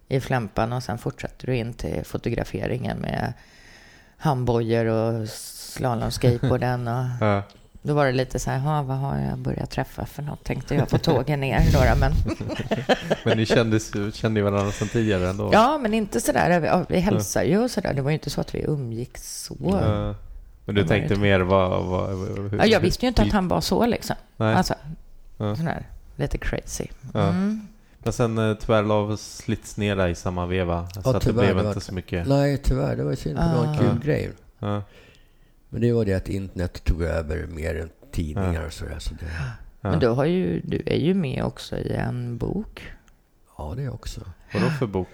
i 0.08 0.20
Flämpan 0.20 0.72
och 0.72 0.82
sen 0.82 0.98
fortsatte 0.98 1.46
du 1.46 1.56
in 1.56 1.74
till 1.74 2.04
fotograferingen 2.04 2.98
med 2.98 3.32
handbojor 4.16 4.86
och 4.86 5.28
slalomskateboarden 5.28 6.88
och. 6.88 7.42
då 7.82 7.94
var 7.94 8.06
det 8.06 8.12
lite 8.12 8.38
så 8.38 8.50
här, 8.50 8.58
"Ha, 8.58 8.82
vad 8.82 8.96
har 8.96 9.18
jag 9.18 9.38
börjat 9.38 9.70
träffa 9.70 10.06
för 10.06 10.22
något? 10.22 10.44
Tänkte 10.44 10.74
jag 10.74 10.88
på 10.88 10.98
tågen 10.98 11.40
ner 11.40 11.60
då, 11.72 11.78
men 12.00 12.12
Men 13.24 13.36
ni 13.38 13.46
kändes, 13.46 13.92
kände 14.14 14.40
ju 14.40 14.44
varandra 14.44 14.72
sedan 14.72 14.88
tidigare 14.88 15.28
ändå? 15.30 15.50
ja, 15.52 15.78
men 15.78 15.94
inte 15.94 16.20
så 16.20 16.32
där, 16.32 16.60
ja, 16.60 16.84
vi 16.88 16.98
hälsar 17.00 17.42
ju 17.42 17.58
och 17.58 17.70
så 17.70 17.80
där. 17.80 17.94
Det 17.94 18.02
var 18.02 18.10
ju 18.10 18.14
inte 18.14 18.30
så 18.30 18.40
att 18.40 18.54
vi 18.54 18.64
umgicks 18.68 19.42
så. 19.44 19.56
Ja. 19.60 20.14
Men 20.64 20.74
du 20.74 20.84
tänkte 20.86 21.16
mer 21.16 21.40
vad... 21.40 21.84
vad 21.84 22.08
hur, 22.10 22.56
Ja, 22.58 22.66
jag 22.66 22.80
visste 22.80 23.04
ju 23.04 23.08
inte 23.08 23.22
att 23.22 23.32
han 23.32 23.48
var 23.48 23.60
så 23.60 23.86
liksom. 23.86 24.16
Nej. 24.36 24.54
Alltså, 24.54 24.74
Ja. 25.36 25.56
sån 25.56 25.66
här, 25.66 25.86
lite 26.16 26.38
crazy. 26.38 26.86
Ja. 27.14 27.20
Mm. 27.28 27.68
Men 27.98 28.12
sen 28.12 28.38
eh, 28.38 28.56
tyvärr 28.60 28.82
la 28.82 29.16
slits 29.16 29.76
ner 29.76 29.96
där 29.96 30.08
i 30.08 30.14
samma 30.14 30.46
veva. 30.46 30.88
Så 30.90 30.98
att 31.00 31.04
det 31.14 31.20
tyvärr, 31.20 31.42
blev 31.44 31.54
det 31.56 31.60
inte 31.60 31.74
var- 31.74 31.80
så 31.80 31.94
mycket. 31.94 32.28
Nej, 32.28 32.58
tyvärr. 32.64 32.96
Det 32.96 33.02
var 33.04 33.10
ju 33.10 33.16
synd. 33.16 33.38
för 33.38 33.44
Det 33.48 33.54
var 33.56 33.64
en 33.64 33.70
Ah. 33.74 33.78
kul 33.78 33.86
Ja. 33.86 34.04
grej. 34.04 34.30
Ja. 35.72 35.78
Men 35.78 35.80
det 35.80 35.92
var 35.92 36.04
det 36.04 36.14
att 36.14 36.28
internet 36.28 36.84
tog 36.84 37.02
över 37.02 37.46
mer 37.46 37.74
än 37.74 37.90
tidningar 38.12 38.66
och 38.66 38.72
sådär. 38.72 38.98
Så 38.98 39.14
det, 39.14 39.26
Ja. 39.80 39.90
Men 39.90 39.98
du, 40.00 40.08
har 40.08 40.24
ju, 40.24 40.60
du 40.60 40.82
är 40.86 40.96
ju 40.98 41.14
med 41.14 41.44
också 41.44 41.76
i 41.78 41.92
en 41.92 42.38
bok. 42.38 42.82
ja, 43.58 43.74
det 43.76 43.88
också. 43.88 44.20
Vadå 44.54 44.66
för 44.70 44.86
bok? 44.86 45.08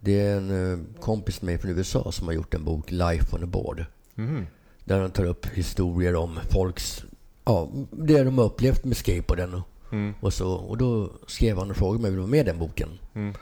Det 0.00 0.20
är 0.20 0.36
en 0.36 0.72
eh, 0.72 0.78
kompis 1.00 1.42
med 1.42 1.46
mig 1.52 1.58
från 1.58 1.70
USA 1.70 2.12
som 2.12 2.26
har 2.26 2.34
gjort 2.34 2.54
en 2.54 2.64
bok, 2.64 2.90
Life 2.90 3.36
on 3.36 3.42
a 3.44 3.46
board. 3.46 3.84
Mm. 4.16 4.46
Där 4.84 5.00
han 5.00 5.10
tar 5.10 5.24
upp 5.24 5.46
historier 5.46 6.14
om 6.16 6.38
folks... 6.50 7.04
Ja, 7.44 7.70
det 7.90 8.22
de 8.24 8.38
har 8.38 8.44
upplevt 8.44 8.84
med 8.84 8.96
skateboarden. 8.96 9.54
Och, 9.54 9.62
Mm. 9.92 10.14
och, 10.20 10.32
så, 10.32 10.52
och 10.52 10.76
då 10.78 11.12
skrev 11.26 11.58
han 11.58 11.70
och 11.70 11.76
frågade 11.76 11.98
om 11.98 12.04
jag 12.04 12.10
ville 12.10 12.20
vara 12.20 12.30
med 12.30 12.40
i 12.40 12.44
den 12.50 12.58
boken. 12.58 12.88
Mm. 13.14 13.34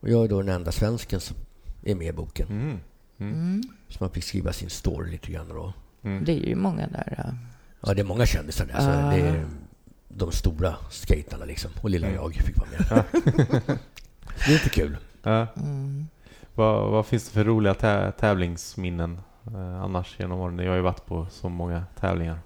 Och 0.00 0.08
jag 0.08 0.24
är 0.24 0.28
då 0.28 0.42
den 0.42 0.54
enda 0.54 0.72
svensken 0.72 1.20
som 1.20 1.36
är 1.82 1.94
med 1.94 2.06
i 2.06 2.12
boken. 2.12 2.46
Mm. 3.18 3.32
Mm. 3.34 3.62
Så 3.88 3.96
man 4.00 4.10
fick 4.10 4.24
skriva 4.24 4.52
sin 4.52 4.70
story 4.70 5.10
lite 5.10 5.32
grann 5.32 5.48
då. 5.48 5.72
Mm. 6.02 6.24
Det 6.24 6.32
är 6.32 6.48
ju 6.48 6.54
många 6.56 6.86
där. 6.86 7.14
ja. 7.18 7.24
Ja, 7.80 7.94
det 7.94 8.00
är 8.00 8.04
många 8.04 8.26
kändisar 8.26 8.66
där. 8.66 8.80
Så 8.80 8.86
det 8.86 9.28
är 9.28 9.46
de 10.08 10.32
stora 10.32 10.74
skaterna 10.90 11.44
liksom. 11.44 11.70
Och 11.80 11.90
lilla 11.90 12.06
Mm. 12.06 12.20
jag 12.22 12.34
fick 12.34 12.56
vara 12.58 12.68
med. 12.70 13.04
det 14.36 14.44
är 14.46 14.52
lite 14.52 14.68
kul. 14.68 14.96
Ja. 15.22 15.46
Mm. 15.56 16.06
Vad, 16.54 16.90
vad 16.90 17.06
finns 17.06 17.24
det 17.24 17.30
för 17.30 17.44
roliga 17.44 17.72
tä- 17.74 18.12
tävlingsminnen 18.12 19.20
eh, 19.46 19.82
annars 19.82 20.16
genom 20.20 20.38
åren? 20.40 20.58
Jag 20.58 20.68
har 20.70 20.76
ju 20.76 20.82
varit 20.82 21.06
på 21.06 21.26
så 21.30 21.48
många 21.48 21.84
tävlingar. 22.00 22.38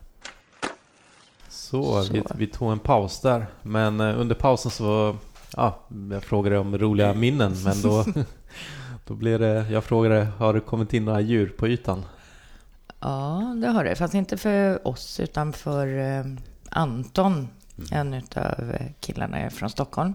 Så, 1.48 2.02
Så. 2.04 2.12
Vi, 2.12 2.22
vi 2.34 2.46
tog 2.46 2.72
en 2.72 2.78
paus 2.78 3.20
där. 3.20 3.46
Men 3.62 4.00
eh, 4.00 4.20
under 4.20 4.34
pausen 4.34 4.70
så... 4.70 5.16
Ja, 5.56 5.78
jag 6.10 6.22
frågade 6.24 6.58
om 6.58 6.78
roliga 6.78 7.14
minnen 7.14 7.56
men 7.64 7.82
då... 7.82 8.04
Då 9.10 9.16
blev 9.16 9.40
det... 9.40 9.66
Jag 9.70 9.84
frågade, 9.84 10.24
har 10.24 10.54
det 10.54 10.60
kommit 10.60 10.94
in 10.94 11.04
några 11.04 11.20
djur 11.20 11.48
på 11.58 11.68
ytan? 11.68 12.04
Ja, 13.00 13.54
det 13.62 13.68
har 13.68 13.84
det. 13.84 13.96
Fast 13.96 14.14
inte 14.14 14.36
för 14.36 14.88
oss, 14.88 15.20
utan 15.20 15.52
för 15.52 15.98
eh, 15.98 16.24
Anton, 16.68 17.48
en 17.92 18.14
av 18.14 18.76
killarna 19.00 19.50
från 19.50 19.70
Stockholm. 19.70 20.14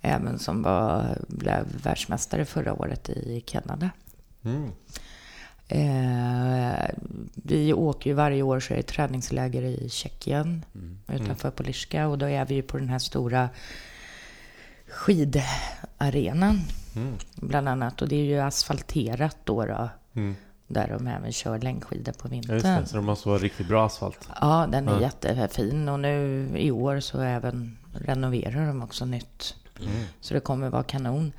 Även 0.00 0.38
som 0.38 0.62
var, 0.62 1.18
blev 1.28 1.64
världsmästare 1.82 2.44
förra 2.44 2.72
året 2.72 3.08
i 3.08 3.40
Kanada. 3.40 3.90
Mm. 4.42 4.70
Eh, 5.68 6.90
vi 7.34 7.72
åker 7.72 8.10
ju 8.10 8.14
varje 8.14 8.42
år 8.42 8.60
så 8.60 8.72
är 8.72 8.76
det 8.76 8.82
träningsläger 8.82 9.62
i 9.62 9.88
Tjeckien 9.90 10.64
Mm. 10.74 10.98
utanför 11.08 11.50
Poliska 11.50 12.08
och 12.08 12.18
då 12.18 12.28
är 12.28 12.44
vi 12.44 12.54
ju 12.54 12.62
på 12.62 12.78
den 12.78 12.88
här 12.88 12.98
stora 12.98 13.48
skidarenan. 14.88 16.60
Bland 17.36 17.68
annat. 17.68 18.02
Och 18.02 18.08
det 18.08 18.16
är 18.16 18.24
ju 18.24 18.38
asfalterat 18.40 19.36
då. 19.44 19.64
då 19.66 19.88
Mm. 20.16 20.34
där 20.66 20.88
de 20.98 21.06
även 21.06 21.32
kör 21.32 21.58
längdskidor 21.58 22.12
på 22.12 22.28
Ja, 22.28 22.30
vintern. 22.30 22.58
det, 22.80 22.86
så 22.86 22.96
det 22.96 23.02
måste 23.02 23.28
vara 23.28 23.38
riktigt 23.38 23.68
bra 23.68 23.86
asfalt. 23.86 24.28
Ja, 24.40 24.66
den 24.72 24.88
är 24.88 24.92
Ja. 24.92 25.00
jättefin. 25.00 25.88
Och 25.88 26.00
nu 26.00 26.48
i 26.56 26.70
år 26.70 27.00
så 27.00 27.20
även 27.20 27.78
renoverar 27.94 28.66
de 28.66 28.82
också 28.82 29.04
nytt. 29.04 29.54
Så 30.20 30.34
det 30.34 30.40
kommer 30.40 30.68
vara 30.70 30.82
kanon. 30.82 31.32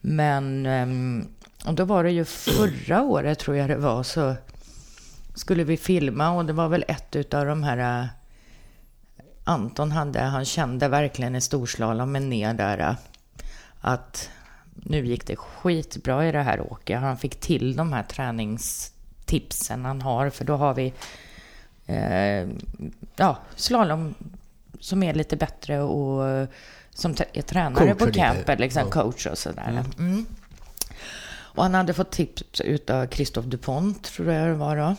Men 0.00 0.66
ehm, 0.66 1.28
och 1.66 1.74
då 1.74 1.84
var 1.84 2.04
det 2.04 2.10
ju 2.10 2.24
förra 2.24 3.02
året 3.02 3.38
tror 3.38 3.56
jag 3.56 3.68
det 3.68 3.76
var 3.76 4.02
så 4.02 4.34
skulle 5.34 5.64
vi 5.64 5.76
filma 5.76 6.30
och 6.30 6.44
det 6.44 6.52
var 6.52 6.68
väl 6.68 6.84
ett 6.88 7.16
utav 7.16 7.46
de 7.46 7.62
här 7.62 8.00
äh, 8.02 8.06
Anton 9.44 9.92
hade, 9.92 10.20
han 10.20 10.44
kände 10.44 10.88
verkligen 10.88 11.36
i 11.36 11.40
storslalomen 11.40 12.28
ner 12.28 12.54
där 12.54 12.78
äh, 12.78 12.94
att 13.80 14.30
nu 14.84 15.06
gick 15.06 15.26
det 15.26 15.36
skitbra 15.36 16.28
i 16.28 16.32
det 16.32 16.42
här 16.42 16.72
åket. 16.72 17.00
Han 17.00 17.16
fick 17.16 17.40
till 17.40 17.76
de 17.76 17.92
här 17.92 18.02
träningstipsen 18.02 19.84
han 19.84 20.02
har 20.02 20.30
för 20.30 20.44
då 20.44 20.56
har 20.56 20.74
vi 20.74 20.92
eh, 21.86 22.48
ja, 23.16 23.38
slalom 23.56 24.14
som 24.80 25.02
är 25.02 25.14
lite 25.14 25.36
bättre 25.36 25.80
och 25.80 26.28
eh, 26.28 26.48
som 26.90 27.14
är 27.32 27.42
tränare 27.42 27.94
Coachar 27.94 28.06
på 28.06 28.12
campen, 28.12 28.58
liksom 28.58 28.82
Ja. 28.82 28.90
coach 28.90 29.26
och 29.26 29.38
sådär. 29.38 29.84
Mm. 29.98 30.26
Och 31.26 31.62
han 31.62 31.74
hade 31.74 31.94
fått 31.94 32.10
tips 32.10 32.60
utav 32.60 33.06
Christophe 33.06 33.48
Dupont, 33.48 34.02
tror 34.02 34.32
jag 34.32 34.48
det 34.48 34.54
var 34.54 34.76
då. 34.76 34.96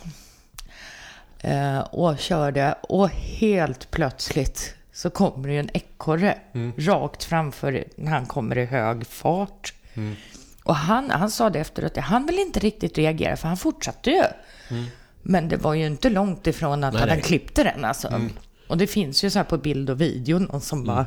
Eh, 1.48 1.78
och 1.78 2.18
körde 2.18 2.74
och 2.82 3.10
helt 3.10 3.90
plötsligt 3.90 4.74
så 4.92 5.10
kommer 5.10 5.48
det 5.48 5.54
ju 5.54 5.60
en 5.60 5.76
ekorre 5.76 6.38
rakt 6.76 7.24
framför 7.24 7.84
när 7.96 8.12
han 8.12 8.26
kommer 8.26 8.58
i 8.58 8.64
hög 8.64 9.06
fart. 9.06 9.74
Och 10.62 10.76
han, 10.76 11.10
han 11.10 11.30
sa 11.30 11.50
det 11.50 11.58
efteråt, 11.58 11.96
han 11.96 12.26
vill 12.26 12.38
inte 12.38 12.60
riktigt 12.60 12.98
reagera 12.98 13.36
för 13.36 13.48
han 13.48 13.56
fortsatte 13.56 14.10
ju. 14.10 14.22
Men 15.22 15.48
det 15.48 15.56
var 15.56 15.74
ju 15.74 15.86
inte 15.86 16.10
långt 16.10 16.46
ifrån 16.46 16.84
att 16.84 16.92
Nej, 16.92 17.00
han 17.00 17.08
nej. 17.08 17.22
klippte 17.22 17.64
den 17.64 17.84
alltså. 17.84 18.20
Och 18.68 18.78
det 18.78 18.86
finns 18.86 19.24
ju 19.24 19.30
så 19.30 19.38
här 19.38 19.44
på 19.44 19.58
bild 19.58 19.90
och 19.90 20.00
video, 20.00 20.38
någon 20.38 20.60
som 20.60 20.84
bara... 20.84 21.06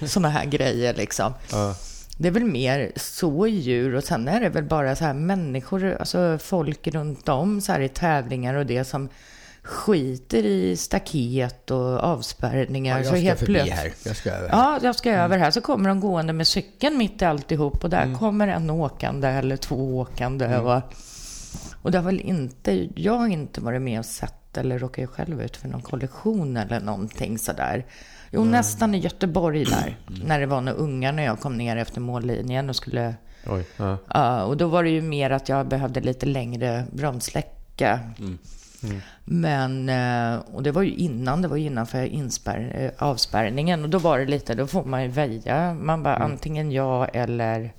Såna 0.06 0.28
här 0.28 0.44
grejer 0.44 0.94
liksom. 0.94 1.32
Ja. 1.52 1.74
Det 2.18 2.28
är 2.28 2.32
väl 2.32 2.44
mer 2.44 2.92
så 2.96 3.46
djur 3.46 3.94
och 3.94 4.04
sen 4.04 4.28
är 4.28 4.40
det 4.40 4.48
väl 4.48 4.64
bara 4.64 4.96
så 4.96 5.04
här 5.04 5.14
människor, 5.14 5.96
alltså 5.98 6.38
folk 6.38 6.86
runt 6.86 7.28
om 7.28 7.60
så 7.60 7.72
här 7.72 7.80
i 7.80 7.88
tävlingar 7.88 8.54
och 8.54 8.66
det 8.66 8.84
som 8.84 9.08
skiter 9.64 10.44
i 10.46 10.76
staket 10.76 11.70
och 11.70 11.98
avspärrningar. 11.98 12.98
Ja, 12.98 13.04
så 13.04 13.08
jag 13.08 13.18
ska 13.18 13.26
helt 13.26 13.38
förbi 13.38 13.52
plötsligt- 13.54 13.74
här. 13.76 13.92
Jag 14.04 14.16
ska 14.16 14.30
över. 14.30 14.48
Ja, 14.48 14.78
jag 14.82 14.96
ska 14.96 15.10
över 15.10 15.38
här. 15.38 15.50
Så 15.50 15.60
kommer 15.60 15.88
de 15.88 16.00
gående 16.00 16.32
med 16.32 16.46
cykeln 16.46 16.98
mitt 16.98 17.22
i 17.22 17.24
alltihop 17.24 17.84
och 17.84 17.90
där 17.90 18.14
kommer 18.18 18.48
en 18.48 18.70
åkande 18.70 19.28
eller 19.28 19.56
två 19.56 19.98
åkande. 19.98 20.56
Och, 20.56 20.82
och 21.82 21.90
det 21.90 21.98
har 21.98 22.04
väl 22.04 22.20
inte, 22.20 22.88
jag 22.94 23.18
har 23.18 23.28
inte 23.28 23.60
varit 23.60 23.82
med 23.82 23.98
och 23.98 24.04
sett 24.04 24.56
eller 24.56 24.78
råkat 24.78 25.02
ju 25.02 25.06
själv 25.06 25.42
ut 25.42 25.56
för 25.56 25.68
någon 25.68 25.82
kollision 25.82 26.56
eller 26.56 26.80
någonting 26.80 27.38
sådär. 27.38 27.86
Jo, 28.30 28.44
nästan 28.44 28.94
i 28.94 28.98
Göteborg 28.98 29.64
där. 29.64 29.96
När 30.24 30.40
det 30.40 30.46
var 30.46 30.60
några 30.60 30.78
ungar 30.78 31.12
när 31.12 31.24
jag 31.24 31.40
kom 31.40 31.56
ner 31.56 31.76
efter 31.76 32.00
mållinjen 32.00 32.70
och 32.70 32.76
skulle... 32.76 33.14
Oj. 33.46 33.64
Ja. 33.76 33.98
Ja, 34.08 34.42
och 34.42 34.56
då 34.56 34.68
var 34.68 34.82
det 34.82 34.90
ju 34.90 35.02
mer 35.02 35.30
att 35.30 35.48
jag 35.48 35.68
behövde 35.68 36.00
lite 36.00 36.26
längre 36.26 36.84
bromsläcka. 36.92 38.00
Men, 39.24 39.88
eh, 39.88 40.40
och 40.54 40.62
det 40.62 40.72
var 40.72 40.82
ju 40.82 40.94
innan, 40.94 41.42
det 41.42 41.48
var 41.48 41.56
ju 41.56 41.66
innanför 41.66 42.04
inspär, 42.04 42.72
eh, 42.74 43.08
avspärrningen. 43.08 43.82
Och 43.82 43.90
då 43.90 43.98
var 43.98 44.18
det 44.18 44.26
lite, 44.26 44.54
då 44.54 44.66
får 44.66 44.84
man 44.84 45.02
ju 45.02 45.08
väja. 45.08 45.74
Man 45.74 46.02
bara 46.02 46.16
antingen 46.16 46.72
ja 46.72 47.06
eller... 47.06 47.72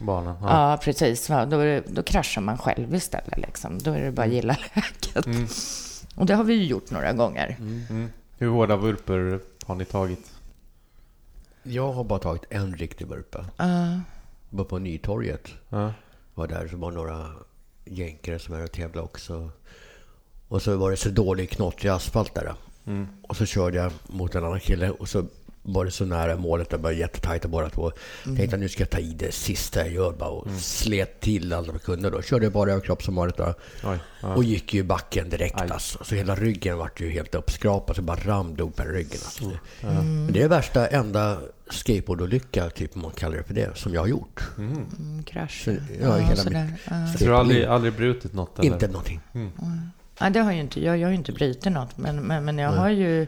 Banan. 0.00 0.36
Ja. 0.40 0.70
Ja, 0.70 0.76
precis. 0.76 1.26
Då, 1.26 1.80
då 1.88 2.02
kraschar 2.02 2.40
man 2.40 2.58
själv 2.58 2.94
istället. 2.94 3.36
Liksom. 3.36 3.78
Då 3.78 3.92
är 3.92 4.02
det 4.02 4.10
bara 4.10 4.26
att 4.26 4.32
gilla 4.32 4.56
läget. 4.74 5.26
Och 6.14 6.26
det 6.26 6.34
har 6.34 6.44
vi 6.44 6.54
ju 6.54 6.64
gjort 6.64 6.90
några 6.90 7.12
gånger. 7.12 7.56
Mm. 7.58 8.10
Hur 8.38 8.48
hårda 8.48 8.76
vurper 8.76 9.40
har 9.66 9.74
ni 9.74 9.84
tagit? 9.84 10.32
Jag 11.62 11.92
har 11.92 12.04
bara 12.04 12.18
tagit 12.18 12.44
en 12.50 12.76
riktig 12.76 13.06
vurpa. 13.06 13.46
Ja. 13.56 14.00
Var 14.50 14.64
på 14.64 14.78
Nytorget. 14.78 15.48
Ja. 15.68 15.92
Var 16.34 16.46
där 16.46 16.68
så 16.68 16.76
var 16.76 16.90
några 16.90 17.26
jänkare 17.84 18.38
som 18.38 18.54
är 18.54 18.64
och 18.64 18.72
tävlade 18.72 19.00
också. 19.00 19.50
Och 20.50 20.62
så 20.62 20.76
var 20.76 20.90
det 20.90 20.96
så 20.96 21.08
dålig 21.08 21.50
knottrig 21.50 21.90
asfalt 21.90 22.34
där. 22.34 22.54
Mm. 22.86 23.08
Och 23.22 23.36
så 23.36 23.46
körde 23.46 23.76
jag 23.76 23.92
mot 24.06 24.34
en 24.34 24.44
annan 24.44 24.60
kille 24.60 24.90
och 24.90 25.08
så 25.08 25.24
var 25.62 25.84
det 25.84 25.90
så 25.90 26.04
nära 26.04 26.36
målet. 26.36 26.70
Det 26.70 26.76
var 26.76 26.90
jättetajta 26.90 27.48
båda 27.48 27.70
två. 27.70 27.92
Tänkte 28.24 28.56
att 28.56 28.60
nu 28.60 28.68
ska 28.68 28.82
jag 28.82 28.90
ta 28.90 28.98
i 28.98 29.14
det 29.18 29.34
sista 29.34 29.80
jag 29.80 29.92
gör 29.92 30.12
bara 30.12 30.30
och 30.30 30.50
slet 30.60 31.20
till 31.20 31.52
allt 31.52 31.66
jag 31.66 31.82
kunde 31.82 32.10
då. 32.10 32.22
Körde 32.22 32.50
bara 32.50 32.70
överkropp 32.70 33.02
som 33.02 33.14
vanligt 33.14 33.36
då. 33.36 33.54
Oj. 33.84 33.98
Ja. 34.22 34.34
Och 34.34 34.44
gick 34.44 34.74
ju 34.74 34.80
i 34.80 34.82
backen 34.82 35.28
direkt 35.28 35.60
Aj. 35.60 35.70
alltså. 35.70 36.04
Så 36.04 36.14
hela 36.14 36.34
ryggen 36.34 36.78
vart 36.78 37.00
ju 37.00 37.10
helt 37.10 37.34
uppskrapad. 37.34 37.96
Så 37.96 38.02
bara 38.02 38.16
upp 38.62 38.80
i 38.80 38.82
ryggen 38.82 39.20
alltså. 39.24 39.50
Men 39.80 40.32
det 40.32 40.42
är 40.42 40.48
värsta 40.48 40.86
enda 40.86 41.38
skateboardolycka, 41.70 42.70
typ 42.70 42.96
om 42.96 43.02
man 43.02 43.10
kallar 43.10 43.36
det 43.36 43.44
för 43.44 43.54
det, 43.54 43.78
som 43.78 43.94
jag 43.94 44.00
har 44.00 44.08
gjort. 44.08 44.42
Mm, 44.58 45.22
krasch. 45.26 45.62
Så, 45.64 45.70
ja, 46.00 46.16
hela 46.16 46.36
sådär. 46.36 46.64
mitt 46.64 46.80
Ja. 46.84 47.06
Så 47.18 47.24
du 47.24 47.30
har 47.30 47.40
aldrig, 47.40 47.64
aldrig 47.64 47.92
brutit 47.92 48.32
något? 48.32 48.58
Eller? 48.58 48.72
Inte 48.72 48.86
någonting. 48.86 49.20
Nej, 50.20 50.30
det 50.30 50.40
har 50.40 50.52
ju 50.52 50.60
inte 50.60 50.84
jag. 50.84 50.98
Jag 50.98 51.06
har 51.06 51.12
ju 51.12 51.16
inte 51.18 51.32
brutit 51.32 51.72
något. 51.72 51.98
Men, 51.98 52.16
men, 52.16 52.44
men 52.44 52.58
jag 52.58 52.70
har 52.70 52.88
ju 52.88 53.26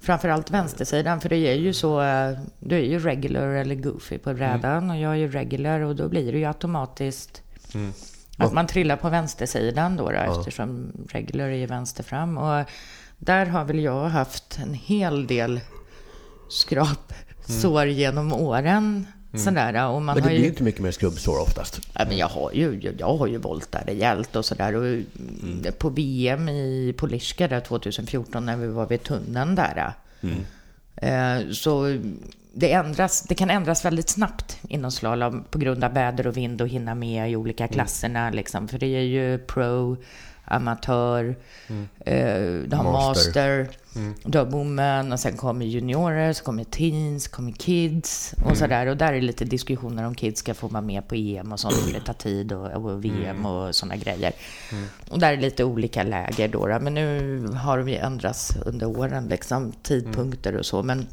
framförallt 0.00 0.50
vänstersidan. 0.50 1.20
För 1.20 1.28
det 1.28 1.36
är 1.36 1.54
ju 1.54 1.72
så, 1.72 2.02
eh, 2.02 2.38
du 2.60 2.76
är 2.76 2.84
ju 2.84 2.98
regular 2.98 3.48
eller 3.48 3.74
goofy 3.74 4.18
på 4.18 4.34
brädan. 4.34 4.90
Och 4.90 4.96
jag 4.96 5.12
är 5.12 5.16
ju 5.16 5.30
regular 5.30 5.80
och 5.80 5.96
då 5.96 6.08
blir 6.08 6.32
det 6.32 6.38
ju 6.38 6.44
automatiskt 6.44 7.42
Mm. 7.74 7.92
att 8.36 8.52
man 8.52 8.66
trillar 8.66 8.96
på 8.96 9.08
vänstersidan 9.08 9.96
då, 9.96 10.10
då 10.10 10.16
eftersom 10.38 10.92
regular 11.08 11.44
är 11.48 11.56
ju 11.56 11.66
vänster 11.66 12.02
fram. 12.02 12.38
Och 12.38 12.64
där 13.18 13.46
har 13.46 13.64
väl 13.64 13.78
jag 13.80 14.04
haft 14.08 14.58
en 14.62 14.74
hel 14.74 15.26
del 15.26 15.60
skrapsår 16.50 17.86
genom 17.86 18.32
åren. 18.32 19.06
Sådär, 19.34 19.88
och 19.88 20.02
man 20.02 20.04
Men 20.04 20.14
det 20.14 20.22
har 20.22 20.28
blir 20.28 20.38
ju... 20.40 20.46
inte 20.48 20.62
mycket 20.62 20.80
mer 20.80 20.90
skrubbsår 20.90 21.40
oftast. 21.40 21.80
Ja, 21.92 22.04
men 22.08 22.16
jag 22.16 22.28
har 22.28 22.52
ju, 22.52 22.94
jag 22.98 23.16
har 23.16 23.26
ju 23.26 23.38
voltat 23.38 23.82
rejält 23.86 24.36
och 24.36 24.44
sådär. 24.44 24.74
Och 24.74 24.82
Mm. 24.84 25.72
På 25.78 25.88
VM 25.88 26.48
i 26.48 26.94
Polishka 26.96 27.48
där 27.48 27.60
2014 27.60 28.46
när 28.46 28.56
vi 28.56 28.66
var 28.66 28.86
vid 28.86 29.02
tunneln 29.02 29.54
där. 29.54 29.92
Mm. 30.20 30.36
Eh, 30.96 31.50
så 31.52 31.98
det, 32.54 32.72
ändras, 32.72 33.22
det 33.22 33.34
kan 33.34 33.50
ändras 33.50 33.84
väldigt 33.84 34.08
snabbt 34.08 34.58
inom 34.68 34.90
slalom 34.90 35.44
på 35.50 35.58
grund 35.58 35.84
av 35.84 35.92
väder 35.94 36.26
och 36.26 36.36
vind 36.36 36.62
och 36.62 36.68
hinna 36.68 36.94
med 36.94 37.30
i 37.30 37.36
olika 37.36 37.64
Mm. 37.64 37.72
klasserna. 37.74 38.30
Liksom. 38.30 38.68
För 38.68 38.78
det 38.78 38.86
är 38.86 39.00
ju 39.02 39.38
pro, 39.38 39.96
amatör, 40.44 41.36
eh, 42.00 42.14
du 42.66 42.76
har 42.76 42.84
Master. 42.84 42.88
master, 42.92 43.68
du 44.24 44.38
har 44.38 44.44
women 44.44 45.12
och 45.12 45.20
sen 45.20 45.36
kommer 45.36 45.66
juniorer, 45.66 46.32
så 46.32 46.44
kommer 46.44 46.64
teens, 46.64 47.28
kommer 47.28 47.52
kids 47.52 48.34
och 48.44 48.56
sådär. 48.56 48.86
Och 48.86 48.96
där 48.96 49.12
är 49.12 49.20
lite 49.20 49.44
diskussioner 49.44 50.06
om 50.06 50.14
kids 50.14 50.40
ska 50.40 50.54
få 50.54 50.68
vara 50.68 50.80
med 50.80 51.08
på 51.08 51.14
EM 51.14 51.52
och 51.52 51.60
sånt, 51.60 51.74
det 51.92 52.00
tar 52.00 52.14
tid 52.14 52.52
och, 52.52 52.84
och 52.84 53.04
VM 53.04 53.46
och 53.46 53.74
sådana 53.74 53.96
grejer. 53.96 54.32
Och 55.10 55.18
där 55.18 55.32
är 55.32 55.36
lite 55.36 55.64
olika 55.64 56.02
läger 56.02 56.48
då, 56.48 56.66
då. 56.66 56.78
men 56.80 56.94
nu 56.94 57.46
har 57.46 57.78
de 57.78 57.88
ju 57.88 57.96
ändrats 57.96 58.56
under 58.66 58.86
åren, 58.86 59.28
liksom 59.28 59.72
tidpunkter 59.82 60.56
och 60.56 60.66
så. 60.66 60.82
Men 60.82 61.06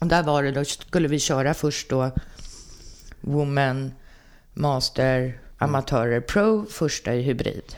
där 0.00 0.22
var 0.22 0.42
det, 0.42 0.52
då 0.52 0.64
skulle 0.64 1.08
vi 1.08 1.18
köra 1.18 1.54
först 1.54 1.90
då 1.90 2.10
Woman, 3.20 3.92
Master, 4.54 5.38
Amatörer, 5.58 6.20
Pro, 6.20 6.66
första 6.66 7.14
i 7.14 7.22
hybrid. 7.22 7.76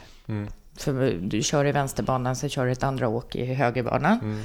För 0.83 1.19
du 1.23 1.43
kör 1.43 1.65
i 1.67 1.73
vänsterbanan, 1.73 2.37
så 2.37 2.49
kör 2.49 2.67
du 2.67 2.73
ett 2.73 2.83
andra 2.83 3.09
åk 3.09 3.37
i 3.37 3.55
högerbanan. 3.55 4.45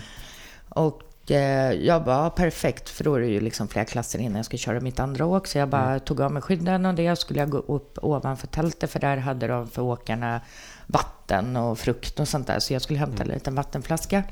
Och 0.69 1.31
eh, 1.31 1.71
jag 1.71 2.03
bara, 2.03 2.29
perfekt, 2.29 2.89
för 2.89 3.03
då 3.03 3.15
är 3.15 3.19
det 3.19 3.27
ju 3.27 3.39
liksom 3.39 3.67
flera 3.67 3.85
klasser 3.85 4.19
innan 4.19 4.35
jag 4.35 4.45
ska 4.45 4.57
köra 4.57 4.79
mitt 4.79 4.99
andra 4.99 5.25
åk. 5.25 5.47
Så 5.47 5.57
jag 5.57 5.69
bara 5.69 5.99
tog 5.99 6.21
av 6.21 6.31
mig 6.31 6.41
skydden 6.41 6.85
och 6.85 6.93
det. 6.93 7.15
Skulle 7.15 7.39
jag 7.39 7.49
gå 7.49 7.57
upp 7.57 7.97
ovanför 8.01 8.47
tältet, 8.47 8.91
för 8.91 8.99
där 8.99 9.17
hade 9.17 9.47
de 9.47 9.67
för 9.67 9.81
åkarna 9.81 10.41
vatten 10.87 11.57
och 11.57 11.79
frukt 11.79 12.19
och 12.19 12.27
sånt 12.27 12.47
där. 12.47 12.59
Så 12.59 12.73
jag 12.73 12.81
skulle 12.81 12.99
hämta 12.99 13.23
en 13.23 13.29
liten 13.29 13.55
vattenflaska. 13.55 14.23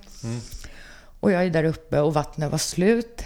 Och 1.20 1.32
jag 1.32 1.46
är 1.46 1.50
där 1.50 1.64
uppe 1.64 2.00
och 2.02 2.14
vattnet 2.14 2.52
var 2.52 2.58
slut. 2.58 3.24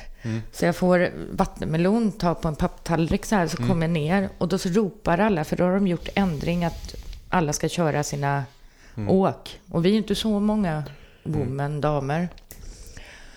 Så 0.52 0.66
jag 0.66 0.76
får 0.76 1.10
vattenmelon, 1.32 2.12
tar 2.12 2.34
på 2.34 2.48
en 2.48 2.56
papptallrik 2.56 3.26
så 3.26 3.36
här, 3.36 3.48
så 3.48 3.58
kommer 3.58 3.82
jag 3.82 3.90
ner. 3.94 4.30
Och 4.38 4.48
då 4.48 4.58
så 4.58 4.70
ropar 4.70 5.18
alla, 5.18 5.44
för 5.44 5.56
då 5.56 5.64
har 5.64 5.74
de 5.74 5.88
gjort 5.88 6.10
ändring 6.16 6.66
att 6.66 6.96
alla 7.30 7.54
ska 7.54 7.70
köra 7.70 8.04
sina 8.04 8.44
åk. 8.98 9.60
Och 9.72 9.86
vi 9.86 9.94
är 9.94 9.98
inte 9.98 10.16
så 10.16 10.40
många 10.40 10.84
women, 11.24 11.82
damer. 11.82 12.30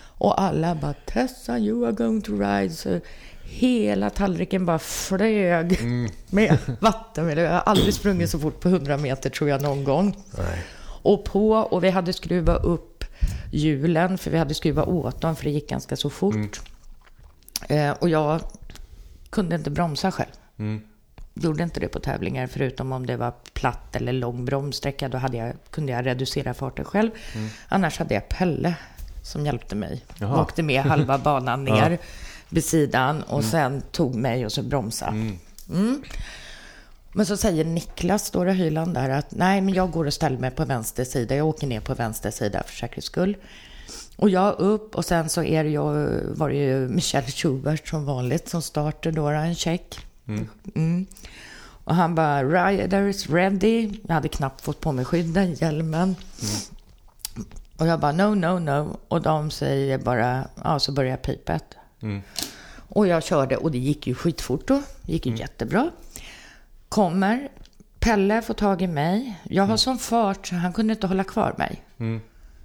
Och 0.03 0.41
alla 0.41 0.75
bara 0.75 0.93
Tessa, 0.93 1.59
you 1.59 1.85
are 1.85 1.91
going 1.91 2.21
to 2.21 2.31
ride. 2.31 2.69
Så 2.69 2.99
hela 3.43 4.09
tallriken 4.09 4.65
bara 4.65 4.79
flög 4.79 5.79
med 6.29 6.57
vattenmelon. 6.79 7.43
Jag 7.43 7.51
har 7.51 7.59
aldrig 7.59 7.93
sprungit 7.93 8.29
så 8.29 8.39
fort 8.39 8.59
på 8.59 8.69
100 8.69 8.97
meter 8.97 9.29
tror 9.29 9.49
jag 9.49 9.61
någon 9.61 9.83
gång. 9.83 10.17
Nej. 10.37 10.63
Och 11.03 11.23
på, 11.25 11.51
och 11.51 11.83
vi 11.83 11.89
hade 11.89 12.13
skruvat 12.13 12.63
upp 12.63 13.03
hjulen, 13.51 14.17
för 14.17 14.31
vi 14.31 14.37
hade 14.37 14.53
skruvat 14.53 14.87
åt 14.87 15.21
dem, 15.21 15.35
för 15.35 15.43
det 15.43 15.49
gick 15.49 15.69
ganska 15.69 15.95
så 15.95 16.09
fort. 16.09 16.61
Eh, 17.69 17.91
och 17.91 18.09
jag 18.09 18.41
kunde 19.29 19.55
inte 19.55 19.69
bromsa 19.69 20.11
själv. 20.11 20.31
Mm. 20.57 20.81
Gjorde 21.33 21.63
inte 21.63 21.79
det 21.79 21.87
på 21.87 21.99
tävlingar, 21.99 22.47
förutom 22.47 22.91
om 22.91 23.05
det 23.05 23.17
var 23.17 23.33
platt 23.53 23.95
eller 23.95 24.13
lång 24.13 24.45
bromssträcka. 24.45 25.09
Då 25.09 25.17
hade 25.17 25.37
jag, 25.37 25.53
kunde 25.69 25.91
jag 25.91 26.05
reducera 26.05 26.53
farten 26.53 26.85
själv. 26.85 27.09
Annars 27.67 27.99
hade 27.99 28.13
jag 28.13 28.29
Pelle 28.29 28.75
som 29.23 29.45
hjälpte 29.45 29.75
mig. 29.75 30.05
Jaha. 30.17 30.41
Åkte 30.41 30.63
med 30.63 30.81
halva 30.81 31.17
banan 31.17 31.63
ner 31.63 31.99
vid 32.49 32.65
sidan 32.65 33.23
och 33.23 33.43
sen 33.43 33.81
tog 33.91 34.15
mig 34.15 34.45
och 34.45 34.51
så 34.51 34.63
bromsa. 34.63 35.07
Mm. 35.07 36.03
Men 37.13 37.25
så 37.25 37.37
säger 37.37 37.65
Niklas, 37.65 38.25
Stora 38.25 38.51
Hyland 38.51 38.93
där, 38.93 39.09
att 39.09 39.31
nej, 39.31 39.61
men 39.61 39.73
jag 39.73 39.91
går 39.91 40.05
och 40.05 40.13
ställer 40.13 40.37
mig 40.37 40.51
på 40.51 40.65
vänster 40.65 41.03
sida. 41.03 41.35
Jag 41.35 41.47
åker 41.47 41.67
ner 41.67 41.79
på 41.79 41.93
vänster 41.93 42.31
sida 42.31 42.63
för 42.65 42.75
säkerhets 42.75 43.07
skull. 43.07 43.37
Och 44.15 44.29
jag 44.29 44.59
upp 44.59 44.95
och 44.95 45.05
sen 45.05 45.29
så 45.29 45.43
är 45.43 45.63
det 45.63 45.69
ju, 45.69 45.79
var 46.33 46.49
det 46.49 46.55
ju 46.55 46.87
Michel 46.87 47.23
Schubert 47.23 47.87
som 47.87 48.05
vanligt 48.05 48.49
som 48.49 48.61
starter 48.61 49.11
då, 49.11 49.27
en 49.27 49.55
check. 49.55 49.99
Mm. 50.75 51.05
Och 51.83 51.95
han 51.95 52.15
bara, 52.15 52.43
rider 52.43 53.07
is 53.07 53.29
ready. 53.29 53.91
Jag 54.07 54.13
hade 54.13 54.27
knappt 54.27 54.61
fått 54.61 54.79
på 54.79 54.91
mig 54.91 55.05
skydden, 55.05 55.53
hjälmen. 55.53 56.15
Och 57.77 57.87
jag 57.87 57.99
bara, 57.99 58.11
no, 58.11 58.35
no, 58.35 58.59
no. 58.59 58.97
Och 59.07 59.21
de 59.21 59.51
säger 59.51 59.97
bara, 59.97 60.47
ja, 60.63 60.79
så 60.79 60.91
börjar 60.91 61.17
pipet. 61.17 61.63
Mm. 62.01 62.21
Och 62.87 63.07
jag 63.07 63.23
körde 63.23 63.57
och 63.57 63.71
det 63.71 63.77
gick 63.77 64.07
ju 64.07 64.15
skitfort 64.15 64.67
då. 64.67 64.81
Det 65.01 65.13
gick 65.13 65.25
ju 65.25 65.35
jättebra. 65.35 65.91
Kommer, 66.89 67.49
Pelle 67.99 68.41
får 68.41 68.53
tag 68.53 68.81
i 68.81 68.87
mig. 68.87 69.39
Jag 69.43 69.63
har 69.63 69.77
sån 69.77 69.97
fart 69.99 70.47
så 70.47 70.55
han 70.55 70.73
kunde 70.73 70.93
inte 70.93 71.07
hålla 71.07 71.23
kvar 71.23 71.55
mig. 71.57 71.81
Mm. 71.97 72.21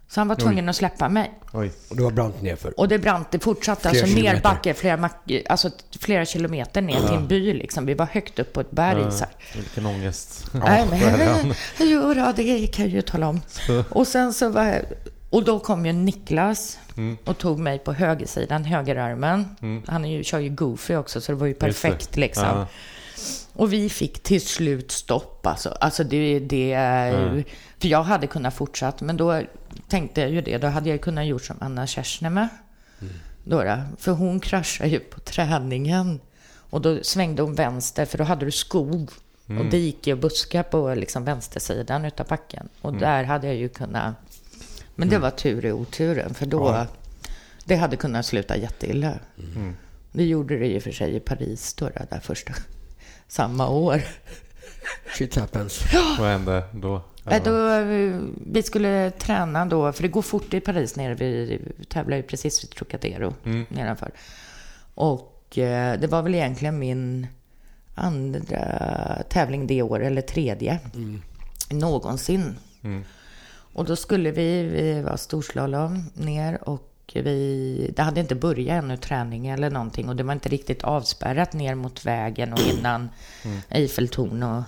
Så 0.09 0.21
han 0.21 0.29
var 0.29 0.37
tvungen 0.37 0.69
att 0.69 0.77
släppa 0.77 1.09
mig. 1.09 1.33
Oj. 1.53 1.73
Och 1.91 1.97
det 1.97 2.03
var 2.03 2.11
brant 2.11 2.43
nerför. 2.43 2.81
Och 2.81 2.89
det 2.89 2.99
brant, 2.99 3.31
det 3.31 3.39
fortsatte 3.39 3.91
Flera 3.91 4.03
alltså 4.05 4.21
ner 4.21 4.41
backe, 4.41 4.75
flera, 4.75 4.97
mack- 4.97 5.43
alltså 5.49 5.71
flera 6.01 6.25
kilometer 6.25 6.83
ner 6.83 7.01
till 7.01 7.17
en 7.17 7.27
by 7.27 7.55
liksom. 7.55 7.87
Vi 7.87 7.95
var 7.95 8.07
högt 8.07 8.39
upp 8.39 8.53
på 8.53 8.61
ett 8.61 8.71
berg 8.71 9.13
så 9.13 9.19
här. 9.25 9.35
Vilken 9.55 9.87
ångest. 9.87 10.47
Nej, 10.53 10.87
verkligen. 10.91 11.19
men, 11.49 11.55
jo, 11.91 12.15
då, 12.15 12.33
det 12.37 12.67
kan 12.67 12.85
jag 12.85 12.95
ju 12.95 13.03
tala 13.03 13.29
om. 13.29 13.41
Och 13.91 14.07
sen 14.07 14.33
så 14.33 14.49
var 14.49 14.83
och 15.31 15.45
då 15.45 15.59
kom 15.59 15.87
ju 15.87 15.93
Niklas 15.93 16.79
Mm. 16.97 17.17
och 17.25 17.39
tog 17.39 17.59
mig 17.59 17.79
på 17.79 17.93
högersidan, 17.93 18.65
högerarmen. 18.65 19.57
Han 19.87 20.05
är 20.05 20.11
ju, 20.11 20.25
kör 20.25 20.39
ju 20.39 20.49
Goofy 20.49 20.97
också, 20.97 21.21
så 21.21 21.33
det 21.33 21.39
var 21.39 21.47
ju 21.47 21.55
perfekt 21.55 22.17
liksom. 22.17 22.45
Ja. 22.45 22.67
Och 23.53 23.73
vi 23.73 23.89
fick 23.89 24.23
till 24.23 24.41
slut 24.41 24.91
stopp 24.93 25.47
alltså. 25.47 25.69
Alltså 25.81 26.05
det, 26.05 26.39
det 26.39 26.73
är 26.73 27.11
ju, 27.35 27.45
För 27.79 27.89
jag 27.89 28.03
hade 28.03 28.27
kunnat 28.27 28.55
fortsatt, 28.55 29.01
men 29.01 29.17
då 29.17 29.43
tänkte 29.89 30.21
jag 30.21 30.31
ju 30.31 30.41
det. 30.41 30.59
Då 30.59 30.67
hade 30.67 30.91
jag 30.91 31.01
kunnat 31.01 31.27
gjort 31.27 31.45
som 31.45 31.57
Anna 31.61 31.87
Kersneme. 31.87 32.49
Då, 33.45 33.65
då. 33.65 33.79
För 33.99 34.13
hon 34.13 34.41
kraschade 34.41 34.91
ju 34.91 34.99
på 34.99 35.21
träningen. 35.21 36.21
Och 36.71 36.81
då 36.81 37.03
svängde 37.03 37.43
hon 37.43 37.55
vänster, 37.55 38.05
för 38.05 38.19
då 38.19 38.25
hade 38.25 38.45
du 38.45 38.51
skog. 38.51 39.11
Och 39.59 39.67
dike 39.71 40.13
och 40.13 40.19
buskar 40.19 40.63
på 40.63 40.95
liksom 40.95 41.25
vänstersidan 41.25 42.05
utav 42.05 42.27
backen. 42.27 42.69
Och 42.81 42.95
där 42.95 43.25
hade 43.25 43.47
jag 43.47 43.57
ju 43.57 43.69
kunnat... 43.69 44.15
Men 44.95 45.09
det 45.09 45.19
var 45.19 45.31
tur 45.31 45.65
i 45.65 45.73
oturen, 45.73 46.35
för 46.35 46.47
då... 46.47 46.87
Det 47.65 47.77
hade 47.77 47.97
kunnat 47.97 48.27
sluta 48.27 48.57
jätteilla. 48.57 49.19
Det 50.13 50.25
gjorde 50.25 50.59
det 50.59 50.77
och 50.77 50.83
för 50.83 50.93
sig 50.93 51.17
i 51.17 51.21
Paris 51.21 51.75
då, 51.75 51.91
där 52.11 52.21
första, 52.21 52.53
samma 53.29 53.69
år. 53.69 54.03
Shit 55.19 55.37
happens. 55.37 55.83
Vad 56.19 56.29
hände 56.29 56.65
då? 56.73 57.03
Ja. 57.31 57.41
Då, 57.45 57.69
eh, 57.69 58.21
vi 58.47 58.63
skulle 58.63 59.11
träna 59.11 59.67
då, 59.67 59.93
för 59.93 60.03
det 60.03 60.09
går 60.09 60.23
fort 60.23 60.55
i 60.55 60.61
Paris 60.61 60.97
nere. 60.97 61.15
Vi 61.15 61.61
tävlar 61.89 62.17
ju 62.17 62.23
precis 62.23 62.65
vid 62.65 62.71
Trocadero 62.71 63.35
nedanför. 63.69 64.11
Och 64.95 65.59
eh, 65.59 66.01
det 66.01 66.07
var 66.07 66.23
väl 66.23 66.35
egentligen 66.35 66.79
min 66.79 67.27
andra 67.95 69.23
tävling 69.29 69.67
det 69.67 69.83
år, 69.83 70.01
eller 70.01 70.23
tredje, 70.23 70.81
någonsin. 71.71 72.57
Och 73.73 73.85
då 73.85 73.97
skulle 73.97 74.31
vi, 74.31 74.63
vi 74.63 75.03
var 75.03 75.17
storslalom 75.17 76.05
ner 76.15 76.69
och 76.69 76.93
vi, 77.15 77.91
det 77.97 78.03
hade 78.03 78.21
inte 78.21 78.35
börjat 78.35 78.85
ännu 78.85 78.97
träning 78.97 79.47
eller 79.47 79.71
någonting 79.71 80.09
och 80.09 80.17
det 80.17 80.23
var 80.23 80.33
inte 80.33 80.49
riktigt 80.49 80.85
avspärrat 80.85 81.53
ner 81.53 81.75
mot 81.75 82.07
vägen 82.07 82.53
och 82.53 82.61
innan 82.61 83.09
Eiffeltorn 83.69 84.43
och, 84.43 84.63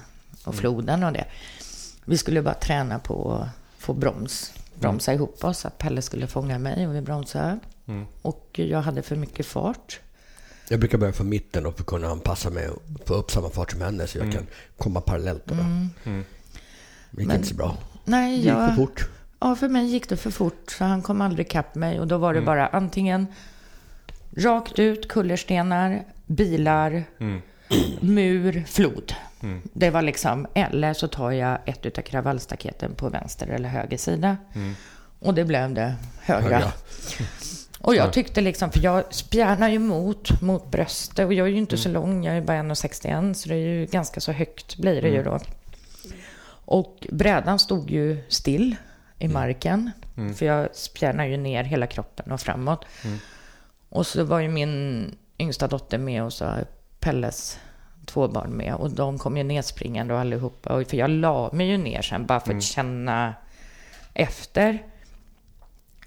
och 0.44 0.54
floden 0.54 1.04
och 1.04 1.12
det. 1.12 1.24
Vi 2.08 2.18
skulle 2.18 2.42
bara 2.42 2.54
träna 2.54 2.98
på 2.98 3.32
att 3.32 3.48
få 3.78 3.92
broms, 3.92 4.52
bromsa 4.74 5.14
ihop 5.14 5.44
oss, 5.44 5.64
att 5.64 5.78
Pelle 5.78 6.02
skulle 6.02 6.26
fånga 6.26 6.58
mig 6.58 6.86
och 6.86 6.94
vi 6.94 7.00
bromsade. 7.00 7.58
Och 8.22 8.50
jag 8.52 8.80
hade 8.80 9.02
för 9.02 9.16
mycket 9.16 9.46
fart. 9.46 10.00
Jag 10.68 10.80
brukar 10.80 10.98
börja 10.98 11.12
från 11.12 11.28
mitten 11.28 11.66
och 11.66 11.74
för 11.74 11.82
att 11.82 11.86
kunna 11.86 12.08
anpassa 12.08 12.50
mig 12.50 12.68
och 12.68 12.82
få 13.06 13.14
upp 13.14 13.30
samma 13.30 13.50
fart 13.50 13.70
som 13.70 13.80
henne 13.80 14.06
så 14.06 14.18
jag 14.18 14.32
kan 14.32 14.46
komma 14.78 15.00
parallellt. 15.00 15.42
Då. 15.44 15.54
Det 17.10 17.22
gick 17.22 17.32
inte 17.32 17.48
så 17.48 17.54
bra. 17.54 17.76
Nej, 18.04 18.30
Det 18.30 18.36
gick 18.42 18.52
för 18.52 18.60
jag, 18.60 18.76
fort. 18.76 19.08
Ja, 19.40 19.56
för 19.56 19.68
mig 19.68 19.86
gick 19.86 20.08
det 20.08 20.16
för 20.16 20.30
fort, 20.30 20.70
så 20.78 20.84
han 20.84 21.02
kom 21.02 21.20
aldrig 21.20 21.46
ikapp 21.46 21.74
mig. 21.74 22.00
Och 22.00 22.06
då 22.06 22.18
var 22.18 22.34
det 22.34 22.40
bara 22.40 22.66
antingen 22.66 23.26
rakt 24.36 24.78
ut, 24.78 25.08
kullerstenar, 25.08 26.04
bilar, 26.26 27.04
mur, 28.00 28.64
flod. 28.68 29.14
Det 29.62 29.90
var 29.90 30.02
liksom, 30.02 30.46
eller 30.54 30.94
så 30.94 31.08
tar 31.08 31.30
jag 31.30 31.58
ett 31.66 31.86
utav 31.86 32.02
kravallstaketen 32.02 32.94
på 32.94 33.08
vänster 33.08 33.46
eller 33.46 33.68
höger 33.68 33.98
sida. 33.98 34.36
Och 35.18 35.34
det 35.34 35.44
blev 35.44 35.74
det 35.74 35.94
högra. 36.20 36.58
Högra. 36.58 36.72
Och 37.80 37.94
jag 37.94 38.12
tyckte 38.12 38.40
liksom, 38.40 38.70
för 38.72 38.80
jag 38.84 39.14
spjärnar 39.14 39.68
ju 39.68 39.78
mot, 39.78 40.40
mot 40.40 40.70
bröstet 40.70 41.26
och 41.26 41.34
jag 41.34 41.46
är 41.46 41.50
ju 41.50 41.58
inte 41.58 41.76
så 41.76 41.88
lång, 41.88 42.24
jag 42.24 42.36
är 42.36 42.40
bara 42.40 42.56
1,61 42.56 43.34
så 43.34 43.48
det 43.48 43.54
är 43.54 43.58
ju 43.58 43.86
ganska 43.86 44.20
så 44.20 44.32
högt 44.32 44.76
blir 44.76 45.02
det 45.02 45.08
ju 45.08 45.22
då. 45.22 45.38
Och 46.48 47.06
brädan 47.10 47.58
stod 47.58 47.90
ju 47.90 48.24
still 48.28 48.76
i 49.18 49.28
marken, 49.28 49.90
för 50.36 50.46
jag 50.46 50.76
spjärnar 50.76 51.24
ju 51.24 51.36
ner 51.36 51.64
hela 51.64 51.86
kroppen 51.86 52.32
och 52.32 52.40
framåt. 52.40 52.84
Och 53.88 54.06
så 54.06 54.24
var 54.24 54.40
ju 54.40 54.48
min 54.48 55.14
yngsta 55.38 55.66
dotter 55.66 55.98
med 55.98 56.22
och 56.22 56.32
så 56.32 56.54
Pelles 57.00 57.58
två 58.08 58.28
barn 58.28 58.50
med 58.50 58.74
och 58.74 58.90
de 58.90 59.18
kom 59.18 59.36
ju 59.36 59.42
nedspringande 59.42 60.14
och 60.14 60.20
allihopa. 60.20 60.72
Och 60.72 60.86
för 60.86 60.96
jag 60.96 61.10
la 61.10 61.50
mig 61.52 61.68
ju 61.68 61.76
ner 61.76 62.02
sen 62.02 62.26
bara 62.26 62.40
för 62.40 62.54
att 62.54 62.62
känna 62.62 63.34
efter. 64.14 64.82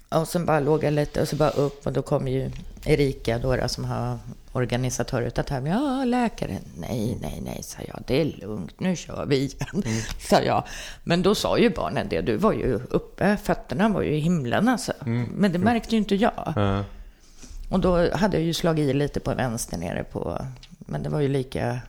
Och 0.08 0.28
sen 0.28 0.46
bara 0.46 0.60
låg 0.60 0.84
jag 0.84 0.92
lite 0.92 1.22
och 1.22 1.28
så 1.28 1.36
bara 1.36 1.50
upp 1.50 1.86
och 1.86 1.92
då 1.92 2.02
kom 2.02 2.28
ju 2.28 2.50
Erika 2.84 3.38
då, 3.38 3.56
då 3.56 3.68
som 3.68 3.84
har 3.84 4.18
organisatör 4.52 5.22
utav 5.22 5.42
tävlingen. 5.42 5.78
Ja, 5.82 6.04
läkaren. 6.04 6.62
Nej, 6.76 7.18
nej, 7.20 7.40
nej, 7.44 7.62
sa 7.62 7.78
jag. 7.88 8.02
Det 8.06 8.20
är 8.20 8.24
lugnt, 8.24 8.80
nu 8.80 8.96
kör 8.96 9.26
vi 9.26 9.36
igen, 9.36 9.82
sa 10.18 10.40
jag. 10.40 10.64
Men 11.04 11.22
då 11.22 11.34
sa 11.34 11.58
ju 11.58 11.70
barnen 11.70 12.08
det. 12.10 12.20
Du 12.20 12.36
var 12.36 12.52
ju 12.52 12.80
uppe, 12.90 13.36
fötterna 13.42 13.88
var 13.88 14.02
ju 14.02 14.14
i 14.14 14.18
himlen 14.18 14.68
alltså. 14.68 14.92
Men 15.34 15.52
det 15.52 15.58
märkte 15.58 15.90
ju 15.94 15.98
inte 15.98 16.14
jag. 16.14 16.52
Ja. 16.56 16.84
Och 17.70 17.80
då 17.80 18.14
hade 18.14 18.36
jag 18.36 18.46
ju 18.46 18.54
slagit 18.54 18.88
i 18.88 18.92
lite 18.92 19.20
på 19.20 19.34
vänster 19.34 19.78
nere 19.78 20.04
på... 20.04 20.46
Men 20.78 21.02
det 21.02 21.08
var 21.08 21.20
ju 21.20 21.28
lika... 21.28 21.80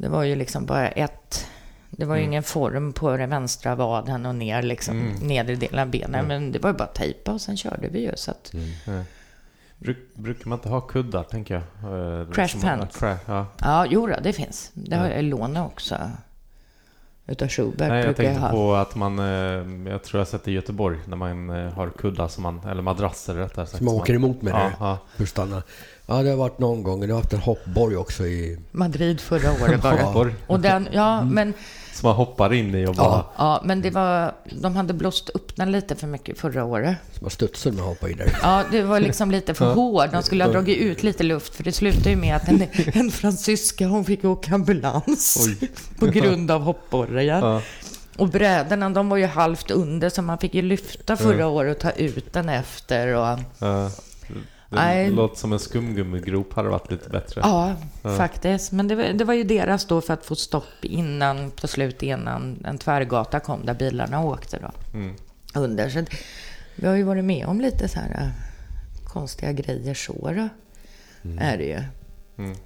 Det 0.00 0.08
var 0.08 0.22
ju 0.22 0.34
liksom 0.34 0.66
bara 0.66 0.88
ett... 0.88 1.46
Det 1.90 2.04
var 2.04 2.16
ju 2.16 2.22
ingen 2.22 2.42
form 2.42 2.92
på 2.92 3.16
den 3.16 3.30
vänstra 3.30 3.74
vaden 3.74 4.26
och 4.26 4.34
ner 4.34 4.62
liksom 4.62 5.00
nedre 5.20 5.54
delen 5.54 5.78
av 5.80 5.86
benen. 5.90 6.26
Men 6.26 6.52
det 6.52 6.58
var 6.58 6.70
ju 6.70 6.76
bara 6.76 6.88
tejpa 6.88 7.32
och 7.32 7.40
sen 7.40 7.56
körde 7.56 7.88
vi 7.88 8.00
ju. 8.00 8.12
Så 8.16 8.30
att, 8.30 8.52
Ja. 8.86 8.92
Bruk, 9.78 9.98
brukar 10.14 10.48
man 10.48 10.58
inte 10.58 10.68
ha 10.68 10.80
kuddar, 10.80 11.22
tänker 11.22 11.54
jag? 11.54 11.62
Eh, 12.20 12.30
Crash 12.32 12.48
som- 12.52 12.60
pants. 12.60 12.98
Cra- 13.00 13.16
ja. 13.26 13.46
ja, 13.60 13.86
jo 13.90 14.06
då, 14.06 14.16
det 14.22 14.32
finns. 14.32 14.70
Det 14.74 14.96
har 14.96 15.08
jag 15.08 15.24
lånat 15.24 15.66
också. 15.72 16.10
Utav 17.26 17.48
Schubert 17.48 17.88
Nej, 17.88 17.88
jag 17.88 18.04
brukar 18.06 18.22
jag 18.24 18.32
tänkte 18.32 18.40
ha. 18.46 18.50
på 18.50 18.74
att 18.74 18.94
man, 18.94 19.18
eh, 19.18 19.90
jag 19.92 20.02
tror 20.02 20.18
jag 20.18 20.20
har 20.20 20.24
sett 20.24 20.44
det 20.44 20.50
i 20.50 20.54
Göteborg, 20.54 20.98
när 21.06 21.16
man 21.16 21.50
eh, 21.50 21.72
har 21.72 21.90
kuddar 21.90 22.28
som 22.28 22.42
man, 22.42 22.60
eller 22.68 22.82
madrasser 22.82 23.34
rättare 23.34 23.66
sagt. 23.66 23.76
Som 23.76 23.86
man 23.86 23.94
åker 23.94 24.14
emot 24.14 24.42
med 24.42 24.52
ja, 24.54 24.58
det. 24.58 24.72
ja. 24.80 24.98
Ja, 26.10 26.22
det 26.22 26.30
har 26.30 26.36
varit 26.36 26.58
någon 26.58 26.82
gång. 26.82 27.00
Det 27.00 27.06
har 27.06 27.20
haft 27.20 27.32
en 27.32 27.40
hoppborg 27.40 27.96
också 27.96 28.26
i... 28.26 28.58
Madrid 28.70 29.20
förra 29.20 29.52
året 29.52 29.82
bara. 29.82 30.02
Hoppborg. 30.02 30.34
Och 30.46 30.60
den, 30.60 30.88
ja, 30.92 31.24
men 31.24 31.54
Som 31.94 32.06
man 32.08 32.16
hoppar 32.16 32.52
in 32.52 32.74
i 32.74 32.86
och 32.86 32.94
bara... 32.94 33.06
Ja. 33.06 33.32
Ja, 33.36 33.62
men 33.64 33.82
det 33.82 33.90
var, 33.90 34.34
de 34.62 34.76
hade 34.76 34.92
blåst 34.92 35.28
upp 35.28 35.56
den 35.56 35.72
lite 35.72 35.96
för 35.96 36.06
mycket 36.06 36.38
förra 36.38 36.64
året. 36.64 36.96
Som 37.12 37.24
har 37.24 37.30
studsat 37.30 37.74
med 37.74 37.82
att 37.82 37.88
hoppa 37.88 38.08
i 38.08 38.14
där. 38.14 38.38
Ja, 38.42 38.64
det 38.70 38.82
var 38.82 39.00
liksom 39.00 39.30
lite 39.30 39.54
för 39.54 39.74
hård. 39.74 40.08
De 40.12 40.22
skulle 40.22 40.44
ha 40.44 40.52
dragit 40.52 40.78
ut 40.78 41.02
lite 41.02 41.22
luft, 41.22 41.54
för 41.54 41.64
det 41.64 41.72
slutade 41.72 42.10
ju 42.10 42.16
med 42.16 42.36
att 42.36 42.48
en, 42.48 42.62
en 42.92 43.10
fransyska, 43.10 43.86
hon 43.86 44.04
fick 44.04 44.24
åka 44.24 44.54
ambulans 44.54 45.48
Oj. 45.60 45.70
på 45.98 46.06
grund 46.06 46.50
av 46.50 46.62
hoppborren. 46.62 47.26
Ja. 47.26 47.62
Och 48.16 48.28
brädorna, 48.28 48.90
de 48.90 49.08
var 49.08 49.16
ju 49.16 49.26
halvt 49.26 49.70
under, 49.70 50.10
så 50.10 50.22
man 50.22 50.38
fick 50.38 50.54
ju 50.54 50.62
lyfta 50.62 51.16
förra 51.16 51.46
året 51.46 51.76
och 51.76 51.82
ta 51.82 51.90
ut 51.90 52.32
den 52.32 52.48
efter. 52.48 53.14
Och, 53.14 53.38
Ja. 53.58 53.90
Det 54.70 54.76
Nej. 54.76 55.10
låter 55.10 55.36
som 55.36 55.52
en 55.52 55.58
skumgummigrop 55.58 56.52
hade 56.54 56.68
varit 56.68 56.90
lite 56.90 57.08
bättre. 57.10 57.40
ja, 57.44 57.74
faktiskt. 58.16 58.72
Men 58.72 58.88
det 58.88 58.94
var, 58.94 59.04
det 59.04 59.24
var 59.24 59.34
ju 59.34 59.44
deras 59.44 59.84
då 59.84 60.00
för 60.00 60.14
att 60.14 60.24
få 60.24 60.34
stopp 60.36 60.64
innan, 60.84 61.50
på 61.50 61.68
slut 61.68 62.02
innan 62.02 62.64
en 62.64 62.78
tvärgata 62.78 63.40
kom 63.40 63.66
där 63.66 63.74
bilarna 63.74 64.24
åkte 64.24 64.58
då. 64.58 64.98
Mm. 64.98 65.14
under. 65.54 65.88
Så 65.90 66.04
vi 66.76 66.86
har 66.86 66.94
ju 66.94 67.02
varit 67.02 67.24
med 67.24 67.46
om 67.46 67.60
lite 67.60 67.88
så 67.88 67.98
här 68.00 68.10
äh, 68.22 68.28
konstiga 69.04 69.52
grejer 69.52 69.94
så 69.94 70.12
då. 70.12 70.48
är 71.40 71.58
det 71.58 71.64
ju 71.64 71.82
Mm. 72.44 72.56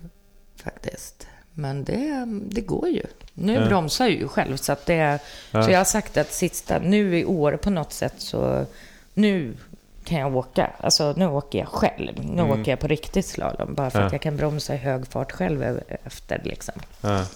faktiskt. 0.63 1.27
Men 1.55 1.85
det, 1.85 2.25
det 2.51 2.61
går 2.61 2.89
ju. 2.89 3.03
Nu 3.35 3.53
Ja. 3.55 3.67
bromsar 3.67 4.05
jag 4.05 4.15
ju 4.15 4.29
själv. 4.29 4.57
Så, 4.57 4.73
att 4.73 4.87
det, 4.87 5.19
Ja. 5.51 5.63
så 5.63 5.71
jag 5.71 5.79
har 5.79 5.85
sagt 5.85 6.17
att 6.17 6.33
sista, 6.33 6.79
nu 6.79 7.19
i 7.19 7.25
år 7.25 7.57
på 7.57 7.71
något 7.71 7.93
sätt 7.93 8.15
så, 8.19 8.67
nu 9.15 9.57
kan 10.05 10.19
jag 10.19 10.37
åka. 10.37 10.71
Alltså 10.81 11.15
nu 11.17 11.27
åker 11.27 11.59
jag 11.59 11.69
själv. 11.69 12.13
Nu 12.25 12.43
Mm. 12.43 12.51
åker 12.61 12.73
jag 12.73 12.81
på 12.81 12.87
riktigt 12.87 13.27
slalom. 13.27 13.75
Bara 13.75 13.91
för 13.91 14.01
Ja. 14.01 14.07
att 14.07 14.13
jag 14.13 14.21
kan 14.21 14.37
bromsa 14.37 14.75
i 14.75 14.77
hög 14.77 15.07
fart 15.07 15.33
själv 15.33 15.81
efter 16.05 16.41
liksom. 16.45 16.75
Ja. 17.01 17.27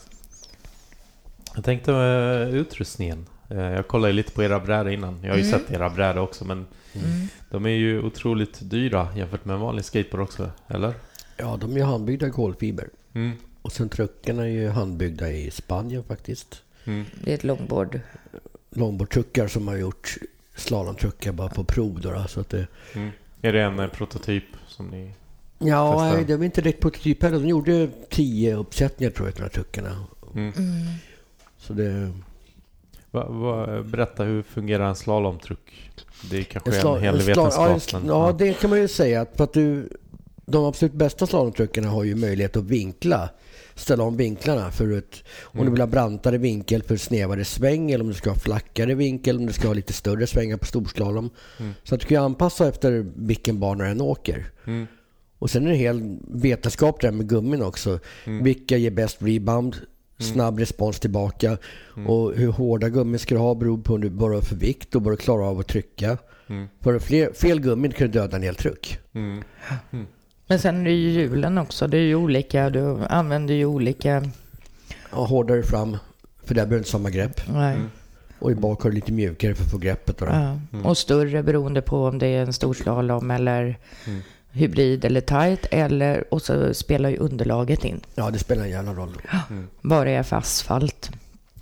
Jag 1.55 1.65
tänkte 1.65 1.93
med 1.93 2.55
utrustningen. 2.55 3.27
Eh, 3.51 3.59
Jag 3.59 3.89
kollade 3.89 4.09
ju 4.09 4.17
lite 4.17 4.33
på 4.33 4.43
era 4.43 4.61
brädor 4.61 4.93
innan. 4.93 5.19
Jag 5.23 5.31
har 5.31 5.37
ju 5.39 5.45
Mm. 5.49 5.59
sett 5.59 5.71
era 5.71 5.91
brädor 5.91 6.21
också 6.23 6.45
men 6.45 6.67
Mm. 6.95 7.29
de 7.51 7.67
är 7.67 7.71
ju 7.71 8.03
otroligt 8.03 8.59
dyra 8.61 9.09
jämfört 9.17 9.45
med 9.45 9.55
en 9.55 9.61
vanlig 9.61 9.85
skateboard 9.85 10.21
också, 10.23 10.51
eller? 10.69 10.95
Ja, 11.37 11.57
de 11.61 11.73
är 11.73 11.77
ju 11.77 11.83
handbyggda 11.83 12.27
i 12.27 12.31
kolfiber. 12.31 12.89
Mm. 13.15 13.33
Och 13.63 13.73
sen 13.73 13.89
truckarna 13.89 14.43
är 14.43 14.47
ju 14.49 14.69
handbyggda 14.69 15.31
i 15.31 15.51
Spanien 15.51 16.05
faktiskt. 16.05 16.63
Mm. 16.85 17.05
Det 17.25 17.31
är 17.31 17.35
ett 17.35 17.45
longboard. 17.45 18.01
Longboardtruckar 18.71 19.49
som 19.49 19.69
har 19.69 19.77
gjort 19.77 20.17
slalomtruckar 20.61 21.33
bara 21.33 21.49
på 21.49 21.65
prov 21.65 22.01
då. 22.01 22.25
Så 22.29 22.41
att 22.41 22.49
det, 22.51 22.67
Mm. 22.95 23.11
Är 23.43 23.53
det 23.53 23.63
en 23.63 23.79
eh, 23.79 23.89
prototyp 23.89 24.45
som 24.67 24.87
ni... 24.87 25.11
ja, 25.59 25.93
Testa. 25.93 26.15
nej, 26.17 26.25
det 26.25 26.37
var 26.37 26.45
inte 26.45 26.61
direkt 26.61 26.81
prototyp 26.81 27.23
heller. 27.23 27.39
De 27.39 27.49
gjorde 27.49 27.89
tio 28.11 28.57
uppsättningar 28.57 29.11
tror 29.11 29.29
jag, 29.29 29.37
de 29.37 29.43
här 29.43 29.49
truckarna. 29.49 30.05
Mm. 30.35 30.53
Så 31.59 31.73
det... 31.73 32.13
Va, 33.11 33.29
va, 33.29 33.83
berätta, 33.83 34.25
hur 34.25 34.43
fungerar 34.43 34.89
en 34.89 34.95
slalomtruck? 34.97 35.91
Det 36.31 36.45
kanske 36.45 36.71
En 36.71 36.77
är 36.77 36.81
sla- 36.83 36.97
en 36.97 37.03
hel 37.03 37.15
en 37.15 37.21
sla- 37.21 37.27
vetenskap. 37.27 38.03
ja, 38.07 38.27
ja, 38.27 38.33
det 38.39 38.53
kan 38.61 38.71
man 38.71 38.79
ju 38.81 38.89
säga. 38.89 39.21
Att 39.21 39.37
för 39.37 39.45
att 39.45 39.53
du, 39.53 39.89
de 40.47 40.65
absolut 40.65 40.93
bästa 40.95 41.27
slalomtruckarna 41.27 41.89
har 41.89 42.05
ju 42.05 42.15
möjlighet 42.15 42.57
att 42.57 42.65
vinkla. 42.65 43.29
Ställa 43.79 44.05
om 44.05 44.17
vinklarna 44.17 44.71
för 44.71 44.99
ett, 44.99 45.25
om 45.43 45.53
du 45.53 45.61
Mm. 45.61 45.73
vill 45.73 45.81
ha 45.81 45.87
brantare 45.87 46.39
vinkel 46.39 46.83
för 46.83 46.97
snävare 46.97 47.45
sväng 47.45 47.91
eller 47.91 48.05
om 48.05 48.09
du 48.09 48.15
ska 48.15 48.31
ha 48.31 48.37
flackare 48.39 48.95
vinkel, 48.95 49.37
om 49.37 49.47
du 49.47 49.53
ska 49.53 49.67
ha 49.67 49.75
lite 49.75 49.93
större 49.93 50.27
svängar 50.27 50.57
på 50.57 50.67
storslalom. 50.67 51.31
Mm. 51.59 51.75
Så 51.85 51.95
att 51.95 52.01
du 52.01 52.07
kan 52.07 52.25
anpassa 52.25 52.69
efter 52.69 53.07
vilken 53.17 53.61
bana 53.61 53.85
den 53.85 54.01
åker. 54.01 54.47
Mm. 54.67 54.87
Och 55.39 55.51
sen 55.51 55.67
är 55.67 55.71
det 55.71 55.77
hel 55.77 56.19
vetenskap 56.29 57.01
där 57.01 57.11
med 57.13 57.29
gummin 57.29 57.63
också. 57.63 58.01
Mm. 58.25 58.45
Vilka 58.45 58.77
ger 58.77 58.91
bäst 58.91 59.17
rebound? 59.21 59.77
Snabb 60.21 60.59
respons 60.59 61.01
tillbaka. 61.01 61.59
Mm. 61.97 62.11
Och 62.11 62.35
hur 62.35 62.49
hårda 62.49 62.89
gummin 62.89 63.19
ska 63.19 63.35
du 63.35 63.41
ha 63.41 63.55
beror 63.55 63.79
på 63.79 63.93
vad 63.93 64.01
du 64.01 64.11
bara 64.11 64.35
har 64.35 64.41
för 64.41 64.57
vikt 64.57 64.95
och 64.95 65.03
du 65.03 65.17
klarar 65.17 65.49
av 65.51 65.59
att 65.59 65.69
trycka. 65.69 66.19
Mm. 66.49 66.69
För 66.81 66.99
fler, 66.99 67.33
fel 67.33 67.61
gummin 67.61 67.93
kan 67.93 68.07
du 68.07 68.13
döda 68.13 68.37
en 68.37 68.43
hel 68.43 68.55
truck. 68.55 68.99
Mm. 69.15 69.43
Men 70.49 70.59
sen 70.59 70.81
är 70.81 70.85
det 70.85 70.91
ju 70.91 71.11
hjulen 71.11 71.59
också. 71.59 71.87
Det 71.87 71.97
är 71.97 72.03
ju 72.03 72.15
olika. 72.15 72.71
Du 72.71 72.99
använder 73.11 73.55
ju 73.55 73.65
olika... 73.65 74.23
Ja, 75.13 75.25
hårdare 75.25 75.63
fram, 75.63 75.97
för 76.45 76.55
där 76.55 76.55
behöver 76.55 76.71
du 76.71 76.79
inte 76.79 76.91
samma 76.91 77.11
grepp. 77.11 77.41
Nej. 77.49 77.75
Mm. 77.75 77.91
Och 78.39 78.51
i 78.51 78.55
bak 78.55 78.83
har 78.83 78.91
du 78.91 78.95
lite 78.95 79.13
mjukare 79.13 79.55
för 79.55 79.65
att 79.65 79.71
få 79.71 79.79
greppet. 79.79 80.19
Då. 80.19 80.27
Ja. 80.27 80.59
Mm. 80.73 80.87
Och 80.87 80.99
större 80.99 81.43
beroende 81.43 81.83
på 81.83 82.05
om 82.07 82.19
det 82.19 82.27
är 82.27 82.43
en 82.43 82.53
storslalom 82.53 83.31
eller 83.31 83.79
Mm. 84.07 84.21
hybrid 84.51 85.05
eller 85.05 85.21
tight. 85.21 85.67
Eller, 85.71 86.35
och 86.35 86.43
så 86.43 86.75
spelar 86.75 87.11
ju 87.11 87.17
underlaget 87.17 87.85
in. 87.85 88.01
Ja, 88.15 88.31
det 88.31 88.39
spelar 88.39 88.63
en 88.65 88.71
jävla 88.71 88.93
roll. 88.95 89.13
Vad 89.81 90.07
det 90.07 90.11
är 90.13 90.23
för 90.23 90.37
asfalt. 90.37 91.11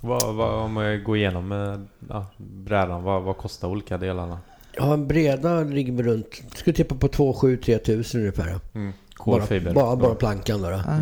Vad, 0.01 0.35
vad, 0.35 0.53
om 0.53 0.77
jag 0.77 1.03
går 1.03 1.17
igenom 1.17 1.51
eh, 1.51 1.79
ja, 2.09 2.25
brädan, 2.37 3.03
vad, 3.03 3.23
vad 3.23 3.37
kostar 3.37 3.67
olika 3.67 3.97
delarna? 3.97 4.39
Ja, 4.77 4.93
en 4.93 5.07
breda 5.07 5.63
ligger 5.63 6.03
runt, 6.03 6.25
ska 6.55 6.73
tippa 6.73 6.95
på 6.95 7.07
2 7.07 7.33
7 7.33 7.57
3 7.57 7.77
tusen 7.77 8.19
ungefär. 8.19 8.59
Mm. 8.75 8.93
Bara, 9.25 9.39
Kolfiber? 9.39 9.73
bara, 9.73 9.95
bara 9.95 10.15
plankan 10.15 10.61
då. 10.61 10.69
då. 10.69 10.75
Ja. 10.85 10.97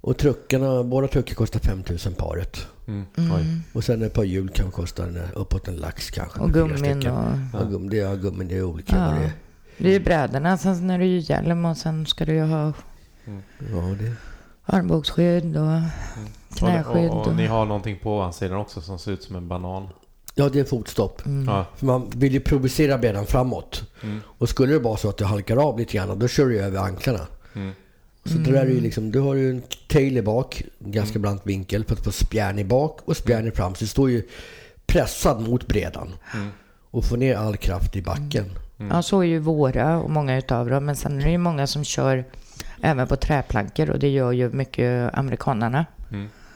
Och 0.00 0.16
truckarna, 0.16 0.82
båda 0.84 1.08
truckar 1.08 1.34
kostar 1.34 1.60
5 1.60 1.82
000 2.06 2.14
paret. 2.16 2.66
Mm. 2.86 3.04
Mm. 3.16 3.62
Och 3.72 3.84
sen 3.84 4.02
ett 4.02 4.12
par 4.14 4.24
hjul 4.24 4.48
kan 4.48 4.70
kosta 4.70 5.04
en, 5.04 5.18
uppåt 5.34 5.68
en 5.68 5.76
lax 5.76 6.10
kanske. 6.10 6.40
Och 6.40 6.52
gummin 6.52 6.96
och... 6.98 7.32
Ja, 7.52 7.64
gum, 7.70 7.90
det 7.90 8.00
är, 8.00 8.16
gummin, 8.16 8.48
det 8.48 8.56
är 8.56 8.62
olika 8.62 8.96
Ja. 8.96 9.02
det 9.02 9.24
är. 9.24 9.30
Det 9.78 9.88
är 9.88 9.92
ju 9.92 10.00
brädorna. 10.00 10.58
Sen 10.58 10.90
är 10.90 10.98
det 10.98 11.06
ju 11.06 11.18
hjälm 11.18 11.64
och 11.64 11.76
sen 11.76 12.06
ska 12.06 12.24
du 12.24 12.32
ju 12.32 12.42
ha 12.44 12.72
Ja, 13.58 13.80
det. 14.00 14.12
armbågsskydd 14.64 15.56
och 15.56 15.80
knäskydd. 16.56 17.10
Och, 17.10 17.16
och, 17.16 17.20
Och, 17.20 17.26
och 17.26 17.36
ni 17.36 17.46
har 17.46 17.64
någonting 17.64 17.98
på 18.02 18.14
ovansidan 18.16 18.58
också 18.58 18.80
som 18.80 18.98
ser 18.98 19.12
ut 19.12 19.22
som 19.22 19.36
en 19.36 19.48
banan? 19.48 19.88
Ja, 20.38 20.48
det 20.48 20.60
är 20.60 20.64
fotstopp. 20.64 21.26
mm. 21.26 21.48
Ja. 21.48 21.66
För 21.76 21.86
man 21.86 22.10
vill 22.16 22.32
ju 22.32 22.40
provocera 22.40 22.98
brädan 22.98 23.26
framåt. 23.26 23.82
Mm. 24.02 24.20
Och 24.26 24.48
skulle 24.48 24.72
det 24.72 24.78
vara 24.78 24.96
så 24.96 25.08
att 25.08 25.18
du 25.18 25.24
halkar 25.24 25.56
av 25.56 25.78
lite 25.78 25.96
grann, 25.96 26.18
då 26.18 26.28
kör 26.28 26.46
du 26.46 26.60
över 26.60 26.78
anklarna. 26.78 27.26
Mm. 27.54 27.72
Så 28.24 28.38
det 28.38 28.50
där 28.50 28.66
är 28.66 28.70
ju 28.70 28.80
liksom, 28.80 29.12
du 29.12 29.20
har 29.20 29.34
ju 29.34 29.50
en 29.50 29.62
tail 29.88 30.16
i 30.16 30.22
bak, 30.22 30.62
en 30.84 30.92
ganska 30.92 31.18
brant 31.18 31.46
vinkel 31.46 31.84
för 31.84 31.94
att 31.94 32.04
få 32.04 32.12
spjärn 32.12 32.58
i 32.58 32.64
bak 32.64 33.00
och 33.04 33.16
spjärn 33.16 33.48
i 33.48 33.50
fram. 33.50 33.74
Så 33.74 33.84
det 33.84 33.88
står 33.88 34.10
ju 34.10 34.22
pressad 34.86 35.48
mot 35.48 35.66
brädan. 35.66 36.14
Mm. 36.34 36.48
Och 36.90 37.04
få 37.04 37.16
ner 37.16 37.36
all 37.36 37.56
kraft 37.56 37.96
i 37.96 38.02
backen. 38.02 38.44
Ja, 38.90 39.02
så 39.02 39.20
är 39.20 39.24
ju 39.24 39.38
våra 39.38 40.00
och 40.00 40.10
många 40.10 40.38
utav 40.38 40.70
dem. 40.70 40.84
Men 40.84 40.96
sen 40.96 41.20
är 41.20 41.24
det 41.24 41.30
ju 41.30 41.38
många 41.38 41.66
som 41.66 41.84
kör 41.84 42.24
även 42.82 43.06
på 43.06 43.16
träplankor 43.16 43.90
och 43.90 43.98
det 43.98 44.08
gör 44.08 44.32
ju 44.32 44.50
mycket 44.50 45.14
amerikanarna 45.14 45.86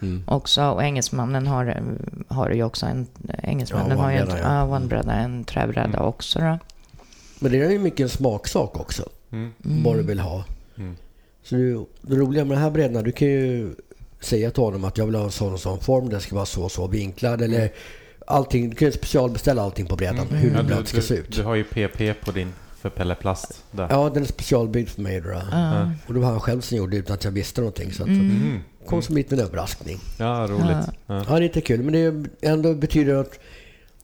Mm. 0.03 0.15
Mm. 0.15 0.23
också. 0.27 0.63
Och 0.65 0.83
engelsmannen 0.83 1.47
har, 1.47 1.83
har 2.29 2.51
ju 2.51 2.63
också 2.65 2.87
en, 2.87 3.07
engelsmännen 3.43 3.91
Ja, 3.91 3.97
har 4.05 4.11
ju 4.11 4.17
en, 4.17 4.29
ja. 4.29 4.39
ja, 4.39 4.65
one-bräda, 4.77 5.13
en 5.13 5.45
träbräda 5.45 6.01
också 6.01 6.39
då. 6.39 6.59
Men 7.39 7.53
det 7.53 7.63
är 7.63 7.71
ju 7.71 7.79
mycket 7.79 8.01
en 8.01 8.09
smaksak 8.09 8.81
också. 8.81 9.09
Mm. 9.33 9.53
Vad 9.59 9.97
du 9.97 10.03
vill 10.03 10.21
ha. 10.21 10.45
Mm. 10.79 10.97
Så 11.43 11.55
det, 11.55 11.85
det 12.01 12.17
roliga 12.17 12.45
med 12.45 12.57
de 12.57 12.61
här 12.61 12.71
brädorna, 12.71 13.03
du 13.03 13.13
kan 13.13 13.29
ju 13.29 13.75
säga 14.21 14.51
till 14.51 14.63
honom 14.63 14.85
att 14.85 14.99
jag 14.99 15.07
vill 15.07 15.15
ha 15.15 15.25
en 15.25 15.31
sån 15.31 15.53
och 15.53 15.61
sån 15.61 15.81
form, 15.81 16.09
den 16.09 16.21
ska 16.21 16.35
vara 16.35 16.47
så 16.47 16.63
och 16.65 16.73
så 16.73 16.87
vinklad 16.87 17.43
eller 17.43 17.73
allting. 18.27 18.71
Du 18.71 18.77
kan 18.77 18.87
ju 18.89 18.93
specialbeställa 18.93 19.63
allting 19.63 19.87
på 19.87 19.97
brädan, 19.97 20.27
hur 20.31 20.55
Ja, 20.55 20.63
det 20.63 20.87
ska 20.87 21.01
se 21.01 21.15
ut. 21.15 21.33
du 21.37 21.43
har 21.43 21.55
ju 21.55 21.65
PP 21.65 22.15
på 22.25 22.33
din 22.33 22.53
för 22.83 22.91
Pelle 22.91 23.15
Plast 23.15 23.65
där. 23.71 23.87
Ja, 23.91 24.11
den 24.15 24.23
är 24.23 24.27
specialbyggd 24.27 24.89
för 24.89 25.03
mig 25.03 25.21
då. 25.21 25.31
Ja. 25.53 25.91
Och 26.07 26.15
det 26.15 26.21
var 26.21 26.31
han 26.31 26.41
själv 26.41 26.61
som 26.61 26.77
gjorde 26.79 26.91
det 26.93 26.97
utan 27.01 27.15
att 27.15 27.25
jag 27.25 27.31
visste 27.33 27.61
någonting. 27.61 27.93
Så 27.93 28.03
att 28.03 28.09
Mm. 28.09 28.61
det 28.81 28.87
kom 28.87 29.03
som 29.03 29.17
lite 29.17 29.35
en 29.35 29.41
överraskning. 29.41 29.99
Ja, 30.19 30.47
roligt. 30.51 30.89
Ja. 31.07 31.17
Ja, 31.19 31.25
det 31.25 31.37
är 31.37 31.41
lite 31.41 31.61
kul. 31.61 31.83
Men 31.83 31.93
det 31.93 32.31
ändå 32.49 32.75
betyder 32.75 33.15
att 33.15 33.39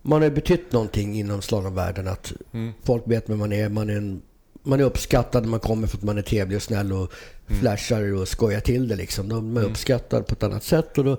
man 0.03 0.23
har 0.23 0.31
betytt 0.31 0.73
någonting 0.73 1.19
inom 1.19 1.43
slalomvärlden. 1.43 2.09
Att 2.09 2.33
Mm. 2.53 2.73
folk 2.85 3.03
vet 3.07 3.29
vem 3.31 3.39
man 3.39 3.53
är. 3.53 3.69
Man 3.69 3.91
är, 3.91 3.97
en, 3.97 4.23
man 4.63 4.81
är 4.81 4.85
uppskattad 4.85 5.43
när 5.43 5.51
man 5.51 5.61
kommer 5.61 5.87
för 5.87 5.97
att 5.99 6.03
man 6.05 6.19
är 6.19 6.23
trevlig 6.23 6.57
och 6.57 6.63
snäll 6.63 6.93
och 6.93 7.13
flashar 7.47 8.15
och 8.15 8.29
skojar 8.29 8.61
till 8.61 8.89
det 8.89 8.97
liksom. 8.97 9.29
De 9.29 9.57
är 9.57 9.63
uppskattad 9.65 10.27
på 10.27 10.33
ett 10.33 10.43
annat 10.43 10.63
sätt 10.65 10.99
och 10.99 11.05
då 11.05 11.17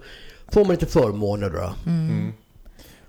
får 0.52 0.62
man 0.66 0.72
lite 0.72 0.86
förmåner 0.86 1.50
då. 1.50 1.74
Mm. 1.92 2.34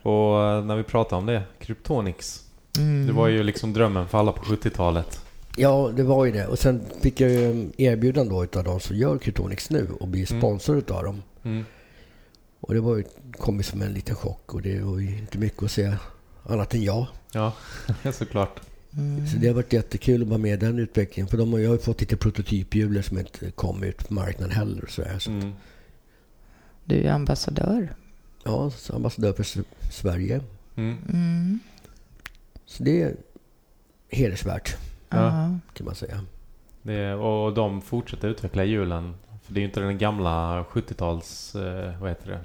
Och 0.03 0.45
eh, 0.45 0.65
när 0.65 0.77
vi 0.77 0.83
pratar 0.83 1.17
om 1.17 1.27
det, 1.27 1.43
Kryptonix. 1.61 2.43
Mm. 2.79 3.07
Det 3.07 3.13
var 3.13 3.29
ju 3.29 3.43
liksom 3.43 3.73
drömmen 3.73 4.09
för 4.09 4.19
alla 4.19 4.33
på 4.33 4.43
70-talet. 4.43 5.21
Ja, 5.57 5.93
det 5.97 6.03
var 6.03 6.25
ju 6.25 6.33
det. 6.33 6.47
Och 6.47 6.59
sen 6.59 6.81
fick 7.01 7.21
jag 7.21 7.31
ju 7.31 7.71
erbjudande 7.77 8.35
då 8.35 8.45
utav 8.45 8.65
de 8.65 8.81
som 8.81 8.97
gör 8.97 9.19
Krytonix 9.19 9.71
nu 9.71 9.89
och 10.01 10.09
bli 10.09 10.27
sponsor 10.27 10.79
utav 10.79 11.05
dem. 11.05 11.23
Mm. 11.43 11.65
Och 12.61 12.75
det 12.75 12.81
var 12.81 12.97
ju, 12.97 13.05
kom 13.33 13.63
som 13.63 13.83
en 13.83 13.93
liten 13.93 14.15
chock 14.17 14.55
och 14.55 14.63
det 14.63 14.81
var 14.81 14.99
ju 14.99 15.19
inte 15.19 15.39
mycket 15.39 15.63
att 15.63 15.71
säga 15.71 15.99
annat 16.45 16.75
än 16.75 16.83
ja. 16.83 17.09
Ja, 17.33 17.53
såklart. 18.13 18.61
Så 19.33 19.37
det 19.37 19.47
har 19.47 19.55
varit 19.55 19.73
jättekul 19.73 20.23
att 20.23 20.29
vara 20.29 20.39
med 20.39 20.53
i 20.53 20.67
den 20.67 20.79
utvecklingen. 20.79 21.29
För 21.29 21.37
de 21.39 21.53
har, 21.53 21.59
jag 21.61 21.69
har 21.69 21.77
ju 21.77 21.83
fått 21.83 22.01
lite 22.01 22.17
prototyphjul 22.17 23.03
som 23.03 23.19
inte 23.19 23.51
kom 23.51 23.83
ut 23.83 24.09
på 24.09 24.15
marknaden 24.15 24.57
heller. 24.57 24.85
Och 24.85 24.91
så 24.91 25.03
där. 25.03 25.19
Så, 25.19 25.31
Mm. 25.31 25.53
Du 26.85 27.03
är 27.03 27.11
ambassadör. 27.13 27.95
Ja, 28.45 28.71
så 28.71 28.95
ambassadör 28.97 29.33
för 29.33 29.47
Sverige. 29.91 30.41
Mm. 30.77 31.61
Mm. 32.71 32.77
Så 32.77 32.83
det 32.83 33.03
är 33.03 33.17
hedersvärt 34.09 34.77
Ja. 35.09 35.31
Kan 35.75 35.87
man 35.87 35.95
säga. 35.95 36.25
Det, 36.83 37.15
och 37.15 37.55
de 37.55 37.83
fortsätter 37.83 38.29
utveckla 38.29 38.65
hjulen. 38.65 39.15
För 39.45 39.55
det 39.55 39.59
är 39.59 39.63
ju 39.63 39.67
inte 39.69 39.81
den 39.81 39.99
gamla 39.99 40.63
70-tals... 40.71 41.55
Eh, 41.55 42.01
vad 42.01 42.09
heter 42.09 42.31
det? 42.31 42.41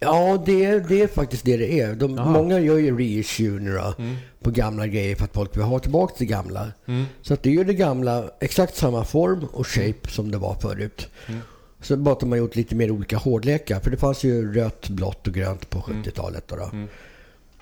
Ja, 0.00 0.42
det 0.46 0.64
är, 0.64 0.80
det 0.80 1.02
är 1.02 1.06
faktiskt 1.06 1.44
det 1.44 1.56
det 1.56 1.80
är. 1.80 1.94
De, 1.94 2.16
Jaha. 2.16 2.30
många 2.30 2.58
gör 2.60 2.78
ju 2.78 2.98
reissue 2.98 3.60
nu 3.60 3.72
då, 3.74 3.94
Mm. 3.98 4.16
på 4.42 4.50
gamla 4.50 4.86
grejer 4.86 5.16
för 5.16 5.24
att 5.24 5.32
folk 5.34 5.56
vill 5.56 5.62
ha 5.64 5.78
tillbaka 5.78 6.14
det 6.18 6.24
gamla. 6.24 6.66
Mm. 6.86 7.04
Så 7.22 7.34
att 7.34 7.42
det 7.42 7.48
är 7.50 7.54
ju 7.54 7.64
det 7.64 7.74
gamla, 7.74 8.30
exakt 8.40 8.76
samma 8.76 9.04
form 9.04 9.44
och 9.52 9.66
shape 9.66 10.08
som 10.08 10.30
det 10.30 10.38
var 10.38 10.54
förut. 10.54 11.08
Mm. 11.26 11.40
Så 11.80 11.96
bara 11.96 12.12
att 12.12 12.20
de 12.20 12.30
har 12.30 12.38
gjort 12.38 12.56
lite 12.56 12.74
mer 12.74 12.90
olika 12.90 13.16
hårdlekar. 13.16 13.80
För 13.80 13.90
det 13.90 13.96
fanns 13.96 14.24
ju 14.24 14.52
rött, 14.54 14.88
blått 14.88 15.26
och 15.26 15.34
grönt 15.34 15.70
på 15.70 15.78
70-talet. 15.78 16.48
Då, 16.48 16.56
då. 16.56 16.64
Mm. 16.72 16.88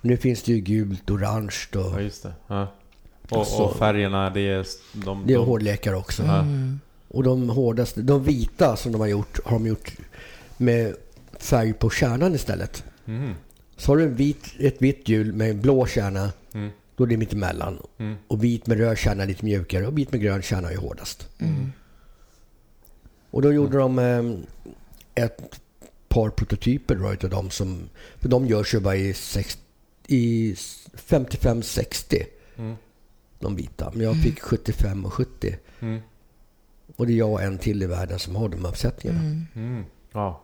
Nu 0.06 0.16
finns 0.16 0.42
det 0.42 0.52
ju 0.52 0.60
gult, 0.60 1.10
orange 1.10 1.54
och 1.74 1.80
Ja, 1.80 2.00
just 2.00 2.22
det. 2.22 2.32
Ja. 2.46 2.72
Och, 3.30 3.38
Alltså- 3.38 3.62
och 3.62 3.76
färgerna, 3.76 4.30
det 4.30 4.40
är... 4.40 4.66
De, 4.92 5.26
det 5.26 5.32
är 5.32 5.38
de, 5.38 5.46
hårdlekar 5.46 5.92
också. 5.92 6.22
Mm. 6.22 6.80
Och 7.08 7.22
de 7.22 7.48
hårdaste, 7.48 8.02
de 8.02 8.24
vita 8.24 8.76
som 8.76 8.92
de 8.92 9.00
har 9.00 9.08
gjort, 9.08 9.38
har 9.44 9.52
de 9.52 9.66
gjort 9.66 9.92
med 10.56 10.94
färg 11.38 11.72
på 11.72 11.90
kärnan 11.90 12.34
istället. 12.34 12.84
Mm. 13.06 13.34
Så 13.76 13.92
har 13.92 13.96
du 13.96 14.02
en 14.04 14.14
vit, 14.14 14.44
ett 14.58 14.82
vitt 14.82 15.08
hjul 15.08 15.32
med 15.32 15.50
en 15.50 15.60
blå 15.60 15.86
kärna, 15.86 16.32
Mm. 16.54 16.70
då 16.96 17.04
är 17.04 17.08
det 17.08 17.16
mitt 17.16 17.32
emellan. 17.32 17.78
Mm. 17.98 18.16
Och 18.28 18.44
vit 18.44 18.66
med 18.66 18.78
röd 18.78 18.98
kärna 18.98 19.22
är 19.22 19.26
lite 19.26 19.44
mjukare 19.44 19.86
och 19.86 19.98
vit 19.98 20.12
med 20.12 20.20
grön 20.20 20.42
kärna 20.42 20.70
är 20.70 20.76
hårdast. 20.76 21.28
Mm. 21.38 21.72
Och 23.30 23.42
då 23.42 23.52
gjorde 23.52 23.78
de 23.78 23.98
eh, 23.98 25.24
ett 25.24 25.60
par 26.08 26.30
prototyper 26.30 26.94
då, 26.94 27.12
utav 27.12 27.30
dem 27.30 27.50
som... 27.50 27.88
För 28.20 28.28
de 28.28 28.46
görs 28.46 28.74
ju 28.74 28.80
bara 28.80 28.96
i, 28.96 29.14
sex- 29.14 29.58
i 30.08 30.54
55-60, 30.94 32.26
Mm. 32.58 32.76
de 33.38 33.56
vita. 33.56 33.90
Men 33.94 34.02
jag 34.06 34.22
fick 34.22 34.40
75 34.40 35.04
och 35.04 35.12
70. 35.12 35.56
Mm. 35.80 36.00
Och 36.96 37.06
det 37.06 37.12
är 37.12 37.16
jag 37.16 37.32
och 37.32 37.42
en 37.42 37.58
till 37.58 37.82
i 37.82 37.86
världen 37.86 38.18
som 38.18 38.36
har 38.36 38.48
de 38.48 38.64
uppsättningarna. 38.66 39.20
Mm. 39.20 39.46
Mm. 39.54 39.84
Ja. 40.12 40.42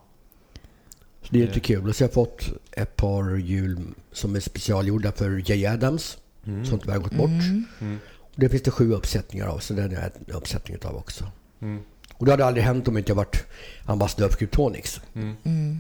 Så 1.23 1.29
det 1.31 1.43
är 1.43 1.47
lite 1.47 1.61
kul. 1.61 1.89
Och 1.89 1.97
så 1.97 2.05
har 2.05 2.09
jag 2.09 2.15
fått 2.15 2.49
ett 2.73 2.97
par 2.97 3.37
hjul 3.37 3.81
som 4.13 4.37
är 4.37 4.41
specialgjorda 4.41 5.13
för 5.13 5.51
J. 5.51 5.67
Adams, 5.67 6.19
Mm. 6.47 6.65
som 6.65 6.79
tyvärr 6.79 6.99
gått 6.99 7.13
bort. 7.15 7.29
Mm. 7.29 7.65
Mm. 7.81 7.99
Och 8.19 8.33
det 8.37 8.49
finns 8.49 8.63
det 8.63 8.71
sju 8.71 8.93
uppsättningar 8.93 9.47
av, 9.47 9.59
så 9.59 9.75
den 9.75 9.97
är 9.97 10.13
en 10.27 10.35
uppsättning 10.35 10.77
av 10.85 10.97
också. 10.97 11.31
Mm. 11.61 11.83
Och 12.15 12.27
det 12.27 12.33
hade 12.33 12.45
aldrig 12.47 12.65
hänt 12.65 12.89
om 12.89 12.99
inte 12.99 13.11
jag 13.11 13.17
varit 13.17 13.45
ambassadör 13.85 14.29
för 14.29 14.37
Kryptonics. 14.37 15.01
Mm. 15.15 15.35
Mm. 15.45 15.79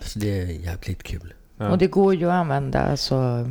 Så 0.00 0.18
det 0.18 0.40
är 0.40 0.46
jävligt 0.46 1.02
kul. 1.02 1.34
Ja. 1.58 1.70
Och 1.70 1.78
det 1.78 1.86
går 1.86 2.14
ju 2.14 2.26
att 2.26 2.32
använda 2.32 2.80
alltså, 2.80 3.46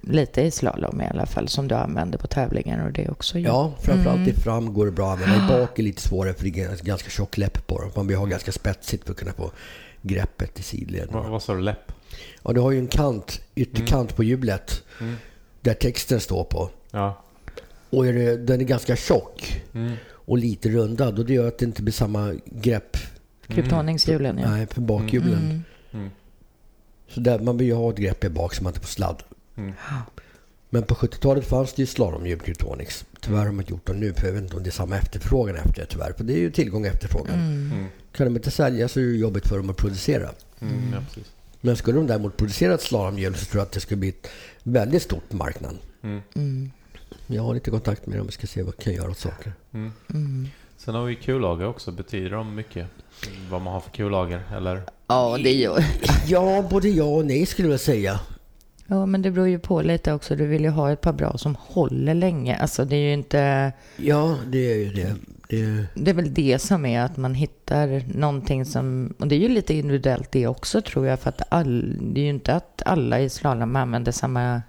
lite 0.00 0.42
i 0.42 0.50
slalom 0.50 1.00
i 1.00 1.06
alla 1.10 1.26
fall, 1.26 1.48
som 1.48 1.68
du 1.68 1.74
använder 1.74 2.18
på 2.18 2.26
tävlingar 2.26 2.86
och 2.86 2.92
det 2.92 3.08
också. 3.08 3.38
ju. 3.38 3.44
Ja, 3.44 3.72
framförallt 3.80 4.16
Mm. 4.18 4.28
i 4.28 4.32
fram 4.32 4.74
går 4.74 4.86
det 4.86 4.92
bra 4.92 5.12
att 5.12 5.22
använda. 5.22 5.44
I 5.56 5.60
bak 5.60 5.78
är 5.78 5.82
lite 5.82 6.02
svårare 6.02 6.34
för 6.34 6.44
det 6.44 6.60
är 6.60 6.84
ganska 6.84 7.10
tjock 7.10 7.38
läpp 7.38 7.66
på 7.66 7.80
dem. 7.80 7.90
Man 7.96 8.06
vill 8.06 8.16
ha 8.16 8.24
ganska 8.26 8.52
spetsigt 8.52 9.04
för 9.04 9.12
att 9.12 9.18
kunna 9.18 9.32
få 9.32 9.50
greppet 10.02 10.58
i 10.60 10.62
sidleden. 10.62 11.08
Vad, 11.12 11.26
vad 11.30 11.42
sa 11.42 11.54
du? 11.54 11.60
Läpp? 11.60 11.92
Ja, 12.42 12.52
du 12.52 12.60
har 12.60 12.70
ju 12.70 12.78
en 12.78 12.86
kant, 12.88 13.40
ytterkant 13.54 14.16
på 14.16 14.24
hjulet 14.24 14.82
Mm. 15.00 15.14
där 15.60 15.74
texten 15.74 16.20
står 16.20 16.44
på. 16.44 16.70
Ja. 16.90 17.22
Och 17.90 18.06
är 18.06 18.12
det, 18.12 18.36
den 18.36 18.60
är 18.60 18.64
ganska 18.64 18.96
tjock 18.96 19.62
Mm. 19.74 19.92
och 20.10 20.38
lite 20.38 20.68
rundad 20.68 21.18
och 21.18 21.26
det 21.26 21.32
gör 21.34 21.48
att 21.48 21.58
det 21.58 21.64
inte 21.64 21.82
blir 21.82 21.92
samma 21.92 22.34
grepp 22.44 22.96
Kryptoningshjulen, 23.48 24.38
ja. 24.38 24.50
nej, 24.50 24.66
för 24.66 24.80
bakhjulen. 24.80 25.64
Så 27.10 27.20
där, 27.20 27.38
man 27.38 27.56
vill 27.56 27.66
ju 27.66 27.74
ha 27.74 27.90
ett 27.90 27.96
grepp 27.96 28.24
i 28.24 28.28
bak 28.28 28.54
så 28.54 28.62
man 28.62 28.70
inte 28.70 28.80
får 28.80 28.88
sladd. 28.88 29.22
Mm. 29.56 29.72
Men 30.70 30.82
på 30.82 30.94
70-talet 30.94 31.46
fanns 31.46 31.72
det 31.72 31.82
ju 31.82 31.86
slalomhjul 31.86 32.40
Kryptonics. 32.40 33.04
Tyvärr 33.20 33.38
har 33.38 33.46
de 33.46 33.60
inte 33.60 33.72
gjort 33.72 33.86
dem 33.86 34.00
nu 34.00 34.12
för 34.12 34.26
jag 34.26 34.32
vet 34.32 34.42
inte 34.42 34.56
om 34.56 34.62
det 34.62 34.68
är 34.68 34.72
samma 34.72 34.96
efterfrågan 34.96 35.56
efter 35.56 35.80
det 35.80 35.86
tyvärr. 35.86 36.12
För 36.12 36.24
det 36.24 36.32
är 36.32 36.38
ju 36.38 36.50
tillgång 36.50 36.82
och 36.82 36.90
efterfrågan. 36.90 37.34
Mm. 37.34 37.72
Mm. 37.72 37.86
Kan 38.12 38.26
de 38.26 38.36
inte 38.36 38.50
sälja 38.50 38.88
så 38.88 39.00
är 39.00 39.04
det 39.04 39.16
jobbigt 39.16 39.48
för 39.48 39.56
dem 39.56 39.70
att 39.70 39.76
producera. 39.76 40.30
Mm. 40.60 40.92
Ja. 40.92 41.22
Men 41.60 41.76
skulle 41.76 41.98
de 41.98 42.06
däremot 42.06 42.36
producera 42.36 42.74
ett 42.74 42.82
slalomhjul 42.82 43.34
så 43.34 43.44
tror 43.44 43.60
jag 43.60 43.66
att 43.66 43.72
det 43.72 43.80
skulle 43.80 43.98
bli 44.00 44.08
ett 44.08 44.28
väldigt 44.62 45.02
stort 45.02 45.28
på 45.28 45.36
marknaden. 45.36 45.78
Mm. 46.02 46.20
Mm. 46.34 46.70
Jag 47.26 47.42
har 47.42 47.54
lite 47.54 47.70
kontakt 47.70 48.06
med 48.06 48.18
dem 48.18 48.26
och 48.26 48.32
ska 48.32 48.46
se 48.46 48.62
vad 48.62 48.74
jag 48.76 48.84
kan 48.84 48.92
göra 48.92 49.10
åt 49.10 49.18
saker. 49.18 49.52
Sen 50.84 50.94
har 50.94 51.04
vi 51.04 51.16
kullager 51.16 51.66
också. 51.66 51.92
Betyder 51.92 52.30
de 52.30 52.54
mycket? 52.54 52.86
Vad 53.50 53.62
man 53.62 53.72
har 53.72 53.80
för 53.80 53.90
kullager? 53.90 54.42
Eller? 54.56 54.82
Ja, 55.06 55.38
det 55.44 55.52
gör 55.52 55.84
Ja, 56.26 56.64
både 56.70 56.88
ja 56.88 57.04
och 57.04 57.26
nej 57.26 57.46
skulle 57.46 57.68
jag 57.68 57.80
säga. 57.80 58.20
Ja, 58.86 59.06
men 59.06 59.22
det 59.22 59.30
beror 59.30 59.48
ju 59.48 59.58
på 59.58 59.82
lite 59.82 60.12
också. 60.12 60.36
Du 60.36 60.46
vill 60.46 60.62
ju 60.62 60.70
ha 60.70 60.92
ett 60.92 61.00
par 61.00 61.12
bra 61.12 61.38
som 61.38 61.56
håller 61.60 62.14
länge. 62.14 62.56
Alltså 62.56 62.84
det 62.84 62.96
är 62.96 63.00
ju 63.00 63.12
inte... 63.12 63.72
Ja, 63.96 64.36
det 64.46 64.72
är 64.72 64.76
ju 64.76 64.90
det. 64.92 65.14
det 65.48 65.86
Det 65.94 66.10
är 66.10 66.14
väl 66.14 66.34
det 66.34 66.58
som 66.58 66.86
är 66.86 67.00
att 67.00 67.16
man 67.16 67.34
hittar 67.34 68.02
någonting 68.18 68.64
som... 68.64 69.14
Och 69.18 69.26
det 69.26 69.34
är 69.34 69.40
ju 69.40 69.48
lite 69.48 69.74
individuellt 69.74 70.32
det 70.32 70.46
också 70.46 70.82
tror 70.82 71.06
jag. 71.06 71.20
För 71.20 71.28
att 71.28 71.42
all, 71.48 71.96
det 72.00 72.20
är 72.20 72.24
ju 72.24 72.30
inte 72.30 72.54
att 72.54 72.82
alla 72.86 73.20
i 73.20 73.28
slalom 73.28 73.76
använder 73.76 74.12
samma 74.12 74.62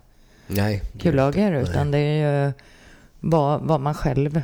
nej. 0.47 0.81
kullager. 0.99 1.53
Utan 1.53 1.91
det 1.91 1.97
är 1.97 2.45
ju 2.45 2.53
vad, 3.19 3.61
vad 3.61 3.81
man 3.81 3.93
själv 3.93 4.41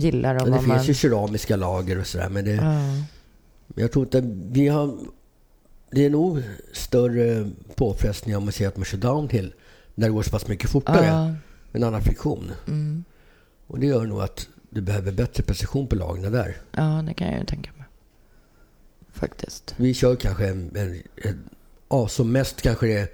gillar 0.00 0.34
och 0.34 0.42
Men 0.42 0.52
det 0.52 0.58
finns 0.58 0.68
man... 0.68 0.84
ju 0.84 0.94
keramiska 0.94 1.56
lager 1.56 1.98
och 1.98 2.06
sådär. 2.06 2.28
Men 2.28 2.44
det, 2.44 2.52
Ja. 2.52 3.04
jag 3.82 3.92
tror 3.92 4.04
inte 4.04 4.20
vi 4.50 4.68
har... 4.68 4.98
Det 5.90 6.04
är 6.04 6.10
nog 6.10 6.42
större 6.72 7.50
påfrestningar 7.74 8.38
om 8.38 8.44
man 8.44 8.52
ser 8.52 8.68
att 8.68 8.76
man 8.76 8.84
kör 8.84 8.98
downhill. 8.98 9.54
När 9.94 10.06
det 10.08 10.12
går 10.12 10.22
så 10.22 10.30
pass 10.30 10.48
mycket 10.48 10.70
fortare. 10.70 11.06
Ja. 11.06 11.34
En 11.72 11.84
annan 11.84 12.02
friktion. 12.02 12.50
Mm. 12.66 13.04
Och 13.66 13.78
det 13.80 13.86
gör 13.86 14.06
nog 14.06 14.22
att 14.22 14.48
du 14.70 14.80
behöver 14.80 15.12
bättre 15.12 15.42
precision 15.42 15.86
på 15.86 15.96
lagren 15.96 16.32
där. 16.32 16.56
ja, 16.72 17.04
det 17.06 17.14
kan 17.14 17.28
jag 17.28 17.38
ju 17.38 17.44
tänka 17.46 17.70
mig. 17.76 17.86
Faktiskt. 19.12 19.74
Vi 19.76 19.94
kör 19.94 20.16
kanske 20.16 20.48
en... 20.48 20.76
en, 20.76 21.02
en 21.16 21.38
ja, 21.88 22.08
som 22.08 22.32
mest 22.32 22.62
kanske 22.62 22.86
det 22.86 22.98
är... 22.98 23.08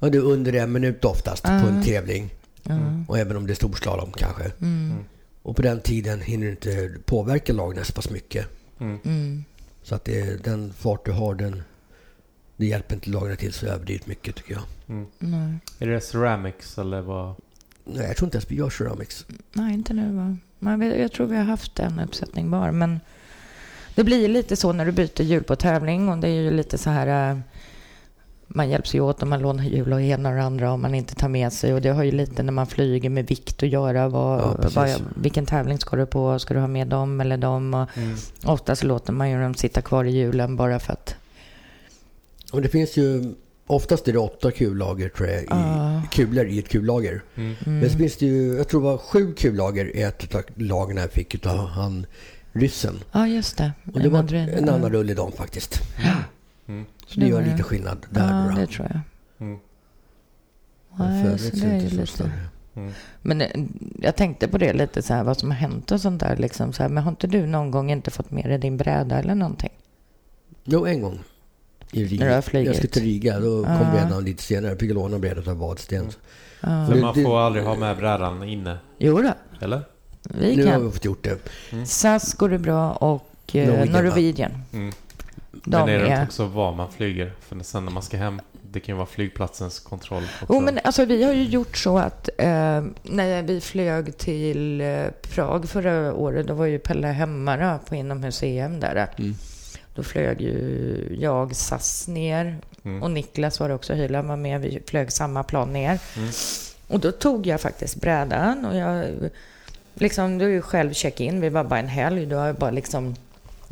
Ja, 0.00 0.08
det 0.08 0.18
är 0.18 0.22
under 0.22 0.52
en 0.52 0.72
minut 0.72 1.04
oftast 1.04 1.42
på 1.42 1.48
en 1.50 1.82
tävling. 1.84 2.34
Ja. 2.62 2.78
Och 3.08 3.18
även 3.18 3.36
om 3.36 3.46
det 3.46 3.52
är 3.52 3.54
storslalom 3.54 4.12
kanske. 4.12 4.52
Mm. 4.60 4.94
Och 5.42 5.56
på 5.56 5.62
den 5.62 5.80
tiden 5.80 6.20
hinner 6.20 6.44
du 6.46 6.50
inte 6.50 6.90
påverka 7.04 7.52
lagren 7.52 7.84
så 7.84 7.92
pass 7.92 8.10
mycket. 8.10 8.46
Mm. 8.80 8.98
Mm. 9.04 9.44
Så 9.82 9.94
att 9.94 10.04
det 10.04 10.44
den 10.44 10.72
fart 10.72 11.04
du 11.04 11.12
har, 11.12 11.34
den, 11.34 11.62
det 12.56 12.66
hjälper 12.66 12.94
inte 12.94 13.10
lagren 13.10 13.36
till 13.36 13.52
så 13.52 13.66
överdrivet 13.66 14.06
mycket 14.06 14.36
tycker 14.36 14.52
jag. 14.52 14.62
Mm. 14.88 15.06
Nej. 15.18 15.58
Är 15.78 15.86
det 15.86 16.00
ceramics 16.00 16.78
eller 16.78 17.00
vad? 17.00 17.34
Nej, 17.84 18.06
jag 18.06 18.16
tror 18.16 18.26
inte 18.26 18.36
ens 18.36 18.50
vi 18.50 18.56
gör 18.56 18.70
ceramics. 18.70 19.26
Nej, 19.52 19.74
inte 19.74 19.94
nu 19.94 20.12
va? 20.16 20.36
Men 20.58 20.80
vi- 20.80 21.00
jag 21.00 21.12
tror 21.12 21.26
vi 21.26 21.36
har 21.36 21.44
haft 21.44 21.78
en 21.78 22.00
uppsättning 22.00 22.50
var. 22.50 22.70
Men 22.72 23.00
det 23.94 24.04
blir 24.04 24.28
lite 24.28 24.56
så 24.56 24.72
när 24.72 24.86
du 24.86 24.92
byter 24.92 25.22
hjul 25.22 25.42
på 25.44 25.56
tävling. 25.56 26.08
Och 26.08 26.18
det 26.18 26.28
är 26.28 26.42
ju 26.42 26.50
lite 26.50 26.78
så 26.78 26.90
här... 26.90 27.42
Man 28.54 28.70
hjälps 28.70 28.94
ju 28.94 29.00
åt 29.00 29.22
om 29.22 29.28
man 29.30 29.40
lånar 29.42 29.64
hjul 29.64 29.92
och 29.92 30.00
ena 30.00 30.28
och 30.28 30.34
det 30.34 30.42
andra 30.42 30.72
om 30.72 30.82
man 30.82 30.94
inte 30.94 31.14
tar 31.14 31.28
med 31.28 31.52
sig. 31.52 31.74
Och 31.74 31.82
det 31.82 31.88
har 31.88 32.02
ju 32.02 32.10
lite 32.12 32.42
när 32.42 32.52
man 32.52 32.66
flyger 32.66 33.10
med 33.10 33.26
vikt 33.26 33.62
att 33.62 33.68
göra. 33.68 33.98
Ja, 33.98 34.08
Vad, 34.08 34.56
precis. 34.60 34.76
vad, 34.76 34.90
vilken 35.22 35.46
tävling 35.46 35.78
ska 35.78 35.96
du 35.96 36.06
på? 36.06 36.38
Ska 36.38 36.54
du 36.54 36.60
ha 36.60 36.66
med 36.66 36.86
dem 36.88 37.20
eller 37.20 37.36
dem? 37.36 37.74
Och 37.74 37.88
Mm. 37.96 38.16
oftast 38.44 38.84
låter 38.84 39.12
man 39.12 39.30
ju 39.30 39.40
dem 39.42 39.54
sitta 39.54 39.82
kvar 39.82 40.04
i 40.04 40.10
hjulen 40.10 40.56
bara 40.56 40.78
för 40.78 40.92
att... 40.92 41.14
Och 42.52 42.62
det 42.62 42.68
finns 42.68 42.96
ju, 42.96 43.34
oftast 43.66 44.08
är 44.08 44.12
det 44.12 44.18
åtta 44.18 44.50
kullager 44.50 45.08
tror 45.08 45.28
jag, 45.28 45.42
i, 45.42 45.46
Ja. 45.50 46.02
kulor 46.12 46.46
i 46.46 46.58
ett 46.58 46.68
kullager. 46.68 47.22
Mm. 47.36 47.54
Men 47.64 47.90
så 47.90 47.98
finns 47.98 48.16
det 48.16 48.26
ju, 48.26 48.54
jag 48.56 48.68
tror 48.68 48.80
det 48.80 48.86
var 48.86 48.98
sju 48.98 49.32
kullager 49.34 49.96
i 49.96 50.02
ett 50.02 50.34
av 50.34 50.42
lagren 50.54 50.96
jag 50.96 51.10
fick 51.12 51.34
utav 51.34 51.66
han 51.68 52.06
ryssen. 52.52 53.00
Ja, 53.12 53.26
just 53.28 53.56
det. 53.58 53.72
Och 53.94 54.00
det 54.00 54.08
var 54.08 54.22
Madrid. 54.22 54.48
en 54.48 54.66
Ja. 54.66 54.72
annan 54.72 54.92
rulle 54.92 55.12
i 55.12 55.14
dem 55.14 55.32
faktiskt. 55.32 55.80
Mm. 56.68 56.84
Så 57.12 57.20
det 57.20 57.26
Det 57.26 57.30
gör 57.30 57.42
lite 57.42 57.62
skillnad 57.62 58.06
där 58.10 58.44
Ja, 58.46 58.50
då. 58.54 58.60
det 58.60 58.66
tror 58.66 58.88
jag. 58.90 59.00
Mm. 59.46 59.58
Nej, 60.98 61.24
så 61.24 61.28
övrigt 61.30 61.60
det 61.60 61.66
är 61.66 61.74
inte 61.74 61.96
ju 61.96 62.06
så 62.06 62.22
lite... 62.22 62.32
Mm. 62.74 62.92
Men 63.22 63.40
eh, 63.40 63.48
jag 64.00 64.16
tänkte 64.16 64.48
på 64.48 64.58
det 64.58 64.72
lite 64.72 65.02
så 65.02 65.14
här, 65.14 65.24
vad 65.24 65.38
som 65.38 65.50
har 65.50 65.56
hänt 65.58 65.90
och 65.90 66.00
sånt 66.00 66.20
där. 66.20 66.36
Liksom 66.36 66.72
så 66.72 66.82
här, 66.82 66.90
men 66.90 67.02
har 67.04 67.10
inte 67.10 67.26
du 67.26 67.46
någon 67.46 67.70
gång 67.70 67.90
inte 67.90 68.10
fått 68.10 68.30
med 68.30 68.44
dig 68.44 68.58
din 68.58 68.76
bräda 68.76 69.18
eller 69.18 69.34
någonting? 69.34 69.70
Jo, 70.64 70.86
en 70.86 71.02
gång. 71.02 71.18
I 71.92 72.04
Riga. 72.04 72.20
När 72.24 72.28
du 72.30 72.34
har 72.34 72.42
flugit? 72.42 72.66
Jag 72.66 72.76
skulle 72.76 72.90
till 72.92 73.02
Riga. 73.02 73.40
Då 73.40 73.64
kom 73.64 73.72
Ja. 73.72 73.90
brädan 73.92 74.24
lite 74.24 74.42
senare. 74.42 74.70
Jag 74.72 74.78
fick 74.80 74.92
låna 74.94 75.18
brädan 75.18 75.48
av 75.48 75.56
Vadsten. 75.58 76.04
Ja. 76.60 76.86
För 76.86 76.94
det- 76.94 77.00
man 77.00 77.14
det- 77.14 77.22
får 77.24 77.40
aldrig 77.40 77.64
ha 77.64 77.76
med 77.76 77.96
brädan 77.96 78.42
inne, 78.42 78.76
Jo 78.98 79.22
då, 79.22 79.32
eller? 79.60 79.80
vi 80.22 80.56
Nu 80.56 80.64
har 80.64 80.72
kan. 80.72 80.84
vi 80.86 80.90
fått 80.92 81.04
gjort 81.04 81.24
det. 81.24 81.38
SAS 81.86 82.34
går 82.34 82.48
det 82.48 82.58
bra 82.58 82.92
och 82.92 83.56
eh, 83.56 83.68
Norwegian? 83.68 84.04
Norwegian. 84.04 84.52
Mm. 84.72 84.92
De 85.64 85.70
Men 85.70 85.88
är 85.88 85.98
det 85.98 86.06
inte 86.06 86.12
är... 86.12 86.24
också 86.24 86.46
var 86.46 86.72
man 86.72 86.92
flyger? 86.92 87.32
För 87.40 87.62
sen 87.62 87.84
när 87.84 87.92
man 87.92 88.02
ska 88.02 88.16
hem, 88.16 88.40
det 88.62 88.80
kan 88.80 88.92
ju 88.92 88.96
vara 88.96 89.06
flygplatsens 89.06 89.80
kontroll 89.80 90.22
också. 90.22 90.54
Jo, 90.54 90.60
men 90.60 90.78
alltså, 90.84 91.04
vi 91.04 91.24
har 91.24 91.32
ju 91.32 91.42
gjort 91.44 91.76
så 91.76 91.98
att 91.98 92.28
eh, 92.38 92.84
när 93.02 93.42
vi 93.42 93.60
flög 93.60 94.18
till 94.18 94.80
eh, 94.80 95.04
Prag 95.34 95.68
förra 95.68 96.14
året, 96.14 96.46
då 96.46 96.54
var 96.54 96.66
ju 96.66 96.78
Pelle 96.78 97.06
hemma 97.06 97.56
då, 97.56 97.78
på 97.88 97.94
inomhus-EM 97.94 98.80
där. 98.80 99.08
Mm. 99.18 99.34
Då 99.94 100.02
flög 100.02 100.40
ju 100.40 101.16
jag 101.20 101.56
SAS 101.56 102.08
ner 102.08 102.58
Mm. 102.84 103.02
och 103.02 103.10
Niklas 103.10 103.60
var 103.60 103.70
också, 103.70 103.94
Hyland 103.94 104.28
var 104.28 104.36
med. 104.36 104.60
Vi 104.60 104.82
flög 104.86 105.12
samma 105.12 105.42
plan 105.42 105.72
ner. 105.72 105.98
Mm. 106.16 106.30
Och 106.88 107.00
då 107.00 107.12
tog 107.12 107.46
jag 107.46 107.60
faktiskt 107.60 107.96
brädan 108.00 108.64
och 108.64 108.76
jag 108.76 109.04
liksom, 109.94 110.38
du 110.38 110.44
är 110.44 110.48
ju 110.48 110.62
själv 110.62 110.92
check-in, 110.92 111.40
vi 111.40 111.48
var 111.48 111.64
bara 111.64 111.80
en 111.80 111.88
helg, 111.88 112.26
då 112.26 112.36
har 112.36 112.46
jag 112.46 112.56
bara 112.56 112.70
liksom 112.70 113.14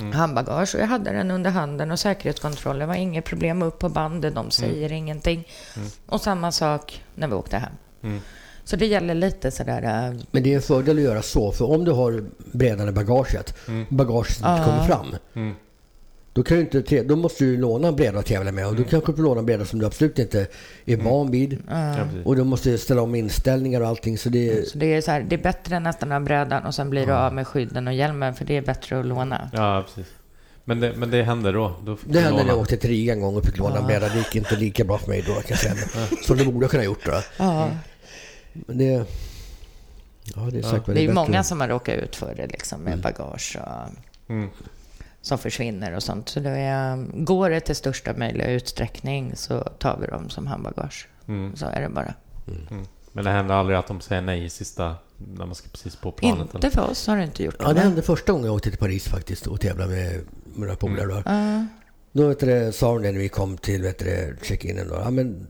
Mm. 0.00 0.12
handbagage 0.12 0.74
och 0.74 0.80
jag 0.80 0.86
hade 0.86 1.10
den 1.12 1.30
under 1.30 1.50
handen 1.50 1.90
och 1.90 1.98
säkerhetskontroll. 1.98 2.78
Det 2.78 2.86
var 2.86 2.94
inget 2.94 3.24
problem 3.24 3.62
upp 3.62 3.78
på 3.78 3.88
bandet, 3.88 4.34
de 4.34 4.50
säger 4.50 4.92
ingenting. 4.92 5.48
Mm. 5.76 5.88
Och 6.06 6.20
samma 6.20 6.52
sak 6.52 7.04
när 7.14 7.28
vi 7.28 7.34
åkte 7.34 7.56
hem. 7.58 7.72
Mm. 8.02 8.20
Så 8.64 8.76
det 8.76 8.86
gäller 8.86 9.14
lite 9.14 9.50
sådär... 9.50 9.82
äh, 9.82 10.20
Men 10.30 10.42
det 10.42 10.52
är 10.52 10.56
en 10.56 10.62
fördel 10.62 10.96
att 10.98 11.02
göra 11.04 11.22
så. 11.22 11.52
För 11.52 11.70
om 11.70 11.84
du 11.84 11.90
har 11.92 12.24
brädan 12.52 12.88
i 12.88 12.92
bagaget, 12.92 13.68
Mm. 13.68 13.86
bagaget 13.90 14.36
inte 14.36 14.48
Ja. 14.48 14.64
kommer 14.64 14.84
fram. 14.86 15.16
Mm. 16.40 16.42
Då, 16.42 16.42
kan 16.42 16.56
du 16.56 16.62
inte, 16.62 16.82
te- 16.82 17.02
då 17.02 17.16
måste 17.16 17.44
du 17.44 17.56
låna 17.56 17.88
en 17.88 17.96
bräda 17.96 18.18
att 18.18 18.26
tävla 18.26 18.52
med. 18.52 18.66
Och 18.66 18.76
då 18.76 18.84
kanske 18.84 19.12
du 19.12 19.16
får 19.16 19.22
låna 19.22 19.40
en 19.40 19.46
bräda 19.46 19.64
som 19.64 19.78
du 19.78 19.86
absolut 19.86 20.18
inte 20.18 20.46
är 20.84 20.96
van 20.96 21.30
vid. 21.30 21.52
äh, 21.52 21.58
Ja. 21.70 22.04
Och 22.24 22.36
du 22.36 22.44
måste 22.44 22.78
ställa 22.78 23.02
om 23.02 23.14
inställningar 23.14 23.80
och 23.80 23.88
allting. 23.88 24.18
Så 24.18 24.28
det, 24.28 24.68
så 24.68 24.78
det 24.78 24.86
är, 24.94 25.00
så 25.00 25.10
här, 25.10 25.20
det 25.28 25.34
är 25.36 25.42
bättre 25.42 25.76
än 25.76 25.82
nästan 25.82 26.12
av 26.12 26.22
brädan 26.24 26.66
och 26.66 26.74
sen 26.74 26.90
blir 26.90 27.06
du 27.06 27.12
av 27.12 27.34
med 27.34 27.46
skydden 27.46 27.86
och 27.88 27.94
hjälmen 27.94 28.34
för 28.34 28.44
det 28.44 28.56
är 28.56 28.62
bättre 28.62 29.00
att 29.00 29.06
låna. 29.06 29.50
Ja, 29.52 29.84
precis. 29.86 30.12
Men 30.64 30.80
det, 30.80 30.92
men 30.96 31.10
det 31.10 31.22
hände 31.22 31.52
då? 31.52 31.76
då 31.84 31.96
fick 31.96 32.06
det 32.12 32.18
du 32.18 32.24
hände 32.24 32.42
när 32.42 32.48
jag 32.50 32.58
åkte 32.58 32.76
till 32.76 32.90
Riga 32.90 33.12
en 33.12 33.20
gång 33.20 33.36
och 33.36 33.44
fick 33.44 33.58
låna 33.58 33.78
en 33.78 33.86
bräda. 33.86 34.08
Det 34.08 34.18
gick 34.18 34.36
inte 34.36 34.56
lika 34.56 34.84
bra 34.84 34.98
för 34.98 35.08
mig 35.08 35.24
då 35.26 35.32
kan 35.34 35.42
jag 35.48 35.58
säga. 35.58 35.74
Som 36.22 36.36
det 36.36 36.44
borde 36.44 36.66
ha 36.66 36.70
kunnat 36.70 36.86
gjort 36.86 37.04
då. 37.06 37.12
Ja, 37.38 37.70
Men 38.52 38.78
det... 38.78 39.04
Ja, 40.34 40.40
det 40.52 40.58
är 40.58 40.62
säkert 40.62 40.86
det 40.86 40.92
är 40.92 40.94
ju 41.02 41.06
bättre. 41.08 41.14
många 41.14 41.44
som 41.44 41.60
har 41.60 41.68
råkat 41.68 41.94
ut 41.94 42.16
för 42.16 42.34
det 42.34 42.46
liksom 42.46 42.80
med 42.80 42.98
bagage 43.00 43.58
och... 43.60 44.30
Mm. 44.32 44.48
Som 45.22 45.38
försvinner 45.38 45.96
och 45.96 46.02
sånt. 46.02 46.28
Så 46.28 46.40
det 46.40 46.50
är, 46.50 46.96
går 47.24 47.50
det 47.50 47.60
till 47.60 47.76
största 47.76 48.12
möjliga 48.16 48.50
utsträckning 48.50 49.36
så 49.36 49.60
tar 49.60 49.98
vi 50.00 50.06
dem 50.06 50.30
som 50.30 50.46
handbagage. 50.46 51.08
Mm. 51.28 51.56
Så 51.56 51.66
är 51.66 51.80
det 51.80 51.88
bara. 51.88 52.14
Mm. 52.48 52.86
Men 53.12 53.24
det 53.24 53.30
händer 53.30 53.54
aldrig 53.54 53.78
att 53.78 53.86
de 53.86 54.00
säger 54.00 54.22
nej 54.22 54.44
i 54.44 54.50
sista, 54.50 54.94
när 55.16 55.46
man 55.46 55.54
ska 55.54 55.68
precis 55.68 55.96
på 55.96 56.12
planet? 56.12 56.54
Inte 56.54 56.70
för 56.70 56.90
oss 56.90 57.06
har 57.06 57.16
det 57.16 57.24
inte 57.24 57.44
gjort. 57.44 57.56
Ja, 57.58 57.72
det 57.72 57.80
hände 57.80 58.02
första 58.02 58.32
gången 58.32 58.46
jag 58.46 58.54
åkte 58.54 58.70
till 58.70 58.78
Paris 58.78 59.08
faktiskt 59.08 59.46
och 59.46 59.60
tävlade 59.60 59.94
med, 59.94 60.12
med 60.14 60.60
några 60.60 60.76
polare. 60.76 61.06
då. 61.06 61.22
Ja. 61.24 61.66
Då 62.12 62.28
vet 62.28 62.40
du, 62.40 62.46
det, 62.46 62.72
sa 62.72 62.94
de 62.94 63.02
det 63.02 63.12
när 63.12 63.18
vi 63.18 63.28
kom 63.28 63.56
till 63.56 63.82
vet 63.82 63.98
du, 63.98 64.36
check-inen. 64.42 64.88
Då. 64.88 64.94
Ja, 64.94 65.10
men 65.10 65.46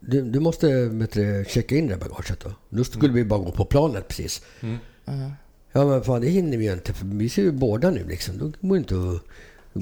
du, 0.00 0.22
du 0.22 0.40
måste 0.40 0.84
vet 0.84 1.12
du, 1.12 1.44
checka 1.48 1.76
in 1.76 1.86
det 1.88 1.96
bagaget 1.96 2.40
då. 2.40 2.50
Då 2.68 2.84
skulle 2.84 3.12
vi 3.12 3.24
bara 3.24 3.40
gå 3.40 3.52
på 3.52 3.64
planet 3.64 4.08
precis. 4.08 4.42
Mm. 4.60 4.78
Mm. 5.72 5.88
Ja 5.88 5.94
men 5.94 6.04
fan 6.04 6.20
det 6.20 6.28
hinner 6.28 6.56
vi 6.58 6.64
ju 6.64 6.72
inte 6.72 6.92
för 6.92 7.06
vi 7.06 7.28
ser 7.28 7.42
ju 7.42 7.52
båda 7.52 7.90
nu 7.90 8.06
liksom. 8.08 8.38
Då 8.38 8.52
går 8.68 8.74
det 8.74 8.78
inte 8.78 8.94
att 8.94 9.22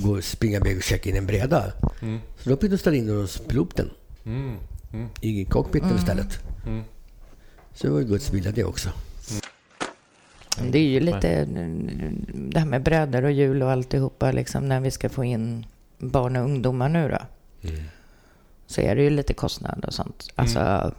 gå 0.03 0.17
och 0.17 0.25
springa 0.25 0.57
iväg 0.57 0.77
och 0.77 0.83
checka 0.83 1.11
in 1.11 1.17
en 1.17 1.27
breda. 1.27 1.73
Mm. 2.03 2.19
Så 2.39 2.51
då 2.51 2.57
fick 2.57 2.71
du 2.71 2.79
ställa 2.79 2.97
in 2.97 3.09
hos 3.09 3.39
piloten 3.39 3.91
Mm. 4.25 4.57
Mm. 4.93 5.09
i 5.21 5.45
cockpiten 5.45 5.97
istället. 5.97 6.39
Mm. 6.67 6.83
Så 7.75 7.87
det 7.87 7.93
var 7.93 8.01
ju 8.01 8.07
Guds 8.07 8.33
vilja 8.33 8.53
det 8.53 8.65
också. 8.65 8.89
Det 10.73 10.79
är 10.79 10.83
ju 10.83 11.01
lite 11.01 11.29
mm, 11.29 12.27
det 12.35 12.59
här 12.59 12.67
med 12.67 12.83
brädor 12.83 13.25
och 13.25 13.33
hjul 13.33 13.63
och 13.63 13.71
alltihopa 13.71 14.33
liksom 14.33 14.69
när 14.69 14.81
vi 14.81 14.91
ska 14.91 15.09
få 15.09 15.25
in 15.25 15.67
barn 15.99 16.37
och 16.37 16.45
ungdomar 16.45 16.89
nu 16.89 17.09
då. 17.09 17.19
Så 18.67 18.81
är 18.81 18.97
det 18.97 19.03
ju 19.03 19.11
lite 19.11 19.35
kostnad 19.35 19.85
och 19.85 19.95
sånt. 19.95 20.29
Alltså 20.35 20.93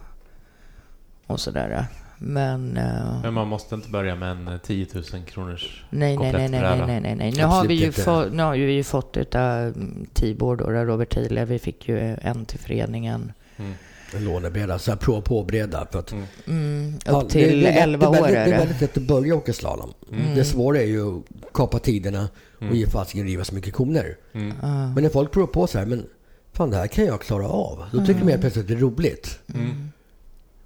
och 1.26 1.40
sådär. 1.40 1.86
Men 2.22 2.76
eh, 2.76 3.22
Men 3.22 3.34
man 3.34 3.48
måste 3.48 3.74
inte 3.74 3.88
börja 3.90 4.14
med 4.14 4.30
en 4.30 4.48
eh, 4.48 4.58
10 4.58 4.86
000 4.94 5.04
kronors 5.26 5.84
nej, 5.90 6.16
nej, 6.18 6.32
nej, 6.32 6.48
nej, 6.48 6.60
nej, 6.60 6.82
nej, 6.86 7.00
nej, 7.00 7.14
nej. 7.16 7.32
Nu 7.36 7.44
har 7.44 7.64
vi 7.66 7.74
ju 7.74 7.92
få, 7.92 8.24
nu 8.24 8.42
har 8.42 8.52
vi 8.56 8.72
ju 8.72 8.82
fått 8.84 9.16
utav 9.16 9.74
Tibor 10.12 10.56
då, 10.56 10.64
Robert 10.70 11.10
Thiele. 11.14 11.44
Vi 11.44 11.58
fick 11.58 11.88
ju 11.88 12.16
en 12.22 12.44
till 12.44 12.58
föreningen. 12.58 13.32
Mm. 13.56 13.72
En 14.16 14.24
lånebreda, 14.24 14.78
så 14.78 14.90
här 14.90 14.98
prova 14.98 15.20
på-breda. 15.20 15.86
För 15.92 15.98
att, 15.98 16.12
Mm. 16.12 16.24
Mm, 16.46 16.94
upp 16.94 17.02
Ja, 17.06 17.22
det- 17.22 17.28
till 17.30 17.60
det, 17.60 17.66
är 17.68 17.72
lätt- 17.72 17.82
11 17.82 18.10
det 18.10 18.16
är 18.16 18.20
år 18.20 18.24
väldigt, 18.26 18.38
är 18.38 18.44
Det 18.44 18.50
är 18.50 18.52
det. 18.52 18.58
väldigt 18.58 18.80
lätt 18.80 18.96
att 18.96 19.02
börja 19.02 19.34
åka 19.34 19.52
slalom. 19.52 19.92
Mm. 20.12 20.34
Det 20.34 20.44
svåra 20.44 20.78
är 20.80 20.86
ju 20.86 21.18
att 21.18 21.24
kapa 21.54 21.78
tiderna 21.78 22.28
och 22.56 22.62
Mm. 22.62 22.74
ge 22.74 22.86
fasiken 22.86 23.24
riva 23.26 23.44
så 23.44 23.54
mycket 23.54 23.74
koner. 23.74 24.16
Mm. 24.32 24.52
Men 24.94 25.02
när 25.02 25.08
folk 25.10 25.30
provar 25.32 25.46
på 25.46 25.66
så 25.66 25.78
här, 25.78 25.86
men 25.86 26.06
fan 26.52 26.70
det 26.70 26.76
här 26.76 26.86
kan 26.86 27.04
jag 27.04 27.20
klara 27.20 27.46
av. 27.48 27.84
Då 27.92 27.98
tycker 28.06 28.20
man 28.20 28.28
helt 28.28 28.40
plötsligt 28.40 28.64
att 28.64 28.68
det 28.68 28.74
är 28.74 28.78
roligt. 28.78 29.38
Mm. 29.54 29.90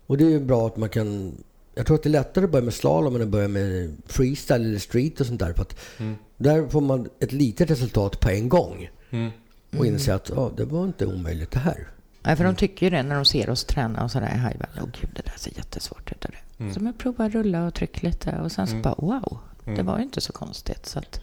Och 0.06 0.18
det 0.18 0.24
är 0.24 0.31
ju 0.31 0.40
bra 0.40 0.66
att 0.66 0.76
man 0.76 0.89
kan... 0.89 1.35
Jag 1.74 1.86
tror 1.86 1.94
att 1.97 2.02
det 2.02 2.09
är 2.09 2.10
lättare 2.10 2.44
att 2.44 2.51
börja 2.51 2.64
med 2.64 2.74
slalom 2.74 3.16
än 3.16 3.22
att 3.22 3.28
börja 3.28 3.48
med 3.48 3.97
freestyle 4.06 4.64
eller 4.64 4.78
street 4.78 5.20
och 5.20 5.26
sånt 5.26 5.40
där. 5.40 5.52
För 5.52 5.62
att 5.62 5.76
Mm. 6.01 6.16
där 6.36 6.68
får 6.68 6.81
man 6.81 7.09
ett 7.20 7.32
litet 7.32 7.70
resultat 7.70 8.20
på 8.20 8.28
en 8.31 8.48
gång. 8.48 8.90
Mm. 9.10 9.31
Och 9.78 9.86
inse 9.86 10.14
att 10.14 10.28
ja, 10.36 10.51
det 10.56 10.64
var 10.64 10.85
inte 10.85 11.06
omöjligt 11.06 11.51
det 11.51 11.59
här. 11.59 11.89
Nej, 12.22 12.36
för 12.36 12.44
de 12.44 12.56
tycker 12.56 12.86
ju 12.86 12.90
det 12.90 13.02
när 13.02 13.14
de 13.14 13.24
ser 13.24 13.51
oss 13.51 13.64
träna 13.64 14.05
och 14.05 14.10
sådär. 14.10 14.26
Haj, 14.26 14.56
Åh 14.76 14.82
gud, 15.01 15.10
det 15.14 15.22
där 15.22 15.35
ser 15.39 15.52
jättesvårt 15.56 16.12
ut. 16.12 16.20
Det. 16.20 16.62
Mm. 16.62 16.74
Så 16.74 16.81
man 16.82 16.93
provar 16.93 17.28
rulla 17.31 17.66
och 17.66 17.74
tryck 17.74 18.02
lite 18.02 18.39
och 18.44 18.52
sen 18.52 18.66
så 18.66 18.72
Mm. 18.72 18.82
bara 18.82 18.94
wow, 18.98 19.39
det 19.64 19.70
Mm. 19.70 19.86
var 19.86 19.98
ju 19.98 20.05
inte 20.05 20.20
så 20.20 20.32
konstigt. 20.32 20.86
Så 20.86 20.98
att 20.98 21.20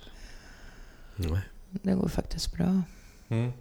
Nej. 1.16 1.40
det 1.72 1.94
går 1.94 2.08
faktiskt 2.08 2.53
bra. 2.53 2.82
Mm. 3.30 3.52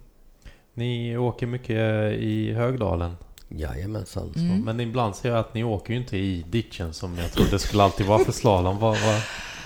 Ni 0.73 1.17
åker 1.17 1.47
mycket 1.47 2.13
i 2.13 2.53
Högdalen. 2.53 3.15
Jajamensan. 3.55 4.31
Så. 4.33 4.39
Mm. 4.39 4.61
Men 4.65 4.79
ibland 4.79 5.15
ser 5.15 5.29
jag 5.29 5.37
att 5.39 5.53
ni 5.53 5.63
åker 5.63 5.93
ju 5.93 5.99
inte 5.99 6.17
i 6.17 6.45
ditchen 6.49 6.93
som 6.93 7.17
jag 7.17 7.31
trodde 7.31 7.59
skulle 7.59 7.83
alltid 7.83 8.05
vara 8.05 8.25
för 8.25 8.31
slalom. 8.31 8.79
Vad, 8.79 8.97
vad? 9.05 9.21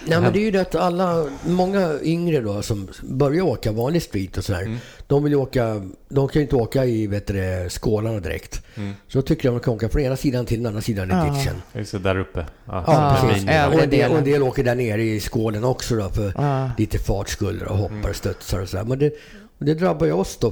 Nej, 0.07 0.22
men 0.22 0.34
det 0.34 0.40
är 0.40 0.41
ju 0.44 0.52
det 0.52 0.62
att 0.62 0.76
alla, 0.76 1.26
många 1.48 1.94
yngre 2.03 2.41
då 2.41 2.62
som 2.62 2.88
börjar 3.03 3.41
åka 3.44 3.72
vanlig 3.72 4.02
street 4.02 4.38
och 4.38 4.44
sådär. 4.45 4.62
Mm. 4.62 4.78
De 5.07 5.24
vill 5.24 5.36
åka, 5.36 5.82
de 6.10 6.28
kan 6.28 6.40
ju 6.40 6.41
inte 6.41 6.56
åka 6.56 6.86
i 6.86 7.07
vet 7.07 7.28
du, 7.28 7.68
skålarna 7.70 8.20
direkt. 8.20 8.62
Mm. 8.76 8.94
Så 9.07 9.18
då 9.18 9.22
tycker 9.22 9.49
att 9.49 9.56
de 9.56 9.60
kan 9.60 9.74
åka 9.74 9.90
från 9.90 10.02
ena 10.02 10.16
sidan 10.16 10.45
till 10.45 10.57
den 10.57 10.66
andra 10.68 10.82
sidan 10.82 11.12
i 11.12 11.14
Ja. 11.14 11.24
ditchen. 11.34 11.62
Just 11.74 11.91
det, 11.91 11.99
där 11.99 12.20
uppe. 12.20 12.45
Ja, 12.66 12.84
Ja, 12.88 13.18
precis. 13.22 13.44
Och 13.44 13.82
en, 13.84 13.90
del, 13.90 14.12
och 14.12 14.18
en 14.18 14.24
del 14.24 14.44
åker 14.44 14.64
där 14.64 14.76
nere 14.76 15.03
i 15.03 15.20
skålen 15.20 15.64
också 15.64 15.95
då 15.95 16.10
för 16.10 16.34
Ja. 16.38 16.70
lite 16.78 16.99
fartskulder 16.99 17.68
och 17.68 17.78
hoppar 17.78 17.95
Mm. 17.95 18.10
och 18.10 18.16
studsar 18.16 18.60
och 18.62 18.70
sådär. 18.70 18.84
Men 18.84 18.99
det, 18.99 19.14
det 19.60 19.74
drabbar 19.74 20.06
ju 20.06 20.14
oss 20.14 20.38
då. 20.41 20.52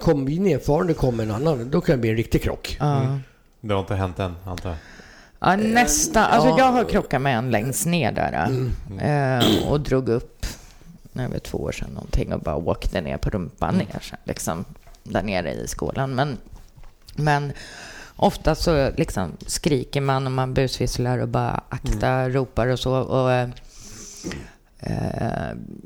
Kommer 0.00 0.26
vi 0.26 0.38
nerfarande 0.38 0.94
kommer 0.94 1.22
en 1.24 1.30
annan, 1.30 1.70
då 1.70 1.80
kan 1.80 1.92
det 1.96 2.00
bli 2.00 2.10
en 2.10 2.16
riktig 2.16 2.42
krock. 2.42 2.76
Ja. 2.80 3.00
Mm. 3.00 3.20
Det 3.60 3.74
har 3.74 3.80
inte 3.80 3.94
hänt 3.94 4.18
än, 4.18 4.36
antar 4.44 4.68
jag. 4.68 4.78
Ja, 5.40 5.56
nästa. 5.56 6.26
Alltså 6.26 6.48
ja. 6.48 6.58
jag 6.58 6.72
har 6.72 6.84
krockat 6.84 7.22
med 7.22 7.38
en 7.38 7.50
längst 7.50 7.86
ner 7.86 8.12
där. 8.12 8.46
Mm. 8.46 8.72
eh, 8.98 9.68
Och 9.68 9.80
drog 9.80 10.08
upp, 10.08 10.46
det 11.12 11.28
var 11.28 11.38
två 11.38 11.58
år 11.58 11.72
sedan 11.72 11.90
någonting, 11.94 12.32
och 12.32 12.40
bara 12.40 12.56
åkte 12.56 13.00
ner 13.00 13.16
på 13.16 13.30
rumpan 13.30 13.74
ner 13.74 14.00
sen, 14.02 14.18
liksom, 14.24 14.64
där 15.02 15.22
nere 15.22 15.52
i 15.52 15.66
skålen. 15.66 16.14
Men, 16.14 16.38
men 17.16 17.52
ofta 18.16 18.54
så 18.54 18.90
liksom 18.96 19.32
skriker 19.46 20.00
man 20.00 20.26
och 20.26 20.32
man 20.32 20.54
busvisslar 20.54 21.18
och 21.18 21.28
bara 21.28 21.62
akta, 21.68 22.28
ropar 22.28 22.66
och 22.66 22.78
så. 22.78 22.94
Och, 22.94 23.32
eh, 23.32 23.42
eh, 23.42 23.48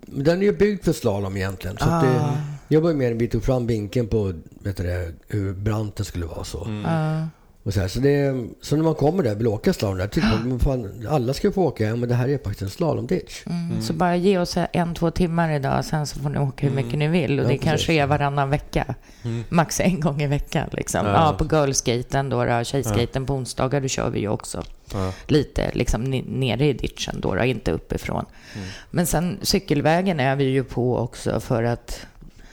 den 0.07 0.39
är 0.43 0.47
ju 0.47 0.53
byggd 0.53 0.85
för 0.85 0.93
slalom 0.93 1.37
egentligen. 1.37 1.77
Så 1.79 1.85
att 1.85 2.03
det, 2.03 2.21
ah, 2.21 2.37
jag 2.69 2.81
var 2.81 2.93
med 2.95 3.13
när 3.13 3.19
vi 3.19 3.29
tog 3.29 3.43
fram 3.45 3.67
vinkeln 3.67 4.09
på 4.09 4.33
vet 4.63 4.77
du, 4.77 4.83
det, 4.83 5.13
hur 5.29 5.53
brant 5.53 5.97
det 5.97 6.05
skulle 6.05 6.27
vara. 6.27 6.45
Så. 6.45 6.65
Mm. 6.65 6.85
ah. 6.87 7.27
Och 7.63 7.75
så, 7.75 7.81
här, 7.81 7.89
så, 7.89 8.01
det, 8.01 8.47
så 8.61 8.77
när 8.77 8.83
man 8.85 8.95
kommer 8.95 9.23
där 9.23 9.33
och 9.33 9.41
vill 9.41 9.47
åka 9.47 9.73
slalom, 9.73 9.99
där 9.99 10.07
tycker 10.07 10.29
man 10.29 10.49
men 10.49 10.59
fan, 10.59 11.07
alla 11.11 11.35
ska 11.35 11.53
få 11.53 11.65
åka. 11.65 11.85
Ja, 11.85 11.97
men 11.97 12.09
det 12.09 12.15
här 12.15 12.29
är 12.29 12.39
faktiskt 12.39 12.63
en 12.63 12.71
slalomditch. 12.71 13.47
Mm, 13.47 13.83
Så 13.83 13.93
bara 13.93 14.17
ge 14.17 14.39
oss 14.39 14.57
en, 14.73 14.95
två 14.95 15.11
timmar 15.11 15.51
idag, 15.51 15.85
sen 15.85 16.07
så 16.07 16.21
får 16.21 16.31
ni 16.31 16.39
åka 16.39 16.67
hur 16.67 16.75
mycket 16.75 16.99
ni 16.99 17.09
vill. 17.09 17.39
Och 17.41 17.45
Ja, 17.45 17.49
det 17.49 17.59
kanske 17.59 17.87
precis. 17.87 18.01
är 18.03 18.07
varannan 18.07 18.51
vecka. 18.51 18.95
Mm. 19.25 19.45
Max 19.49 19.81
en 19.81 20.01
gång 20.01 20.23
i 20.23 20.27
veckan. 20.27 20.69
Liksom. 20.73 21.07
Ja. 21.07 21.13
Ja, 21.13 21.37
på 21.39 21.57
girlskaten 21.57 22.29
då, 22.29 22.45
då 22.45 22.65
tjejskaten 22.65 23.27
på 23.27 23.35
onsdagar, 23.35 23.81
då 23.81 23.89
kör 23.89 24.11
vi 24.11 24.21
ju 24.21 24.29
också 24.29 24.63
Ja. 24.93 25.13
lite 25.27 25.71
liksom, 25.75 26.05
ne- 26.05 26.25
nere 26.39 26.67
i 26.67 26.73
ditchen 26.73 27.21
då, 27.21 27.35
då 27.35 27.45
inte 27.45 27.73
uppifrån. 27.73 28.25
Mm. 28.57 28.69
Men 28.91 29.07
sen 29.07 29.39
cykelvägen 29.43 30.21
är 30.21 30.37
vi 30.37 30.45
ju 30.45 30.65
på 30.65 30.97
också 30.99 31.41
för 31.41 31.63
att 31.63 32.07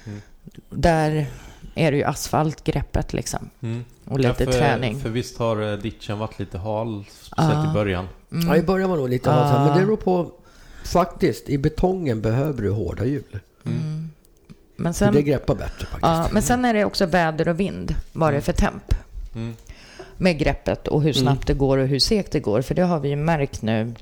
Mm. 0.07 0.22
där 0.70 1.26
är 1.76 1.91
det 1.91 1.98
ju 1.98 2.03
asfaltgreppet 2.03 3.14
liksom. 3.14 3.49
Mm. 3.62 3.86
Och 4.06 4.20
lite 4.20 4.44
ja, 4.44 4.52
för, 4.52 4.60
träning. 4.60 4.99
För 4.99 5.10
visst 5.10 5.38
har 5.38 5.72
eh, 5.72 5.78
ditchen 5.78 6.20
varit 6.20 6.40
lite 6.40 6.57
hal, 6.57 7.06
speciellt 7.22 7.53
Ja. 7.53 7.72
i 7.72 7.74
början. 7.74 8.07
Mm. 8.32 8.48
Ja, 8.48 8.56
i 8.57 8.62
början 8.62 8.90
var 8.90 8.98
det 8.98 9.02
nog 9.02 9.10
lite 9.10 9.32
Ah. 9.32 9.52
så 9.52 9.57
här, 9.57 9.66
men 9.68 9.78
det 9.80 9.86
beror 9.86 9.98
på... 9.98 10.32
Faktiskt, 10.86 11.49
i 11.49 11.57
betongen 11.57 12.22
behöver 12.22 12.62
du 12.62 12.70
hårda 12.72 13.06
hjul. 13.06 13.40
Mm. 13.66 14.10
Men, 14.76 14.94
För 14.94 15.06
det 15.06 15.14
sen, 15.14 15.26
greppar 15.26 15.56
bättre 15.56 15.86
faktiskt. 15.86 16.02
ja, 16.02 16.28
men 16.32 16.41
sen 16.41 16.66
är 16.66 16.74
det 16.74 16.86
också 16.86 17.06
väder 17.06 17.48
och 17.48 17.60
vind, 17.60 17.95
vad 18.14 18.34
det 18.34 18.38
är 18.38 18.41
för 18.41 18.53
temp. 18.53 18.94
Mm. 19.36 19.53
Med 20.18 20.38
greppet 20.40 20.88
och 20.88 21.02
hur 21.04 21.14
snabbt 21.14 21.48
det 21.48 21.54
går 21.54 21.78
och 21.78 21.88
hur 21.88 22.00
segt 22.00 22.32
det 22.32 22.40
går. 22.40 22.62
För 22.62 22.76
det 22.76 22.82
har 22.82 23.00
vi 23.00 23.10
ju 23.10 23.16
märkt 23.16 23.62
nu 23.62 23.94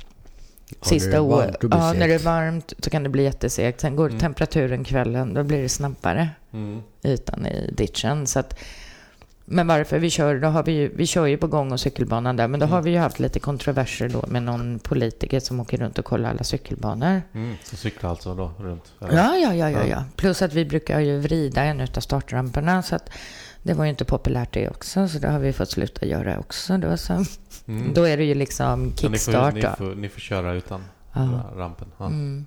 sista 0.82 1.22
året. 1.22 1.56
Ja, 1.72 1.94
när 1.94 2.08
det 2.08 2.14
är 2.14 2.20
varmt 2.20 2.74
så 2.80 2.90
kan 2.90 3.04
det 3.04 3.10
bli 3.10 3.24
jättesegt. 3.24 3.82
Sen 3.82 3.96
går 3.96 4.08
Mm. 4.08 4.20
temperaturen 4.20 4.84
kvällen, 4.84 5.34
då 5.34 5.44
blir 5.44 5.62
det 5.62 5.70
snabbare 5.70 6.30
Mm. 6.54 6.82
ytan 7.04 7.46
i 7.46 7.72
ditchen. 7.74 8.28
Så 8.28 8.40
att, 8.40 8.60
men 9.46 9.68
varför 9.68 10.00
vi 10.00 10.10
kör, 10.10 10.40
då 10.40 10.48
har 10.48 10.64
vi, 10.64 10.72
ju, 10.72 10.92
vi 10.96 11.06
kör 11.08 11.26
ju 11.26 11.38
på 11.38 11.48
gång 11.48 11.72
och 11.72 11.80
cykelbanan 11.80 12.36
där, 12.36 12.48
men 12.48 12.60
då 12.60 12.66
har 12.66 12.78
Mm. 12.78 12.86
vi 12.86 12.92
ju 12.92 12.98
haft 12.98 13.20
lite 13.20 13.40
kontroverser 13.40 14.10
då 14.10 14.24
med 14.28 14.44
någon 14.44 14.80
politiker 14.80 15.40
som 15.40 15.60
åker 15.60 15.78
runt 15.78 16.00
och 16.00 16.06
kollar 16.06 16.30
alla 16.30 16.44
cykelbanor. 16.44 17.22
Mm. 17.34 17.56
Så 17.64 17.76
cykla 17.76 18.10
alltså 18.10 18.36
då 18.36 18.52
runt? 18.60 18.94
eller? 19.02 19.14
Ja, 19.18 19.36
ja, 19.38 19.54
ja, 19.56 19.70
Ja. 19.70 19.86
ja. 19.90 20.04
Plus 20.16 20.42
att 20.42 20.54
vi 20.54 20.66
brukar 20.66 21.00
ju 21.00 21.18
vrida 21.20 21.64
en 21.64 21.82
av 21.82 21.86
startramperna, 22.00 22.84
så 22.84 22.96
att 22.96 23.10
det 23.64 23.74
var 23.74 23.84
ju 23.84 23.90
inte 23.90 24.06
populärt 24.06 24.54
det 24.54 24.70
också, 24.70 25.08
så 25.08 25.20
det 25.20 25.28
har 25.30 25.40
vi 25.40 25.54
fått 25.54 25.72
sluta 25.72 26.06
göra 26.06 26.40
också. 26.40 26.78
Då, 26.78 26.98
så. 26.98 27.26
Mm. 27.68 27.94
då 27.94 28.04
är 28.04 28.18
det 28.18 28.24
ju 28.24 28.34
liksom 28.36 28.94
Så 28.98 29.10
ni, 29.10 29.18
får, 29.18 29.32
kickstart. 29.32 29.54
ni, 29.54 29.62
får, 29.62 29.96
ni 29.96 30.10
får 30.10 30.20
köra 30.20 30.54
utan 30.54 30.84
Ja. 31.14 31.20
ra- 31.22 31.58
rampen? 31.58 31.88
Ja. 31.98 32.06
Mm. 32.06 32.46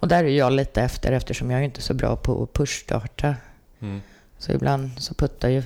Och 0.00 0.08
där 0.08 0.24
är 0.24 0.28
jag 0.28 0.52
lite 0.52 0.82
efter 0.82 1.12
eftersom 1.12 1.50
jag 1.50 1.60
är 1.60 1.64
inte 1.64 1.80
så 1.82 1.94
bra 1.94 2.16
på 2.16 2.42
att 2.42 2.52
pushstarta. 2.52 3.36
Mm. 3.80 4.00
Så 4.38 4.52
ibland 4.52 4.90
så 5.02 5.14
puttar 5.14 5.48
ju 5.48 5.62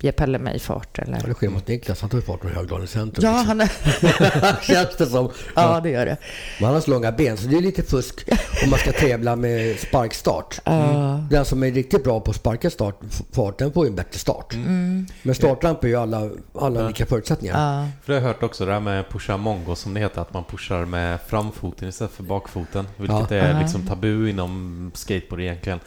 ger 0.00 0.12
Pelle 0.12 0.38
mig 0.38 0.58
fart. 0.58 0.98
Ja, 0.98 1.04
Eller? 1.04 1.26
det 1.26 1.34
sker 1.34 1.48
mot 1.48 1.68
Niklas. 1.68 2.00
Han 2.00 2.10
tar 2.10 2.18
ju 2.18 2.22
fart 2.22 2.40
från 2.40 2.52
Högdalen 2.52 2.86
centrum. 2.86 3.24
Ja, 3.24 3.30
liksom. 3.32 3.48
han 3.48 3.60
är... 3.60 4.62
Känns 4.62 4.96
det 4.96 5.06
som. 5.06 5.30
ja, 5.56 5.80
det 5.80 5.90
gör 5.90 6.06
det. 6.06 6.16
Men 6.58 6.64
han 6.64 6.74
har 6.74 6.80
så 6.80 6.90
långa 6.90 7.12
ben, 7.12 7.36
så 7.36 7.48
det 7.48 7.56
är 7.56 7.60
lite 7.60 7.82
fusk 7.82 8.24
om 8.64 8.70
man 8.70 8.78
ska 8.78 8.92
tävla 8.92 9.36
med 9.36 9.78
sparkstart. 9.78 10.60
Ja. 10.64 11.24
Den 11.30 11.44
som 11.44 11.62
är 11.62 11.70
riktigt 11.70 12.04
bra 12.04 12.20
på 12.20 12.30
att 12.30 12.36
sparka 12.36 12.70
start, 12.70 13.00
fart, 13.32 13.58
den 13.58 13.72
får 13.72 13.84
ju 13.86 13.90
en 13.90 13.96
bättre 13.96 14.18
start. 14.18 14.54
Mm. 14.54 15.06
Men 15.22 15.34
startramp 15.34 15.84
är 15.84 15.88
ju 15.88 15.96
alla, 15.96 16.30
alla 16.54 16.88
lika 16.88 17.06
förutsättningar. 17.06 17.80
Ja. 17.82 17.88
För 18.04 18.12
jag 18.12 18.20
har 18.20 18.28
hört 18.28 18.42
också 18.42 18.66
det 18.66 18.72
här 18.72 18.80
med 18.80 19.08
pusha 19.08 19.36
mongo 19.36 19.74
som 19.74 19.94
det 19.94 20.00
heter, 20.00 20.20
att 20.20 20.32
man 20.34 20.44
pushar 20.44 20.84
med 20.84 21.18
framfoten 21.26 21.88
istället 21.88 22.12
för 22.12 22.22
bakfoten. 22.22 22.86
Vilket 22.96 23.30
Ja. 23.30 23.36
är 23.36 23.60
liksom 23.60 23.86
tabu 23.86 24.30
inom 24.30 24.90
skateboard 24.94 25.40
egentligen. 25.40 25.80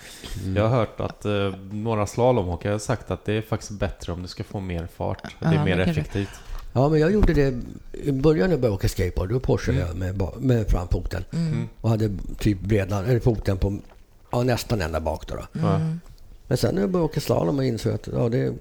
Jag 0.56 0.64
har 0.70 0.78
hört 0.78 1.00
att 1.00 1.26
eh, 1.26 1.32
några 1.72 2.08
slalomåkare 2.08 2.72
har 2.72 2.80
sagt 2.80 3.12
att 3.12 3.26
det 3.26 3.34
är 3.34 3.42
faktiskt 3.42 3.72
bättre 3.72 4.01
om 4.10 4.22
du 4.22 4.28
ska 4.28 4.44
få 4.44 4.60
mer 4.60 4.88
fart. 4.96 5.24
Det 5.24 5.30
Ja, 5.40 5.52
är 5.54 5.66
mer 5.66 5.78
det 5.78 5.84
kanske- 5.86 6.02
effektivt. 6.02 6.30
Ja, 6.74 6.90
men 6.90 7.00
jag 7.00 7.12
gjorde 7.12 7.34
det 7.34 7.54
i 7.94 8.12
början 8.12 8.48
när 8.50 8.54
jag 8.54 8.60
började 8.62 8.76
åka 8.76 8.90
skateboard. 8.90 9.30
Då 9.30 9.40
Porsche 9.40 9.72
jag 9.72 9.96
med, 9.96 10.22
med 10.40 10.68
framfoten. 10.68 11.24
Och 11.82 11.90
hade 11.90 12.12
typ 12.40 12.62
bredan, 12.62 13.06
eller 13.06 13.20
foten 13.20 13.58
på 13.58 13.78
ja, 14.32 14.44
nästan 14.44 14.82
ända 14.82 15.00
bak. 15.00 15.28
Då, 15.28 15.36
då. 15.36 15.60
Ja. 15.60 15.80
Men 16.48 16.58
sen 16.58 16.76
när 16.76 16.82
jag 16.82 16.90
började 16.92 17.06
åka 17.06 17.20
slalom 17.22 17.58
och 17.58 17.66
insåg 17.66 17.94
att 17.94 18.08
ja, 18.14 18.30
det, 18.30 18.54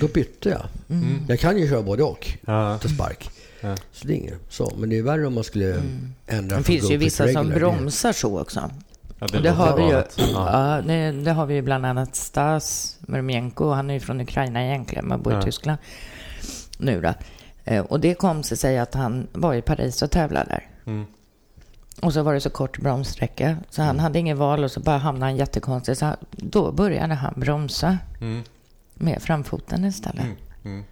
då 0.00 0.08
bytte 0.08 0.48
jag. 0.48 0.62
Mm. 0.88 1.22
Jag 1.28 1.38
kan 1.40 1.58
ju 1.58 1.68
köra 1.68 1.82
både 1.82 2.02
och 2.02 2.28
Ja. 2.46 2.78
till 2.78 2.94
spark. 2.94 3.30
Ja. 3.60 3.76
Så 3.92 4.06
det 4.06 4.12
är 4.12 4.16
inget 4.16 4.34
så. 4.48 4.72
Men 4.78 4.88
det 4.90 4.98
är 4.98 5.02
värre 5.02 5.26
om 5.26 5.34
man 5.34 5.44
skulle 5.44 5.82
ändra 6.26 6.56
Det 6.56 6.62
från 6.62 6.64
finns 6.64 6.90
ju 6.90 6.96
vissa 6.96 7.24
till 7.24 7.34
som 7.34 7.48
bromsar 7.48 8.12
så 8.12 8.40
också. 8.40 8.70
Ja, 9.20 9.26
det 9.26 9.38
låter 9.38 9.50
har 9.50 9.76
vi 9.76 9.82
ju. 9.82 9.90
Ja. 9.90 10.02
Ja, 10.76 10.82
det, 10.82 11.12
det 11.12 11.32
har 11.32 11.46
vi 11.46 11.54
ju 11.54 11.62
bland 11.62 11.86
annat 11.86 12.16
Stas 12.16 12.96
Murmenko. 13.00 13.70
Han 13.72 13.90
är 13.90 13.94
ju 13.94 14.00
från 14.00 14.20
Ukraina 14.20 14.64
egentligen, 14.64 15.06
men 15.06 15.22
bor 15.22 15.32
i 15.32 15.36
Ja. 15.36 15.42
Tyskland 15.42 15.78
nu 16.78 17.00
då. 17.00 17.14
Eh, 17.64 17.84
Och 17.84 18.00
det 18.00 18.14
kom 18.14 18.42
sig 18.42 18.56
sig 18.56 18.78
att 18.78 18.94
han 18.94 19.26
var 19.32 19.54
i 19.54 19.62
Paris 19.62 20.02
och 20.02 20.10
tävlade 20.10 20.46
där. 20.50 20.66
Mm. 20.86 21.06
Och 22.02 22.12
så 22.12 22.22
var 22.22 22.34
det 22.34 22.40
så 22.40 22.50
kort 22.50 22.78
bromssträcka, 22.78 23.56
så 23.70 23.82
Mm. 23.82 23.86
han 23.96 24.00
hade 24.00 24.18
ingen 24.18 24.38
val 24.38 24.64
och 24.64 24.70
så 24.70 24.80
bara 24.80 24.98
hamnade 24.98 25.32
han 25.32 25.36
jättekonstigt. 25.36 25.98
Så 25.98 26.04
han- 26.06 26.16
då 26.30 26.72
började 26.72 27.14
han 27.14 27.34
bromsa 27.40 27.98
Mm. 28.20 28.42
med 28.94 29.22
framfoten 29.22 29.84
istället. 29.84 30.24
Mm. 30.24 30.36
Mm. 30.64 30.84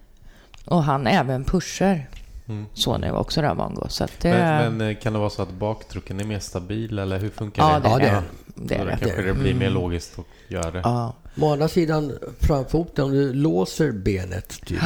Och 0.65 0.83
han 0.83 1.07
även 1.07 1.43
pushar 1.43 2.07
Mm. 2.49 2.65
så 2.73 2.97
nu 2.97 3.11
också 3.11 3.41
då, 3.41 3.53
Mongo. 3.53 3.85
Så 3.89 4.03
att 4.03 4.19
det, 4.19 4.29
Men, 4.29 4.77
men 4.77 4.89
eh, 4.89 4.97
kan 4.99 5.13
det 5.13 5.19
vara 5.19 5.29
så 5.29 5.41
att 5.41 5.51
baktrucken 5.51 6.19
är 6.19 6.23
mer 6.23 6.39
stabil 6.39 6.99
eller 6.99 7.19
hur 7.19 7.29
funkar 7.29 7.63
ja, 7.63 7.79
det? 7.79 7.89
Ja, 7.89 7.97
det 7.97 8.05
är 8.05 8.15
är 8.15 8.23
det. 8.55 8.75
är 8.75 8.85
det. 8.85 8.97
kanske 8.99 9.21
det 9.21 9.33
blir 9.33 9.53
mer 9.53 9.69
logiskt 9.69 10.19
att 10.19 10.25
göra 10.47 10.71
det. 10.71 10.79
Ja. 10.83 11.13
Å 11.41 11.51
andra 11.53 11.67
sidan, 11.67 12.17
framfoten, 12.39 13.05
om 13.05 13.11
du 13.11 13.33
låser 13.33 13.91
benet 13.91 14.49
typ, 14.65 14.81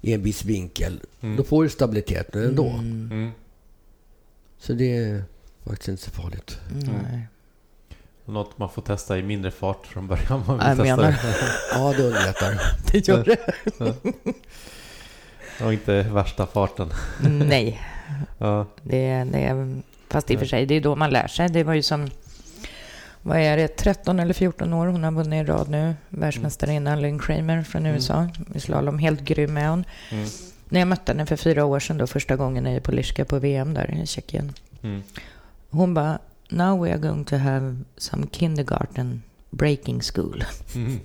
i 0.00 0.12
en 0.12 0.22
viss 0.22 0.44
vinkel, 0.44 1.00
Mm. 1.20 1.36
då 1.36 1.44
får 1.44 1.62
du 1.64 1.70
stabiliteten 1.70 2.44
ändå. 2.44 2.66
Mm. 2.68 3.30
Så 4.58 4.72
det 4.72 4.96
är 4.96 5.24
faktiskt 5.64 5.88
inte 5.88 6.02
så 6.02 6.10
farligt. 6.10 6.58
Nej. 6.72 7.26
Något 8.24 8.58
man 8.58 8.68
får 8.70 8.82
testa 8.82 9.18
i 9.18 9.22
mindre 9.22 9.50
fart 9.50 9.86
från 9.86 10.06
början. 10.06 10.32
om 10.32 10.42
Man 10.46 10.58
vill 10.58 10.66
Jag 10.66 10.76
testa 10.76 10.96
menar- 10.96 11.10
det. 11.12 11.28
Ja, 11.72 11.92
det 11.96 12.02
underlättar. 12.02 12.60
Det 12.92 13.08
gör 13.08 13.24
det. 13.24 13.38
Och 15.62 15.72
inte 15.72 16.02
värsta 16.02 16.46
farten. 16.46 16.90
Nej, 17.20 17.80
Ja. 18.38 18.66
det, 18.82 19.24
det, 19.24 19.74
fast 20.08 20.30
i 20.30 20.34
och 20.34 20.38
för 20.38 20.46
sig, 20.46 20.66
det 20.66 20.74
är 20.74 20.80
då 20.80 20.96
man 20.96 21.10
lär 21.10 21.26
sig. 21.26 21.48
Det 21.48 21.64
var 21.64 21.74
ju 21.74 21.82
som, 21.82 22.10
vad 23.22 23.38
är 23.38 23.56
det, 23.56 23.68
13 23.68 24.20
eller 24.20 24.34
14 24.34 24.72
år 24.72 24.86
hon 24.86 25.04
har 25.04 25.12
vunnit 25.12 25.48
i 25.48 25.50
rad 25.50 25.68
nu. 25.68 25.94
Världsmästarinnan 26.08 27.02
Lynn 27.02 27.18
Kramer 27.18 27.62
från 27.62 27.86
USA 27.86 28.28
i 28.54 28.60
slalom. 28.60 28.98
Helt 28.98 29.20
grym 29.20 29.56
är 29.56 29.68
hon. 29.68 29.84
Mm. 30.10 30.28
När 30.68 30.80
jag 30.80 30.88
mötte 30.88 31.12
henne 31.12 31.26
för 31.26 31.36
fyra 31.36 31.64
år 31.64 31.80
sedan, 31.80 31.98
då 31.98 32.06
första 32.06 32.36
gången 32.36 32.66
i 32.66 32.80
Poliska 32.80 33.24
på 33.24 33.38
VM 33.38 33.74
där 33.74 34.00
i 34.02 34.06
Tjeckien. 34.06 34.52
Mm. 34.82 35.02
Hon 35.70 35.94
bara, 35.94 36.18
now 36.48 36.84
we 36.84 36.90
are 36.90 36.98
going 36.98 37.24
to 37.24 37.36
have 37.36 37.76
some 37.96 38.26
kindergarten 38.32 39.22
breaking 39.50 40.00
school. 40.14 40.44
Mm. 40.74 41.00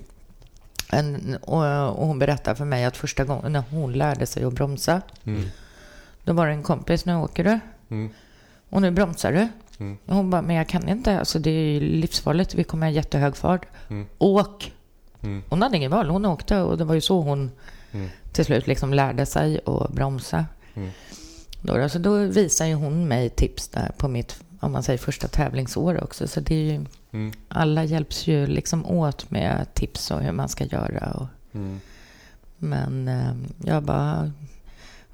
En, 0.92 1.36
och, 1.42 1.88
och 2.00 2.06
hon 2.06 2.18
berättade 2.18 2.56
för 2.56 2.64
mig 2.64 2.84
att 2.84 2.96
första 2.96 3.24
gången 3.24 3.52
när 3.52 3.62
hon 3.70 3.92
lärde 3.92 4.26
sig 4.26 4.44
att 4.44 4.52
bromsa, 4.54 5.02
Mm. 5.24 5.44
då 6.24 6.32
var 6.32 6.46
det 6.46 6.52
en 6.52 6.62
kompis, 6.62 7.04
nu 7.04 7.14
åker 7.16 7.44
du. 7.44 7.58
Mm. 7.90 8.10
Och 8.70 8.82
nu 8.82 8.90
bromsar 8.90 9.32
du. 9.32 9.48
Mm. 9.84 9.98
Och 10.06 10.14
hon 10.14 10.30
bara, 10.30 10.42
men 10.42 10.56
jag 10.56 10.68
kan 10.68 10.88
inte. 10.88 11.18
Alltså 11.18 11.38
det 11.38 11.50
är 11.50 11.80
livsfarligt. 11.80 12.54
Vi 12.54 12.64
kommer 12.64 12.86
ha 12.86 12.92
jättehög 12.92 13.36
fart. 13.36 13.66
Mm. 13.88 14.06
Åk! 14.18 14.72
Mm. 15.22 15.42
Hon 15.48 15.62
hade 15.62 15.76
ingen 15.76 15.90
val. 15.90 16.08
Hon 16.10 16.26
åkte 16.26 16.60
och 16.60 16.78
det 16.78 16.84
var 16.84 16.94
ju 16.94 17.00
så 17.00 17.20
hon 17.20 17.50
Mm. 17.92 18.08
till 18.32 18.44
slut 18.44 18.66
liksom 18.66 18.94
lärde 18.94 19.26
sig 19.26 19.60
att 19.66 19.90
bromsa. 19.92 20.46
Då, 21.62 21.76
då, 21.76 21.88
så 21.88 21.98
då 21.98 22.16
visar 22.16 22.66
ju 22.66 22.74
hon 22.74 23.08
mig 23.08 23.28
tips 23.30 23.68
där 23.68 23.92
på 23.96 24.08
mitt, 24.08 24.40
om 24.60 24.72
man 24.72 24.82
säger 24.82 24.98
första 24.98 25.28
tävlingsår 25.28 26.04
också. 26.04 26.28
Så 26.28 26.40
det 26.40 26.54
är 26.54 26.72
ju, 26.72 26.84
Mm. 27.12 27.32
alla 27.48 27.84
hjälps 27.84 28.26
ju 28.26 28.46
liksom 28.46 28.86
åt 28.86 29.30
med 29.30 29.74
tips 29.74 30.10
och 30.10 30.20
hur 30.22 30.32
man 30.32 30.48
ska 30.48 30.64
göra. 30.64 31.10
Och, 31.10 31.26
Mm. 31.54 31.80
men 32.58 33.08
eh, 33.08 33.32
jag 33.64 33.82
bara, 33.82 34.32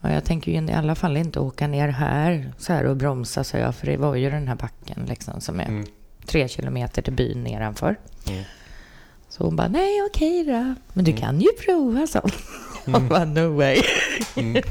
ja, 0.01 0.13
jag 0.13 0.25
tänker 0.25 0.53
ju 0.53 0.69
i 0.69 0.73
alla 0.73 0.95
fall 0.95 1.17
inte 1.17 1.41
åka 1.41 1.67
ner 1.67 1.89
här 1.89 2.53
så 2.59 2.73
här 2.73 2.85
och 2.85 2.97
bromsa, 2.97 3.45
så 3.45 3.57
jag, 3.57 3.75
för 3.75 3.87
det 3.87 3.97
var 3.97 4.15
ju 4.15 4.31
den 4.31 4.49
här 4.49 4.55
backen 4.57 5.05
liksom 5.09 5.41
som 5.41 5.61
är 5.61 5.65
Mm. 5.67 5.87
tre 6.27 6.49
kilometer 6.49 7.03
till 7.03 7.13
byn 7.13 7.43
nedanför. 7.45 7.97
Mm. 8.29 8.45
Så 9.29 9.45
hon 9.45 9.57
bara, 9.57 9.69
nej 9.69 10.03
okej 10.11 10.45
då. 10.45 10.75
Men 10.93 11.05
du 11.05 11.13
kan 11.13 11.41
ju 11.41 11.49
prova 11.67 12.07
så. 12.07 12.21
Jag 12.87 13.03
bara, 13.03 13.25
no 13.25 13.57
way. 13.57 13.83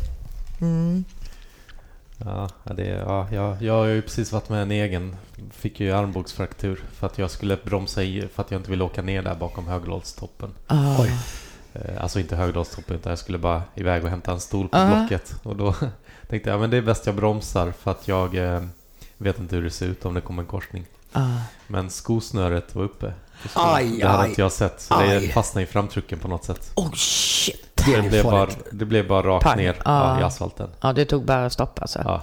Ja, 2.18 2.50
det, 2.64 2.86
ja, 2.88 3.28
jag, 3.32 3.62
jag 3.62 3.74
har 3.74 3.86
ju 3.86 4.02
precis 4.02 4.32
varit 4.32 4.50
med 4.50 4.62
en 4.62 4.72
egen. 4.72 5.16
Fick 5.52 5.80
ju 5.80 5.92
armbågsfraktur 5.92 6.84
för 6.94 7.08
att 7.08 7.18
jag 7.18 7.32
skulle 7.32 7.58
bromsa 7.64 8.04
i, 8.04 8.28
för 8.34 8.44
att 8.44 8.52
jag 8.52 8.60
inte 8.60 8.70
ville 8.72 8.84
åka 8.84 9.02
ner 9.02 9.22
där 9.22 9.36
bakom 9.36 9.68
Högdalstoppen. 9.68 10.50
Ah. 10.68 10.96
Oj. 11.02 11.12
Eh, 11.74 12.04
Alltså 12.04 12.20
inte 12.20 12.36
Högdalstoppen 12.36 12.96
utan 12.96 13.10
jag 13.10 13.20
skulle 13.20 13.38
bara 13.38 13.64
iväg 13.76 14.04
och 14.04 14.10
hämta 14.10 14.32
en 14.32 14.40
stol 14.40 14.68
på 14.68 14.78
Ja. 14.78 14.86
blocket. 14.96 15.36
Och 15.44 15.56
då 15.56 15.76
tänkte 16.30 16.50
jag, 16.50 16.60
men 16.60 16.70
det 16.70 16.78
är 16.78 16.82
bäst 16.82 17.06
jag 17.06 17.16
bromsar 17.16 17.72
för 17.72 17.92
att 17.92 18.08
jag 18.08 18.36
eh, 18.36 18.64
vet 19.18 19.40
inte 19.40 19.56
hur 19.56 19.64
det 19.64 19.72
ser 19.72 19.86
ut 19.88 20.06
om 20.06 20.14
det 20.14 20.22
kommer 20.22 20.42
en 20.44 20.48
korsning. 20.48 20.86
Ah. 21.12 21.30
Men 21.68 21.90
skosnöret 21.90 22.76
var 22.76 22.84
uppe. 22.84 23.14
Aj, 23.54 23.98
det 24.00 24.08
hade 24.08 24.24
aj. 24.24 24.30
inte 24.30 24.42
jag 24.42 24.52
sett, 24.52 24.82
så 24.82 24.94
Aj. 24.94 25.20
det 25.20 25.28
fastnade 25.34 25.64
i 25.64 25.68
framtrucken 25.68 26.20
på 26.20 26.28
något 26.28 26.44
sätt. 26.44 26.72
Oh 26.76 26.92
shit. 26.94 27.65
Det 27.86 28.10
blev, 28.10 28.24
bara, 28.24 28.50
det 28.72 28.86
blev 28.86 29.08
bara 29.08 29.28
rakt 29.28 29.44
Pang. 29.46 29.58
ner 29.58 29.76
Ja. 29.86 30.20
i 30.20 30.24
asfalten. 30.24 30.70
Ja, 30.82 30.94
det 30.94 31.06
tog 31.06 31.26
bara 31.26 31.50
stopp 31.50 31.82
alltså. 31.82 32.00
Ja, 32.06 32.22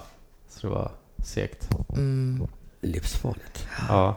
så 0.49 0.67
det 0.67 0.73
var 0.73 0.91
segt. 1.17 1.69
Mm. 1.89 2.47
Livsfarligt. 2.81 3.67
Ja, 3.89 4.15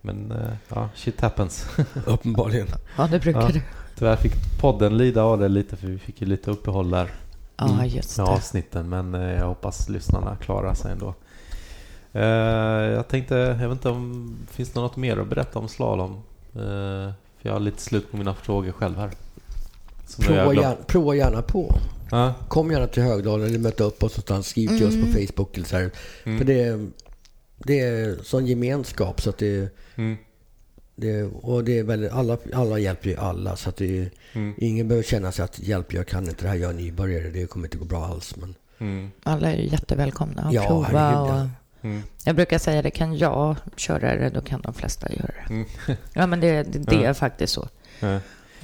men 0.00 0.32
eh, 0.32 0.52
ja, 0.68 0.88
shit 0.94 1.20
happens. 1.20 1.66
Uppenbarligen. 2.06 2.66
Ja, 2.96 3.06
det 3.06 3.18
brukar 3.18 3.40
Ja. 3.40 3.48
det. 3.48 3.62
Tyvärr 3.98 4.16
fick 4.16 4.32
podden 4.60 4.96
lida 4.96 5.22
av 5.22 5.38
det 5.38 5.48
lite 5.48 5.76
för 5.76 5.86
vi 5.86 5.98
fick 5.98 6.20
ju 6.20 6.26
lite 6.26 6.50
uppehåll 6.50 6.90
där 6.90 7.10
Ja, 7.56 7.68
Mm. 7.72 7.86
just 7.86 8.18
med 8.18 8.26
det. 8.26 8.30
avsnitten. 8.30 8.88
Men 8.88 9.14
eh, 9.14 9.20
jag 9.38 9.46
hoppas 9.46 9.88
lyssnarna 9.88 10.36
klarar 10.36 10.74
sig 10.74 10.92
ändå. 10.92 11.14
Eh, 12.12 12.22
jag 12.94 13.08
tänkte, 13.08 13.34
jag 13.34 13.54
vet 13.68 13.70
inte 13.72 13.88
om 13.88 14.36
finns 14.50 14.70
det 14.72 14.80
något 14.80 14.96
mer 14.96 15.16
att 15.16 15.26
berätta 15.28 15.58
om 15.58 15.68
slalom? 15.68 16.12
Eh, 16.54 16.60
för 17.38 17.48
jag 17.48 17.52
har 17.52 17.60
lite 17.60 17.82
slut 17.82 18.10
på 18.10 18.16
mina 18.16 18.34
frågor 18.34 18.72
själv 18.72 18.96
här. 18.98 19.10
Så 19.10 19.16
nu 19.16 19.16
är 19.16 19.16
jag 19.16 19.98
Prova, 20.16 20.54
gärna, 20.54 20.76
prova 20.86 21.14
gärna 21.14 21.42
på. 21.42 21.74
Ja, 22.10 22.34
Kom 22.48 22.70
gärna 22.70 22.86
till 22.86 23.02
Högdalen 23.02 23.46
eller 23.46 23.58
möta 23.58 23.84
upp 23.84 24.02
oss 24.02 24.12
någonstans. 24.12 24.46
Skriv 24.48 24.68
till 24.68 24.86
oss 24.86 24.94
på 24.94 25.06
Facebook 25.18 25.56
eller 25.56 25.66
så 25.66 25.76
här. 25.76 25.90
Mm. 26.24 26.38
För 26.38 26.44
det 26.44 26.62
är, 26.62 26.88
det 27.58 27.80
är 27.80 28.16
sån 28.22 28.46
gemenskap 28.46 29.20
så 29.22 29.30
att 29.30 29.38
det, 29.38 29.74
mm, 29.96 30.16
det 30.96 31.22
och 31.24 31.64
det 31.64 31.78
är 31.78 31.82
väldigt, 31.84 32.12
alla, 32.12 32.38
alla 32.54 32.78
hjälper 32.78 33.10
ju 33.10 33.16
alla 33.16 33.56
så 33.56 33.68
att 33.68 33.76
det 33.76 34.10
mm, 34.32 34.54
ingen 34.58 34.88
behöver 34.88 35.02
känna 35.04 35.32
sig 35.32 35.44
att 35.44 35.58
hjälp, 35.58 35.92
jag 35.94 36.06
kan 36.06 36.28
inte 36.28 36.42
det 36.44 36.48
här, 36.48 36.56
jag 36.56 36.70
är 36.70 36.74
nybörjare, 36.74 37.30
det 37.30 37.46
kommer 37.46 37.66
inte 37.66 37.78
gå 37.78 37.84
bra 37.84 38.04
alls. 38.06 38.36
Men 38.36 38.54
mm, 38.78 39.10
Alla 39.22 39.52
är 39.52 39.56
jättevälkomna 39.56 40.42
att 40.42 40.52
Ja, 40.52 40.66
prova. 40.66 41.20
Och 41.20 41.28
ja. 41.28 41.48
mm, 41.82 42.02
jag 42.24 42.36
brukar 42.36 42.58
säga 42.58 42.82
det, 42.82 42.90
kan 42.90 43.16
jag 43.18 43.56
köra 43.76 44.16
det, 44.16 44.30
då 44.30 44.40
kan 44.40 44.60
de 44.60 44.74
flesta 44.74 45.12
göra 45.12 45.32
det. 45.48 45.54
mm. 45.54 45.66
Ja, 46.12 46.26
men 46.26 46.40
det, 46.40 46.62
det, 46.62 46.78
det 46.78 46.94
Ja. 46.96 47.02
är 47.08 47.14
faktiskt 47.14 47.52
så. 47.52 47.68
Eh, 48.00 48.16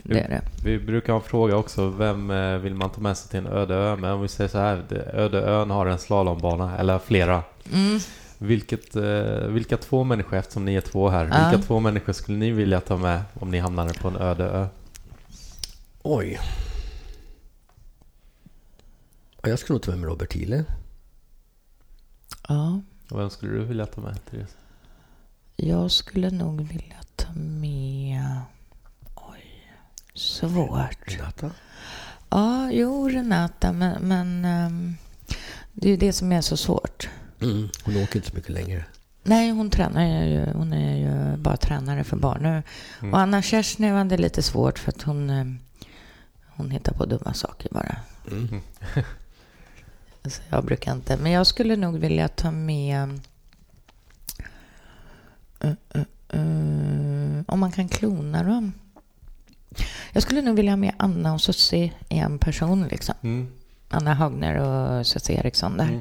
Det 0.02 0.20
är 0.20 0.28
det. 0.28 0.42
Vi 0.64 0.78
brukar 0.78 1.12
ha 1.12 1.20
en 1.20 1.26
fråga 1.26 1.56
också. 1.56 1.88
Vem 1.88 2.30
eh, 2.30 2.56
vill 2.58 2.74
man 2.74 2.90
ta 2.90 3.00
med 3.00 3.16
sig 3.16 3.30
till 3.30 3.38
en 3.38 3.46
öde 3.46 3.74
ö? 3.74 3.96
Men 3.96 4.10
om 4.12 4.22
vi 4.22 4.28
säger 4.28 4.48
så 4.48 4.58
här. 4.58 4.84
Öde 5.14 5.40
ön 5.42 5.70
har 5.70 5.86
en 5.86 5.98
slalombana, 5.98 6.78
eller 6.78 6.98
flera. 6.98 7.42
Mm. 7.72 7.98
Vilket, 8.38 8.96
eh, 8.96 9.46
vilka 9.48 9.76
två 9.76 10.04
människor, 10.04 10.36
eftersom 10.36 10.64
ni 10.64 10.74
är 10.74 10.80
två 10.80 11.08
här, 11.08 11.24
Ja. 11.32 11.48
vilka 11.50 11.66
två 11.66 11.80
människor 11.80 12.12
skulle 12.12 12.38
ni 12.38 12.50
vilja 12.50 12.80
ta 12.80 12.96
med 12.96 13.22
om 13.34 13.50
ni 13.50 13.58
hamnade 13.58 13.94
på 13.94 14.08
en 14.08 14.16
öde 14.16 14.44
ö? 14.44 14.66
oj. 16.02 16.38
Ja, 19.42 19.48
jag 19.48 19.58
skulle 19.58 19.74
nog 19.74 19.82
ta 19.82 19.90
med 19.90 20.00
mig 20.00 20.10
Robert 20.10 20.30
Thiele. 20.30 20.64
Ja, 22.48 22.80
Och 23.10 23.20
vem 23.20 23.30
skulle 23.30 23.52
du 23.52 23.64
vilja 23.64 23.86
ta 23.86 24.00
med, 24.00 24.18
Therese? 24.30 24.56
jag 25.56 25.90
skulle 25.90 26.30
nog 26.30 26.60
vilja 26.60 26.96
ta 27.16 27.32
med... 27.34 28.22
Svårt. 30.16 30.98
Renata. 31.04 31.50
Ja, 32.30 32.70
jo, 32.72 33.08
Renata, 33.08 33.72
men, 33.72 34.02
men 34.02 34.44
ehm, 34.44 34.96
det 35.72 35.88
är 35.88 35.90
ju 35.90 35.96
det 35.96 36.12
som 36.12 36.32
är 36.32 36.40
så 36.40 36.56
svårt. 36.56 37.08
Mm. 37.40 37.68
Hon 37.84 37.96
åker 37.96 38.16
inte 38.16 38.28
så 38.30 38.36
mycket 38.36 38.50
längre. 38.50 38.84
Nej, 39.22 39.50
hon 39.50 39.70
tränar 39.70 40.24
ju, 40.24 40.46
hon 40.52 40.72
är 40.72 40.96
ju 40.96 41.36
bara 41.36 41.56
tränare 41.56 42.04
för 42.04 42.16
barn 42.16 42.42
nu. 42.42 42.62
Mm. 43.00 43.14
Och 43.14 43.20
Anna 43.20 43.42
Kerstin 43.42 43.94
var 43.94 44.04
det 44.04 44.16
lite 44.16 44.42
svårt 44.42 44.78
för 44.78 44.92
att 44.92 45.02
hon, 45.02 45.30
ehm, 45.30 45.58
hon 46.46 46.70
hittar 46.70 46.92
på 46.92 47.04
dumma 47.04 47.34
saker 47.34 47.68
bara. 47.72 47.96
Mm. 48.30 48.60
Så 50.24 50.42
jag 50.48 50.64
brukar 50.64 50.92
inte, 50.92 51.16
men 51.16 51.32
jag 51.32 51.46
skulle 51.46 51.76
nog 51.76 51.98
vilja 51.98 52.28
ta 52.28 52.50
med... 52.50 53.20
Uh, 55.64 55.72
uh, 55.96 56.02
uh, 56.40 57.42
om 57.46 57.60
man 57.60 57.72
kan 57.72 57.88
klona 57.88 58.42
dem. 58.42 58.72
Jag 60.12 60.22
skulle 60.22 60.42
nog 60.42 60.56
vilja 60.56 60.72
ha 60.72 60.76
med 60.76 60.92
Anna 60.96 61.34
och 61.34 61.40
Susie 61.40 61.92
i 62.08 62.18
en 62.18 62.38
person. 62.38 62.88
Liksom. 62.90 63.14
Mm. 63.22 63.48
Anna 63.88 64.14
Hagner 64.14 64.56
och 64.58 65.06
Susie 65.06 65.38
Eriksson 65.38 65.76
där. 65.76 65.84
Mm. 65.84 66.00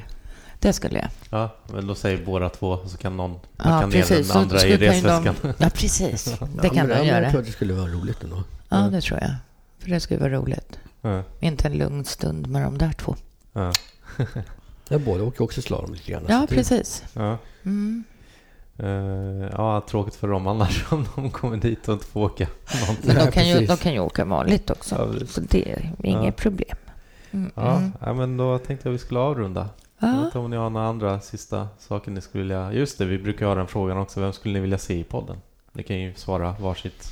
Det 0.59 0.73
skulle 0.73 0.99
jag. 0.99 1.09
Ja, 1.29 1.55
men 1.73 1.87
då 1.87 1.95
säger 1.95 2.25
båda 2.25 2.49
två 2.49 2.87
så 2.87 2.97
kan 2.97 3.17
någon 3.17 3.31
Ja, 3.31 3.63
packa 3.63 3.85
ner 3.87 3.91
precis. 3.91 4.17
den 4.17 4.25
Så 4.25 4.39
andra 4.39 4.61
i 4.61 4.77
resväskan. 4.77 5.35
de- 5.41 5.53
Ja, 5.57 5.69
precis. 5.69 6.25
Det 6.25 6.31
Ja, 6.63 6.69
kan 6.69 6.75
men, 6.75 6.87
de 6.87 6.93
ja, 6.93 6.97
men 6.97 6.97
Jag 6.97 7.05
göra. 7.21 7.29
tror 7.31 7.39
att 7.39 7.45
det 7.45 7.51
skulle 7.51 7.73
vara 7.73 7.87
roligt 7.91 8.23
ändå. 8.23 8.43
Ja, 8.69 8.77
det 8.77 9.01
tror 9.01 9.19
jag. 9.21 9.31
För 9.79 9.89
det 9.89 9.99
skulle 9.99 10.19
vara 10.19 10.31
roligt. 10.33 10.79
Ja, 11.01 11.23
Inte 11.39 11.67
en 11.67 11.73
lugn 11.77 12.05
stund 12.05 12.47
med 12.47 12.61
de 12.61 12.77
där 12.77 12.91
två. 12.93 13.15
ja, 13.53 13.71
Ja, 14.89 14.97
båda 14.99 15.23
åker 15.23 15.43
också 15.43 15.61
slalom 15.61 15.93
lite 15.93 16.11
grann. 16.11 16.23
Ja, 16.27 16.45
precis. 16.49 17.03
ja. 17.13 17.37
Mm. 17.63 18.03
Eh, 18.77 19.49
ja, 19.51 19.81
tråkigt 19.89 20.15
för 20.15 20.27
dem 20.27 20.47
annars 20.47 20.85
om 20.91 21.05
de 21.15 21.31
kommer 21.31 21.57
dit 21.57 21.87
och 21.87 21.93
inte 21.93 22.05
får 22.05 22.21
åka 22.21 22.47
någonting. 22.81 23.13
Men 23.13 23.25
de 23.25 23.31
kan, 23.31 23.47
ju, 23.47 23.65
de 23.65 23.77
kan 23.77 23.93
ju 23.93 23.99
åka 23.99 24.25
vanligt 24.25 24.69
också. 24.69 24.95
Ja. 25.19 25.25
Så 25.27 25.41
det 25.41 25.71
är 25.71 25.91
inget 26.03 26.25
Ja. 26.25 26.31
problem. 26.31 26.77
Mm. 27.31 27.51
Ja, 27.55 27.77
mm. 27.77 27.91
ja, 28.01 28.13
men 28.13 28.37
då 28.37 28.57
tänkte 28.57 28.87
jag 28.87 28.91
vi 28.93 28.97
skulle 28.99 29.19
avrunda. 29.19 29.69
Jag 29.99 30.07
vet 30.07 30.17
Ja. 30.19 30.25
inte 30.25 30.39
om 30.39 30.49
ni 30.49 30.55
har 30.57 30.69
några 30.69 30.87
andra 30.87 31.19
sista 31.19 31.67
saker 31.79 32.11
ni 32.11 32.21
skulle 32.21 32.41
vilja... 32.43 32.73
Just 32.73 32.97
det, 32.97 33.05
vi 33.05 33.17
brukar 33.17 33.45
ha 33.45 33.55
den 33.55 33.67
frågan 33.67 33.97
också. 33.97 34.19
Vem 34.21 34.33
skulle 34.33 34.53
ni 34.53 34.59
vilja 34.59 34.77
se 34.77 34.99
i 34.99 35.03
podden? 35.03 35.37
Ni 35.71 35.83
kan 35.83 35.99
ju 35.99 36.13
svara 36.15 36.55
varsitt. 36.59 37.11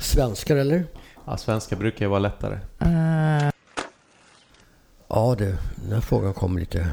Svenskar 0.00 0.56
eller? 0.56 0.84
Ja, 1.24 1.36
svenska 1.36 1.76
brukar 1.76 2.04
ju 2.04 2.08
vara 2.10 2.18
lättare. 2.20 2.58
Eh, 2.78 3.50
Ja, 5.08 5.34
det, 5.38 5.58
den 5.76 5.92
här 5.92 6.00
frågan 6.00 6.34
kom 6.34 6.58
lite 6.58 6.88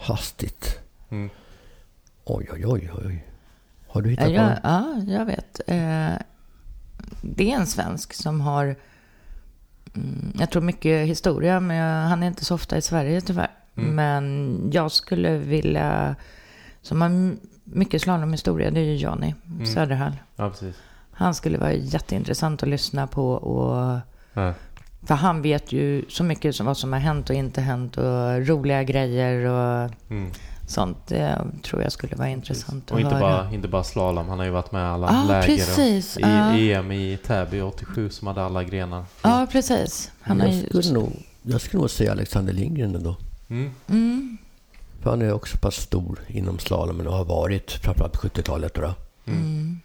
hastigt. 0.00 0.78
Mm. 1.10 1.30
Oj, 2.24 2.48
oj, 2.52 2.66
oj, 2.66 2.90
oj. 3.06 3.24
Har 3.88 4.02
du 4.02 4.10
hittat 4.10 4.30
jag, 4.32 4.44
någon? 4.44 4.56
ja, 4.62 5.02
jag 5.06 5.24
vet. 5.26 5.60
Eh, 5.66 6.12
det 7.22 7.50
är 7.52 7.56
en 7.56 7.66
svensk 7.66 8.14
som 8.14 8.40
har, 8.40 8.76
mm, 9.94 10.32
jag 10.38 10.50
tror 10.50 10.62
mycket 10.62 11.06
historia, 11.08 11.60
men 11.60 12.08
han 12.08 12.22
är 12.22 12.26
inte 12.26 12.44
så 12.44 12.54
ofta 12.54 12.76
i 12.76 12.82
Sverige 12.82 13.20
tyvärr. 13.20 13.50
Mm. 13.76 13.94
Men 13.94 14.70
jag 14.72 14.92
skulle 14.92 15.38
vilja, 15.38 16.16
som 16.82 17.00
har 17.02 17.36
mycket 17.64 18.02
slalomhistoria, 18.02 18.70
det 18.70 18.80
är 18.80 18.84
ju 18.84 18.96
Johnny 18.96 19.34
Mm. 19.46 19.66
Söderhall. 19.66 20.12
Ja, 20.36 20.50
precis. 20.50 20.76
Han 21.12 21.34
skulle 21.34 21.58
vara 21.58 21.72
jätteintressant 21.72 22.62
att 22.62 22.68
lyssna 22.68 23.06
på 23.06 23.30
och 23.32 24.00
Ja. 24.34 24.54
för 25.06 25.14
han 25.14 25.42
vet 25.42 25.72
ju 25.72 26.04
så 26.08 26.24
mycket 26.24 26.54
som 26.56 26.66
vad 26.66 26.76
som 26.76 26.92
har 26.92 27.00
hänt 27.00 27.30
och 27.30 27.36
inte 27.36 27.60
hänt 27.60 27.96
och 27.96 28.46
roliga 28.48 28.82
grejer 28.82 29.44
och 29.46 29.90
Mm. 30.10 30.30
Sånt. 30.66 31.06
Det 31.06 31.38
tror 31.62 31.82
jag 31.82 31.92
skulle 31.92 32.16
vara 32.16 32.28
intressant 32.28 32.90
Och 32.90 32.96
att 32.96 33.02
inte 33.02 33.14
höra. 33.14 33.20
bara, 33.44 33.52
inte 33.54 33.68
bara 33.68 33.84
slalom, 33.84 34.28
han 34.28 34.38
har 34.38 34.46
ju 34.46 34.50
varit 34.52 34.72
med 34.72 34.82
i 34.82 34.86
alla 34.86 35.06
Ja, 35.12 35.24
läger. 35.28 35.46
precis. 35.46 36.16
Och 36.16 36.22
Ja. 36.22 36.54
I 36.54 36.72
EM 36.72 36.92
i 36.92 37.16
Täby 37.26 37.60
87 37.60 38.10
som 38.10 38.26
hade 38.28 38.42
alla 38.44 38.64
grenar. 38.64 39.04
Ja, 39.22 39.46
precis. 39.52 40.10
Han 40.20 40.38
jag, 40.38 40.54
skulle 40.82 40.92
nog, 41.00 41.12
jag 41.42 41.60
skulle 41.60 41.80
nog 41.80 41.90
säga 41.90 42.12
Alexander 42.12 42.52
Lindgren 42.52 42.94
ändå. 42.94 43.16
Mm. 43.48 43.70
Mm, 43.88 44.38
För 45.02 45.10
han 45.10 45.22
är 45.22 45.32
också 45.32 45.56
pass 45.58 45.74
stor 45.74 46.18
inom 46.28 46.58
slalomen 46.58 47.06
och 47.06 47.14
har 47.14 47.24
varit 47.24 47.70
framförallt 47.72 48.12
på 48.12 48.28
70-talet. 48.28 48.74
Då. 48.74 48.94
mm. 49.26 49.80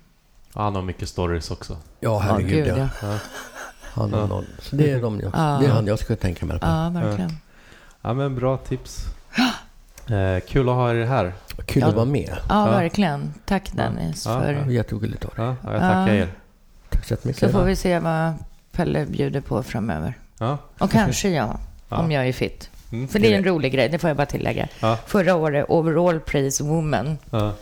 Ja, 0.56 0.62
Han 0.62 0.76
har 0.76 0.82
mycket 0.82 1.10
stories 1.10 1.52
också. 1.52 1.74
Ja, 1.74 1.80
Ja, 2.00 2.20
herregud 2.20 2.52
gud, 2.52 2.68
ja. 2.68 2.78
ja. 2.78 2.90
Ja. 3.02 3.18
Han 3.94 4.14
har 4.14 4.28
någon, 4.28 4.46
så 4.62 4.76
det 4.76 4.92
är, 4.92 5.02
de 5.02 5.20
jag, 5.20 5.32
Ja. 5.36 5.58
det 5.62 5.66
är 5.66 5.72
han 5.72 5.88
jag 5.88 6.00
skulle 6.00 6.18
tänka 6.18 6.46
mig. 6.46 6.60
på. 6.60 6.66
Ja, 6.66 6.90
verkligen. 6.90 7.38
Ja, 8.02 8.14
men 8.14 8.36
bra 8.36 8.58
tips. 8.58 9.06
Eh, 10.12 10.40
kul 10.48 10.70
att 10.70 10.76
ha 10.76 10.92
er 10.94 11.06
här. 11.06 11.34
Kul 11.66 11.82
Ja. 11.82 11.88
att 11.88 11.96
vara 11.96 12.06
med. 12.06 12.30
Ja, 12.50 12.66
Ja. 12.68 12.72
verkligen. 12.72 13.34
Tack 13.46 13.72
Dennis 13.72 14.26
Ja, 14.26 14.42
för... 14.42 14.54
Var 14.54 14.72
jätteroligt 14.72 15.26
av 15.26 15.32
dig. 15.36 15.46
Ja, 15.46 15.56
ja, 15.64 15.72
jag 15.72 15.82
tackar 15.82 16.08
Ja. 16.14 16.14
er. 16.24 16.28
Tack 16.90 17.06
så. 17.06 17.16
Så 17.34 17.50
får 17.50 17.64
vi 17.64 17.76
se 17.76 18.00
vad 18.00 18.34
Pelle 18.72 19.06
bjuder 19.06 19.42
på 19.42 19.64
framöver. 19.64 20.14
Ja. 20.40 20.58
Och 20.78 20.92
kanske 20.92 21.30
jag, 21.30 21.58
Ja. 21.90 21.98
om 21.98 22.12
jag 22.12 22.28
är 22.28 22.34
fit. 22.34 22.70
Mm. 22.92 23.08
För 23.08 23.20
det 23.20 23.34
är 23.34 23.38
en 23.38 23.44
rolig 23.44 23.74
grej, 23.74 23.90
det 23.90 24.00
får 24.00 24.10
jag 24.10 24.18
bara 24.18 24.26
tillägga. 24.26 24.68
Ja. 24.80 24.98
Förra 25.08 25.36
året, 25.36 25.66
overall 25.70 26.20
praise 26.20 26.64
woman, 26.64 27.18
Ja. 27.32 27.54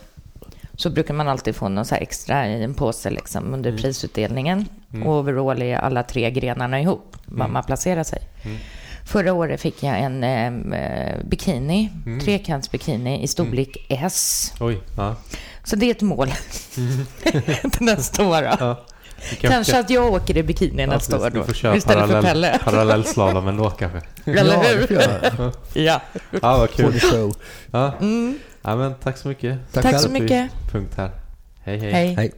så 0.76 0.90
brukar 0.90 1.14
man 1.14 1.28
alltid 1.28 1.56
få 1.56 1.70
något 1.70 1.88
så 1.88 1.96
här 1.96 2.02
extra 2.02 2.48
i 2.48 2.64
en 2.64 2.74
påse 2.74 3.10
liksom, 3.10 3.54
under 3.54 3.70
Mm. 3.70 3.82
prisutdelningen. 3.82 4.66
Mm. 4.94 5.08
Och 5.08 5.16
overall 5.20 5.62
är 5.62 5.78
alla 5.78 6.04
tre 6.04 6.32
grenarna 6.32 6.82
ihop, 6.82 7.18
var 7.26 7.46
Mm. 7.46 7.54
man 7.54 7.64
placerar 7.64 8.04
sig. 8.04 8.20
Mm. 9.08 9.24
Förra 9.26 9.34
året 9.34 9.62
fick 9.62 9.84
jag 9.84 10.00
en 10.00 10.24
eh, 10.74 11.16
bikini, 11.26 11.90
Mm. 12.06 12.20
trekantsbikini 12.20 13.24
i 13.24 13.28
storlek 13.28 13.78
S. 13.90 14.54
Oj. 14.60 14.80
Ja. 14.98 15.16
Så 15.64 15.76
det 15.76 15.86
är 15.86 15.92
ett 15.92 16.02
mål 16.02 16.28
till 17.72 17.86
nästa 17.86 18.26
år. 18.28 18.44
Ja. 18.44 18.86
Vi 19.30 19.36
kan- 19.36 19.52
Kanske 19.52 19.80
att 19.80 19.90
jag 19.90 20.14
åker 20.14 20.38
i 20.38 20.44
bikini 20.44 20.82
Ja, 20.84 20.88
nästa 20.88 21.18
år 21.20 21.30
då, 21.30 21.40
istället 21.50 21.84
för 21.84 21.94
parallell, 21.94 22.24
Pelle. 22.24 22.60
parallellslalom 22.64 23.48
ändå 23.48 23.70
kanske. 23.70 24.02
Eller 24.26 24.54
ja, 24.54 24.62
hur? 24.64 24.94
jag. 24.94 25.52
Ja. 25.86 26.02
Ja, 26.42 26.58
vad 26.58 26.72
kul. 26.72 27.00
show. 27.00 27.34
Ja. 27.72 27.94
Mm. 28.02 28.40
ja, 28.62 28.76
men 28.76 28.94
tack 28.96 29.18
så 29.18 29.28
mycket. 29.28 29.58
Tack 29.74 29.84
Tack 29.84 30.02
så 30.02 30.10
mycket. 30.10 30.50
Punkt 30.72 30.94
här. 30.98 31.12
Hej, 31.64 31.78
hej. 31.80 31.92
Hej. 31.94 32.16
Hej. 32.16 32.32